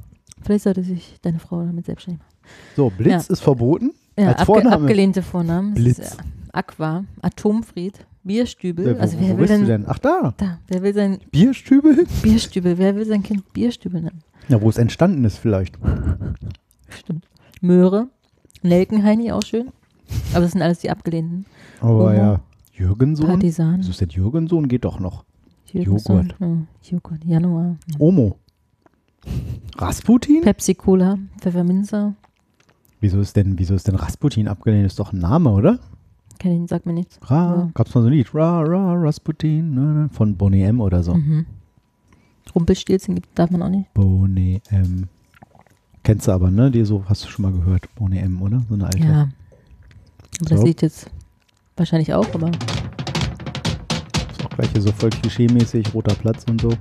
Vielleicht 0.43 0.65
sollte 0.65 0.83
sich 0.83 1.17
deine 1.23 1.39
Frau 1.39 1.63
damit 1.65 1.87
selbstständig 1.87 2.21
machen. 2.23 2.35
so, 2.77 2.91
Blitz 2.91 3.29
ist 3.29 3.41
verboten. 3.41 3.93
Ja, 4.19 4.31
abge 4.31 4.45
Vorname. 4.47 4.77
abgelehnte 4.85 5.23
Vornamen. 5.23 5.75
Blitz. 5.75 5.99
Ist, 5.99 6.17
ja, 6.19 6.25
Aqua, 6.53 7.05
Atomfried, 7.23 8.07
Bierstübel. 8.23 8.97
Wo, 8.97 9.01
also 9.01 9.19
wer 9.19 9.29
will 9.31 9.37
bist 9.37 9.51
denn, 9.53 9.61
du 9.63 9.67
denn? 9.67 9.85
Ach 9.87 9.99
da, 9.99 10.35
Da, 10.37 10.59
wer 10.69 10.83
will 10.83 10.95
sein 10.95 11.19
Bierstübel? 11.31 12.07
Bierstübel, 12.23 12.77
wer 12.79 12.95
will 12.97 13.07
sein 13.07 13.23
Kind 13.23 13.53
Bierstübel 13.53 14.03
nennen? 14.03 14.23
Ja, 14.49 14.61
wo 14.61 14.69
es 14.69 14.79
entstanden 14.79 15.25
ist 15.25 15.39
vielleicht. 15.39 15.79
Stimmt. 16.89 17.27
Möhre, 17.61 18.09
Nelkenheini 18.63 19.33
auch 19.33 19.43
schön. 19.43 19.71
Aber 20.33 20.43
das 20.43 20.53
sind 20.53 20.63
alles 20.63 20.81
die 20.81 20.91
abgelehnten. 20.91 21.47
Aber 21.81 22.07
Omo. 22.07 22.13
ja, 22.13 22.41
Jürgensohn. 22.73 23.27
Partisan. 23.29 23.79
Wieso 23.79 23.91
ist 23.91 24.01
denn 24.01 24.09
Jürgensohn? 24.11 24.69
Geht 24.69 24.85
doch 24.85 24.99
noch. 24.99 25.25
Joghurt. 25.73 26.35
Ja, 26.41 26.57
Joghurt, 26.83 27.25
Januar. 27.25 27.77
Omo. 27.99 28.37
Rasputin? 29.79 30.43
Pepsi 30.43 30.75
Cola, 30.75 31.17
Pfefferminzer. 31.41 32.15
Wieso 33.01 33.21
ist 33.21 33.37
denn, 33.37 33.59
wieso 33.59 33.75
ist 33.75 33.87
denn 33.87 33.95
Rasputin 33.95 34.49
abgelehnt? 34.49 34.87
Ist 34.87 34.99
doch 34.99 35.13
ein 35.13 35.21
Name, 35.21 35.51
oder? 35.51 35.79
Kenn 36.41 36.53
ihn, 36.53 36.67
sagt 36.67 36.87
mir 36.87 36.95
nichts. 36.95 37.19
Ra, 37.31 37.55
Ja. 37.57 37.71
gab's 37.75 37.95
mal 37.95 38.01
so 38.01 38.07
ein 38.09 38.15
Lied. 38.15 38.35
Ra, 38.35 38.63
ra, 38.63 38.95
Rasputin, 38.95 39.75
ne, 39.75 39.81
ne, 39.83 40.09
von 40.11 40.37
Boney 40.37 40.63
M 40.63 40.81
oder 40.81 41.03
so. 41.03 41.15
Mhm. 41.15 41.45
Rumpelstilzchen 42.55 43.15
gibt, 43.15 43.39
darf 43.39 43.51
man 43.51 43.63
auch 43.63 43.69
nicht. 43.69 43.93
Boney 43.95 44.63
M. 44.71 45.09
Kennst 46.03 46.27
du 46.27 46.33
aber, 46.33 46.51
ne? 46.51 46.71
Die 46.71 46.83
so, 46.87 47.05
hast 47.07 47.25
du 47.25 47.29
schon 47.29 47.43
mal 47.43 47.53
gehört. 47.53 47.95
Boney 47.95 48.19
M, 48.21 48.41
oder? 48.41 48.63
So 48.69 48.75
eine 48.75 48.85
alte. 48.87 48.99
Ja. 49.01 49.21
Aber 50.41 50.49
das 50.49 50.61
So. 50.61 50.65
Lied 50.67 50.81
jetzt 50.81 51.11
wahrscheinlich 51.77 52.15
auch, 52.15 52.27
aber 52.35 52.49
Ist 52.49 52.57
auch 54.47 54.51
gleich 54.57 54.71
hier 54.73 54.81
so 54.81 54.91
voll 54.93 55.11
klischee-mäßig, 55.11 55.93
roter 55.93 56.15
Platz 56.15 56.45
und 56.49 56.63
so. 56.63 56.69
Mal 56.71 56.77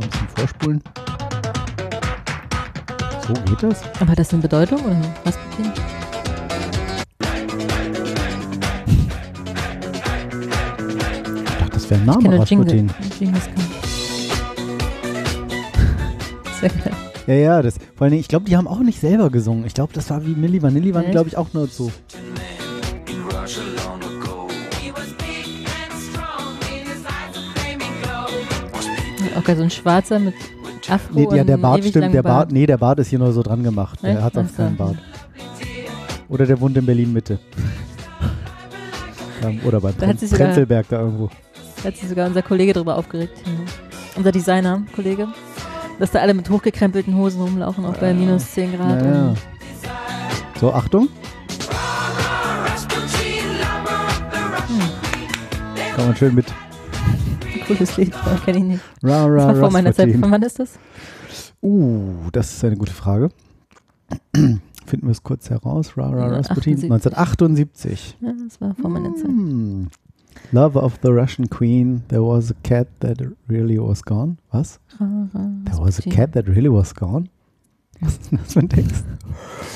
ein 0.00 0.08
bisschen 0.10 0.28
vorspulen. 0.28 0.82
So 3.26 3.34
geht 3.44 3.62
das? 3.62 3.82
Aber 4.00 4.10
hat 4.12 4.18
das 4.18 4.32
eine 4.32 4.40
Bedeutung 4.42 4.80
oder 4.80 5.00
was 5.24 5.36
Putin? 5.50 5.70
Ich 12.00 12.04
Name. 12.06 12.38
Rasputin. 12.38 12.90
Sehr 16.60 16.70
geil. 16.70 16.92
Ja, 17.26 17.34
ja, 17.34 17.62
das, 17.62 17.76
vor 17.96 18.04
allem, 18.06 18.14
ich 18.18 18.28
glaube, 18.28 18.44
die 18.44 18.56
haben 18.56 18.68
auch 18.68 18.80
nicht 18.80 19.00
selber 19.00 19.30
gesungen. 19.30 19.64
Ich 19.64 19.72
glaube, 19.74 19.92
das 19.94 20.10
war 20.10 20.24
wie 20.26 20.34
Milli 20.34 20.62
Vanilli, 20.62 20.92
waren, 20.94 21.10
glaube 21.10 21.28
ich, 21.28 21.36
auch 21.38 21.48
nur 21.54 21.66
so. 21.68 21.90
Auch 29.36 29.42
geil, 29.42 29.56
so 29.56 29.62
ein 29.62 29.70
Schwarzer 29.70 30.18
mit 30.18 30.34
Afro 30.88 31.18
Nee, 31.30 31.36
ja, 31.36 31.44
der 31.44 31.56
Bart 31.56 31.84
stimmt, 31.84 32.14
der 32.14 32.22
Bart, 32.22 32.52
nee, 32.52 32.66
der 32.66 32.76
Bart 32.76 32.98
ist 33.00 33.08
hier 33.08 33.18
nur 33.18 33.32
so 33.32 33.42
dran 33.42 33.62
gemacht. 33.62 34.00
Der 34.02 34.10
Echt? 34.12 34.20
hat 34.22 34.32
Ach 34.32 34.34
sonst 34.36 34.56
keinen. 34.56 34.76
Bart. 34.76 34.96
Oder 36.28 36.46
der 36.46 36.60
wohnt 36.60 36.76
in 36.76 36.86
Berlin-Mitte. 36.86 37.38
Ähm, 39.42 39.60
Oder 39.64 39.80
bei 39.80 39.88
hat 39.88 40.20
sogar- 40.20 40.38
Prenzlberg 40.38 40.88
da 40.88 41.00
irgendwo. 41.00 41.30
Da 41.84 41.90
hat 41.90 41.98
sich 41.98 42.08
sogar 42.08 42.26
unser 42.26 42.40
Kollege 42.40 42.72
drüber 42.72 42.96
aufgeregt. 42.96 43.34
Ja. 43.44 43.52
Unser 44.16 44.32
Designer-Kollege. 44.32 45.28
Dass 45.98 46.12
da 46.12 46.20
alle 46.20 46.32
mit 46.32 46.48
hochgekrempelten 46.48 47.14
Hosen 47.14 47.42
rumlaufen, 47.42 47.84
auch 47.84 47.98
bei 47.98 48.14
minus 48.14 48.52
10 48.52 48.78
Grad. 48.78 49.02
Und 49.02 49.36
So, 50.58 50.72
Achtung. 50.72 51.08
Kann 55.94 56.06
man 56.06 56.16
schön 56.16 56.34
mit. 56.34 56.46
cooles 57.66 57.96
Lied, 57.98 58.14
aber 58.24 58.36
kenn 58.46 58.56
ich 58.56 58.62
nicht. 58.64 58.82
Ra, 59.02 59.28
Das 59.28 59.44
ra, 59.44 59.48
war 59.48 59.54
vor 59.56 59.70
meiner 59.70 59.92
Zeit. 59.92 60.10
Von 60.12 60.30
wann 60.30 60.42
ist 60.42 60.58
das? 60.58 60.78
Uh, 61.62 62.14
das 62.32 62.50
ist 62.50 62.64
eine 62.64 62.78
gute 62.78 62.92
Frage. 62.94 63.28
Finden 64.34 65.06
wir 65.06 65.10
es 65.10 65.22
kurz 65.22 65.50
heraus. 65.50 65.98
Ra, 65.98 66.08
ra, 66.08 66.16
Ja, 66.16 66.36
Rasputin, 66.36 66.76
78. 66.76 66.90
1978. 66.90 68.16
Ja, 68.22 68.32
das 68.42 68.58
war 68.62 68.74
vor 68.74 68.88
meiner 68.88 69.14
Zeit. 69.14 69.26
Hmm. 69.28 69.88
Love 70.52 70.78
of 70.78 70.98
the 71.02 71.08
Russian 71.08 71.48
Queen. 71.48 72.02
There 72.08 72.22
was 72.22 72.50
a 72.50 72.54
cat 72.62 72.88
that 73.00 73.18
really 73.48 73.78
was 73.78 74.02
gone. 74.02 74.38
Was? 74.50 74.78
There 74.98 75.78
was 75.78 75.98
a 75.98 76.10
cat 76.10 76.32
that 76.32 76.46
really 76.48 76.70
was 76.70 76.94
gone. 76.94 77.28
Was 78.00 78.14
ist 78.14 78.32
denn 78.32 78.38
das 78.42 78.52
für 78.52 78.58
ein 78.58 78.68
Text? 78.68 79.04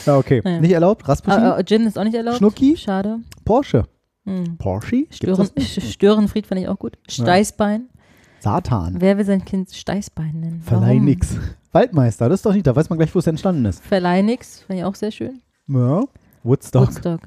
Ja, 0.04 0.16
okay. 0.18 0.40
Naja. 0.44 0.60
Nicht 0.60 0.72
erlaubt. 0.72 1.08
Rasputin. 1.08 1.40
Ah, 1.40 1.56
ah, 1.56 1.62
Gin 1.62 1.86
ist 1.86 1.96
auch 1.96 2.02
nicht 2.02 2.16
erlaubt. 2.16 2.38
Schnucki? 2.38 2.76
Schade. 2.76 3.20
Porsche. 3.44 3.84
Hm. 4.26 4.58
Porsche? 4.58 5.06
Stören, 5.10 5.48
Störenfried 5.58 6.46
fand 6.46 6.60
ich 6.60 6.68
auch 6.68 6.78
gut. 6.78 6.98
Steißbein. 7.08 7.88
Satan. 8.40 8.96
Wer 8.98 9.18
will 9.18 9.24
sein 9.24 9.44
Kind 9.44 9.70
Steißbein 9.70 10.40
nennen? 10.40 10.62
Verleih 10.62 10.98
nix. 10.98 11.36
Waldmeister, 11.72 12.28
das 12.28 12.40
ist 12.40 12.46
doch 12.46 12.52
nicht, 12.52 12.66
da 12.66 12.74
weiß 12.74 12.88
man 12.88 12.98
gleich, 12.98 13.14
wo 13.14 13.18
es 13.18 13.26
entstanden 13.26 13.64
ist. 13.64 13.84
Verleih 13.84 14.22
nix, 14.22 14.60
fand 14.62 14.78
ich 14.78 14.84
auch 14.84 14.94
sehr 14.94 15.10
schön. 15.10 15.40
Ja. 15.66 16.02
Woodstock. 16.42 16.88
Woodstock. 16.88 17.20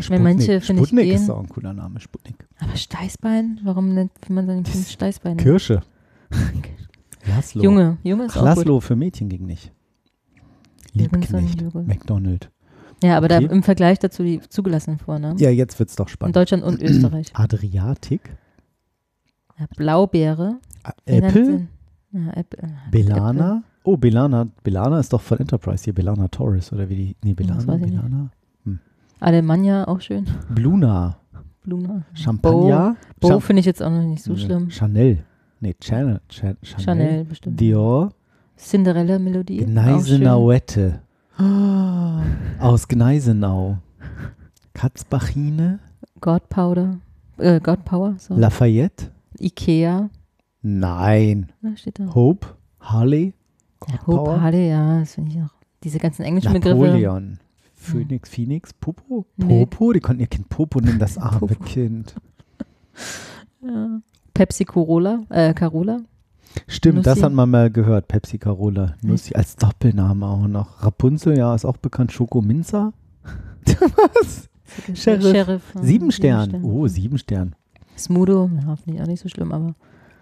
Ich 0.00 0.10
meine, 0.10 0.22
manche 0.24 0.60
finde 0.60 0.82
ich 0.82 0.88
Sputnik 0.88 1.04
gehen. 1.06 1.16
ist 1.22 1.30
auch 1.30 1.40
ein 1.40 1.48
cooler 1.48 1.72
Name, 1.72 2.00
Sputnik. 2.00 2.46
Aber 2.60 2.76
Steißbein? 2.76 3.60
Warum 3.64 3.94
nennt 3.94 4.12
man 4.28 4.46
sein 4.46 4.62
Kind 4.62 4.86
Steißbein? 4.86 5.36
Kirsche. 5.36 5.82
Laszlo. 7.26 7.62
Junge. 7.62 7.98
Junge 8.02 8.24
ist 8.24 8.36
Ach, 8.36 8.40
auch 8.40 8.44
Laszlo 8.44 8.80
für 8.80 8.96
Mädchen 8.96 9.28
ging 9.28 9.46
nicht. 9.46 9.72
Liebknecht. 10.92 11.32
McDonald. 11.86 12.50
gut. 12.50 12.50
Ja, 13.02 13.16
aber 13.16 13.26
Okay. 13.26 13.46
da 13.46 13.52
im 13.52 13.62
Vergleich 13.62 13.98
dazu 13.98 14.22
die 14.24 14.40
zugelassenen 14.48 14.98
Vornamen. 14.98 15.38
Ja, 15.38 15.50
jetzt 15.50 15.78
wird's 15.78 15.96
doch 15.96 16.06
In 16.06 16.10
spannend. 16.12 16.36
Deutschland 16.36 16.62
und 16.64 16.82
Österreich. 16.82 17.30
Adriatik. 17.34 18.36
Ja, 19.58 19.66
Blaubeere. 19.76 20.58
A- 20.82 20.92
Apple. 21.06 21.68
Ja, 22.12 22.32
Apple. 22.34 22.68
Belana. 22.90 23.62
Oh, 23.84 23.96
Belana. 23.96 24.48
Belana 24.62 24.98
ist 25.00 25.12
doch 25.12 25.20
von 25.20 25.38
Enterprise 25.38 25.84
hier. 25.84 25.94
Belana 25.94 26.28
Torres 26.28 26.72
oder 26.72 26.88
wie 26.88 26.96
die. 26.96 27.16
Nee, 27.22 27.34
Belana. 27.34 27.76
Belana. 27.76 28.30
Alemannia 29.20 29.86
auch 29.86 30.00
schön. 30.00 30.26
Bluna. 30.48 31.16
Bluna. 31.62 32.02
Champagner. 32.14 32.96
Bo 33.20 33.28
Cham- 33.28 33.40
finde 33.40 33.60
ich 33.60 33.66
jetzt 33.66 33.82
auch 33.82 33.90
noch 33.90 34.02
nicht 34.02 34.22
so 34.22 34.34
schlimm. 34.36 34.70
Chanel. 34.70 35.24
Nee, 35.60 35.76
Chanel. 35.82 36.20
Cha 36.28 36.54
Chanel. 36.62 36.84
Chanel 36.84 37.24
bestimmt. 37.24 37.60
Dior. 37.60 38.12
Cinderella-Melodie. 38.56 39.58
Gneisenauette. 39.64 41.00
Aus 42.58 42.88
Gneisenau. 42.88 43.78
Katzbachine. 44.74 45.78
God 46.20 46.48
Powder. 46.48 46.98
Äh, 47.38 47.60
God 47.60 47.84
Power. 47.84 48.14
So. 48.18 48.34
Lafayette. 48.34 49.10
Ikea. 49.38 50.10
Nein. 50.62 51.52
Da 51.62 51.76
steht 51.76 51.98
da. 51.98 52.14
Hope. 52.14 52.46
Harley. 52.80 53.32
Ja, 53.88 53.96
Power. 53.98 54.18
Hope 54.18 54.40
Harley, 54.42 54.68
ja, 54.68 55.00
das 55.00 55.14
finde 55.14 55.30
ich 55.30 55.38
auch. 55.42 55.48
Diese 55.82 55.98
ganzen 55.98 56.22
englischen 56.22 56.52
Begriffe. 56.52 56.76
Napoleon. 56.76 57.38
Phoenix, 57.80 58.28
Phoenix, 58.28 58.72
Popo? 58.74 59.26
Nee. 59.36 59.64
Popo? 59.64 59.92
Die 59.92 60.00
konnten 60.00 60.20
ihr 60.20 60.26
Kind 60.26 60.48
Popo 60.48 60.80
nennen, 60.80 60.98
das 60.98 61.16
arme 61.18 61.38
Popo. 61.40 61.64
Kind. 61.64 62.14
Ja. 63.62 64.00
Pepsi 64.34 64.64
Corolla, 64.64 65.24
äh, 65.30 65.54
Carola. 65.54 66.00
Stimmt, 66.66 67.06
das 67.06 67.16
Nussi. 67.16 67.24
hat 67.24 67.32
man 67.32 67.50
mal 67.50 67.70
gehört. 67.70 68.08
Pepsi 68.08 68.38
Carola. 68.38 68.94
Nussi 69.02 69.34
als 69.34 69.56
Doppelname 69.56 70.26
auch 70.26 70.46
noch. 70.46 70.82
Rapunzel, 70.82 71.38
ja, 71.38 71.54
ist 71.54 71.64
auch 71.64 71.76
bekannt. 71.76 72.12
Schoko 72.12 72.42
Minza. 72.42 72.92
Was? 73.64 74.48
Sheriff. 74.94 75.30
Sheriff 75.30 75.62
ja, 75.74 75.82
Sieben 75.82 76.12
Stern. 76.12 76.62
Oh, 76.62 76.86
sieben 76.86 77.18
Stern. 77.18 77.54
Smudo, 77.96 78.50
ja, 78.66 78.76
finde 78.76 78.98
ich 78.98 79.02
auch 79.02 79.06
nicht 79.06 79.20
so 79.20 79.28
schlimm, 79.28 79.52
aber 79.52 79.74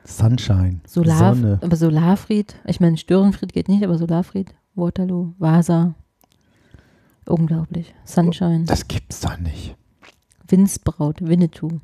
Sunshine. 0.05 0.81
Solar, 0.87 1.35
Sonne. 1.35 1.59
aber 1.63 1.77
Solarfried, 1.77 2.57
ich 2.67 2.81
meine 2.81 2.97
Störenfried 2.97 3.53
geht 3.53 3.69
nicht, 3.69 3.85
aber 3.85 3.99
Solarfried, 3.99 4.55
Waterloo, 4.75 5.35
Vasa. 5.39 5.95
Unglaublich. 7.29 7.95
Sunshine, 8.05 8.65
Das 8.65 8.89
gibt's 8.89 9.21
doch 9.21 9.39
nicht. 9.39 9.77
Windsbraut, 10.49 11.21
Winnetou. 11.21 11.81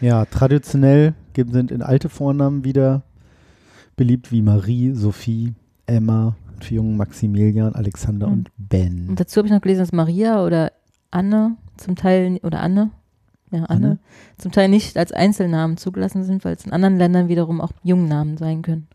Ja, 0.00 0.24
traditionell 0.24 1.14
gibt- 1.34 1.52
sind 1.52 1.70
in 1.70 1.82
alte 1.82 2.08
Vornamen 2.08 2.64
wieder 2.64 3.02
beliebt 3.96 4.32
wie 4.32 4.40
Marie, 4.42 4.92
Sophie, 4.94 5.54
Emma, 5.86 6.34
und 6.54 6.64
für 6.64 6.74
jungen 6.76 6.96
Maximilian, 6.96 7.74
Alexander 7.74 8.26
Hm. 8.26 8.32
und 8.32 8.50
Ben. 8.56 9.08
Und 9.10 9.20
dazu 9.20 9.38
habe 9.38 9.48
ich 9.48 9.52
noch 9.52 9.60
gelesen, 9.60 9.80
dass 9.80 9.92
Maria 9.92 10.44
oder 10.44 10.72
Anne 11.10 11.56
zum 11.76 11.96
Teil, 11.96 12.38
oder 12.42 12.60
Anne, 12.62 12.90
ja, 13.50 13.64
Anne, 13.64 13.86
Anne? 13.86 13.98
zum 14.38 14.52
Teil 14.52 14.68
nicht 14.70 14.96
als 14.96 15.12
Einzelnamen 15.12 15.76
zugelassen 15.76 16.24
sind, 16.24 16.44
weil 16.44 16.54
es 16.54 16.64
in 16.64 16.72
anderen 16.72 16.96
Ländern 16.96 17.28
wiederum 17.28 17.60
auch 17.60 17.72
Jungnamen 17.82 18.38
sein 18.38 18.62
können. 18.62 18.88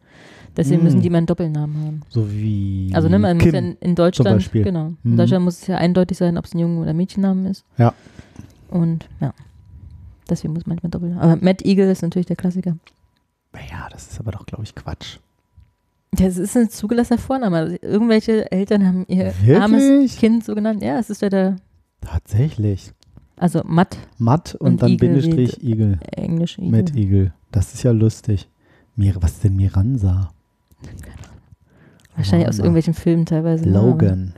Deswegen 0.58 0.82
Mm. 0.82 0.84
müssen 0.86 1.02
die 1.02 1.10
mal 1.10 1.18
einen 1.18 1.28
Doppelnamen 1.28 1.76
haben. 1.86 2.02
So 2.10 2.32
wie 2.32 2.90
Also 2.94 3.10
ne, 3.10 3.20
man 3.20 3.36
muss 3.38 3.44
Kim. 3.44 3.54
ja 3.54 3.60
in, 3.60 3.76
in 3.82 3.96
Deutschland, 3.96 4.52
genau, 4.54 4.88
in 5.04 5.12
Mhm. 5.12 5.18
Deutschland 5.18 5.44
muss 5.44 5.62
es 5.62 5.68
ja 5.68 5.78
eindeutig 5.78 6.18
sein, 6.18 6.38
ob 6.38 6.46
es 6.46 6.54
ein 6.54 6.60
Jungen- 6.60 6.78
oder 6.80 6.94
Mädchennamen 6.94 7.46
ist. 7.46 7.66
Ja. 7.78 7.94
Und 8.70 9.08
ja, 9.20 9.34
deswegen 10.30 10.54
muss 10.54 10.66
manchmal 10.66 10.90
Doppelnamen. 10.92 11.22
Aber 11.22 11.38
Matt 11.44 11.66
Eagle 11.66 11.92
ist 11.92 12.02
natürlich 12.02 12.26
der 12.28 12.36
Klassiker. 12.38 12.78
ja, 13.70 13.88
das 13.92 14.08
ist 14.12 14.20
aber 14.20 14.32
doch, 14.32 14.46
glaube 14.46 14.64
ich, 14.64 14.74
Quatsch. 14.76 15.18
Das 16.12 16.38
ist 16.38 16.56
ein 16.56 16.70
zugelassener 16.70 17.20
Vorname. 17.20 17.58
Also 17.58 17.76
irgendwelche 17.82 18.50
Eltern 18.52 18.86
haben 18.88 19.06
ihr 19.10 19.34
Wirklich? 19.42 19.60
armes 19.60 20.16
Kind 20.18 20.46
so 20.46 20.56
genannt. 20.56 20.82
Ja, 20.82 20.98
es 21.00 21.10
ist 21.10 21.22
ja 21.22 21.30
der, 21.30 21.58
Tatsächlich. 22.02 22.92
Also 23.38 23.62
Matt, 23.66 23.98
Matt 24.18 24.56
und, 24.56 24.68
Und 24.74 24.82
dann 24.82 24.92
Igel 24.92 25.10
Bindestrich 25.10 25.62
Igel. 25.62 26.00
Englisch. 26.16 26.58
Igel. 26.58 26.70
Mit 26.72 26.96
Igel. 26.96 27.34
Das 27.52 27.74
ist 27.74 27.84
ja 27.84 27.92
lustig. 27.92 28.48
Mir, 28.96 29.16
was 29.20 29.34
ist 29.34 29.44
denn 29.44 29.58
Miranza? 29.58 30.30
Wahrscheinlich 32.16 32.48
aus 32.48 32.58
irgendwelchen 32.60 32.94
Filmen 32.94 33.26
teilweise. 33.26 33.68
ne? 33.68 33.74
Logan. 33.78 34.34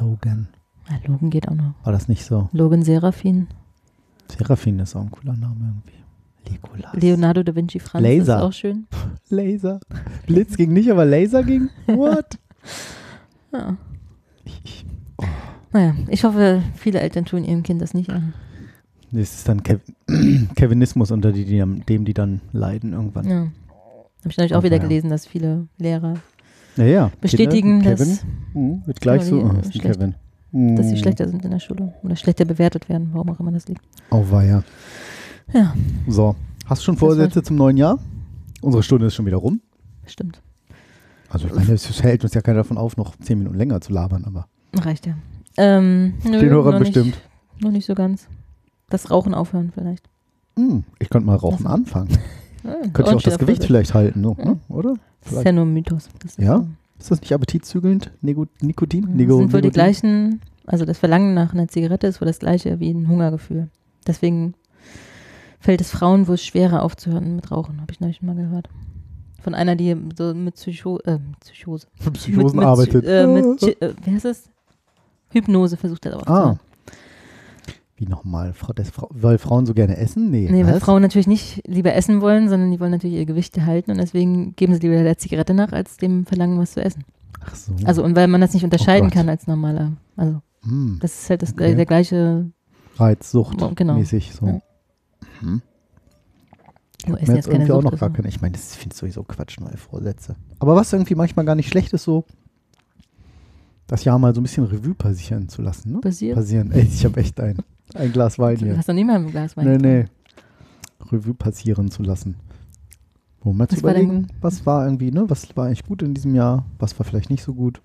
Logan. 0.00 0.48
Aber- 0.86 0.96
Ja, 0.96 1.00
Logan 1.12 1.30
geht 1.30 1.48
auch 1.48 1.54
noch. 1.54 1.74
War 1.84 1.92
das 1.92 2.08
nicht 2.08 2.24
so? 2.24 2.48
Logan 2.52 2.82
Seraphin. 2.82 3.48
Seraphin 4.30 4.78
ist 4.78 4.96
auch 4.96 5.02
ein 5.02 5.10
cooler 5.10 5.34
Name 5.36 5.56
irgendwie. 5.60 5.98
Legolas. 6.50 6.94
Leonardo 6.94 7.42
da 7.42 7.54
Vinci 7.54 7.78
Franz 7.78 8.02
Laser. 8.02 8.36
ist 8.38 8.42
auch 8.42 8.52
schön. 8.52 8.86
Laser. 9.28 9.80
Blitz 10.26 10.56
ging 10.56 10.72
nicht, 10.72 10.90
aber 10.90 11.04
Laser 11.04 11.42
ging? 11.42 11.68
What? 11.86 12.38
Ja. 13.50 13.78
Ich, 14.44 14.60
ich, 14.64 14.86
Naja, 15.72 15.94
ich 16.08 16.22
hoffe, 16.24 16.62
viele 16.74 17.00
Eltern 17.00 17.24
tun 17.24 17.44
ihrem 17.44 17.62
Kind 17.62 17.80
das 17.80 17.94
nicht 17.94 18.10
an. 18.10 18.34
das 19.10 19.34
ist 19.36 19.48
dann 19.48 19.62
Kev 19.62 19.80
Kevinismus, 20.54 21.10
unter 21.10 21.32
die, 21.32 21.46
die, 21.46 21.64
dem 21.88 22.04
die 22.04 22.12
dann 22.12 22.42
leiden 22.52 22.92
irgendwann. 22.92 23.26
Ja. 23.26 23.46
Habe 24.20 24.30
ich 24.30 24.36
natürlich 24.36 24.52
auch 24.54 24.58
Aber 24.58 24.64
wieder 24.64 24.78
gelesen, 24.78 25.10
dass 25.10 25.26
viele 25.26 25.68
Lehrer 25.78 26.14
Ja, 26.76 27.10
bestätigen, 27.20 27.80
Kinder, 27.82 27.96
dass, 27.96 28.20
Kevin 28.20 28.28
mhm, 28.54 28.86
wird 28.86 29.00
gleich 29.00 29.24
so. 29.24 29.38
Genau, 29.38 29.50
Oh, 29.50 29.52
die 29.54 29.60
ist 29.60 29.72
schlecht- 29.72 29.98
Kevin. 29.98 30.14
dass 30.76 30.86
sie 30.88 30.94
Mhm. 30.94 30.98
schlechter 30.98 31.28
sind 31.28 31.44
in 31.44 31.50
der 31.50 31.60
Schule 31.60 31.94
oder 32.02 32.16
schlechter 32.16 32.44
bewertet 32.44 32.88
werden, 32.88 33.10
warum 33.12 33.30
auch 33.30 33.40
immer 33.40 33.52
das 33.52 33.68
liegt. 33.68 33.82
Auweia. 34.10 34.62
Ja, 35.52 35.74
So. 36.06 36.34
Hast 36.66 36.82
du 36.82 36.84
schon 36.86 36.94
Das 36.96 37.00
Vorsätze 37.00 37.42
zum 37.42 37.56
neuen 37.56 37.76
Jahr? 37.78 37.98
Unsere 38.60 38.82
Stunde 38.82 39.06
ist 39.06 39.14
schon 39.14 39.24
wieder 39.26 39.38
rum. 39.38 39.60
stimmt. 40.06 40.40
Also 41.30 41.46
ich 41.46 41.54
meine, 41.54 41.72
es 41.72 42.02
hält 42.02 42.24
uns 42.24 42.32
ja 42.34 42.40
keiner 42.40 42.58
davon 42.58 42.78
auf, 42.78 42.96
noch 42.96 43.14
zehn 43.16 43.38
Minuten 43.38 43.56
länger 43.56 43.80
zu 43.82 43.92
labern, 43.92 44.24
aber 44.24 44.46
Reicht 44.74 45.06
ja. 45.06 45.14
Ähm, 45.58 46.14
nö, 46.24 46.38
den 46.38 46.48
Hörern 46.50 46.78
bestimmt. 46.78 47.06
Nicht, 47.06 47.62
noch 47.62 47.70
nicht 47.70 47.86
so 47.86 47.94
ganz. 47.94 48.28
Das 48.90 49.10
Rauchen 49.10 49.34
aufhören 49.34 49.70
vielleicht. 49.74 50.08
Hm, 50.56 50.84
ich 50.98 51.10
könnte 51.10 51.26
mal 51.26 51.36
rauchen 51.36 51.66
Also, 51.66 51.68
anfangen. 51.68 52.08
Ja, 52.68 52.88
Könnte 52.90 53.10
ich 53.10 53.16
auch 53.16 53.22
das 53.22 53.38
Gewicht 53.38 53.64
vielleicht 53.64 53.94
halten, 53.94 54.22
so, 54.22 54.36
Ja. 54.38 54.44
ne? 54.44 54.58
oder? 54.68 54.94
Das 55.24 55.32
ist 55.32 55.44
ja 55.44 55.52
nur 55.52 55.64
ein 55.64 55.72
Mythos. 55.72 56.08
Das 56.20 56.32
ist 56.32 56.38
Ja? 56.38 56.64
Ist 56.98 57.10
das 57.10 57.20
nicht 57.20 57.32
appetitzügelnd? 57.32 58.10
Nego 58.22 58.46
Nikotin? 58.60 59.02
Das 59.02 59.14
Nego 59.14 59.38
sind 59.38 59.52
wohl 59.52 59.60
die 59.60 59.70
gleichen, 59.70 60.40
also 60.66 60.84
das 60.84 60.98
Verlangen 60.98 61.34
nach 61.34 61.54
einer 61.54 61.68
Zigarette 61.68 62.06
ist 62.06 62.20
wohl 62.20 62.26
das 62.26 62.40
gleiche 62.40 62.80
wie 62.80 62.90
ein 62.90 63.08
Hungergefühl. 63.08 63.68
Deswegen 64.06 64.54
fällt 65.60 65.80
es 65.80 65.90
Frauen 65.90 66.26
wohl 66.28 66.38
schwerer 66.38 66.82
aufzuhören 66.82 67.36
mit 67.36 67.50
Rauchen, 67.50 67.80
habe 67.80 67.92
ich 67.92 68.00
neulich 68.00 68.22
mal 68.22 68.34
gehört. 68.34 68.68
Von 69.40 69.54
einer, 69.54 69.76
die 69.76 69.96
so 70.16 70.34
mit 70.34 70.56
Psycho 70.56 70.98
äh, 71.04 71.18
Psychose. 71.40 71.86
Psychosen 72.12 72.46
mit, 72.46 72.54
mit, 72.56 72.64
arbeitet. 72.64 73.04
Äh, 73.06 73.26
mit, 73.26 73.62
äh, 73.80 73.94
wie 74.04 74.10
heißt 74.10 74.24
das? 74.24 74.50
Hypnose 75.30 75.76
versucht 75.76 76.06
hat 76.06 76.28
ah. 76.28 76.58
Wie 77.98 78.06
nochmal? 78.06 78.54
Weil 79.10 79.38
Frauen 79.38 79.66
so 79.66 79.74
gerne 79.74 79.96
essen? 79.96 80.30
Nee. 80.30 80.48
Nee, 80.48 80.64
weil 80.64 80.74
was? 80.76 80.84
Frauen 80.84 81.02
natürlich 81.02 81.26
nicht 81.26 81.66
lieber 81.66 81.94
essen 81.94 82.20
wollen, 82.20 82.48
sondern 82.48 82.70
die 82.70 82.78
wollen 82.78 82.92
natürlich 82.92 83.16
ihr 83.16 83.26
Gewicht 83.26 83.56
erhalten 83.56 83.90
und 83.90 83.98
deswegen 83.98 84.54
geben 84.54 84.72
sie 84.74 84.80
lieber 84.80 85.02
der 85.02 85.18
Zigarette 85.18 85.52
nach, 85.52 85.72
als 85.72 85.96
dem 85.96 86.24
Verlangen, 86.24 86.60
was 86.60 86.72
zu 86.72 86.80
essen. 86.80 87.04
Ach 87.40 87.56
so. 87.56 87.72
Also 87.84 88.04
und 88.04 88.14
weil 88.14 88.28
man 88.28 88.40
das 88.40 88.54
nicht 88.54 88.62
unterscheiden 88.62 89.08
Gott. 89.08 89.14
kann 89.14 89.28
als 89.28 89.48
normaler. 89.48 89.96
Also 90.16 90.40
hm. 90.62 90.98
das 91.00 91.22
ist 91.22 91.30
halt 91.30 91.42
das, 91.42 91.52
Okay. 91.54 91.74
der 91.74 91.86
gleiche, 91.86 92.52
Reizsucht 92.96 93.60
Oh, 93.60 93.72
genau. 93.74 93.94
mäßig 93.94 94.32
so. 94.32 94.46
Ja. 94.46 94.60
Mir 97.06 97.20
Essen 97.20 97.36
jetzt 97.36 97.48
irgendwie 97.48 97.72
auch 97.72 97.82
Sucht 97.82 97.92
noch 97.92 98.00
gar 98.00 98.10
keine. 98.10 98.28
Ich 98.28 98.40
meine, 98.40 98.52
das 98.52 98.76
finde 98.76 98.94
ich 98.94 98.98
sowieso 98.98 99.22
Quatsch, 99.24 99.58
neue 99.60 99.76
Vorsätze. 99.76 100.36
Aber 100.58 100.76
was 100.76 100.92
irgendwie 100.92 101.14
manchmal 101.14 101.44
gar 101.44 101.54
nicht 101.54 101.68
schlecht 101.68 101.92
ist, 101.92 102.04
so 102.04 102.24
das 103.88 104.04
Jahr 104.04 104.18
mal 104.18 104.34
so 104.34 104.40
ein 104.40 104.44
bisschen 104.44 104.64
Revue 104.64 104.94
passieren 104.94 105.48
zu 105.48 105.62
lassen. 105.62 105.92
Ne? 105.92 106.00
Passiert. 106.00 106.36
Passieren. 106.36 106.70
Ey, 106.72 106.82
ich 106.82 107.04
habe 107.04 107.18
echt 107.20 107.40
ein, 107.40 107.58
ein 107.94 108.12
Glas 108.12 108.38
Wein 108.38 108.56
Du 108.56 108.66
hier. 108.66 108.76
hast 108.76 108.88
noch 108.88 108.94
nie 108.94 109.04
mal 109.04 109.16
ein 109.16 109.30
Glas 109.30 109.56
Wein. 109.56 109.66
Nee, 109.66 109.78
nee. 109.78 110.04
Revue 111.12 111.34
passieren 111.34 111.90
zu 111.90 112.02
lassen. 112.02 112.36
Wo 113.40 113.52
mal 113.52 113.68
zu 113.68 113.76
Was 113.76 113.82
war 113.84 113.94
denn- 113.94 114.04
überlegen, 114.04 114.26
was 114.40 114.66
war 114.66 114.84
irgendwie, 114.84 115.10
ne? 115.10 115.24
Was 115.28 115.56
war 115.56 115.66
eigentlich 115.66 115.84
gut 115.84 116.02
in 116.02 116.12
diesem 116.14 116.34
Jahr, 116.34 116.64
was 116.78 116.98
war 116.98 117.04
vielleicht 117.06 117.30
nicht 117.30 117.42
so 117.42 117.54
gut. 117.54 117.80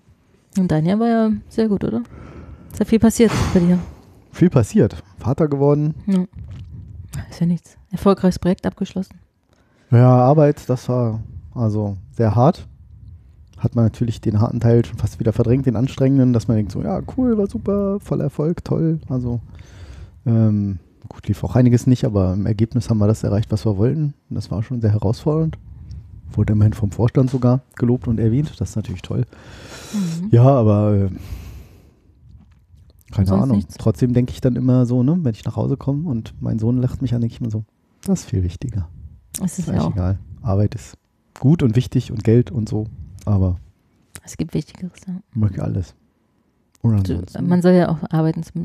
Und 0.58 0.70
dein 0.70 0.84
Jahr 0.86 0.98
war 1.00 1.08
ja 1.08 1.30
sehr 1.48 1.68
gut, 1.68 1.84
oder? 1.84 2.02
Ist 2.72 2.80
ja 2.80 2.84
viel 2.84 2.98
passiert 2.98 3.30
bei 3.52 3.60
dir. 3.60 3.78
Viel 4.32 4.50
passiert. 4.50 5.02
Vater 5.18 5.48
geworden. 5.48 5.94
Ja. 6.06 6.24
Ist 7.30 7.40
ja 7.40 7.46
nichts. 7.46 7.76
Erfolgreiches 7.92 8.38
Projekt 8.40 8.66
abgeschlossen. 8.66 9.14
Ja, 9.90 10.08
Arbeit, 10.10 10.68
das 10.68 10.88
war 10.88 11.20
also 11.54 11.96
sehr 12.12 12.34
hart. 12.34 12.66
Hat 13.58 13.76
man 13.76 13.84
natürlich 13.84 14.20
den 14.20 14.40
harten 14.40 14.58
Teil 14.60 14.84
schon 14.84 14.98
fast 14.98 15.20
wieder 15.20 15.32
verdrängt, 15.32 15.66
den 15.66 15.76
anstrengenden, 15.76 16.32
dass 16.32 16.48
man 16.48 16.56
denkt 16.56 16.72
so, 16.72 16.82
ja, 16.82 17.00
cool, 17.16 17.38
war 17.38 17.46
super, 17.46 17.98
voller 18.00 18.24
Erfolg, 18.24 18.64
toll. 18.64 18.98
Also 19.08 19.40
ähm, 20.26 20.78
gut, 21.08 21.26
lief 21.28 21.42
auch 21.44 21.54
einiges 21.56 21.86
nicht, 21.86 22.04
aber 22.04 22.34
im 22.34 22.46
Ergebnis 22.46 22.88
haben 22.90 22.98
wir 22.98 23.06
das 23.06 23.22
erreicht, 23.24 23.50
was 23.52 23.64
wir 23.66 23.76
wollten. 23.76 24.14
Das 24.30 24.50
war 24.50 24.62
schon 24.62 24.80
sehr 24.80 24.92
herausfordernd. 24.92 25.58
Wurde 26.32 26.52
immerhin 26.54 26.72
vom 26.72 26.90
Vorstand 26.90 27.30
sogar 27.30 27.60
gelobt 27.76 28.08
und 28.08 28.18
erwähnt. 28.18 28.52
Das 28.58 28.70
ist 28.70 28.76
natürlich 28.76 29.02
toll. 29.02 29.24
Mhm. 29.92 30.28
Ja, 30.30 30.42
aber 30.44 30.94
äh, 30.94 31.10
keine 33.12 33.26
Sonst 33.26 33.42
Ahnung. 33.42 33.56
nichts? 33.58 33.76
Trotzdem 33.78 34.12
denke 34.14 34.32
ich 34.32 34.40
dann 34.40 34.56
immer 34.56 34.86
so, 34.86 35.02
ne, 35.02 35.16
wenn 35.22 35.34
ich 35.34 35.44
nach 35.44 35.56
Hause 35.56 35.76
komme 35.76 36.08
und 36.08 36.34
mein 36.40 36.58
Sohn 36.58 36.78
lacht 36.78 37.02
mich 37.02 37.14
an, 37.14 37.20
denke 37.20 37.34
ich 37.34 37.40
mir 37.40 37.50
so, 37.50 37.64
das 38.04 38.20
ist 38.20 38.30
viel 38.30 38.42
wichtiger. 38.42 38.88
Es 39.42 39.58
ist 39.58 39.60
Ist 39.60 39.66
ja 39.68 39.72
eigentlich 39.74 39.84
auch. 39.86 39.92
egal. 39.92 40.18
Arbeit 40.42 40.74
ist 40.74 40.96
gut 41.38 41.62
und 41.62 41.76
wichtig 41.76 42.10
und 42.10 42.24
Geld 42.24 42.50
und 42.50 42.68
so, 42.68 42.86
aber 43.24 43.58
Es 44.24 44.36
gibt 44.36 44.54
Wichtigeres. 44.54 44.92
Ja. 45.06 45.14
möchte 45.34 45.62
alles. 45.62 45.94
Du, 46.82 47.22
man 47.42 47.62
soll 47.62 47.72
ja 47.72 47.88
auch 47.88 47.98
arbeiten, 48.10 48.42
zum, 48.42 48.62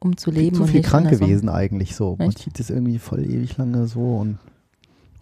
um 0.00 0.16
zu 0.16 0.30
leben. 0.30 0.56
zu 0.56 0.62
und 0.62 0.68
viel 0.68 0.82
krank 0.82 1.10
gewesen 1.10 1.48
eigentlich 1.48 1.94
so. 1.96 2.16
Man 2.18 2.30
hielt 2.30 2.58
es 2.60 2.70
irgendwie 2.70 2.98
voll 2.98 3.24
ewig 3.24 3.56
lange 3.56 3.86
so 3.86 4.00
und 4.16 4.38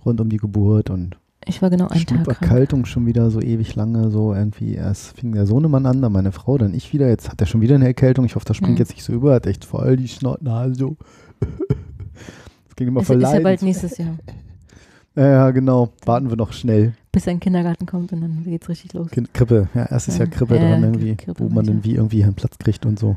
rund 0.05 0.21
um 0.21 0.29
die 0.29 0.37
Geburt 0.37 0.91
und 0.91 1.17
Ich 1.47 1.63
war 1.63 1.71
genau 1.71 1.89
einen 1.89 2.05
Tag 2.07 2.25
krank. 2.25 2.43
Erkältung 2.43 2.85
schon 2.87 3.07
wieder 3.07 3.31
so 3.31 3.41
ewig 3.41 3.75
lange 3.77 4.11
so 4.11 4.35
irgendwie. 4.35 4.75
Erst 4.75 5.17
fing 5.19 5.33
der 5.33 5.47
Sohnemann 5.47 5.87
an, 5.87 6.03
dann 6.03 6.13
meine 6.13 6.33
Frau, 6.33 6.59
dann 6.59 6.75
ich 6.75 6.93
wieder. 6.93 7.09
Jetzt 7.09 7.31
hat 7.31 7.41
er 7.41 7.47
schon 7.47 7.61
wieder 7.61 7.75
eine 7.77 7.87
Erkältung. 7.87 8.25
Ich 8.25 8.35
hoffe, 8.35 8.47
das 8.47 8.57
springt 8.57 8.79
Hm. 8.79 8.85
jetzt 8.85 8.91
nicht 8.93 9.05
so 9.05 9.13
über. 9.13 9.35
Hat 9.35 9.47
echt 9.47 9.65
voll 9.65 9.97
die 9.97 10.09
Schnautnase 10.09 10.75
so. 10.75 10.97
Das 11.41 11.49
ging 12.77 12.89
immer 12.89 13.01
Ist, 13.01 13.07
voll 13.07 13.17
ist 13.17 13.23
ja 13.23 13.31
leid. 13.33 13.43
bald 13.43 13.63
nächstes 13.63 13.99
Jahr, 13.99 14.17
Ja, 15.17 15.27
ja, 15.31 15.51
genau. 15.51 15.93
Warten 16.05 16.29
wir 16.29 16.37
noch 16.37 16.53
schnell. 16.53 16.93
bis 17.11 17.27
er 17.27 17.33
in 17.33 17.37
den 17.39 17.45
Kindergarten 17.45 17.87
kommt 17.87 18.13
und 18.13 18.21
dann 18.21 18.45
geht's 18.45 18.69
richtig 18.69 18.93
los. 18.93 19.09
Krippe. 19.33 19.69
Ja, 19.75 19.85
erstes 19.87 20.19
Ja. 20.19 20.25
Jahr 20.25 20.31
Krippe 20.35 20.57
Ja, 20.57 20.61
dran 20.61 20.83
ja, 20.83 20.87
irgendwie, 20.89 21.17
Krippe 21.17 21.43
wo 21.43 21.49
man 21.49 21.65
dann 21.65 21.85
wie 21.85 21.95
irgendwie 21.95 22.23
einen 22.23 22.35
Platz 22.35 22.59
kriegt 22.59 22.85
und 22.85 22.99
so. 22.99 23.17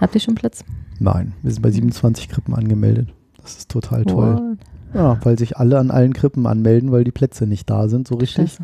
Habt 0.00 0.14
ihr 0.14 0.20
schon 0.20 0.34
Platz? 0.34 0.64
Nein, 0.98 1.32
wir 1.42 1.50
sind 1.50 1.62
bei 1.62 1.70
27 1.70 2.28
Krippen 2.28 2.54
angemeldet. 2.54 3.08
Das 3.42 3.56
ist 3.56 3.70
total 3.70 4.04
toll. 4.04 4.34
What? 4.34 4.58
Ja, 4.94 5.18
weil 5.24 5.38
sich 5.38 5.56
alle 5.56 5.78
an 5.78 5.90
allen 5.90 6.12
Krippen 6.12 6.46
anmelden, 6.46 6.90
weil 6.92 7.04
die 7.04 7.12
Plätze 7.12 7.46
nicht 7.46 7.68
da 7.68 7.88
sind, 7.88 8.08
so 8.08 8.14
richtig. 8.16 8.52
Scheiße. 8.52 8.62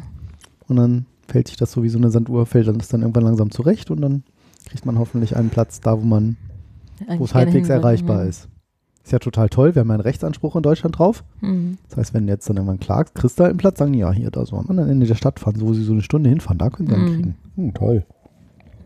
Und 0.68 0.76
dann 0.76 1.06
fällt 1.28 1.48
sich 1.48 1.56
das 1.56 1.72
so 1.72 1.82
wie 1.82 1.88
so 1.88 1.98
eine 1.98 2.10
Sanduhr, 2.10 2.46
fällt 2.46 2.68
dann 2.68 2.78
das 2.78 2.88
dann 2.88 3.02
irgendwann 3.02 3.24
langsam 3.24 3.50
zurecht 3.50 3.90
und 3.90 4.00
dann 4.00 4.22
kriegt 4.66 4.86
man 4.86 4.98
hoffentlich 4.98 5.36
einen 5.36 5.50
Platz 5.50 5.80
da, 5.80 6.00
wo 6.00 6.04
man, 6.04 6.36
wo 7.18 7.24
es 7.24 7.34
halbwegs 7.34 7.68
erreichbar 7.68 8.22
ja. 8.22 8.28
ist. 8.28 8.48
Ist 9.04 9.12
ja 9.12 9.18
total 9.18 9.48
toll, 9.48 9.74
wir 9.74 9.80
haben 9.80 9.88
ja 9.88 9.94
einen 9.94 10.02
Rechtsanspruch 10.02 10.54
in 10.54 10.62
Deutschland 10.62 10.96
drauf. 10.98 11.24
Mhm. 11.40 11.76
Das 11.88 11.98
heißt, 11.98 12.14
wenn 12.14 12.26
du 12.26 12.32
jetzt 12.32 12.48
dann 12.48 12.56
irgendwann 12.56 12.78
klagst, 12.78 13.14
kriegst 13.16 13.38
du 13.38 13.42
halt 13.42 13.50
einen 13.50 13.58
Platz, 13.58 13.78
sagen 13.78 13.92
die, 13.92 13.98
ja, 13.98 14.12
hier, 14.12 14.30
da 14.30 14.46
so 14.46 14.56
am 14.56 14.70
anderen 14.70 14.88
Ende 14.90 15.06
der 15.06 15.16
Stadt 15.16 15.40
fahren, 15.40 15.56
so 15.58 15.66
wo 15.66 15.74
sie 15.74 15.82
so 15.82 15.92
eine 15.92 16.02
Stunde 16.02 16.30
hinfahren, 16.30 16.58
da 16.58 16.70
können 16.70 16.88
sie 16.88 16.94
einen 16.94 17.04
Mhm. 17.04 17.14
kriegen. 17.14 17.34
Hm, 17.56 17.74
toll. 17.74 18.04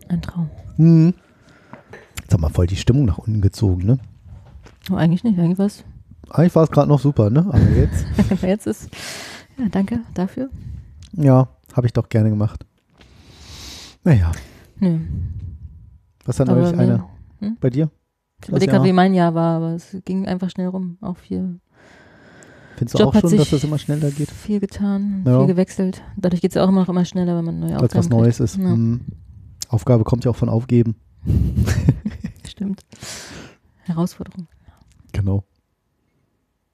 Ein 0.09 0.21
Traum. 0.21 0.49
Hm. 0.77 1.13
Jetzt 2.27 2.33
haben 2.33 2.41
wir 2.43 2.49
voll 2.49 2.67
die 2.67 2.75
Stimmung 2.75 3.05
nach 3.05 3.19
unten 3.19 3.39
gezogen, 3.39 3.85
ne? 3.85 3.99
Oh, 4.91 4.95
eigentlich 4.95 5.23
nicht, 5.23 5.37
irgendwas. 5.37 5.85
Eigentlich 6.29 6.53
war 6.57 6.63
es 6.65 6.71
gerade 6.71 6.89
noch 6.89 6.99
super, 6.99 7.29
ne? 7.29 7.45
Aber 7.47 7.57
jetzt, 7.69 8.05
jetzt 8.41 8.67
ist, 8.67 8.89
ja, 9.57 9.69
danke 9.71 10.01
dafür. 10.13 10.49
ja, 11.13 11.47
habe 11.73 11.87
ich 11.87 11.93
doch 11.93 12.09
gerne 12.09 12.29
gemacht. 12.29 12.65
Naja, 14.03 14.33
Nö. 14.81 14.99
was 16.25 16.37
neulich 16.39 16.73
mir- 16.75 16.79
eine 16.81 17.03
Hm? 17.39 17.55
bei 17.61 17.69
dir? 17.69 17.89
Ich 18.43 18.49
überlege 18.49 18.73
gerade, 18.73 18.83
wie 18.83 18.91
mein 18.93 19.13
Jahr 19.13 19.33
war, 19.33 19.55
aber 19.57 19.71
es 19.75 19.95
ging 20.03 20.27
einfach 20.27 20.49
schnell 20.49 20.67
rum. 20.67 20.97
Auch 20.99 21.15
viel, 21.15 21.61
Findest 22.75 22.95
du 22.99 23.03
Job 23.03 23.15
auch 23.15 23.21
schon, 23.21 23.37
dass 23.37 23.51
das 23.51 23.63
immer 23.63 23.77
schneller 23.77 24.11
geht? 24.11 24.29
viel 24.31 24.59
getan, 24.59 25.23
Ja. 25.25 25.39
viel 25.39 25.47
gewechselt. 25.47 26.03
Dadurch 26.17 26.41
geht 26.41 26.51
es 26.51 26.55
ja 26.55 26.63
auch 26.65 26.67
immer 26.67 26.81
noch 26.81 26.89
immer 26.89 27.05
schneller, 27.05 27.37
wenn 27.37 27.45
man 27.45 27.59
neue 27.61 27.69
Weil 27.69 27.77
es 27.77 27.83
Aufgaben 27.95 28.03
was 28.05 28.09
Neues 28.09 28.37
kriegt. 28.37 28.49
ist. 28.49 28.57
Ja, 28.57 28.63
Hm. 28.73 29.01
Aufgabe 29.69 30.03
kommt 30.03 30.25
ja 30.25 30.31
auch 30.31 30.35
von 30.35 30.49
Aufgeben. 30.49 30.95
Stimmt. 32.47 32.81
Herausforderung. 33.83 34.47
Genau. 35.13 35.43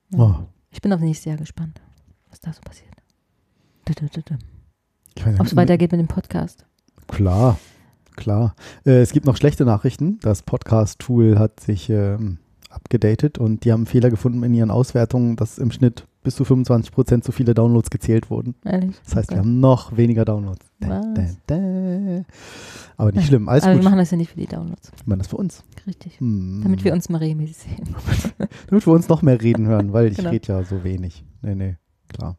Ja. 0.09 0.19
Oh, 0.19 0.35
Ich 0.71 0.81
bin 0.81 0.93
auf 0.93 0.99
nächstes 0.99 1.25
Jahr 1.25 1.37
gespannt, 1.37 1.81
was 2.29 2.39
da 2.39 2.53
so 2.53 2.61
passiert. 2.61 2.89
Ob 5.39 5.45
es 5.45 5.55
weitergeht 5.55 5.91
mit 5.91 5.99
dem 5.99 6.07
Podcast. 6.07 6.65
Klar, 7.07 7.59
klar. 8.15 8.55
Äh, 8.85 9.01
es 9.01 9.11
gibt 9.11 9.25
noch 9.25 9.37
schlechte 9.37 9.65
Nachrichten. 9.65 10.19
Das 10.21 10.41
Podcast-Tool 10.41 11.37
hat 11.37 11.59
sich 11.59 11.89
ähm, 11.89 12.39
abgedatet 12.69 13.37
und 13.37 13.65
die 13.65 13.71
haben 13.71 13.81
einen 13.81 13.87
Fehler 13.87 14.09
gefunden 14.09 14.43
in 14.43 14.53
ihren 14.53 14.71
Auswertungen, 14.71 15.35
dass 15.35 15.57
im 15.59 15.71
Schnitt 15.71 16.07
bis 16.23 16.35
zu 16.35 16.43
25% 16.43 17.23
so 17.25 17.31
viele 17.31 17.53
Downloads 17.53 17.89
gezählt 17.89 18.29
wurden. 18.29 18.55
Ehrlich? 18.65 18.95
Das 19.05 19.15
heißt, 19.15 19.29
Okay. 19.29 19.35
wir 19.35 19.39
haben 19.41 19.59
noch 19.59 19.95
weniger 19.97 20.25
Downloads. 20.25 20.65
Da, 20.79 21.01
da, 21.13 21.25
da. 21.47 22.25
Aber 22.97 23.11
nicht 23.11 23.27
schlimm, 23.27 23.49
alles 23.49 23.63
Aber 23.63 23.73
gut. 23.73 23.81
wir 23.83 23.89
machen 23.89 23.99
das 23.99 24.11
ja 24.11 24.17
nicht 24.17 24.31
für 24.31 24.39
die 24.39 24.45
Downloads. 24.47 24.91
Wir 24.91 25.03
machen 25.09 25.19
das 25.19 25.27
für 25.27 25.37
uns. 25.37 25.63
Richtig. 25.87 26.19
Hm. 26.19 26.61
Damit 26.63 26.83
wir 26.83 26.93
uns 26.93 27.09
mal 27.09 27.17
regelmäßig 27.17 27.57
sehen. 27.57 27.95
Damit 28.69 28.85
wir 28.85 28.93
uns 28.93 29.09
noch 29.09 29.21
mehr 29.21 29.41
reden 29.41 29.67
hören, 29.67 29.93
weil 29.93 30.07
ich 30.07 30.17
Genau. 30.17 30.29
rede 30.29 30.47
ja 30.47 30.63
so 30.63 30.83
wenig. 30.83 31.23
Nee, 31.41 31.55
nee, 31.55 31.75
klar. 32.09 32.37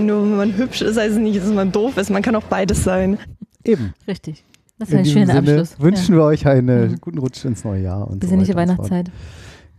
Nur 0.00 0.22
wenn 0.22 0.36
man 0.36 0.56
hübsch 0.56 0.80
ist, 0.82 0.96
heißt 0.96 1.12
es 1.14 1.18
nicht, 1.20 1.38
dass 1.40 1.52
man 1.52 1.70
doof 1.70 1.96
ist. 1.98 2.10
Man 2.10 2.22
kann 2.22 2.34
auch 2.36 2.44
beides 2.44 2.82
sein. 2.84 3.18
Eben. 3.64 3.92
Richtig. 4.08 4.44
Das 4.78 4.88
ist 4.88 4.92
In 4.92 4.98
ein 4.98 5.04
diesem 5.04 5.20
schöner 5.20 5.34
Sinne 5.42 5.60
Abschluss. 5.60 5.80
wünschen 5.80 6.14
wir 6.16 6.22
euch 6.24 6.46
einen 6.46 6.90
Mhm. 6.92 7.00
guten 7.00 7.18
Rutsch 7.18 7.44
ins 7.44 7.64
neue 7.64 7.82
Jahr. 7.82 8.08
Und 8.08 8.22
Wir 8.22 8.28
so 8.28 8.34
weiter 8.36 8.48
und. 8.50 8.56
Weihnachtszeit. 8.56 9.10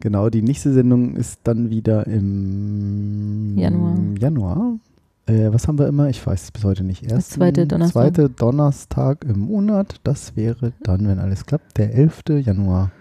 Genau, 0.01 0.29
die 0.29 0.41
nächste 0.41 0.73
Sendung 0.73 1.15
ist 1.15 1.39
dann 1.43 1.69
wieder 1.69 2.05
im 2.07 3.57
Januar. 3.57 3.97
Januar. 4.19 4.79
Äh, 5.27 5.51
was 5.51 5.67
haben 5.67 5.79
wir 5.79 5.87
immer? 5.87 6.09
Ich 6.09 6.25
weiß 6.25 6.43
es 6.43 6.51
bis 6.51 6.63
heute 6.63 6.83
nicht. 6.83 7.03
Erst 7.09 7.31
zweite 7.31 7.65
Donnerstag. 7.65 7.93
Zweite 7.93 8.29
Donnerstag 8.29 9.23
im 9.25 9.39
Monat. 9.39 9.99
Das 10.03 10.35
wäre 10.35 10.73
dann, 10.83 11.07
wenn 11.07 11.17
alles 11.17 11.45
klappt, 11.45 11.77
der 11.77 11.95
11. 11.95 12.23
Januar 12.45 12.91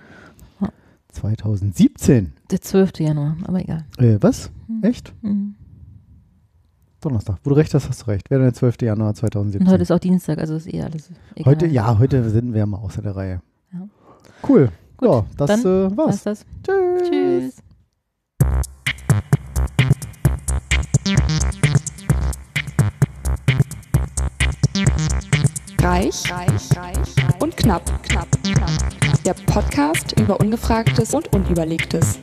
Ja. 0.61 0.71
2017. 1.09 2.33
Der 2.51 2.61
12. 2.63 3.01
Januar, 3.01 3.37
aber 3.45 3.61
egal. 3.61 3.85
Äh, 3.99 4.17
was? 4.21 4.51
Hm. 4.69 4.83
Echt? 4.83 5.13
Mhm. 5.23 5.57
Donnerstag. 7.03 7.37
Wo 7.45 7.51
du 7.51 7.57
recht 7.57 7.75
hast, 7.75 7.87
hast 7.91 8.03
du 8.03 8.07
recht. 8.07 8.31
Wäre 8.31 8.41
der 8.41 8.55
12. 8.55 8.77
Januar 8.81 9.13
2017. 9.13 9.67
Und 9.67 9.71
heute 9.71 9.83
ist 9.83 9.91
auch 9.91 9.99
Dienstag, 9.99 10.39
also 10.39 10.55
ist 10.55 10.73
eh 10.73 10.81
alles 10.81 11.11
egal. 11.35 11.53
Heute, 11.53 11.67
ja, 11.67 11.99
heute 11.99 12.31
sind 12.31 12.55
wir 12.55 12.65
mal 12.65 12.79
außer 12.79 13.03
der 13.03 13.15
Reihe. 13.15 13.43
Ja. 13.75 13.87
Cool. 14.49 14.71
Gut, 14.97 15.09
ja, 15.09 15.25
das 15.37 15.63
dann 15.63 15.93
äh, 15.93 15.97
war's. 15.97 16.23
Das? 16.23 16.45
Tschüss. 16.63 17.09
Tschüss. 17.09 17.63
Reich, 25.83 26.33
reich, 26.33 26.77
reich 26.77 27.41
und 27.41 27.57
knapp, 27.57 27.85
knapp, 28.05 28.29
knapp. 28.43 28.71
Der 29.27 29.35
Podcast 29.35 30.19
über 30.19 30.41
Ungefragtes 30.41 31.13
und 31.13 31.33
Unüberlegtes. 31.35 32.19